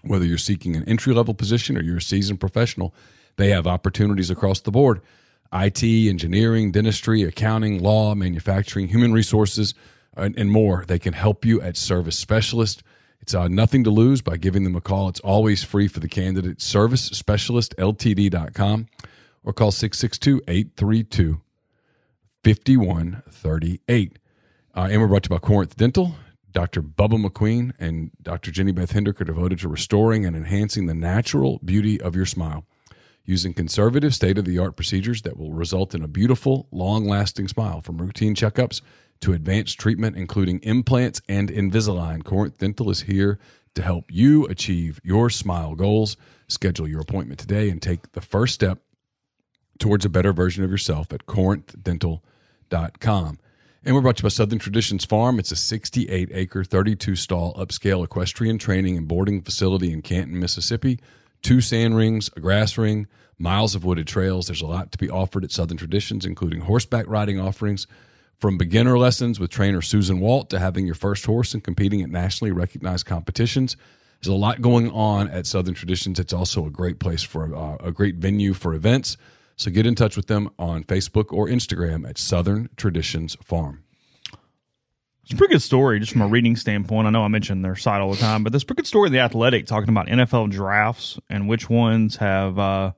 whether 0.04 0.26
you're 0.26 0.38
seeking 0.38 0.76
an 0.76 0.88
entry 0.88 1.14
level 1.14 1.34
position 1.34 1.78
or 1.78 1.82
you're 1.82 1.98
a 1.98 2.02
seasoned 2.02 2.40
professional, 2.40 2.96
they 3.36 3.50
have 3.50 3.68
opportunities 3.68 4.30
across 4.30 4.62
the 4.62 4.72
board 4.72 5.02
IT, 5.54 5.84
engineering, 5.84 6.72
dentistry, 6.72 7.24
accounting, 7.24 7.82
law, 7.82 8.16
manufacturing, 8.16 8.88
human 8.88 9.14
resources, 9.14 9.74
and, 10.16 10.38
and 10.38 10.50
more. 10.52 10.86
They 10.88 11.00
can 11.00 11.14
help 11.14 11.46
you 11.46 11.62
at 11.62 11.78
Service 11.78 12.18
Specialist. 12.18 12.82
It's 13.26 13.34
uh, 13.34 13.48
nothing 13.48 13.84
to 13.86 13.90
lose 13.90 14.22
by 14.22 14.38
giving 14.38 14.66
them 14.66 14.76
a 14.76 14.82
call. 14.82 15.10
It's 15.10 15.20
always 15.22 15.64
free 15.64 15.88
for 15.88 16.00
the 16.00 16.08
candidate. 16.08 16.62
Service 16.62 17.06
Specialist 17.06 17.74
LTD.com 17.80 18.86
or 19.44 19.52
call 19.52 19.72
662 19.72 20.44
832 20.48 21.42
5138. 22.44 24.20
Uh, 24.76 24.88
and 24.92 25.02
we're 25.02 25.08
brought 25.08 25.24
to 25.24 25.30
you 25.32 25.40
by 25.40 25.40
Corinth 25.40 25.76
Dental. 25.76 26.16
Dr. 26.52 26.84
Bubba 26.84 27.20
McQueen 27.20 27.72
and 27.80 28.12
Dr. 28.22 28.52
Jenny 28.52 28.72
Beth 28.72 28.92
Hendrick 28.92 29.20
are 29.20 29.26
devoted 29.26 29.58
to 29.62 29.70
restoring 29.70 30.24
and 30.24 30.36
enhancing 30.36 30.86
the 30.86 30.94
natural 30.94 31.60
beauty 31.66 32.00
of 32.00 32.16
your 32.16 32.28
smile 32.28 32.68
using 33.24 33.56
conservative, 33.56 34.14
state 34.14 34.38
of 34.38 34.46
the 34.46 34.60
art 34.60 34.76
procedures 34.76 35.24
that 35.24 35.36
will 35.36 35.52
result 35.52 35.96
in 35.96 36.04
a 36.04 36.08
beautiful, 36.08 36.68
long 36.72 37.06
lasting 37.06 37.48
smile 37.48 37.82
from 37.82 37.98
routine 37.98 38.36
checkups 38.36 38.82
to 39.26 39.34
advanced 39.34 39.78
treatment, 39.80 40.16
including 40.16 40.60
implants 40.60 41.20
and 41.28 41.50
Invisalign. 41.50 42.24
Corinth 42.24 42.60
Dental 42.60 42.92
is 42.92 43.02
here 43.02 43.40
to 43.74 43.82
help 43.82 44.06
you 44.12 44.46
achieve 44.46 45.02
your 45.04 45.32
smile 45.32 45.74
goals. 45.74 46.16
Schedule 46.48 46.88
your 46.88 47.02
appointment 47.02 47.40
today 47.40 47.72
and 47.72 47.82
take 47.82 48.12
the 48.12 48.22
first 48.22 48.54
step 48.54 48.84
towards 49.80 50.06
a 50.06 50.10
better 50.10 50.32
version 50.32 50.64
of 50.64 50.70
yourself 50.70 51.12
at 51.12 51.26
corinthdental.com. 51.26 53.40
And 53.84 53.96
we're 53.96 54.02
brought 54.02 54.18
to 54.18 54.22
you 54.22 54.26
by 54.26 54.30
Southern 54.30 54.60
Traditions 54.60 55.06
Farm. 55.06 55.40
It's 55.40 55.52
a 55.52 55.56
68 55.56 56.30
acre, 56.32 56.64
32 56.64 57.16
stall 57.16 57.56
upscale 57.56 58.04
equestrian 58.04 58.60
training 58.60 58.96
and 58.96 59.08
boarding 59.08 59.42
facility 59.42 59.92
in 59.92 60.04
Canton, 60.04 60.40
Mississippi. 60.40 61.00
Two 61.42 61.62
sand 61.62 61.98
rings, 61.98 62.30
a 62.36 62.40
grass 62.40 62.78
ring, 62.78 63.08
miles 63.40 63.74
of 63.74 63.84
wooded 63.84 64.06
trails. 64.06 64.46
There's 64.46 64.62
a 64.62 64.68
lot 64.68 64.92
to 64.92 65.00
be 65.00 65.10
offered 65.10 65.44
at 65.44 65.52
Southern 65.52 65.78
Traditions, 65.78 66.28
including 66.28 66.62
horseback 66.62 67.08
riding 67.08 67.40
offerings, 67.40 67.88
from 68.38 68.58
beginner 68.58 68.98
lessons 68.98 69.40
with 69.40 69.50
trainer 69.50 69.82
Susan 69.82 70.20
Walt 70.20 70.50
to 70.50 70.60
having 70.60 70.86
your 70.86 70.96
first 70.96 71.26
horse 71.26 71.54
and 71.54 71.64
competing 71.64 72.02
at 72.02 72.10
nationally 72.10 72.52
recognized 72.52 73.06
competitions. 73.06 73.78
There's 74.22 74.34
a 74.34 74.38
lot 74.38 74.62
going 74.62 74.90
on 74.92 75.30
at 75.30 75.46
Southern 75.46 75.74
Traditions. 75.74 76.20
It's 76.20 76.34
also 76.34 76.66
a 76.66 76.70
great 76.70 77.00
place 77.00 77.24
for 77.24 77.56
uh, 77.56 77.78
a 77.80 77.92
great 77.92 78.16
venue 78.16 78.54
for 78.54 78.74
events. 78.74 79.18
So 79.56 79.72
get 79.72 79.86
in 79.86 79.96
touch 79.96 80.18
with 80.18 80.28
them 80.28 80.50
on 80.60 80.84
Facebook 80.84 81.32
or 81.32 81.48
Instagram 81.48 82.08
at 82.08 82.18
Southern 82.18 82.70
Traditions 82.76 83.38
Farm. 83.42 83.84
It's 85.24 85.34
a 85.34 85.38
pretty 85.38 85.56
good 85.56 85.62
story, 85.62 86.00
just 86.00 86.12
from 86.12 86.22
a 86.22 86.28
reading 86.28 86.56
standpoint. 86.56 87.08
I 87.08 87.10
know 87.10 87.24
I 87.24 87.30
mention 87.30 87.64
their 87.64 87.76
site 87.76 88.00
all 88.00 88.12
the 88.12 88.20
time, 88.20 88.44
but 88.44 88.54
this 88.54 88.64
pretty 88.64 88.82
good 88.82 88.88
story 88.88 89.08
in 89.08 89.14
the 89.14 89.20
Athletic 89.20 89.66
talking 89.66 89.90
about 89.90 90.06
NFL 90.06 90.52
drafts 90.52 91.20
and 91.30 91.48
which 91.48 91.68
ones 91.68 92.18
have 92.18 92.60
uh, 92.60 92.92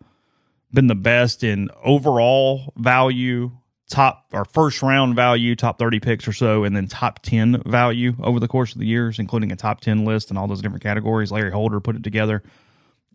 been 0.73 0.87
the 0.87 0.95
best 0.95 1.41
in 1.41 1.69
overall 1.85 2.73
value, 2.75 3.51
top 3.89 4.25
or 4.33 4.45
first 4.45 4.81
round 4.81 5.15
value, 5.15 5.55
top 5.55 5.79
30 5.79 5.99
picks 5.99 6.27
or 6.27 6.33
so, 6.33 6.63
and 6.63 6.75
then 6.75 6.87
top 6.87 7.19
10 7.19 7.63
value 7.65 8.15
over 8.21 8.39
the 8.39 8.47
course 8.47 8.73
of 8.73 8.79
the 8.79 8.85
years, 8.85 9.19
including 9.19 9.51
a 9.51 9.55
top 9.55 9.81
10 9.81 10.05
list 10.05 10.29
and 10.29 10.37
all 10.37 10.47
those 10.47 10.61
different 10.61 10.83
categories. 10.83 11.31
Larry 11.31 11.51
Holder 11.51 11.79
put 11.79 11.95
it 11.95 12.03
together. 12.03 12.43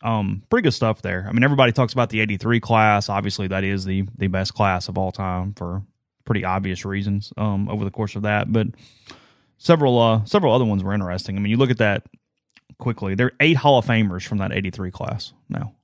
Um, 0.03 0.43
pretty 0.51 0.65
good 0.65 0.74
stuff 0.74 1.03
there. 1.03 1.27
I 1.28 1.32
mean, 1.32 1.44
everybody 1.44 1.73
talks 1.73 1.93
about 1.93 2.11
the 2.11 2.20
83 2.20 2.61
class. 2.61 3.09
Obviously, 3.09 3.49
that 3.49 3.62
is 3.62 3.85
the 3.85 4.05
the 4.19 4.27
best 4.27 4.53
class 4.55 4.89
of 4.89 4.99
all 4.99 5.12
time 5.12 5.55
for 5.55 5.82
pretty 6.24 6.44
obvious 6.44 6.85
reasons 6.85 7.32
um, 7.36 7.69
over 7.69 7.85
the 7.85 7.90
course 7.90 8.16
of 8.16 8.23
that. 8.23 8.53
But 8.53 8.69
several 9.59 10.01
uh, 10.01 10.24
several 10.24 10.55
other 10.55 10.65
ones 10.65 10.82
were 10.82 10.93
interesting. 10.93 11.36
I 11.36 11.40
mean, 11.40 11.51
you 11.51 11.57
look 11.57 11.70
at 11.70 11.78
that 11.78 12.05
quickly. 12.78 13.15
There 13.15 13.28
are 13.28 13.32
eight 13.39 13.57
Hall 13.57 13.78
of 13.78 13.86
Famers 13.86 14.27
from 14.27 14.39
that 14.39 14.53
83 14.53 14.90
class 14.90 15.32
now. 15.49 15.74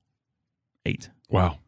Eight. 0.85 1.09
Wow. 1.29 1.59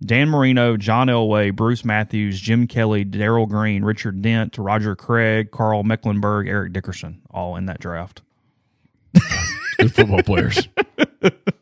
Yeah. 0.00 0.06
Dan 0.06 0.28
Marino, 0.30 0.76
John 0.76 1.08
Elway, 1.08 1.54
Bruce 1.54 1.84
Matthews, 1.84 2.40
Jim 2.40 2.66
Kelly, 2.66 3.04
Darrell 3.04 3.46
Green, 3.46 3.84
Richard 3.84 4.22
Dent, 4.22 4.56
Roger 4.58 4.96
Craig, 4.96 5.50
Carl 5.50 5.82
Mecklenburg, 5.82 6.48
Eric 6.48 6.72
Dickerson, 6.72 7.20
all 7.30 7.56
in 7.56 7.66
that 7.66 7.80
draft. 7.80 8.22
Good 9.78 9.94
football 9.94 10.22
players. 10.22 10.68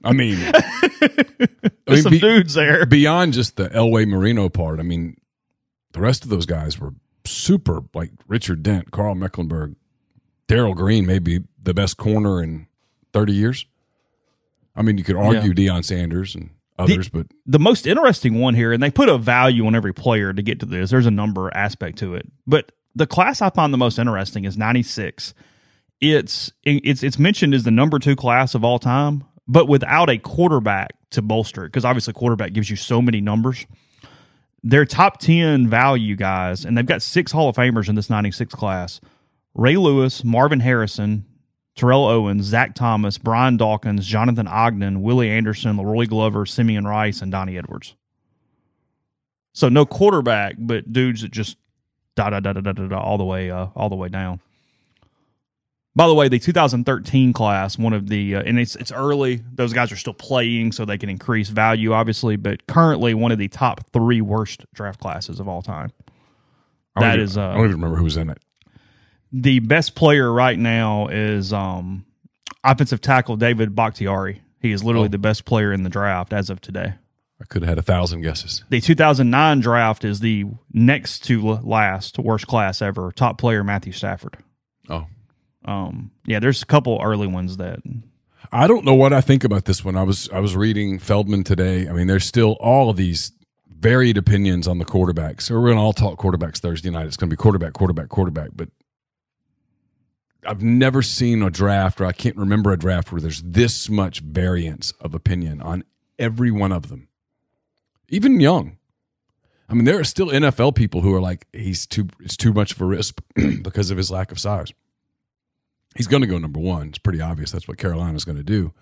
I 0.04 0.12
mean, 0.12 0.36
I 0.54 1.30
There's 1.86 2.02
some 2.02 2.12
be- 2.12 2.20
dudes 2.20 2.54
there. 2.54 2.86
beyond 2.86 3.32
just 3.32 3.56
the 3.56 3.68
Elway 3.70 4.06
Marino 4.06 4.48
part, 4.48 4.78
I 4.80 4.82
mean, 4.82 5.16
the 5.92 6.00
rest 6.00 6.22
of 6.24 6.30
those 6.30 6.46
guys 6.46 6.78
were 6.78 6.94
super. 7.24 7.80
Like 7.94 8.12
Richard 8.26 8.62
Dent, 8.62 8.90
Carl 8.90 9.14
Mecklenburg, 9.14 9.74
Darrell 10.46 10.74
Green, 10.74 11.06
maybe 11.06 11.40
the 11.62 11.74
best 11.74 11.96
corner 11.96 12.42
in 12.42 12.66
thirty 13.12 13.32
years. 13.32 13.66
I 14.76 14.82
mean, 14.82 14.96
you 14.98 15.04
could 15.04 15.16
argue 15.16 15.52
Deion 15.52 15.84
Sanders 15.84 16.34
and 16.36 16.50
others, 16.78 17.08
but 17.08 17.26
the 17.46 17.58
most 17.58 17.86
interesting 17.86 18.38
one 18.38 18.54
here, 18.54 18.72
and 18.72 18.82
they 18.82 18.90
put 18.90 19.08
a 19.08 19.18
value 19.18 19.66
on 19.66 19.74
every 19.74 19.92
player 19.92 20.32
to 20.32 20.42
get 20.42 20.60
to 20.60 20.66
this. 20.66 20.90
There's 20.90 21.06
a 21.06 21.10
number 21.10 21.54
aspect 21.54 21.98
to 21.98 22.14
it, 22.14 22.30
but 22.46 22.72
the 22.94 23.06
class 23.06 23.40
I 23.42 23.50
find 23.50 23.72
the 23.72 23.78
most 23.78 23.98
interesting 23.98 24.44
is 24.44 24.56
96. 24.56 25.34
It's 26.00 26.52
it's 26.64 27.02
it's 27.02 27.18
mentioned 27.18 27.54
as 27.54 27.64
the 27.64 27.70
number 27.70 27.98
two 27.98 28.16
class 28.16 28.54
of 28.54 28.64
all 28.64 28.78
time, 28.78 29.24
but 29.46 29.66
without 29.66 30.08
a 30.10 30.18
quarterback 30.18 30.90
to 31.10 31.22
bolster 31.22 31.64
it, 31.64 31.68
because 31.68 31.84
obviously 31.84 32.12
quarterback 32.12 32.52
gives 32.52 32.70
you 32.70 32.76
so 32.76 33.02
many 33.02 33.20
numbers. 33.20 33.66
Their 34.62 34.84
top 34.84 35.18
10 35.20 35.68
value 35.68 36.16
guys, 36.16 36.64
and 36.64 36.76
they've 36.76 36.84
got 36.84 37.00
six 37.00 37.30
Hall 37.32 37.48
of 37.48 37.56
Famers 37.56 37.88
in 37.88 37.94
this 37.94 38.10
96 38.10 38.54
class 38.54 39.00
Ray 39.54 39.76
Lewis, 39.76 40.22
Marvin 40.22 40.60
Harrison, 40.60 41.24
Terrell 41.78 42.06
Owens, 42.06 42.44
Zach 42.44 42.74
Thomas, 42.74 43.18
Brian 43.18 43.56
Dawkins, 43.56 44.04
Jonathan 44.04 44.48
Ogden, 44.48 45.00
Willie 45.00 45.30
Anderson, 45.30 45.76
La'Roi 45.76 46.08
Glover, 46.08 46.44
Simeon 46.44 46.84
Rice, 46.84 47.22
and 47.22 47.30
Donnie 47.30 47.56
Edwards. 47.56 47.94
So 49.52 49.68
no 49.68 49.86
quarterback, 49.86 50.56
but 50.58 50.92
dudes 50.92 51.22
that 51.22 51.30
just 51.30 51.56
da 52.16 52.30
da 52.30 52.40
da 52.40 52.52
da 52.52 52.60
da 52.60 52.72
da, 52.72 53.00
all 53.00 53.16
the 53.16 53.24
way 53.24 53.52
uh, 53.52 53.68
all 53.76 53.88
the 53.88 53.94
way 53.94 54.08
down. 54.08 54.40
By 55.94 56.08
the 56.08 56.14
way, 56.14 56.28
the 56.28 56.40
2013 56.40 57.32
class, 57.32 57.78
one 57.78 57.92
of 57.92 58.08
the 58.08 58.34
uh, 58.34 58.42
and 58.42 58.58
it's 58.58 58.74
it's 58.74 58.90
early; 58.90 59.44
those 59.52 59.72
guys 59.72 59.92
are 59.92 59.96
still 59.96 60.14
playing, 60.14 60.72
so 60.72 60.84
they 60.84 60.98
can 60.98 61.08
increase 61.08 61.48
value, 61.48 61.92
obviously. 61.92 62.34
But 62.34 62.66
currently, 62.66 63.14
one 63.14 63.30
of 63.30 63.38
the 63.38 63.48
top 63.48 63.88
three 63.92 64.20
worst 64.20 64.66
draft 64.74 64.98
classes 64.98 65.38
of 65.38 65.46
all 65.46 65.62
time. 65.62 65.92
That 66.96 67.14
even- 67.14 67.24
is, 67.24 67.38
uh, 67.38 67.50
I 67.50 67.54
don't 67.54 67.64
even 67.66 67.76
remember 67.76 67.96
who's 67.96 68.16
in 68.16 68.30
it. 68.30 68.38
The 69.32 69.58
best 69.60 69.94
player 69.94 70.32
right 70.32 70.58
now 70.58 71.08
is 71.08 71.52
um, 71.52 72.04
offensive 72.64 73.00
tackle 73.00 73.36
David 73.36 73.74
Bakhtiari. 73.74 74.42
He 74.60 74.72
is 74.72 74.82
literally 74.82 75.06
Oh. 75.06 75.10
the 75.10 75.18
best 75.18 75.44
player 75.44 75.72
in 75.72 75.82
the 75.82 75.90
draft 75.90 76.32
as 76.32 76.50
of 76.50 76.60
today. 76.60 76.94
I 77.40 77.44
could 77.44 77.62
have 77.62 77.68
had 77.68 77.78
a 77.78 77.82
thousand 77.82 78.22
guesses. 78.22 78.64
The 78.68 78.80
2009 78.80 79.60
draft 79.60 80.04
is 80.04 80.18
the 80.20 80.46
next 80.72 81.20
to 81.26 81.40
last 81.40 82.18
worst 82.18 82.48
class 82.48 82.82
ever. 82.82 83.12
Top 83.12 83.38
player 83.38 83.62
Matthew 83.62 83.92
Stafford. 83.92 84.38
Oh, 84.90 85.06
Um, 85.64 86.10
yeah, 86.26 86.40
there's 86.40 86.62
a 86.62 86.66
couple 86.66 86.98
early 87.02 87.28
ones 87.28 87.58
that 87.58 87.78
I 88.50 88.66
don't 88.66 88.84
know 88.84 88.94
what 88.94 89.12
I 89.12 89.20
think 89.20 89.44
about 89.44 89.66
this 89.66 89.84
one. 89.84 89.96
I 89.96 90.02
was 90.02 90.28
I 90.32 90.40
was 90.40 90.56
reading 90.56 90.98
Feldman 90.98 91.44
today. 91.44 91.86
I 91.88 91.92
mean, 91.92 92.06
there's 92.08 92.24
still 92.26 92.52
all 92.60 92.90
of 92.90 92.96
these 92.96 93.30
varied 93.70 94.16
opinions 94.16 94.66
on 94.66 94.78
the 94.78 94.84
quarterbacks. 94.84 95.42
So 95.42 95.54
we're 95.54 95.66
going 95.66 95.76
to 95.76 95.82
all 95.82 95.92
talk 95.92 96.18
quarterbacks 96.18 96.58
Thursday 96.58 96.90
night. 96.90 97.06
It's 97.06 97.16
going 97.16 97.28
to 97.30 97.32
be 97.36 97.40
quarterback, 97.40 97.74
quarterback, 97.74 98.08
quarterback. 98.08 98.50
But 98.56 98.70
I've 100.46 100.62
never 100.62 101.02
seen 101.02 101.42
a 101.42 101.50
draft, 101.50 102.00
or 102.00 102.06
I 102.06 102.12
can't 102.12 102.36
remember 102.36 102.72
a 102.72 102.78
draft 102.78 103.10
where 103.10 103.20
there's 103.20 103.42
this 103.42 103.88
much 103.88 104.20
variance 104.20 104.92
of 105.00 105.14
opinion 105.14 105.60
on 105.60 105.84
every 106.18 106.50
one 106.50 106.72
of 106.72 106.88
them, 106.88 107.08
even 108.08 108.40
young. 108.40 108.78
I 109.68 109.74
mean, 109.74 109.84
there 109.84 109.98
are 109.98 110.04
still 110.04 110.28
NFL 110.28 110.76
people 110.76 111.02
who 111.02 111.12
are 111.14 111.20
like, 111.20 111.46
he's 111.52 111.86
too, 111.86 112.08
it's 112.20 112.36
too 112.36 112.52
much 112.52 112.72
of 112.72 112.80
a 112.80 112.86
risk 112.86 113.20
because 113.62 113.90
of 113.90 113.98
his 113.98 114.10
lack 114.10 114.32
of 114.32 114.38
size 114.38 114.72
he's 115.98 116.06
going 116.06 116.22
to 116.22 116.26
go 116.26 116.38
number 116.38 116.60
one. 116.60 116.88
It's 116.88 116.98
pretty 116.98 117.20
obvious 117.20 117.50
that's 117.50 117.68
what 117.68 117.76
Carolina's 117.76 118.24
going 118.24 118.38
to 118.38 118.44
do. 118.44 118.72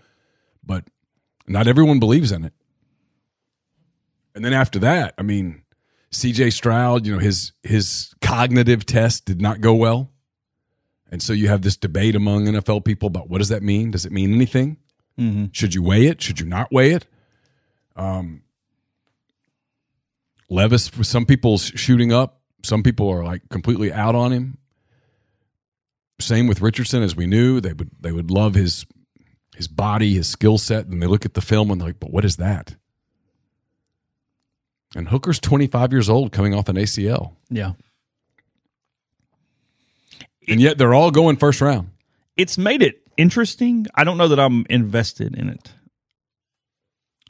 But 0.65 0.85
not 1.49 1.67
everyone 1.67 1.99
believes 1.99 2.31
in 2.31 2.45
it. 2.45 2.53
And 4.35 4.45
then 4.45 4.53
after 4.53 4.79
that, 4.81 5.15
I 5.17 5.23
mean, 5.23 5.63
CJ 6.13 6.53
Stroud, 6.53 7.07
you 7.07 7.13
know, 7.15 7.19
his 7.19 7.53
his 7.63 8.15
cognitive 8.21 8.85
test 8.85 9.25
did 9.25 9.41
not 9.41 9.61
go 9.61 9.75
well. 9.75 10.11
And 11.17 11.23
so 11.23 11.33
you 11.33 11.49
have 11.49 11.63
this 11.63 11.79
debate 11.79 12.15
among 12.15 12.45
NFL 12.45 12.85
people 12.85 13.07
about 13.07 13.31
what 13.31 13.39
does 13.39 13.49
that 13.49 13.63
mean? 13.63 13.91
Does 13.91 14.05
it 14.05 14.13
mean 14.13 14.35
anything? 14.35 14.77
Should 15.53 15.75
you 15.75 15.83
weigh 15.83 16.09
it? 16.09 16.21
Should 16.21 16.41
you 16.41 16.47
not 16.47 16.71
weigh 16.71 16.93
it? 16.93 17.07
Um, 17.97 18.43
Levis, 20.51 20.91
some 21.01 21.25
people's 21.25 21.73
shooting 21.75 22.13
up. 22.13 22.41
Some 22.63 22.83
people 22.83 23.09
are 23.09 23.25
like 23.25 23.49
completely 23.49 23.91
out 23.91 24.15
on 24.15 24.31
him 24.31 24.59
same 26.21 26.47
with 26.47 26.61
Richardson 26.61 27.03
as 27.03 27.15
we 27.17 27.27
knew 27.27 27.61
they 27.61 27.73
would 27.73 27.91
they 28.01 28.13
would 28.13 28.31
love 28.31 28.55
his 28.55 28.87
his 29.55 29.69
body 29.69 30.15
his 30.15 30.29
skill 30.29 30.59
set 30.59 30.87
and 30.87 31.03
they 31.03 31.07
look 31.07 31.25
at 31.25 31.35
the 31.35 31.41
film 31.41 31.71
and 31.71 31.81
they're 31.81 31.89
like 31.89 32.01
but 32.01 32.11
what 32.11 32.25
is 32.25 32.37
that 32.37 32.77
and 34.95 35.09
Hooker's 35.09 35.39
25 35.41 35.93
years 35.93 36.09
old 36.09 36.33
coming 36.33 36.55
off 36.55 36.69
an 36.69 36.77
ACL 36.77 37.35
yeah. 37.51 37.73
And 40.49 40.61
yet 40.61 40.79
they're 40.79 40.95
all 40.95 41.11
going 41.11 41.37
first 41.37 41.61
round 41.61 41.91
It's 42.37 42.57
made 42.59 42.83
it 42.83 43.03
interesting. 43.17 43.87
I 43.95 44.05
don't 44.05 44.19
know 44.19 44.29
that 44.29 44.39
I'm 44.41 44.67
invested 44.69 45.37
in 45.37 45.49
it. 45.49 45.73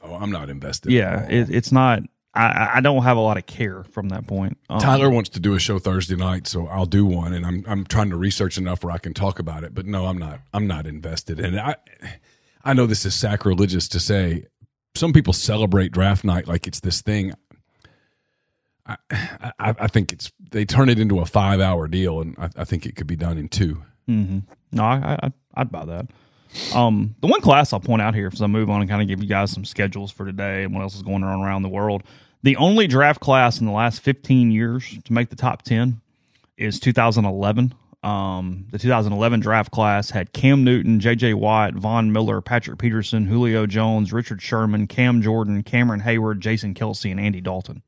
oh 0.01 0.15
I'm 0.15 0.31
not 0.31 0.49
invested 0.49 0.91
Yeah, 0.91 1.25
it, 1.27 1.49
it's 1.49 1.71
not. 1.71 2.03
I, 2.33 2.71
I 2.75 2.81
don't 2.81 3.01
have 3.01 3.17
a 3.17 3.21
lot 3.21 3.37
of 3.37 3.47
care 3.47 3.83
from 3.83 4.09
that 4.09 4.27
point. 4.27 4.57
Um, 4.69 4.79
Tyler 4.79 5.09
wants 5.09 5.29
to 5.31 5.39
do 5.39 5.55
a 5.55 5.59
show 5.59 5.79
Thursday 5.79 6.15
night, 6.15 6.45
so 6.45 6.67
I'll 6.67 6.85
do 6.85 7.05
one, 7.05 7.33
and 7.33 7.45
I'm 7.45 7.65
I'm 7.67 7.85
trying 7.85 8.09
to 8.11 8.15
research 8.15 8.57
enough 8.57 8.83
where 8.83 8.93
I 8.93 8.99
can 8.99 9.13
talk 9.13 9.39
about 9.39 9.63
it. 9.63 9.73
But 9.73 9.85
no, 9.87 10.05
I'm 10.05 10.17
not. 10.17 10.41
I'm 10.53 10.67
not 10.67 10.85
invested, 10.85 11.39
and 11.39 11.59
I 11.59 11.75
I 12.63 12.73
know 12.73 12.85
this 12.85 13.05
is 13.05 13.15
sacrilegious 13.15 13.87
to 13.89 13.99
say. 13.99 14.45
Some 14.95 15.13
people 15.13 15.33
celebrate 15.33 15.91
draft 15.91 16.23
night 16.23 16.47
like 16.47 16.65
it's 16.67 16.79
this 16.79 17.01
thing. 17.01 17.33
I 19.11 19.51
I, 19.59 19.87
think 19.87 20.13
it's 20.13 20.31
they 20.51 20.65
turn 20.65 20.89
it 20.89 20.99
into 20.99 21.19
a 21.19 21.25
five 21.25 21.59
hour 21.59 21.87
deal, 21.87 22.21
and 22.21 22.35
I, 22.37 22.49
I 22.57 22.63
think 22.63 22.85
it 22.85 22.95
could 22.95 23.07
be 23.07 23.15
done 23.15 23.37
in 23.37 23.49
2 23.49 23.81
Mm-hmm. 24.09 24.39
No, 24.71 24.83
I, 24.83 25.19
I 25.21 25.31
I'd 25.55 25.71
buy 25.71 25.85
that. 25.85 26.07
Um, 26.73 27.15
the 27.21 27.27
one 27.27 27.41
class 27.41 27.73
I'll 27.73 27.79
point 27.79 28.01
out 28.01 28.15
here, 28.15 28.29
as 28.31 28.41
I 28.41 28.47
move 28.47 28.69
on 28.69 28.81
and 28.81 28.89
kind 28.89 29.01
of 29.01 29.07
give 29.07 29.21
you 29.21 29.27
guys 29.27 29.51
some 29.51 29.65
schedules 29.65 30.11
for 30.11 30.25
today 30.25 30.63
and 30.63 30.73
what 30.73 30.81
else 30.81 30.95
is 30.95 31.01
going 31.01 31.23
on 31.23 31.41
around 31.41 31.63
the 31.63 31.69
world. 31.69 32.03
The 32.43 32.55
only 32.55 32.87
draft 32.87 33.19
class 33.19 33.59
in 33.59 33.65
the 33.65 33.71
last 33.71 33.99
15 34.01 34.51
years 34.51 34.97
to 35.03 35.13
make 35.13 35.29
the 35.29 35.35
top 35.35 35.63
10 35.63 35.99
is 36.57 36.79
2011. 36.79 37.73
Um, 38.03 38.67
the 38.71 38.79
2011 38.79 39.39
draft 39.39 39.71
class 39.71 40.11
had 40.11 40.31
Cam 40.31 40.63
Newton, 40.63 40.99
J.J. 40.99 41.33
Watt, 41.33 41.73
Von 41.73 42.11
Miller, 42.13 42.41
Patrick 42.41 42.79
Peterson, 42.79 43.25
Julio 43.25 43.65
Jones, 43.65 44.13
Richard 44.13 44.41
Sherman, 44.41 44.87
Cam 44.87 45.21
Jordan, 45.21 45.63
Cameron 45.63 46.01
Heyward, 46.01 46.39
Jason 46.39 46.73
Kelce, 46.73 47.11
and 47.11 47.19
Andy 47.19 47.41
Dalton. 47.41 47.81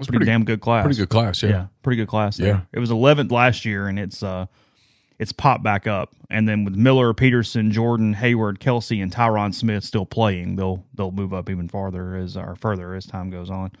It's 0.00 0.08
pretty, 0.08 0.18
pretty- 0.18 0.30
damn 0.32 0.44
good 0.44 0.60
class. 0.60 0.84
Pretty 0.84 0.98
good 0.98 1.08
class, 1.08 1.42
yeah. 1.42 1.48
Yeah, 1.50 1.66
pretty 1.82 1.96
good 1.96 2.08
class. 2.08 2.36
There. 2.38 2.46
Yeah. 2.48 2.60
it 2.72 2.78
was 2.80 2.90
11th 2.90 3.30
last 3.30 3.64
year, 3.64 3.86
and 3.86 3.98
it's 3.98 4.22
uh, 4.22 4.46
it's 5.18 5.32
popped 5.32 5.62
back 5.62 5.86
up. 5.86 6.14
And 6.30 6.48
then 6.48 6.64
with 6.64 6.74
Miller, 6.76 7.12
Peterson, 7.12 7.70
Jordan, 7.70 8.14
Heyward, 8.14 8.58
Kelce, 8.58 9.02
and 9.02 9.12
Tyron 9.12 9.54
Smith 9.54 9.84
still 9.84 10.06
playing, 10.06 10.56
they'll 10.56 10.84
they'll 10.94 11.10
move 11.12 11.32
up 11.34 11.50
even 11.50 11.68
farther 11.68 12.16
as 12.16 12.36
or 12.36 12.56
further 12.56 12.94
as 12.94 13.06
time 13.06 13.30
goes 13.30 13.50
on. 13.50 13.72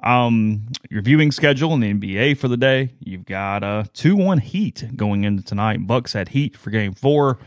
Um, 0.00 0.66
your 0.90 1.02
viewing 1.02 1.32
schedule 1.32 1.72
in 1.74 1.80
the 1.80 1.92
NBA 1.92 2.38
for 2.38 2.46
the 2.46 2.56
day, 2.56 2.90
you've 3.00 3.24
got 3.24 3.64
uh 3.64 3.84
two 3.94 4.14
one 4.16 4.38
Heat 4.38 4.84
going 4.96 5.24
into 5.24 5.42
tonight. 5.42 5.86
Bucks 5.86 6.14
at 6.14 6.28
Heat 6.28 6.56
for 6.56 6.70
Game 6.70 6.92
Four. 6.94 7.38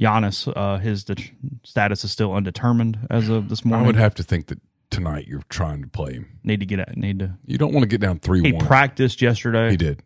Giannis, 0.00 0.50
uh, 0.56 0.78
his 0.78 1.04
de- 1.04 1.32
status 1.62 2.02
is 2.02 2.10
still 2.10 2.32
undetermined 2.32 3.06
as 3.10 3.28
of 3.28 3.48
this 3.48 3.64
morning. 3.64 3.84
I 3.84 3.86
would 3.86 3.96
have 3.96 4.14
to 4.16 4.22
think 4.24 4.46
that 4.46 4.58
tonight 4.92 5.26
you're 5.26 5.42
trying 5.48 5.82
to 5.82 5.88
play 5.88 6.12
him. 6.14 6.38
need 6.44 6.60
to 6.60 6.66
get 6.66 6.78
at, 6.78 6.96
need 6.96 7.18
to. 7.18 7.36
You 7.44 7.58
don't 7.58 7.72
want 7.72 7.82
to 7.82 7.88
get 7.88 8.00
down 8.00 8.20
three 8.20 8.42
He 8.42 8.52
one. 8.52 8.64
practiced 8.64 9.20
yesterday, 9.20 9.70
He 9.70 9.76
did. 9.76 10.02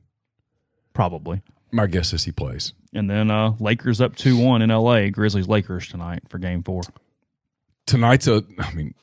probably. 0.95 1.43
My 1.73 1.87
guess 1.87 2.13
is 2.15 2.25
he 2.25 2.33
plays. 2.33 2.73
And 2.95 3.11
then 3.11 3.31
uh, 3.31 3.55
Lakers 3.61 4.01
up 4.01 4.17
2 4.17 4.39
1 4.39 4.63
in 4.63 4.71
LA. 4.71 5.09
Grizzlies 5.11 5.49
Lakers 5.49 5.89
tonight 5.89 6.23
for 6.31 6.39
game 6.39 6.63
four. 6.63 6.81
Tonight's 7.87 8.27
a. 8.27 8.43
I 8.59 8.73
mean, 8.73 8.95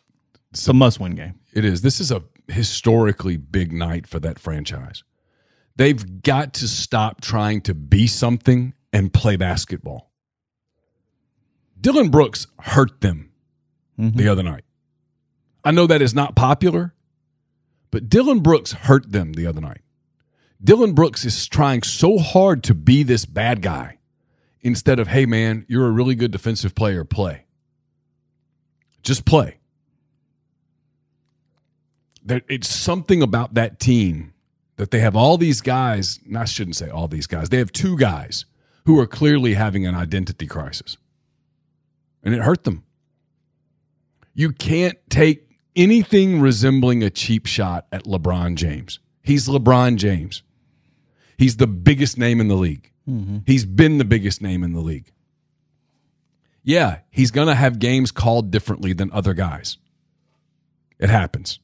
It's 0.51 0.67
a 0.67 0.73
must 0.73 0.99
win 0.99 1.13
game. 1.13 1.35
It 1.53 1.63
is. 1.65 1.81
This 1.83 1.99
is 1.99 2.09
a 2.11 2.23
historically 2.47 3.37
big 3.37 3.71
night 3.71 4.07
for 4.07 4.19
that 4.21 4.39
franchise. 4.39 5.03
They've 5.75 6.21
got 6.23 6.53
to 6.55 6.67
stop 6.67 7.21
trying 7.21 7.61
to 7.61 7.73
be 7.75 8.07
something 8.07 8.73
and 8.91 9.13
play 9.13 9.35
basketball. 9.35 10.09
Dillon 11.79 12.09
Brooks 12.09 12.47
hurt 12.59 13.01
them 13.01 13.31
the 13.97 14.27
other 14.27 14.43
night. 14.43 14.63
I 15.63 15.71
know 15.71 15.87
that 15.87 16.01
is 16.01 16.13
not 16.13 16.35
popular, 16.35 16.93
but 17.91 18.09
Dillon 18.09 18.39
Brooks 18.39 18.73
hurt 18.73 19.11
them 19.11 19.33
the 19.33 19.47
other 19.47 19.61
night. 19.61 19.81
Dillon 20.63 20.93
Brooks 20.93 21.25
is 21.25 21.47
trying 21.47 21.83
so 21.83 22.17
hard 22.17 22.63
to 22.63 22.73
be 22.73 23.03
this 23.03 23.25
bad 23.25 23.61
guy 23.61 23.99
instead 24.61 24.99
of, 24.99 25.07
hey, 25.07 25.25
man, 25.25 25.65
you're 25.67 25.87
a 25.87 25.91
really 25.91 26.15
good 26.15 26.31
defensive 26.31 26.73
player, 26.73 27.03
play. 27.03 27.45
Just 29.03 29.25
play 29.25 29.59
it's 32.25 32.69
something 32.69 33.21
about 33.21 33.53
that 33.55 33.79
team 33.79 34.33
that 34.77 34.91
they 34.91 34.99
have 34.99 35.15
all 35.15 35.37
these 35.37 35.61
guys. 35.61 36.19
and 36.25 36.37
I 36.37 36.45
shouldn't 36.45 36.75
say 36.75 36.89
all 36.89 37.07
these 37.07 37.27
guys. 37.27 37.49
They 37.49 37.57
have 37.57 37.71
two 37.71 37.97
guys 37.97 38.45
who 38.85 38.99
are 38.99 39.07
clearly 39.07 39.53
having 39.53 39.85
an 39.85 39.95
identity 39.95 40.47
crisis, 40.47 40.97
and 42.23 42.33
it 42.33 42.41
hurt 42.41 42.63
them. 42.63 42.83
You 44.33 44.51
can't 44.51 44.97
take 45.09 45.42
anything 45.75 46.39
resembling 46.39 47.03
a 47.03 47.09
cheap 47.09 47.45
shot 47.45 47.87
at 47.91 48.05
LeBron 48.05 48.55
James. 48.55 48.99
He's 49.21 49.47
LeBron 49.47 49.97
James. 49.97 50.43
He's 51.37 51.57
the 51.57 51.67
biggest 51.67 52.17
name 52.17 52.39
in 52.39 52.47
the 52.47 52.55
league. 52.55 52.91
Mm-hmm. 53.09 53.39
He's 53.45 53.65
been 53.65 53.97
the 53.97 54.05
biggest 54.05 54.41
name 54.41 54.63
in 54.63 54.73
the 54.73 54.79
league. 54.79 55.11
Yeah, 56.63 56.99
he's 57.09 57.31
going 57.31 57.47
to 57.47 57.55
have 57.55 57.79
games 57.79 58.11
called 58.11 58.51
differently 58.51 58.93
than 58.93 59.11
other 59.11 59.33
guys. 59.33 59.77
It 60.99 61.09
happens. 61.09 61.59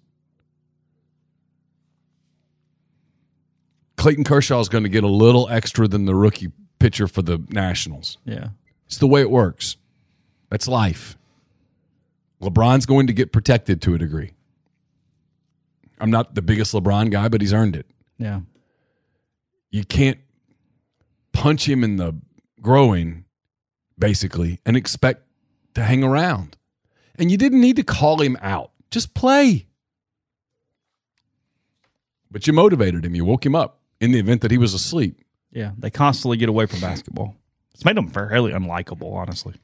Clayton 3.96 4.24
Kershaw 4.24 4.60
is 4.60 4.70
going 4.70 4.84
to 4.84 4.90
get 4.90 5.04
a 5.04 5.10
little 5.10 5.48
extra 5.50 5.88
than 5.88 6.06
the 6.06 6.16
rookie 6.16 6.52
pitcher 6.80 7.08
for 7.08 7.22
the 7.22 7.46
Nationals. 7.50 8.18
Yeah. 8.26 8.50
It's 8.88 8.98
the 8.98 9.08
way 9.08 9.22
it 9.22 9.30
works. 9.30 9.78
That's 10.50 10.68
life. 10.68 11.18
LeBron's 12.42 12.86
going 12.86 13.08
to 13.08 13.14
get 13.14 13.32
protected 13.32 13.82
to 13.84 13.94
a 13.94 13.98
degree. 13.98 14.34
I'm 16.00 16.12
not 16.12 16.36
the 16.36 16.42
biggest 16.42 16.74
LeBron 16.74 17.12
guy, 17.12 17.28
but 17.28 17.42
he's 17.42 17.54
earned 17.54 17.76
it. 17.76 17.86
Yeah. 18.18 18.42
You 19.72 19.84
can't 19.84 20.20
punch 21.34 21.68
him 21.68 21.84
in 21.84 21.98
the 21.98 22.16
groin, 22.62 23.26
basically, 23.98 24.60
and 24.66 24.78
expect 24.78 25.26
to 25.76 25.84
hang 25.84 26.04
around. 26.04 26.56
And 27.16 27.30
you 27.30 27.38
didn't 27.38 27.62
need 27.62 27.76
to 27.76 27.84
call 27.84 28.22
him 28.22 28.38
out. 28.42 28.72
Just 28.92 29.14
play. 29.14 29.68
But 32.32 32.48
you 32.48 32.54
motivated 32.54 33.06
him. 33.06 33.16
You 33.16 33.26
woke 33.26 33.46
him 33.46 33.56
up 33.56 33.80
in 34.00 34.12
the 34.12 34.20
event 34.20 34.42
that 34.42 34.52
he 34.52 34.58
was 34.58 34.74
asleep. 34.74 35.20
Yeah. 35.52 35.72
They 35.78 35.90
constantly 35.90 36.38
get 36.38 36.48
away 36.48 36.66
from 36.66 36.80
basketball. 36.80 37.36
It's 37.74 37.84
made 37.84 37.98
them 37.98 38.08
fairly 38.08 38.52
unlikable, 38.52 39.14
honestly. 39.14 39.56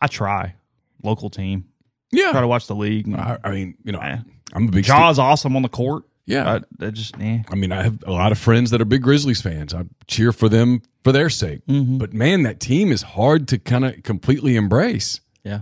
I 0.00 0.08
try. 0.08 0.54
Local 1.02 1.30
team. 1.30 1.66
Yeah. 2.12 2.30
Try 2.32 2.40
to 2.40 2.46
watch 2.46 2.66
the 2.66 2.74
league. 2.74 3.12
I, 3.14 3.38
I 3.42 3.50
mean, 3.50 3.76
you 3.84 3.92
know, 3.92 3.98
Eh. 4.00 4.18
I'm 4.54 4.68
a 4.68 4.70
big 4.70 4.84
Ja's 4.84 5.18
awesome 5.18 5.56
on 5.56 5.62
the 5.62 5.68
court. 5.68 6.04
Yeah. 6.26 6.60
I, 6.80 6.86
I 6.86 6.90
just, 6.90 7.14
eh. 7.20 7.42
I 7.50 7.54
mean, 7.54 7.72
I 7.72 7.82
have 7.82 8.02
a 8.06 8.12
lot 8.12 8.32
of 8.32 8.38
friends 8.38 8.70
that 8.70 8.80
are 8.80 8.84
big 8.84 9.02
Grizzlies 9.02 9.42
fans. 9.42 9.74
I 9.74 9.84
cheer 10.06 10.32
for 10.32 10.48
them 10.48 10.80
for 11.02 11.12
their 11.12 11.28
sake. 11.28 11.66
Mm-hmm. 11.66 11.98
But 11.98 12.12
man, 12.14 12.44
that 12.44 12.60
team 12.60 12.92
is 12.92 13.02
hard 13.02 13.48
to 13.48 13.58
kind 13.58 13.84
of 13.84 14.02
completely 14.04 14.56
embrace. 14.56 15.20
Yeah. 15.42 15.60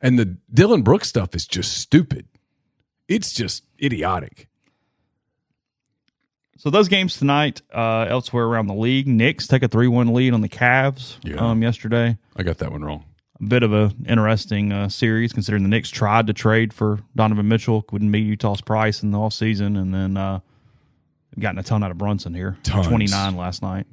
And 0.00 0.18
the 0.18 0.36
Dillon 0.52 0.82
Brooks 0.82 1.08
stuff 1.08 1.34
is 1.34 1.46
just 1.46 1.76
stupid. 1.78 2.26
It's 3.08 3.32
just 3.32 3.64
idiotic. 3.82 4.48
So 6.56 6.70
those 6.70 6.88
games 6.88 7.16
tonight, 7.18 7.62
uh, 7.72 8.06
elsewhere 8.08 8.44
around 8.44 8.66
the 8.66 8.74
league, 8.74 9.06
Knicks 9.06 9.46
take 9.46 9.62
a 9.62 9.68
three-one 9.68 10.12
lead 10.12 10.34
on 10.34 10.40
the 10.40 10.48
Cavs 10.48 11.18
Yeah. 11.22 11.36
um, 11.36 11.62
yesterday. 11.62 12.16
I 12.36 12.42
got 12.42 12.58
that 12.58 12.72
one 12.72 12.84
wrong. 12.84 13.04
A 13.40 13.44
bit 13.44 13.62
of 13.62 13.72
a 13.72 13.92
interesting 14.06 14.72
uh, 14.72 14.88
series 14.88 15.32
considering 15.32 15.62
the 15.62 15.68
Knicks 15.68 15.90
tried 15.90 16.26
to 16.26 16.32
trade 16.32 16.72
for 16.74 16.98
Donovan 17.14 17.46
Mitchell, 17.48 17.82
couldn't 17.82 18.10
meet 18.10 18.26
Utah's 18.26 18.60
price 18.60 19.02
in 19.02 19.12
the 19.12 19.18
offseason, 19.18 19.78
and 19.80 19.94
then 19.94 20.16
uh, 20.16 20.40
gotten 21.38 21.58
a 21.58 21.62
ton 21.62 21.84
out 21.84 21.90
of 21.92 21.98
Brunson 21.98 22.34
here, 22.34 22.58
Tons. 22.64 22.88
twenty-nine 22.88 23.36
last 23.36 23.62
night, 23.62 23.86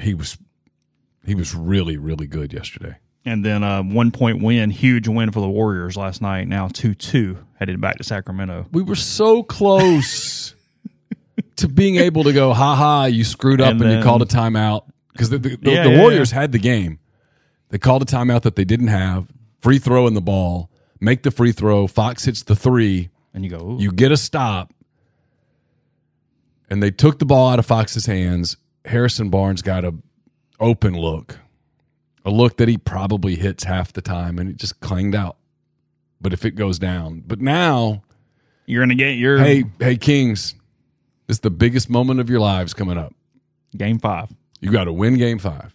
He 0.00 0.12
was 0.14 0.36
he 1.24 1.34
was 1.34 1.54
really 1.54 1.96
really 1.98 2.26
good 2.26 2.52
yesterday. 2.52 2.96
and 3.24 3.44
then 3.44 3.62
a 3.62 3.82
one-point 3.82 4.42
win, 4.42 4.70
huge 4.70 5.06
win 5.06 5.30
for 5.30 5.40
the 5.40 5.48
Warriors 5.48 5.96
last 5.96 6.20
night. 6.22 6.48
Now 6.48 6.66
two-two 6.68 7.38
headed 7.60 7.80
back 7.80 7.98
to 7.98 8.04
Sacramento. 8.04 8.66
We 8.72 8.82
were 8.82 8.96
so 8.96 9.42
close 9.44 10.54
to 11.56 11.68
being 11.68 11.96
able 11.96 12.24
to 12.24 12.32
go, 12.32 12.52
ha 12.54 12.74
ha, 12.74 13.04
you 13.04 13.22
screwed 13.24 13.60
up 13.60 13.70
And 13.72 13.80
and, 13.82 13.90
then- 13.90 13.98
you 13.98 14.04
called 14.04 14.22
a 14.22 14.26
timeout 14.26 14.86
because 15.12 15.28
the, 15.30 15.38
the, 15.38 15.56
the, 15.56 15.70
Yeah, 15.70 15.84
the 15.84 15.90
yeah, 15.90 16.00
Warriors 16.00 16.32
yeah. 16.32 16.40
had 16.40 16.52
the 16.52 16.58
game. 16.58 16.98
They 17.70 17.78
called 17.78 18.02
a 18.02 18.04
timeout 18.04 18.42
that 18.42 18.56
they 18.56 18.64
didn't 18.64 18.88
have. 18.88 19.26
Free 19.60 19.78
throw 19.78 20.06
in 20.06 20.14
the 20.14 20.20
ball, 20.20 20.70
make 21.00 21.22
the 21.22 21.30
free 21.30 21.52
throw. 21.52 21.86
Fox 21.86 22.24
hits 22.24 22.42
the 22.42 22.56
three. 22.56 23.10
And 23.32 23.44
you 23.44 23.50
go, 23.50 23.72
Ooh. 23.72 23.76
You 23.80 23.92
get 23.92 24.10
a 24.10 24.16
stop, 24.16 24.72
and 26.68 26.82
they 26.82 26.90
took 26.90 27.18
the 27.18 27.24
ball 27.24 27.48
out 27.50 27.58
of 27.58 27.66
Fox's 27.66 28.06
hands. 28.06 28.56
Harrison 28.84 29.30
Barnes 29.30 29.62
got 29.62 29.84
a 29.84 29.94
open 30.58 30.94
look, 30.94 31.38
a 32.24 32.30
look 32.30 32.56
that 32.56 32.68
he 32.68 32.76
probably 32.76 33.36
hits 33.36 33.64
half 33.64 33.92
the 33.92 34.02
time, 34.02 34.38
and 34.38 34.48
it 34.50 34.56
just 34.56 34.80
clanged 34.80 35.14
out. 35.14 35.36
But 36.20 36.32
if 36.32 36.44
it 36.44 36.52
goes 36.52 36.78
down, 36.78 37.22
but 37.26 37.40
now 37.40 38.02
you're 38.66 38.82
gonna 38.82 38.94
get 38.94 39.12
your 39.12 39.38
hey, 39.38 39.64
hey, 39.78 39.96
Kings, 39.96 40.54
this 41.26 41.36
is 41.36 41.40
the 41.40 41.50
biggest 41.50 41.88
moment 41.88 42.18
of 42.20 42.28
your 42.28 42.40
lives 42.40 42.74
coming 42.74 42.98
up. 42.98 43.14
game 43.76 43.98
five. 43.98 44.34
You 44.60 44.72
got 44.72 44.84
to 44.84 44.92
win 44.92 45.16
game 45.16 45.38
five. 45.38 45.74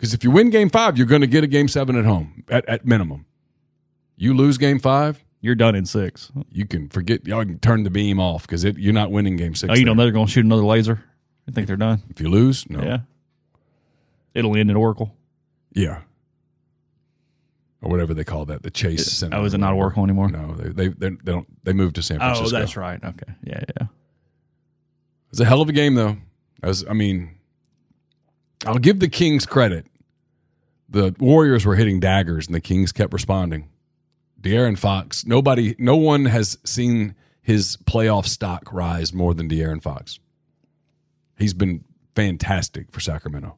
Because 0.00 0.14
if 0.14 0.24
you 0.24 0.30
win 0.30 0.48
game 0.48 0.70
five, 0.70 0.96
you're 0.96 1.06
going 1.06 1.20
to 1.20 1.26
get 1.26 1.44
a 1.44 1.46
game 1.46 1.68
seven 1.68 1.94
at 1.94 2.06
home 2.06 2.42
at, 2.48 2.66
at 2.66 2.86
minimum. 2.86 3.26
You 4.16 4.32
lose 4.32 4.56
game 4.56 4.78
five, 4.78 5.22
You're 5.42 5.54
done 5.54 5.74
in 5.74 5.84
six. 5.84 6.32
you 6.50 6.64
can 6.66 6.88
forget. 6.88 7.26
Y'all 7.26 7.44
can 7.44 7.58
turn 7.58 7.82
the 7.82 7.90
beam 7.90 8.18
off 8.18 8.46
because 8.46 8.64
you're 8.64 8.94
not 8.94 9.10
winning 9.10 9.36
game 9.36 9.54
six. 9.54 9.70
Oh, 9.70 9.76
you 9.76 9.84
know 9.84 9.94
there. 9.94 10.06
they're 10.06 10.12
going 10.12 10.24
to 10.24 10.32
shoot 10.32 10.46
another 10.46 10.64
laser. 10.64 11.04
You 11.46 11.52
think 11.52 11.66
they're 11.66 11.76
done? 11.76 12.02
If 12.08 12.18
you 12.18 12.30
lose, 12.30 12.68
no. 12.70 12.82
Yeah. 12.82 13.00
It'll 14.32 14.56
end 14.56 14.70
at 14.70 14.76
Oracle. 14.76 15.14
Yeah. 15.74 16.00
or 17.82 17.90
whatever 17.90 18.14
they 18.14 18.24
call 18.24 18.46
that, 18.46 18.62
the 18.62 18.70
Chase 18.70 19.06
Center. 19.06 19.36
Oh, 19.36 19.44
is 19.44 19.52
it 19.52 19.58
not 19.58 19.74
Oracle 19.74 20.02
anymore? 20.02 20.30
No, 20.30 20.54
they 20.54 20.70
they 20.70 20.88
they, 20.88 21.10
they 21.10 21.32
don't. 21.32 21.64
They 21.64 21.74
moved 21.74 21.96
to 21.96 22.02
San 22.02 22.16
oh, 22.22 22.34
Francisco. 22.34 22.56
Oh, 22.56 22.60
that's 22.60 22.76
right. 22.76 23.04
Okay. 23.04 23.32
Yeah, 23.44 23.64
yeah. 23.78 23.86
It's 25.30 25.40
a 25.40 25.44
hell 25.44 25.60
of 25.60 25.68
a 25.68 25.72
game, 25.72 25.94
though. 25.94 26.16
As 26.62 26.86
I 26.88 26.94
mean, 26.94 27.36
I'll 28.66 28.78
give 28.78 29.00
the 29.00 29.08
Kings 29.08 29.46
credit. 29.46 29.86
The 30.90 31.14
Warriors 31.18 31.64
were 31.64 31.76
hitting 31.76 32.00
daggers, 32.00 32.46
and 32.46 32.54
the 32.54 32.60
Kings 32.60 32.90
kept 32.90 33.12
responding. 33.12 33.68
De'Aaron 34.40 34.76
Fox. 34.76 35.24
Nobody, 35.24 35.76
no 35.78 35.96
one 35.96 36.24
has 36.24 36.58
seen 36.64 37.14
his 37.42 37.76
playoff 37.84 38.26
stock 38.26 38.72
rise 38.72 39.12
more 39.12 39.34
than 39.34 39.48
De'Aaron 39.48 39.82
Fox. 39.82 40.18
He's 41.38 41.54
been 41.54 41.84
fantastic 42.14 42.90
for 42.90 43.00
Sacramento. 43.00 43.56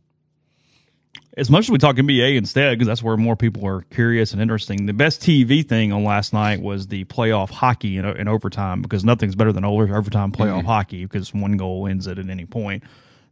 As 1.36 1.48
much 1.48 1.64
as 1.64 1.70
we 1.70 1.78
talk 1.78 1.96
NBA 1.96 2.36
instead, 2.36 2.78
because 2.78 2.86
that's 2.86 3.02
where 3.02 3.16
more 3.16 3.36
people 3.36 3.66
are 3.66 3.82
curious 3.82 4.32
and 4.32 4.42
interesting. 4.42 4.84
The 4.84 4.92
best 4.92 5.22
TV 5.22 5.66
thing 5.66 5.90
on 5.90 6.04
last 6.04 6.34
night 6.34 6.60
was 6.60 6.88
the 6.88 7.04
playoff 7.06 7.48
hockey 7.48 7.96
in, 7.96 8.04
in 8.04 8.28
overtime, 8.28 8.82
because 8.82 9.02
nothing's 9.04 9.34
better 9.34 9.52
than 9.52 9.64
overtime 9.64 10.32
playoff 10.32 10.64
hockey, 10.64 11.06
because 11.06 11.32
one 11.32 11.56
goal 11.56 11.80
wins 11.80 12.06
it 12.06 12.18
at 12.18 12.28
any 12.28 12.44
point. 12.44 12.84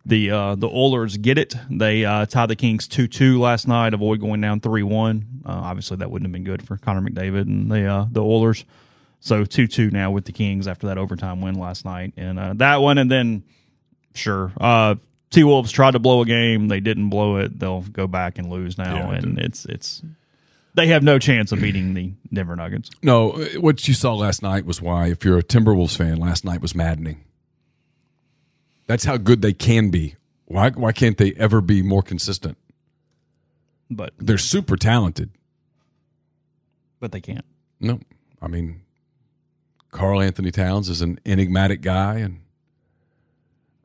The 0.07 0.31
uh, 0.31 0.55
the 0.55 0.69
Oilers 0.69 1.17
get 1.19 1.37
it. 1.37 1.55
They 1.71 2.05
uh, 2.05 2.27
tied 2.27 2.47
the 2.47 2.57
Kings 2.57 2.89
two 2.89 3.07
two 3.07 3.39
last 3.39 3.69
night, 3.69 3.93
avoid 3.93 4.21
going 4.21 4.41
down 4.41 4.61
three 4.61 4.83
one. 4.83 5.43
Uh, 5.45 5.51
obviously, 5.51 5.99
that 5.99 6.11
wouldn't 6.11 6.27
have 6.27 6.33
been 6.33 6.45
good 6.45 6.67
for 6.67 6.77
Connor 6.79 7.03
McDavid 7.03 7.43
and 7.43 7.71
the 7.71 7.85
uh, 7.87 8.07
the 8.11 8.23
Oilers. 8.23 8.65
So 9.21 9.45
two 9.45 9.67
two 9.67 9.91
now 9.91 10.11
with 10.11 10.25
the 10.25 10.33
Kings 10.33 10.67
after 10.67 10.87
that 10.87 10.97
overtime 10.97 11.43
win 11.43 11.57
last 11.57 11.85
night, 11.85 12.15
and 12.17 12.39
uh, 12.39 12.55
that 12.57 12.77
one, 12.77 12.97
and 12.97 13.11
then 13.11 13.43
sure, 14.15 14.53
uh, 14.59 14.95
T 15.29 15.45
Wolves 15.45 15.71
tried 15.71 15.91
to 15.93 15.99
blow 15.99 16.23
a 16.23 16.27
game, 16.27 16.69
they 16.69 16.81
didn't 16.81 17.11
blow 17.11 17.37
it. 17.37 17.59
They'll 17.59 17.83
go 17.83 18.07
back 18.07 18.39
and 18.39 18.49
lose 18.49 18.79
now, 18.79 19.11
Yeah, 19.11 19.19
and 19.19 19.39
it's 19.39 19.67
it's 19.67 20.03
they 20.75 20.87
have 20.87 21.03
no 21.03 21.19
chance 21.19 21.53
of 21.53 21.61
beating 21.61 21.93
the 21.93 22.13
Denver 22.33 22.57
Nuggets. 22.57 22.91
No, 23.03 23.33
what 23.59 23.87
you 23.87 23.93
saw 23.93 24.15
last 24.15 24.43
night 24.43 24.65
was 24.65 24.81
why, 24.81 25.09
if 25.09 25.25
you're 25.25 25.39
a 25.39 25.43
Timberwolves 25.43 25.97
fan, 25.97 26.17
last 26.17 26.45
night 26.45 26.63
was 26.63 26.75
maddening. 26.75 27.23
That's 28.91 29.05
how 29.05 29.19
good 29.19 29.41
they 29.41 29.53
can 29.53 29.91
be. 29.91 30.17
Why 30.47 30.71
why 30.71 30.91
can't 30.91 31.17
they 31.17 31.33
ever 31.35 31.61
be 31.61 31.81
more 31.81 32.03
consistent? 32.03 32.59
But 33.89 34.15
They're 34.19 34.37
super 34.37 34.75
talented. 34.75 35.31
but 36.99 37.13
they 37.13 37.21
can't. 37.21 37.45
No, 37.79 38.01
I 38.43 38.49
mean, 38.49 38.83
Karl-Anthony 39.93 40.51
Towns 40.51 40.89
is 40.89 41.03
an 41.03 41.21
enigmatic 41.25 41.83
guy, 41.83 42.17
and 42.17 42.41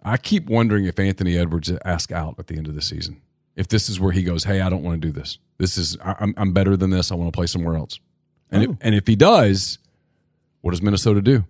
I 0.01 0.17
keep 0.17 0.47
wondering 0.47 0.85
if 0.85 0.97
Anthony 0.97 1.37
Edwards 1.37 1.71
asks 1.85 2.11
out 2.11 2.39
at 2.39 2.47
the 2.47 2.57
end 2.57 2.65
of 2.67 2.73
the 2.73 2.81
season. 2.81 3.21
If 3.55 3.67
this 3.67 3.89
is 3.89 3.99
where 3.99 4.11
he 4.11 4.23
goes, 4.23 4.45
hey, 4.45 4.59
I 4.61 4.69
don't 4.71 4.81
want 4.81 4.99
to 4.99 5.07
do 5.07 5.13
this. 5.13 5.37
This 5.59 5.77
is 5.77 5.99
I'm 6.03 6.33
I'm 6.35 6.51
better 6.51 6.75
than 6.75 6.89
this. 6.89 7.11
I 7.11 7.15
want 7.15 7.31
to 7.31 7.37
play 7.37 7.45
somewhere 7.45 7.75
else. 7.75 7.99
And 8.49 8.63
if, 8.63 8.69
oh. 8.71 8.77
and 8.81 8.95
if 8.95 9.05
he 9.05 9.15
does, 9.15 9.77
what 10.61 10.71
does 10.71 10.81
Minnesota 10.81 11.21
do? 11.21 11.45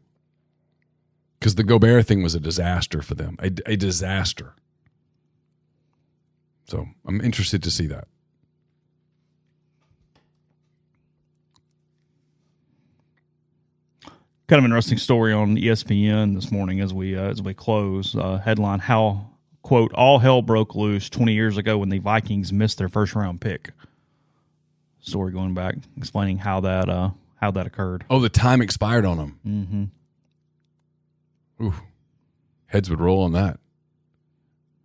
Because 1.46 1.54
the 1.54 1.64
Gobert 1.64 2.08
thing 2.08 2.24
was 2.24 2.34
a 2.34 2.40
disaster 2.40 3.04
for 3.04 3.14
them, 3.14 3.38
a, 3.38 3.52
a 3.68 3.76
disaster. 3.76 4.56
So 6.68 6.88
I'm 7.06 7.22
interested 7.22 7.62
to 7.62 7.70
see 7.70 7.86
that. 7.86 8.08
Kind 14.48 14.58
of 14.58 14.66
interesting 14.66 14.98
story 14.98 15.34
on 15.34 15.56
ESPN 15.56 16.34
this 16.34 16.52
morning 16.52 16.82
as 16.82 16.96
we 16.96 17.16
uh, 17.16 17.30
as 17.30 17.44
we 17.44 17.54
close. 17.54 18.16
Uh, 18.16 18.42
headline: 18.44 18.80
How 18.80 19.30
quote 19.62 19.94
all 19.94 20.18
hell 20.18 20.42
broke 20.42 20.74
loose 20.74 21.12
20 21.12 21.32
years 21.32 21.58
ago 21.58 21.78
when 21.78 21.90
the 21.90 22.00
Vikings 22.00 22.52
missed 22.52 22.80
their 22.80 22.90
first 22.90 23.14
round 23.14 23.40
pick. 23.40 23.70
Story 25.00 25.32
going 25.32 25.54
back 25.54 25.76
explaining 25.96 26.40
how 26.40 26.62
that 26.62 26.90
uh, 26.90 27.12
how 27.40 27.52
that 27.52 27.68
occurred. 27.68 28.04
Oh, 28.10 28.20
the 28.20 28.30
time 28.30 28.64
expired 28.64 29.06
on 29.06 29.18
them. 29.18 29.40
Mm-hmm. 29.46 29.84
Ooh, 31.62 31.74
heads 32.68 32.90
would 32.90 33.00
roll 33.00 33.24
on 33.24 33.32
that. 33.34 33.60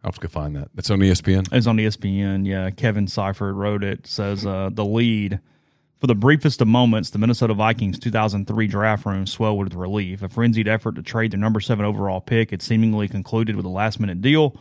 I'll 0.03 0.09
have 0.09 0.15
to 0.15 0.21
go 0.21 0.29
find 0.29 0.57
that. 0.57 0.69
That's 0.75 0.91
on 0.91 1.01
ESPN. 1.01 1.53
It's 1.53 1.67
on 1.67 1.77
ESPN. 1.77 2.47
Yeah, 2.47 2.71
Kevin 2.71 3.07
Seifert 3.07 3.55
wrote 3.55 3.85
it. 3.85 4.07
Says 4.07 4.47
uh, 4.47 4.71
the 4.73 4.85
lead 4.85 5.41
for 6.01 6.07
the 6.07 6.15
briefest 6.15 6.63
of 6.63 6.69
moments, 6.69 7.11
the 7.11 7.19
Minnesota 7.19 7.53
Vikings 7.53 7.99
2003 7.99 8.67
draft 8.67 9.05
room 9.05 9.27
swelled 9.27 9.59
with 9.59 9.75
relief. 9.75 10.23
A 10.23 10.31
frenzied 10.31 10.67
effort 10.67 10.95
to 10.95 11.03
trade 11.03 11.33
their 11.33 11.39
number 11.39 11.61
seven 11.61 11.85
overall 11.85 12.23
pick 12.23 12.53
had 12.53 12.63
seemingly 12.63 13.07
concluded 13.07 13.55
with 13.55 13.67
a 13.67 13.71
last 13.71 14.01
minute 14.01 14.23
deal. 14.23 14.57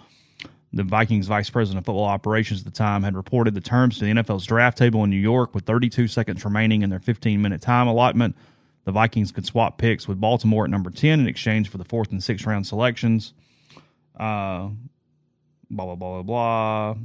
The 0.74 0.84
Vikings 0.84 1.28
vice 1.28 1.50
president 1.50 1.80
of 1.80 1.86
football 1.86 2.04
operations 2.04 2.60
at 2.60 2.66
the 2.66 2.72
time 2.72 3.04
had 3.04 3.16
reported 3.16 3.56
the 3.56 3.62
terms 3.62 3.98
to 3.98 4.06
the 4.06 4.12
NFL's 4.12 4.46
draft 4.46 4.78
table 4.78 5.04
in 5.06 5.10
New 5.10 5.16
York 5.16 5.56
with 5.56 5.66
32 5.66 6.10
seconds 6.10 6.44
remaining 6.44 6.82
in 6.82 6.90
their 6.90 7.00
15 7.00 7.42
minute 7.42 7.62
time 7.62 7.88
allotment. 7.88 8.36
The 8.86 8.92
Vikings 8.92 9.32
could 9.32 9.46
swap 9.46 9.78
picks 9.78 10.08
with 10.08 10.20
Baltimore 10.20 10.64
at 10.66 10.70
number 10.72 10.90
10 10.90 11.20
in 11.20 11.28
exchange 11.28 11.70
for 11.70 11.78
the 11.78 11.84
fourth 11.84 12.12
and 12.12 12.24
sixth 12.24 12.46
round 12.46 12.66
selections. 12.66 13.34
Uh, 14.18 14.70
blah 15.70 15.86
blah 15.86 15.96
blah 15.96 16.22
blah 16.22 16.24
blah. 16.24 16.96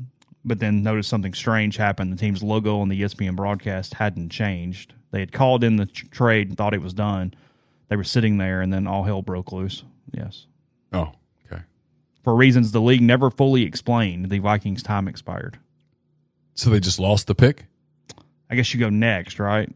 But 0.46 0.58
then 0.60 0.82
noticed 0.82 1.08
something 1.08 1.32
strange 1.34 1.76
happened. 1.76 2.12
The 2.12 2.16
team's 2.16 2.42
logo 2.42 2.78
on 2.80 2.88
the 2.88 3.00
ESPN 3.00 3.34
broadcast 3.36 3.94
hadn't 3.94 4.28
changed. 4.30 4.92
They 5.10 5.20
had 5.20 5.32
called 5.32 5.64
in 5.64 5.76
the 5.76 5.86
tr- 5.86 6.06
trade 6.10 6.48
and 6.48 6.56
thought 6.56 6.74
it 6.74 6.82
was 6.82 6.92
done. 6.92 7.32
They 7.88 7.96
were 7.96 8.04
sitting 8.04 8.36
there, 8.38 8.60
and 8.60 8.72
then 8.72 8.86
all 8.86 9.04
hell 9.04 9.22
broke 9.22 9.52
loose. 9.52 9.84
Yes, 10.12 10.46
Oh, 10.92 11.12
okay. 11.50 11.62
for 12.22 12.34
reasons 12.34 12.72
the 12.72 12.80
league 12.80 13.00
never 13.02 13.30
fully 13.30 13.62
explained, 13.62 14.28
the 14.30 14.38
Vikings' 14.38 14.82
time 14.82 15.08
expired. 15.08 15.58
So 16.54 16.68
they 16.70 16.80
just 16.80 16.98
lost 16.98 17.26
the 17.26 17.34
pick? 17.34 17.66
I 18.50 18.54
guess 18.54 18.72
you 18.74 18.80
go 18.80 18.90
next, 18.90 19.38
right? 19.38 19.70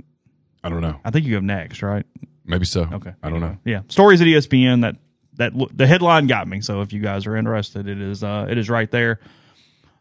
I 0.68 0.70
don't 0.70 0.82
know. 0.82 1.00
I 1.04 1.10
think 1.10 1.24
you 1.24 1.32
go 1.32 1.40
next, 1.40 1.82
right? 1.82 2.04
Maybe 2.44 2.66
so. 2.66 2.88
Okay, 2.92 3.14
I 3.22 3.30
don't 3.30 3.40
know. 3.40 3.56
Yeah, 3.64 3.80
stories 3.88 4.20
at 4.20 4.26
ESPN 4.26 4.82
that 4.82 4.96
that 5.38 5.52
the 5.76 5.86
headline 5.86 6.26
got 6.26 6.46
me. 6.46 6.60
So 6.60 6.82
if 6.82 6.92
you 6.92 7.00
guys 7.00 7.26
are 7.26 7.36
interested, 7.36 7.88
it 7.88 8.00
is 8.00 8.22
uh, 8.22 8.46
it 8.50 8.58
is 8.58 8.68
right 8.68 8.90
there. 8.90 9.18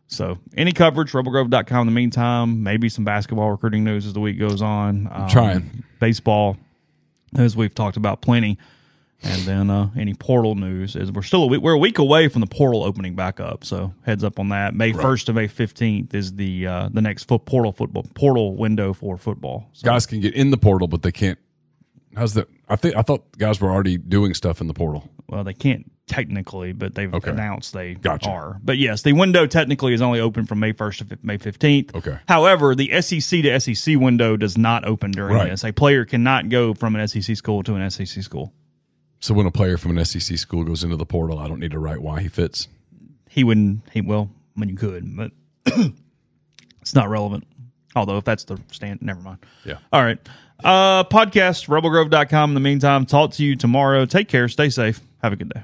So 0.07 0.39
any 0.55 0.71
coverage, 0.71 1.11
rebelgrove.com 1.11 1.81
in 1.81 1.85
the 1.87 1.91
meantime, 1.91 2.63
maybe 2.63 2.89
some 2.89 3.05
basketball 3.05 3.51
recruiting 3.51 3.83
news 3.83 4.05
as 4.05 4.13
the 4.13 4.19
week 4.19 4.39
goes 4.39 4.61
on. 4.61 5.09
Um, 5.11 5.29
trying. 5.29 5.83
Baseball, 5.99 6.57
as 7.37 7.55
we've 7.55 7.73
talked 7.75 7.97
about 7.97 8.21
plenty. 8.21 8.57
And 9.23 9.41
then 9.43 9.69
uh, 9.69 9.89
any 9.97 10.13
portal 10.13 10.53
news 10.55 10.95
is 10.95 11.11
we're 11.11 11.23
still 11.23 11.43
a 11.43 11.47
week, 11.47 11.61
we're 11.61 11.73
a 11.73 11.77
week 11.77 11.97
away 11.97 12.27
from 12.27 12.41
the 12.41 12.47
portal 12.47 12.83
opening 12.83 13.15
back 13.15 13.39
up. 13.39 13.63
So 13.65 13.93
heads 14.05 14.23
up 14.23 14.39
on 14.39 14.49
that. 14.49 14.75
May 14.75 14.93
first 14.93 15.25
to 15.25 15.33
May 15.33 15.47
fifteenth 15.47 16.13
is 16.13 16.35
the 16.35 16.67
uh, 16.67 16.89
the 16.93 17.01
next 17.01 17.23
foot 17.27 17.45
portal 17.45 17.71
football 17.71 18.05
portal 18.13 18.55
window 18.55 18.93
for 18.93 19.17
football. 19.17 19.69
So 19.73 19.85
Guys 19.85 20.05
can 20.05 20.19
get 20.19 20.33
in 20.35 20.51
the 20.51 20.57
portal, 20.57 20.87
but 20.87 21.01
they 21.01 21.11
can't. 21.11 21.39
How's 22.15 22.35
that? 22.35 22.47
I 22.69 22.75
think 22.75 22.95
I 22.95 23.01
thought 23.01 23.37
guys 23.37 23.59
were 23.59 23.71
already 23.71 23.97
doing 23.97 24.33
stuff 24.33 24.61
in 24.61 24.67
the 24.67 24.73
portal. 24.73 25.09
well, 25.29 25.43
they 25.43 25.53
can't 25.53 25.91
technically, 26.07 26.71
but 26.71 26.95
they've 26.95 27.13
Okay. 27.13 27.31
announced 27.31 27.73
they 27.73 27.95
Gotcha. 27.95 28.29
are. 28.29 28.59
But 28.63 28.77
yes, 28.77 29.01
the 29.01 29.11
window 29.13 29.45
technically 29.45 29.93
is 29.93 30.01
only 30.01 30.21
open 30.21 30.45
from 30.45 30.59
May 30.61 30.71
1st 30.71 31.09
to 31.09 31.17
May 31.21 31.37
15th. 31.37 31.93
Okay. 31.95 32.17
However, 32.29 32.75
the 32.75 33.01
SEC 33.01 33.41
to 33.41 33.59
SEC 33.59 33.97
window 33.97 34.37
does 34.37 34.57
not 34.57 34.85
open 34.85 35.11
during 35.11 35.35
Right. 35.35 35.49
this. 35.49 35.65
A 35.65 35.73
player 35.73 36.05
cannot 36.05 36.47
go 36.47 36.73
from 36.73 36.95
an 36.95 37.05
SEC 37.09 37.35
school 37.35 37.61
to 37.63 37.75
an 37.75 37.81
SEC 37.91 38.23
school. 38.23 38.53
So 39.19 39.33
when 39.33 39.45
a 39.45 39.51
player 39.51 39.77
from 39.77 39.97
an 39.97 40.05
SEC 40.05 40.37
school 40.37 40.63
goes 40.63 40.83
into 40.83 40.95
the 40.95 41.05
portal, 41.05 41.39
I 41.39 41.47
don't 41.47 41.59
need 41.59 41.71
to 41.71 41.79
write 41.79 42.01
why 42.01 42.21
he 42.21 42.27
fits. 42.27 42.67
He 43.29 43.43
wouldn't, 43.43 43.81
he, 43.91 44.01
well, 44.01 44.29
I 44.55 44.59
mean, 44.59 44.69
you 44.69 44.75
could, 44.75 45.15
but 45.15 45.31
it's 46.81 46.93
not 46.93 47.09
relevant. 47.09 47.45
Although, 47.95 48.17
if 48.17 48.25
that's 48.25 48.43
the 48.43 48.59
stand, 48.71 49.01
never 49.01 49.19
mind. 49.21 49.39
Yeah. 49.65 49.77
All 49.91 50.03
right. 50.03 50.19
Uh, 50.63 51.03
podcast, 51.03 51.67
rebelgrove.com. 51.67 52.51
In 52.51 52.53
the 52.53 52.59
meantime, 52.59 53.05
talk 53.05 53.31
to 53.33 53.43
you 53.43 53.55
tomorrow. 53.55 54.05
Take 54.05 54.27
care. 54.27 54.47
Stay 54.47 54.69
safe. 54.69 55.01
Have 55.21 55.33
a 55.33 55.35
good 55.35 55.49
day. 55.49 55.63